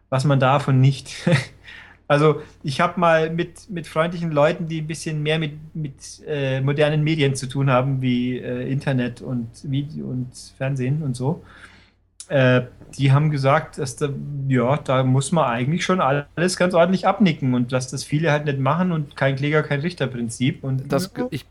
was 0.10 0.24
man 0.24 0.40
darf 0.40 0.70
und 0.70 0.80
nicht. 0.80 1.14
also 2.08 2.42
ich 2.64 2.80
habe 2.80 3.00
mal 3.00 3.30
mit, 3.30 3.70
mit 3.70 3.86
freundlichen 3.86 4.32
Leuten, 4.32 4.68
die 4.68 4.80
ein 4.80 4.88
bisschen 4.88 5.22
mehr 5.24 5.40
mit, 5.40 5.76
mit 5.76 6.22
äh, 6.26 6.62
modernen 6.62 7.04
Medien 7.04 7.36
zu 7.36 7.48
tun 7.48 7.70
haben, 7.70 8.02
wie 8.02 8.38
äh, 8.40 8.72
Internet 8.72 9.22
und 9.22 9.50
Video 9.64 10.08
und 10.08 10.32
Fernsehen 10.58 11.04
und 11.04 11.18
so, 11.18 11.44
äh, 12.30 12.62
die 12.98 13.12
haben 13.12 13.30
gesagt, 13.30 13.78
dass 13.78 13.96
da, 13.98 14.10
ja, 14.48 14.78
da 14.78 15.04
muss 15.04 15.32
man 15.32 15.46
eigentlich 15.46 15.84
schon 15.84 16.02
alles 16.02 16.58
ganz 16.58 16.74
ordentlich 16.74 17.06
abnicken 17.06 17.54
und 17.54 17.72
dass 17.72 17.90
das 17.90 18.04
viele 18.04 18.32
halt 18.32 18.46
nicht 18.46 18.60
machen 18.60 18.92
und 18.92 19.16
kein 19.16 19.36
Kläger, 19.36 19.62
kein 19.62 19.82
Richterprinzip. 19.82 20.64
Und 20.64 20.92
das, 20.92 21.12
ich 21.30 21.46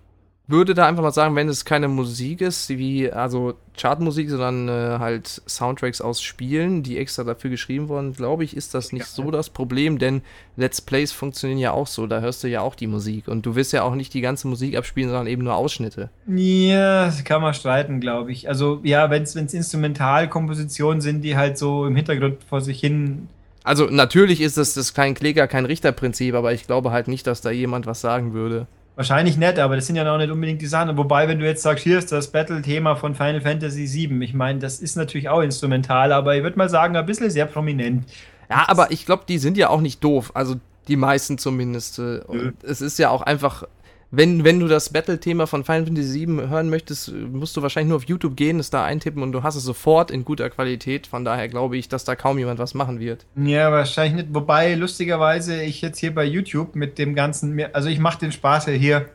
würde 0.49 0.73
da 0.73 0.87
einfach 0.87 1.03
mal 1.03 1.13
sagen, 1.13 1.37
wenn 1.37 1.49
es 1.49 1.67
keine 1.67 1.89
Musik 1.89 2.41
ist, 2.41 2.71
wie 2.71 3.13
also 3.13 3.55
Chartmusik, 3.79 4.31
sondern 4.31 4.69
äh, 4.69 4.99
halt 4.99 5.43
Soundtracks 5.47 6.01
aus 6.01 6.23
Spielen, 6.23 6.83
die 6.83 6.97
extra 6.97 7.23
dafür 7.23 7.51
geschrieben 7.51 7.89
wurden, 7.89 8.15
glaube 8.15 8.45
ich, 8.45 8.57
ist 8.57 8.75
das 8.75 8.93
nicht 8.93 9.03
ja. 9.03 9.07
so 9.07 9.31
das 9.31 9.51
Problem, 9.51 9.99
denn 9.99 10.23
Let's 10.57 10.81
Plays 10.81 11.13
funktionieren 11.13 11.59
ja 11.59 11.73
auch 11.73 11.87
so, 11.87 12.07
da 12.07 12.21
hörst 12.21 12.43
du 12.43 12.49
ja 12.49 12.63
auch 12.63 12.75
die 12.75 12.87
Musik 12.87 13.29
und 13.29 13.45
du 13.45 13.55
wirst 13.57 13.75
ja 13.75 13.83
auch 13.83 13.95
nicht 13.95 14.15
die 14.15 14.23
ganze 14.23 14.49
Musik 14.49 14.75
abspielen, 14.75 15.11
sondern 15.11 15.27
eben 15.27 15.45
nur 15.45 15.55
Ausschnitte. 15.55 16.09
Ja, 16.27 17.05
das 17.05 17.23
kann 17.25 17.43
man 17.43 17.53
streiten, 17.53 18.01
glaube 18.01 18.33
ich. 18.33 18.49
Also 18.49 18.81
ja, 18.83 19.11
wenn 19.11 19.25
es 19.25 19.37
Instrumentalkompositionen 19.37 21.03
sind, 21.03 21.21
die 21.23 21.37
halt 21.37 21.59
so 21.59 21.87
im 21.87 21.95
Hintergrund 21.95 22.39
vor 22.49 22.63
sich 22.63 22.81
hin 22.81 23.29
also 23.65 23.85
natürlich 23.85 24.41
ist 24.41 24.57
das 24.57 24.73
das 24.73 24.95
kein 24.95 25.13
Kläger, 25.13 25.47
kein 25.47 25.67
Richterprinzip, 25.67 26.35
aber 26.35 26.55
ich 26.55 26.67
glaube 26.67 26.91
halt 26.91 27.07
nicht, 27.07 27.27
dass 27.27 27.43
da 27.43 27.51
jemand 27.51 27.85
was 27.85 28.01
sagen 28.01 28.33
würde. 28.33 28.67
Wahrscheinlich 28.99 29.37
nett, 29.37 29.61
aber 29.61 29.77
das 29.77 29.87
sind 29.87 29.95
ja 29.95 30.03
noch 30.03 30.19
nicht 30.19 30.33
unbedingt 30.33 30.61
die 30.61 30.67
Sachen. 30.67 30.97
Wobei, 30.97 31.29
wenn 31.29 31.39
du 31.39 31.47
jetzt 31.47 31.63
sagst, 31.63 31.85
hier 31.85 31.99
ist 31.99 32.11
das 32.11 32.33
Battle-Thema 32.33 32.97
von 32.97 33.15
Final 33.15 33.41
Fantasy 33.41 33.87
VII, 33.87 34.25
ich 34.25 34.35
meine, 34.35 34.59
das 34.59 34.81
ist 34.81 34.97
natürlich 34.97 35.29
auch 35.29 35.41
instrumental, 35.41 36.11
aber 36.11 36.35
ich 36.35 36.43
würde 36.43 36.59
mal 36.59 36.69
sagen, 36.69 36.97
ein 36.97 37.07
bisschen 37.07 37.31
sehr 37.31 37.47
prominent. 37.47 38.07
Ja, 38.51 38.65
aber 38.67 38.91
ich 38.91 39.07
glaube, 39.07 39.23
die 39.29 39.39
sind 39.39 39.57
ja 39.57 39.69
auch 39.69 39.81
nicht 39.81 40.03
doof. 40.03 40.33
Also 40.35 40.57
die 40.89 40.97
meisten 40.97 41.39
zumindest. 41.39 42.01
Äh, 42.01 42.23
und 42.27 42.55
es 42.65 42.81
ist 42.81 42.99
ja 42.99 43.11
auch 43.11 43.23
einfach 43.23 43.69
wenn, 44.11 44.43
wenn 44.43 44.59
du 44.59 44.69
das 44.69 44.91
Battle-Thema 44.91 45.47
von 45.47 45.65
Final 45.65 45.85
Fantasy 45.85 46.27
VII 46.27 46.49
hören 46.49 46.71
möchtest, 46.71 47.13
musst 47.13 47.57
du 47.57 47.63
wahrscheinlich 47.63 47.89
nur 47.89 47.97
auf 47.99 48.05
YouTube 48.05 48.37
gehen, 48.37 48.59
es 48.59 48.71
da 48.71 48.85
eintippen 48.85 49.23
und 49.23 49.33
du 49.33 49.43
hast 49.43 49.55
es 49.55 49.65
sofort 49.65 50.11
in 50.11 50.25
guter 50.25 50.49
Qualität. 50.49 51.07
Von 51.07 51.27
daher 51.27 51.49
glaube 51.49 51.77
ich, 51.77 51.89
dass 51.89 52.05
da 52.05 52.17
kaum 52.17 52.39
jemand 52.39 52.59
was 52.59 52.73
machen 52.73 53.01
wird. 53.01 53.27
Ja, 53.37 53.71
wahrscheinlich 53.71 54.25
nicht. 54.25 54.35
Wobei, 54.35 54.75
lustigerweise, 54.75 55.63
ich 55.63 55.83
jetzt 55.83 55.99
hier 55.99 56.15
bei 56.15 56.25
YouTube 56.25 56.75
mit 56.75 56.99
dem 56.99 57.15
ganzen, 57.15 57.61
also 57.75 57.91
ich 57.91 57.99
mache 57.99 58.19
den 58.19 58.33
Spaß 58.33 58.67
ja 58.67 58.73
hier. 58.73 59.11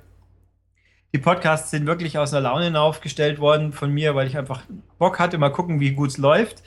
Die 1.16 1.20
Podcasts 1.20 1.72
sind 1.72 1.86
wirklich 1.88 2.18
aus 2.18 2.34
einer 2.34 2.42
Laune 2.42 2.80
aufgestellt 2.80 3.40
worden 3.40 3.72
von 3.72 3.92
mir, 3.92 4.14
weil 4.14 4.28
ich 4.28 4.38
einfach 4.38 4.62
Bock 5.00 5.20
hatte, 5.20 5.38
mal 5.40 5.50
gucken, 5.50 5.80
wie 5.80 5.92
gut 5.92 6.10
es 6.10 6.18
läuft. 6.18 6.64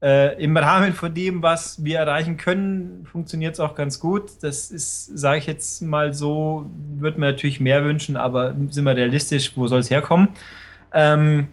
Äh, 0.00 0.40
Im 0.42 0.56
Rahmen 0.56 0.92
von 0.92 1.12
dem, 1.12 1.42
was 1.42 1.82
wir 1.84 1.98
erreichen 1.98 2.36
können, 2.36 3.04
funktioniert 3.10 3.54
es 3.54 3.60
auch 3.60 3.74
ganz 3.74 3.98
gut. 3.98 4.30
Das 4.42 4.70
ist, 4.70 5.06
sage 5.18 5.38
ich 5.38 5.46
jetzt 5.46 5.82
mal 5.82 6.14
so, 6.14 6.70
würde 6.96 7.18
man 7.18 7.30
natürlich 7.30 7.58
mehr 7.58 7.84
wünschen, 7.84 8.16
aber 8.16 8.54
sind 8.70 8.84
wir 8.84 8.94
realistisch, 8.94 9.56
wo 9.56 9.66
soll 9.66 9.80
es 9.80 9.90
herkommen? 9.90 10.28
Ähm, 10.92 11.48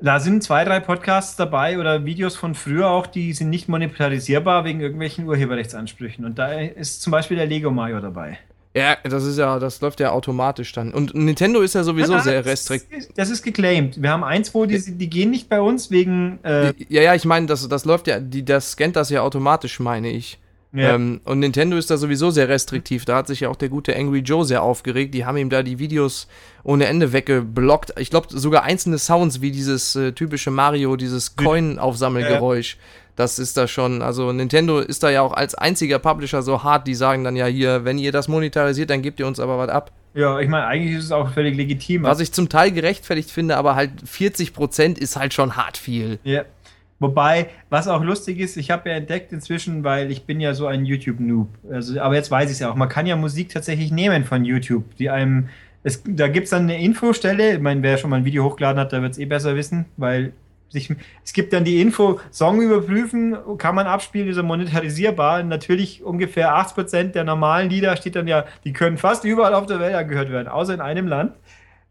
da 0.00 0.20
sind 0.20 0.42
zwei, 0.42 0.64
drei 0.64 0.80
Podcasts 0.80 1.36
dabei 1.36 1.78
oder 1.78 2.04
Videos 2.04 2.36
von 2.36 2.54
früher 2.54 2.88
auch, 2.88 3.06
die 3.06 3.32
sind 3.32 3.50
nicht 3.50 3.68
monetarisierbar 3.68 4.64
wegen 4.64 4.80
irgendwelchen 4.80 5.26
Urheberrechtsansprüchen. 5.26 6.24
Und 6.24 6.38
da 6.38 6.52
ist 6.52 7.02
zum 7.02 7.10
Beispiel 7.10 7.36
der 7.36 7.46
Lego 7.46 7.70
Mario 7.70 8.00
dabei. 8.00 8.38
Ja, 8.76 8.98
das 9.02 9.24
ist 9.24 9.38
ja, 9.38 9.58
das 9.58 9.80
läuft 9.80 10.00
ja 10.00 10.10
automatisch 10.10 10.70
dann. 10.72 10.92
Und 10.92 11.14
Nintendo 11.14 11.62
ist 11.62 11.74
ja 11.74 11.82
sowieso 11.82 12.12
ja, 12.12 12.20
sehr 12.20 12.44
restriktiv. 12.44 13.08
Das 13.16 13.30
ist 13.30 13.42
geclaimed. 13.42 14.02
Wir 14.02 14.10
haben 14.10 14.22
eins, 14.22 14.54
wo 14.54 14.66
die, 14.66 14.78
die 14.78 15.08
gehen 15.08 15.30
nicht 15.30 15.48
bei 15.48 15.62
uns 15.62 15.90
wegen. 15.90 16.38
Äh 16.42 16.74
ja, 16.90 17.00
ja, 17.00 17.14
ich 17.14 17.24
meine, 17.24 17.46
das, 17.46 17.66
das 17.68 17.86
läuft 17.86 18.06
ja, 18.06 18.20
die, 18.20 18.44
das 18.44 18.72
scannt 18.72 18.94
das 18.94 19.08
ja 19.08 19.22
automatisch, 19.22 19.80
meine 19.80 20.10
ich. 20.10 20.38
Ja. 20.74 20.94
Ähm, 20.94 21.22
und 21.24 21.38
Nintendo 21.38 21.78
ist 21.78 21.90
da 21.90 21.96
sowieso 21.96 22.30
sehr 22.30 22.50
restriktiv. 22.50 23.06
Da 23.06 23.16
hat 23.16 23.28
sich 23.28 23.40
ja 23.40 23.48
auch 23.48 23.56
der 23.56 23.70
gute 23.70 23.96
Angry 23.96 24.18
Joe 24.18 24.44
sehr 24.44 24.62
aufgeregt. 24.62 25.14
Die 25.14 25.24
haben 25.24 25.38
ihm 25.38 25.48
da 25.48 25.62
die 25.62 25.78
Videos 25.78 26.28
ohne 26.62 26.84
Ende 26.84 27.14
weggeblockt. 27.14 27.94
Ich 27.98 28.10
glaube, 28.10 28.26
sogar 28.28 28.64
einzelne 28.64 28.98
Sounds 28.98 29.40
wie 29.40 29.52
dieses 29.52 29.96
äh, 29.96 30.12
typische 30.12 30.50
Mario, 30.50 30.96
dieses 30.96 31.34
Coin-Aufsammelgeräusch. 31.34 32.74
Ja 32.74 32.80
das 33.16 33.38
ist 33.38 33.56
da 33.56 33.66
schon, 33.66 34.02
also 34.02 34.32
Nintendo 34.32 34.78
ist 34.78 35.02
da 35.02 35.10
ja 35.10 35.22
auch 35.22 35.32
als 35.32 35.54
einziger 35.54 35.98
Publisher 35.98 36.42
so 36.42 36.62
hart, 36.62 36.86
die 36.86 36.94
sagen 36.94 37.24
dann 37.24 37.34
ja 37.34 37.46
hier, 37.46 37.84
wenn 37.84 37.98
ihr 37.98 38.12
das 38.12 38.28
monetarisiert, 38.28 38.90
dann 38.90 39.02
gebt 39.02 39.18
ihr 39.18 39.26
uns 39.26 39.40
aber 39.40 39.58
was 39.58 39.70
ab. 39.70 39.90
Ja, 40.14 40.38
ich 40.38 40.48
meine, 40.48 40.66
eigentlich 40.66 40.96
ist 40.96 41.04
es 41.04 41.12
auch 41.12 41.30
völlig 41.30 41.56
legitim. 41.56 42.02
Was 42.04 42.20
ich 42.20 42.32
zum 42.32 42.48
Teil 42.48 42.72
gerechtfertigt 42.72 43.30
finde, 43.30 43.56
aber 43.56 43.74
halt 43.74 43.90
40% 44.02 44.98
ist 44.98 45.16
halt 45.16 45.34
schon 45.34 45.56
hart 45.56 45.76
viel. 45.76 46.18
Ja. 46.24 46.44
Wobei, 46.98 47.48
was 47.68 47.88
auch 47.88 48.02
lustig 48.02 48.38
ist, 48.38 48.56
ich 48.56 48.70
habe 48.70 48.88
ja 48.88 48.96
entdeckt 48.96 49.30
inzwischen, 49.32 49.84
weil 49.84 50.10
ich 50.10 50.24
bin 50.24 50.40
ja 50.40 50.54
so 50.54 50.66
ein 50.66 50.86
YouTube-Noob. 50.86 51.48
Also, 51.70 52.00
aber 52.00 52.14
jetzt 52.14 52.30
weiß 52.30 52.46
ich 52.46 52.54
es 52.54 52.60
ja 52.60 52.70
auch. 52.70 52.74
Man 52.74 52.88
kann 52.88 53.06
ja 53.06 53.16
Musik 53.16 53.50
tatsächlich 53.50 53.92
nehmen 53.92 54.24
von 54.24 54.44
YouTube, 54.44 54.96
die 54.96 55.10
einem. 55.10 55.48
Es, 55.82 56.02
da 56.06 56.28
gibt 56.28 56.44
es 56.44 56.50
dann 56.50 56.62
eine 56.62 56.80
Infostelle. 56.82 57.54
Ich 57.54 57.60
meine, 57.60 57.82
wer 57.82 57.98
schon 57.98 58.08
mal 58.08 58.16
ein 58.16 58.24
Video 58.24 58.44
hochgeladen 58.44 58.80
hat, 58.80 58.92
der 58.92 59.02
wird 59.02 59.12
es 59.12 59.18
eh 59.18 59.26
besser 59.26 59.54
wissen, 59.56 59.84
weil 59.98 60.32
sich, 60.68 60.94
es 61.24 61.32
gibt 61.32 61.52
dann 61.52 61.64
die 61.64 61.80
Info, 61.80 62.20
Song 62.30 62.60
überprüfen, 62.60 63.36
kann 63.58 63.74
man 63.74 63.86
abspielen, 63.86 64.28
ist 64.28 64.36
er 64.36 64.42
monetarisierbar. 64.42 65.42
Natürlich 65.42 66.02
ungefähr 66.02 66.54
80% 66.56 67.12
der 67.12 67.24
normalen 67.24 67.70
Lieder 67.70 67.96
steht 67.96 68.16
dann 68.16 68.28
ja, 68.28 68.44
die 68.64 68.72
können 68.72 68.98
fast 68.98 69.24
überall 69.24 69.54
auf 69.54 69.66
der 69.66 69.80
Welt 69.80 69.94
angehört 69.94 70.30
werden, 70.30 70.48
außer 70.48 70.74
in 70.74 70.80
einem 70.80 71.06
Land. 71.06 71.32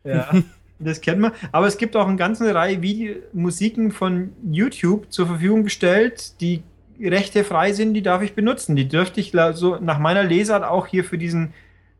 Ja, 0.03 0.29
das 0.79 1.01
kennt 1.01 1.19
man. 1.19 1.31
Aber 1.51 1.67
es 1.67 1.77
gibt 1.77 1.95
auch 1.95 2.07
eine 2.07 2.17
ganze 2.17 2.53
Reihe 2.53 2.81
Video 2.81 3.15
Musiken 3.33 3.91
von 3.91 4.33
YouTube 4.43 5.11
zur 5.11 5.27
Verfügung 5.27 5.63
gestellt, 5.63 6.39
die 6.41 6.63
Rechte 7.01 7.43
frei 7.43 7.73
sind, 7.73 7.93
die 7.93 8.01
darf 8.01 8.21
ich 8.21 8.35
benutzen. 8.35 8.75
Die 8.75 8.87
dürfte 8.87 9.19
ich 9.19 9.33
so 9.53 9.77
nach 9.81 9.99
meiner 9.99 10.23
Lesart 10.23 10.63
auch 10.63 10.87
hier 10.87 11.03
für 11.03 11.17
diesen 11.17 11.53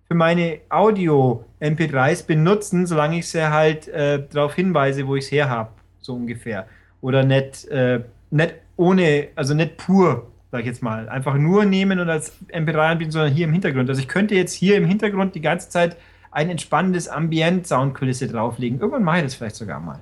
für 0.08 0.14
meine 0.14 0.60
Audio-MP3s 0.70 2.28
benutzen, 2.28 2.86
solange 2.86 3.18
ich 3.18 3.28
sie 3.28 3.50
halt 3.50 3.88
äh, 3.88 4.24
darauf 4.32 4.54
hinweise, 4.54 5.08
wo 5.08 5.16
ich 5.16 5.26
es 5.26 5.32
her 5.32 5.50
habe 5.50 5.70
so 6.06 6.16
ungefähr. 6.16 6.68
Oder 7.02 7.24
nicht, 7.24 7.66
äh, 7.66 8.04
nicht 8.32 8.56
ohne, 8.78 9.30
also 9.36 9.54
nicht 9.54 9.78
pur, 9.78 10.32
sag 10.52 10.62
ich 10.62 10.68
jetzt 10.68 10.84
mal, 10.84 11.10
einfach 11.10 11.36
nur 11.36 11.66
nehmen 11.66 12.00
und 12.00 12.10
als 12.10 12.34
MP3 12.50 12.92
anbieten, 12.92 13.12
sondern 13.12 13.34
hier 13.34 13.46
im 13.46 13.54
Hintergrund. 13.54 13.90
Also 13.90 14.02
ich 14.02 14.08
könnte 14.08 14.36
jetzt 14.36 14.54
hier 14.54 14.78
im 14.78 14.86
Hintergrund 14.86 15.36
die 15.36 15.42
ganze 15.42 15.70
Zeit 15.70 15.98
ein 16.32 16.50
entspannendes 16.50 17.08
Ambient-Soundkulisse 17.08 18.28
drauflegen. 18.28 18.80
Irgendwann 18.80 19.04
mache 19.04 19.18
ich 19.18 19.24
das 19.24 19.36
vielleicht 19.36 19.56
sogar 19.56 19.80
mal. 19.80 20.02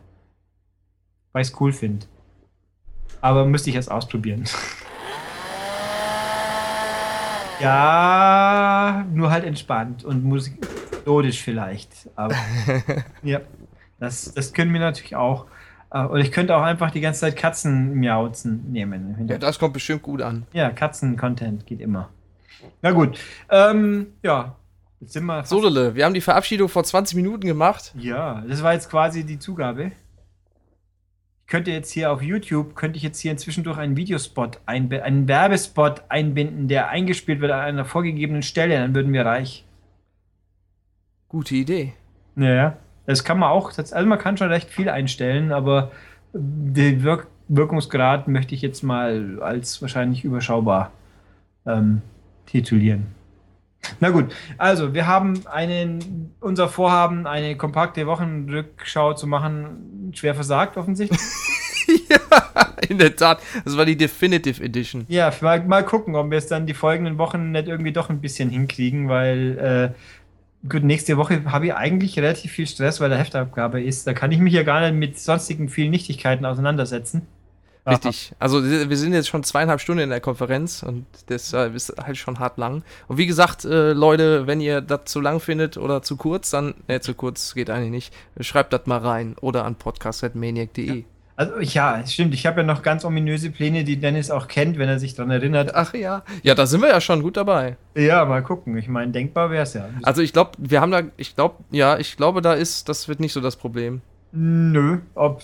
Weil 1.31 1.43
ich 1.43 1.49
es 1.49 1.61
cool 1.61 1.71
finde. 1.71 2.05
Aber 3.21 3.45
müsste 3.45 3.69
ich 3.69 3.75
erst 3.75 3.91
ausprobieren. 3.91 4.43
ja, 7.59 9.05
nur 9.13 9.31
halt 9.31 9.45
entspannt 9.45 10.03
und 10.03 10.25
melodisch 10.25 11.41
vielleicht. 11.41 12.09
Aber 12.15 12.35
ja, 13.23 13.41
das, 13.99 14.33
das 14.33 14.53
können 14.53 14.73
wir 14.73 14.79
natürlich 14.79 15.15
auch. 15.15 15.45
Äh, 15.93 16.05
Oder 16.05 16.19
ich 16.21 16.31
könnte 16.31 16.55
auch 16.57 16.63
einfach 16.63 16.91
die 16.91 17.01
ganze 17.01 17.21
Zeit 17.21 17.35
Katzen-Miauzen 17.37 18.71
nehmen. 18.71 19.27
Ja, 19.29 19.37
das 19.37 19.59
kommt 19.59 19.73
bestimmt 19.73 20.01
gut 20.01 20.21
an. 20.21 20.45
Ja, 20.51 20.71
Katzen-Content 20.71 21.65
geht 21.67 21.79
immer. 21.81 22.09
Na 22.81 22.91
gut. 22.91 23.17
Ähm, 23.49 24.07
ja. 24.23 24.55
Jetzt 24.99 25.13
sind 25.13 25.25
wir. 25.25 25.43
Sodele, 25.45 25.95
wir 25.95 26.05
haben 26.05 26.13
die 26.13 26.21
Verabschiedung 26.21 26.69
vor 26.69 26.83
20 26.83 27.15
Minuten 27.15 27.45
gemacht. 27.45 27.93
Ja, 27.97 28.41
das 28.47 28.63
war 28.63 28.73
jetzt 28.73 28.89
quasi 28.89 29.23
die 29.25 29.37
Zugabe. 29.37 29.91
Ich 31.41 31.47
könnte 31.47 31.71
jetzt 31.71 31.91
hier 31.91 32.11
auf 32.11 32.21
YouTube, 32.21 32.73
könnte 32.75 32.97
ich 32.97 33.03
jetzt 33.03 33.19
hier 33.19 33.35
zwischendurch 33.37 33.77
einen 33.77 33.97
Videospot, 33.97 34.61
einbi- 34.65 35.01
einen 35.01 35.27
Werbespot 35.27 36.03
einbinden, 36.09 36.67
der 36.69 36.87
eingespielt 36.87 37.41
wird 37.41 37.51
an 37.51 37.59
einer 37.59 37.85
vorgegebenen 37.85 38.41
Stelle, 38.43 38.79
dann 38.79 38.95
würden 38.95 39.11
wir 39.13 39.25
reich. 39.25 39.65
Gute 41.27 41.55
Idee. 41.55 41.93
Ja, 42.37 42.77
das 43.05 43.23
kann 43.23 43.39
man 43.39 43.49
auch, 43.49 43.77
also 43.77 44.05
man 44.05 44.19
kann 44.19 44.37
schon 44.37 44.49
recht 44.49 44.69
viel 44.69 44.89
einstellen, 44.89 45.51
aber 45.51 45.91
den 46.33 47.03
Wirk 47.03 47.27
Wirkungsgrad 47.49 48.29
möchte 48.29 48.55
ich 48.55 48.61
jetzt 48.61 48.83
mal 48.83 49.39
als 49.41 49.81
wahrscheinlich 49.81 50.23
überschaubar 50.23 50.91
ähm, 51.65 52.01
titulieren. 52.45 53.07
Na 53.99 54.09
gut, 54.09 54.33
also 54.57 54.93
wir 54.93 55.07
haben 55.07 55.45
einen, 55.47 56.33
unser 56.39 56.69
Vorhaben, 56.69 57.27
eine 57.27 57.57
kompakte 57.57 58.07
Wochenrückschau 58.07 59.13
zu 59.13 59.27
machen, 59.27 60.11
schwer 60.13 60.35
versagt 60.35 60.77
offensichtlich. 60.77 61.19
In 62.89 62.97
der 62.97 63.15
Tat, 63.15 63.41
das 63.65 63.77
war 63.77 63.85
die 63.85 63.97
Definitive 63.97 64.63
Edition. 64.63 65.05
ja, 65.09 65.31
mal, 65.41 65.63
mal 65.65 65.83
gucken, 65.83 66.15
ob 66.15 66.31
wir 66.31 66.37
es 66.37 66.47
dann 66.47 66.65
die 66.65 66.73
folgenden 66.73 67.17
Wochen 67.17 67.51
nicht 67.51 67.67
irgendwie 67.67 67.91
doch 67.91 68.09
ein 68.09 68.21
bisschen 68.21 68.49
hinkriegen, 68.49 69.09
weil 69.09 69.93
äh, 69.93 70.22
gut, 70.67 70.83
nächste 70.83 71.17
Woche 71.17 71.43
habe 71.45 71.67
ich 71.67 71.73
eigentlich 71.73 72.17
relativ 72.17 72.51
viel 72.51 72.67
Stress, 72.67 72.99
weil 72.99 73.09
der 73.09 73.19
Heftabgabe 73.19 73.81
ist. 73.81 74.07
Da 74.07 74.13
kann 74.13 74.31
ich 74.31 74.39
mich 74.39 74.53
ja 74.53 74.63
gar 74.63 74.81
nicht 74.81 74.95
mit 74.95 75.19
sonstigen 75.19 75.69
vielen 75.69 75.91
Nichtigkeiten 75.91 76.45
auseinandersetzen. 76.45 77.27
Richtig. 77.85 78.31
Also 78.39 78.63
wir 78.63 78.95
sind 78.95 79.11
jetzt 79.13 79.27
schon 79.27 79.43
zweieinhalb 79.43 79.81
Stunden 79.81 80.03
in 80.03 80.09
der 80.09 80.21
Konferenz 80.21 80.83
und 80.83 81.05
deshalb 81.27 81.75
ist 81.75 81.93
halt 82.01 82.17
schon 82.17 82.39
hart 82.39 82.57
lang. 82.57 82.83
Und 83.09 83.17
wie 83.17 83.25
gesagt, 83.25 83.65
äh, 83.65 83.91
Leute, 83.91 84.47
wenn 84.47 84.61
ihr 84.61 84.79
das 84.79 85.01
zu 85.05 85.19
lang 85.19 85.41
findet 85.41 85.75
oder 85.75 86.01
zu 86.01 86.15
kurz, 86.15 86.49
dann, 86.49 86.75
ne, 86.87 87.01
zu 87.01 87.13
kurz 87.13 87.53
geht 87.53 87.69
eigentlich 87.69 87.91
nicht, 87.91 88.13
schreibt 88.39 88.71
das 88.71 88.85
mal 88.85 88.99
rein 88.99 89.35
oder 89.41 89.65
an 89.65 89.75
podcast.maniac.de. 89.75 91.03
Also 91.35 91.59
ja, 91.59 92.05
stimmt. 92.05 92.33
Ich 92.33 92.45
habe 92.45 92.61
ja 92.61 92.67
noch 92.67 92.83
ganz 92.83 93.03
ominöse 93.03 93.49
Pläne, 93.49 93.83
die 93.83 93.97
Dennis 93.97 94.29
auch 94.29 94.47
kennt, 94.47 94.77
wenn 94.77 94.87
er 94.87 94.99
sich 94.99 95.15
daran 95.15 95.31
erinnert. 95.31 95.73
Ach 95.73 95.93
ja. 95.93 96.23
Ja, 96.43 96.53
da 96.53 96.67
sind 96.67 96.81
wir 96.81 96.89
ja 96.89 97.01
schon 97.01 97.23
gut 97.23 97.37
dabei. 97.37 97.77
Ja, 97.95 98.23
mal 98.25 98.43
gucken. 98.43 98.77
Ich 98.77 98.87
meine, 98.87 99.11
denkbar 99.11 99.49
wäre 99.49 99.63
es 99.63 99.73
ja. 99.73 99.89
Also 100.03 100.21
ich 100.21 100.33
glaube, 100.33 100.51
wir 100.57 100.79
haben 100.79 100.91
da, 100.91 101.01
ich 101.17 101.35
glaube, 101.35 101.63
ja, 101.71 101.97
ich 101.97 102.17
glaube, 102.17 102.41
da 102.41 102.53
ist, 102.53 102.87
das 102.87 103.07
wird 103.07 103.19
nicht 103.19 103.33
so 103.33 103.41
das 103.41 103.55
Problem. 103.55 104.01
Nö, 104.31 104.99
ob 105.15 105.41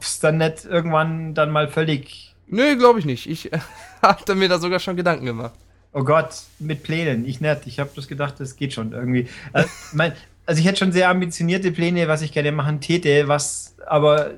es 0.00 0.20
dann 0.20 0.38
nicht 0.38 0.64
irgendwann 0.64 1.34
dann 1.34 1.50
mal 1.50 1.68
völlig. 1.68 2.34
Nö, 2.46 2.76
glaube 2.76 2.98
ich 2.98 3.04
nicht. 3.04 3.28
Ich 3.28 3.50
hatte 4.02 4.34
mir 4.34 4.48
da 4.48 4.58
sogar 4.58 4.78
schon 4.78 4.96
Gedanken 4.96 5.26
gemacht. 5.26 5.54
Oh 5.92 6.04
Gott, 6.04 6.34
mit 6.58 6.82
Plänen. 6.82 7.26
Ich 7.26 7.40
nicht. 7.40 7.66
Ich 7.66 7.78
habe 7.78 7.90
bloß 7.90 8.08
gedacht, 8.08 8.34
das 8.38 8.56
geht 8.56 8.72
schon 8.72 8.92
irgendwie. 8.92 9.28
Also, 9.52 9.68
mein, 9.92 10.12
also 10.46 10.60
ich 10.60 10.66
hätte 10.66 10.78
schon 10.78 10.92
sehr 10.92 11.08
ambitionierte 11.08 11.70
Pläne, 11.72 12.08
was 12.08 12.22
ich 12.22 12.32
gerne 12.32 12.52
machen 12.52 12.80
täte, 12.80 13.28
was 13.28 13.76
aber 13.86 14.32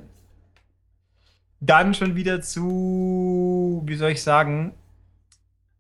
dann 1.66 1.94
schon 1.94 2.14
wieder 2.14 2.40
zu, 2.40 3.82
wie 3.86 3.96
soll 3.96 4.10
ich 4.10 4.22
sagen, 4.22 4.72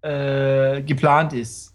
äh, 0.02 0.82
geplant 0.82 1.32
ist. 1.32 1.74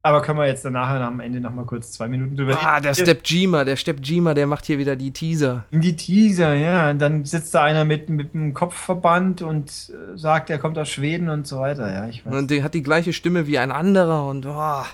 Aber 0.00 0.22
können 0.22 0.38
wir 0.38 0.46
jetzt 0.46 0.64
danach 0.64 0.88
am 0.88 1.18
Ende 1.20 1.40
noch 1.40 1.52
mal 1.52 1.66
kurz 1.66 1.92
zwei 1.92 2.06
Minuten 2.08 2.36
drüber 2.36 2.56
Ah, 2.62 2.80
der 2.80 2.94
Step 2.94 3.20
Jima, 3.24 3.64
der 3.64 3.76
Step 3.76 3.98
Jima, 4.02 4.32
der 4.32 4.46
macht 4.46 4.64
hier 4.64 4.78
wieder 4.78 4.94
die 4.94 5.10
Teaser. 5.10 5.64
Die 5.72 5.96
Teaser, 5.96 6.54
ja. 6.54 6.90
Und 6.90 7.00
dann 7.00 7.24
sitzt 7.24 7.54
da 7.54 7.64
einer 7.64 7.84
mit, 7.84 8.08
mit 8.08 8.34
einem 8.34 8.54
Kopfverband 8.54 9.42
und 9.42 9.68
äh, 9.68 10.16
sagt, 10.16 10.50
er 10.50 10.58
kommt 10.58 10.78
aus 10.78 10.88
Schweden 10.88 11.28
und 11.28 11.46
so 11.46 11.58
weiter. 11.58 11.92
Ja, 11.92 12.08
ich 12.08 12.24
weiß. 12.24 12.32
Und 12.32 12.50
der 12.50 12.62
hat 12.62 12.74
die 12.74 12.82
gleiche 12.82 13.12
Stimme 13.12 13.46
wie 13.48 13.58
ein 13.58 13.72
anderer 13.72 14.26
und 14.28 14.46
oh, 14.46 14.52
Ja, 14.52 14.86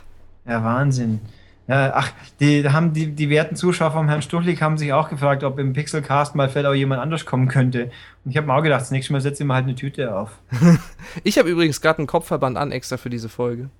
Wahnsinn. 0.46 1.20
Ja, 1.66 1.92
ach, 1.94 2.12
die 2.40 2.62
da 2.62 2.72
haben 2.72 2.92
die, 2.92 3.12
die 3.12 3.30
werten 3.30 3.56
Zuschauer 3.56 3.92
vom 3.92 4.08
Herrn 4.08 4.20
Stuchlik 4.20 4.60
haben 4.60 4.76
sich 4.76 4.92
auch 4.92 5.08
gefragt, 5.08 5.44
ob 5.44 5.58
im 5.58 5.72
Pixelcast 5.72 6.34
mal 6.34 6.50
vielleicht 6.50 6.66
auch 6.66 6.74
jemand 6.74 7.00
anders 7.00 7.24
kommen 7.24 7.48
könnte. 7.48 7.90
Und 8.24 8.30
ich 8.30 8.36
habe 8.36 8.46
mir 8.46 8.54
auch 8.54 8.62
gedacht, 8.62 8.82
das 8.82 8.90
nächste 8.90 9.14
Mal 9.14 9.22
setze 9.22 9.42
ich 9.42 9.46
mir 9.46 9.54
halt 9.54 9.64
eine 9.64 9.74
Tüte 9.74 10.14
auf. 10.14 10.38
Ich 11.22 11.38
habe 11.38 11.48
übrigens 11.48 11.80
gerade 11.80 11.98
einen 11.98 12.06
Kopfverband 12.06 12.56
an 12.56 12.72
extra 12.72 12.96
für 12.96 13.08
diese 13.08 13.28
Folge. 13.28 13.70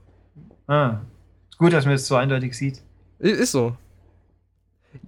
Ah, 0.68 1.00
ist 1.50 1.58
gut, 1.58 1.72
dass 1.72 1.84
man 1.84 1.94
es 1.94 2.06
so 2.06 2.14
eindeutig 2.16 2.56
sieht. 2.56 2.80
Ist 3.18 3.52
so. 3.52 3.76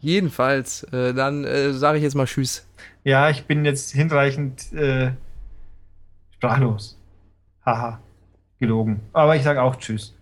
Jedenfalls, 0.01 0.83
äh, 0.93 1.15
dann 1.15 1.45
äh, 1.45 1.73
sage 1.73 1.99
ich 1.99 2.03
jetzt 2.03 2.15
mal 2.15 2.27
Tschüss. 2.27 2.67
Ja, 3.05 3.31
ich 3.31 3.45
bin 3.45 3.65
jetzt 3.65 3.93
hinreichend 3.93 4.73
äh, 4.73 5.13
sprachlos. 6.35 6.99
Haha, 7.65 8.01
gelogen. 8.59 9.01
Aber 9.13 9.37
ich 9.37 9.45
sage 9.45 9.63
auch 9.63 9.77
Tschüss. 9.77 10.16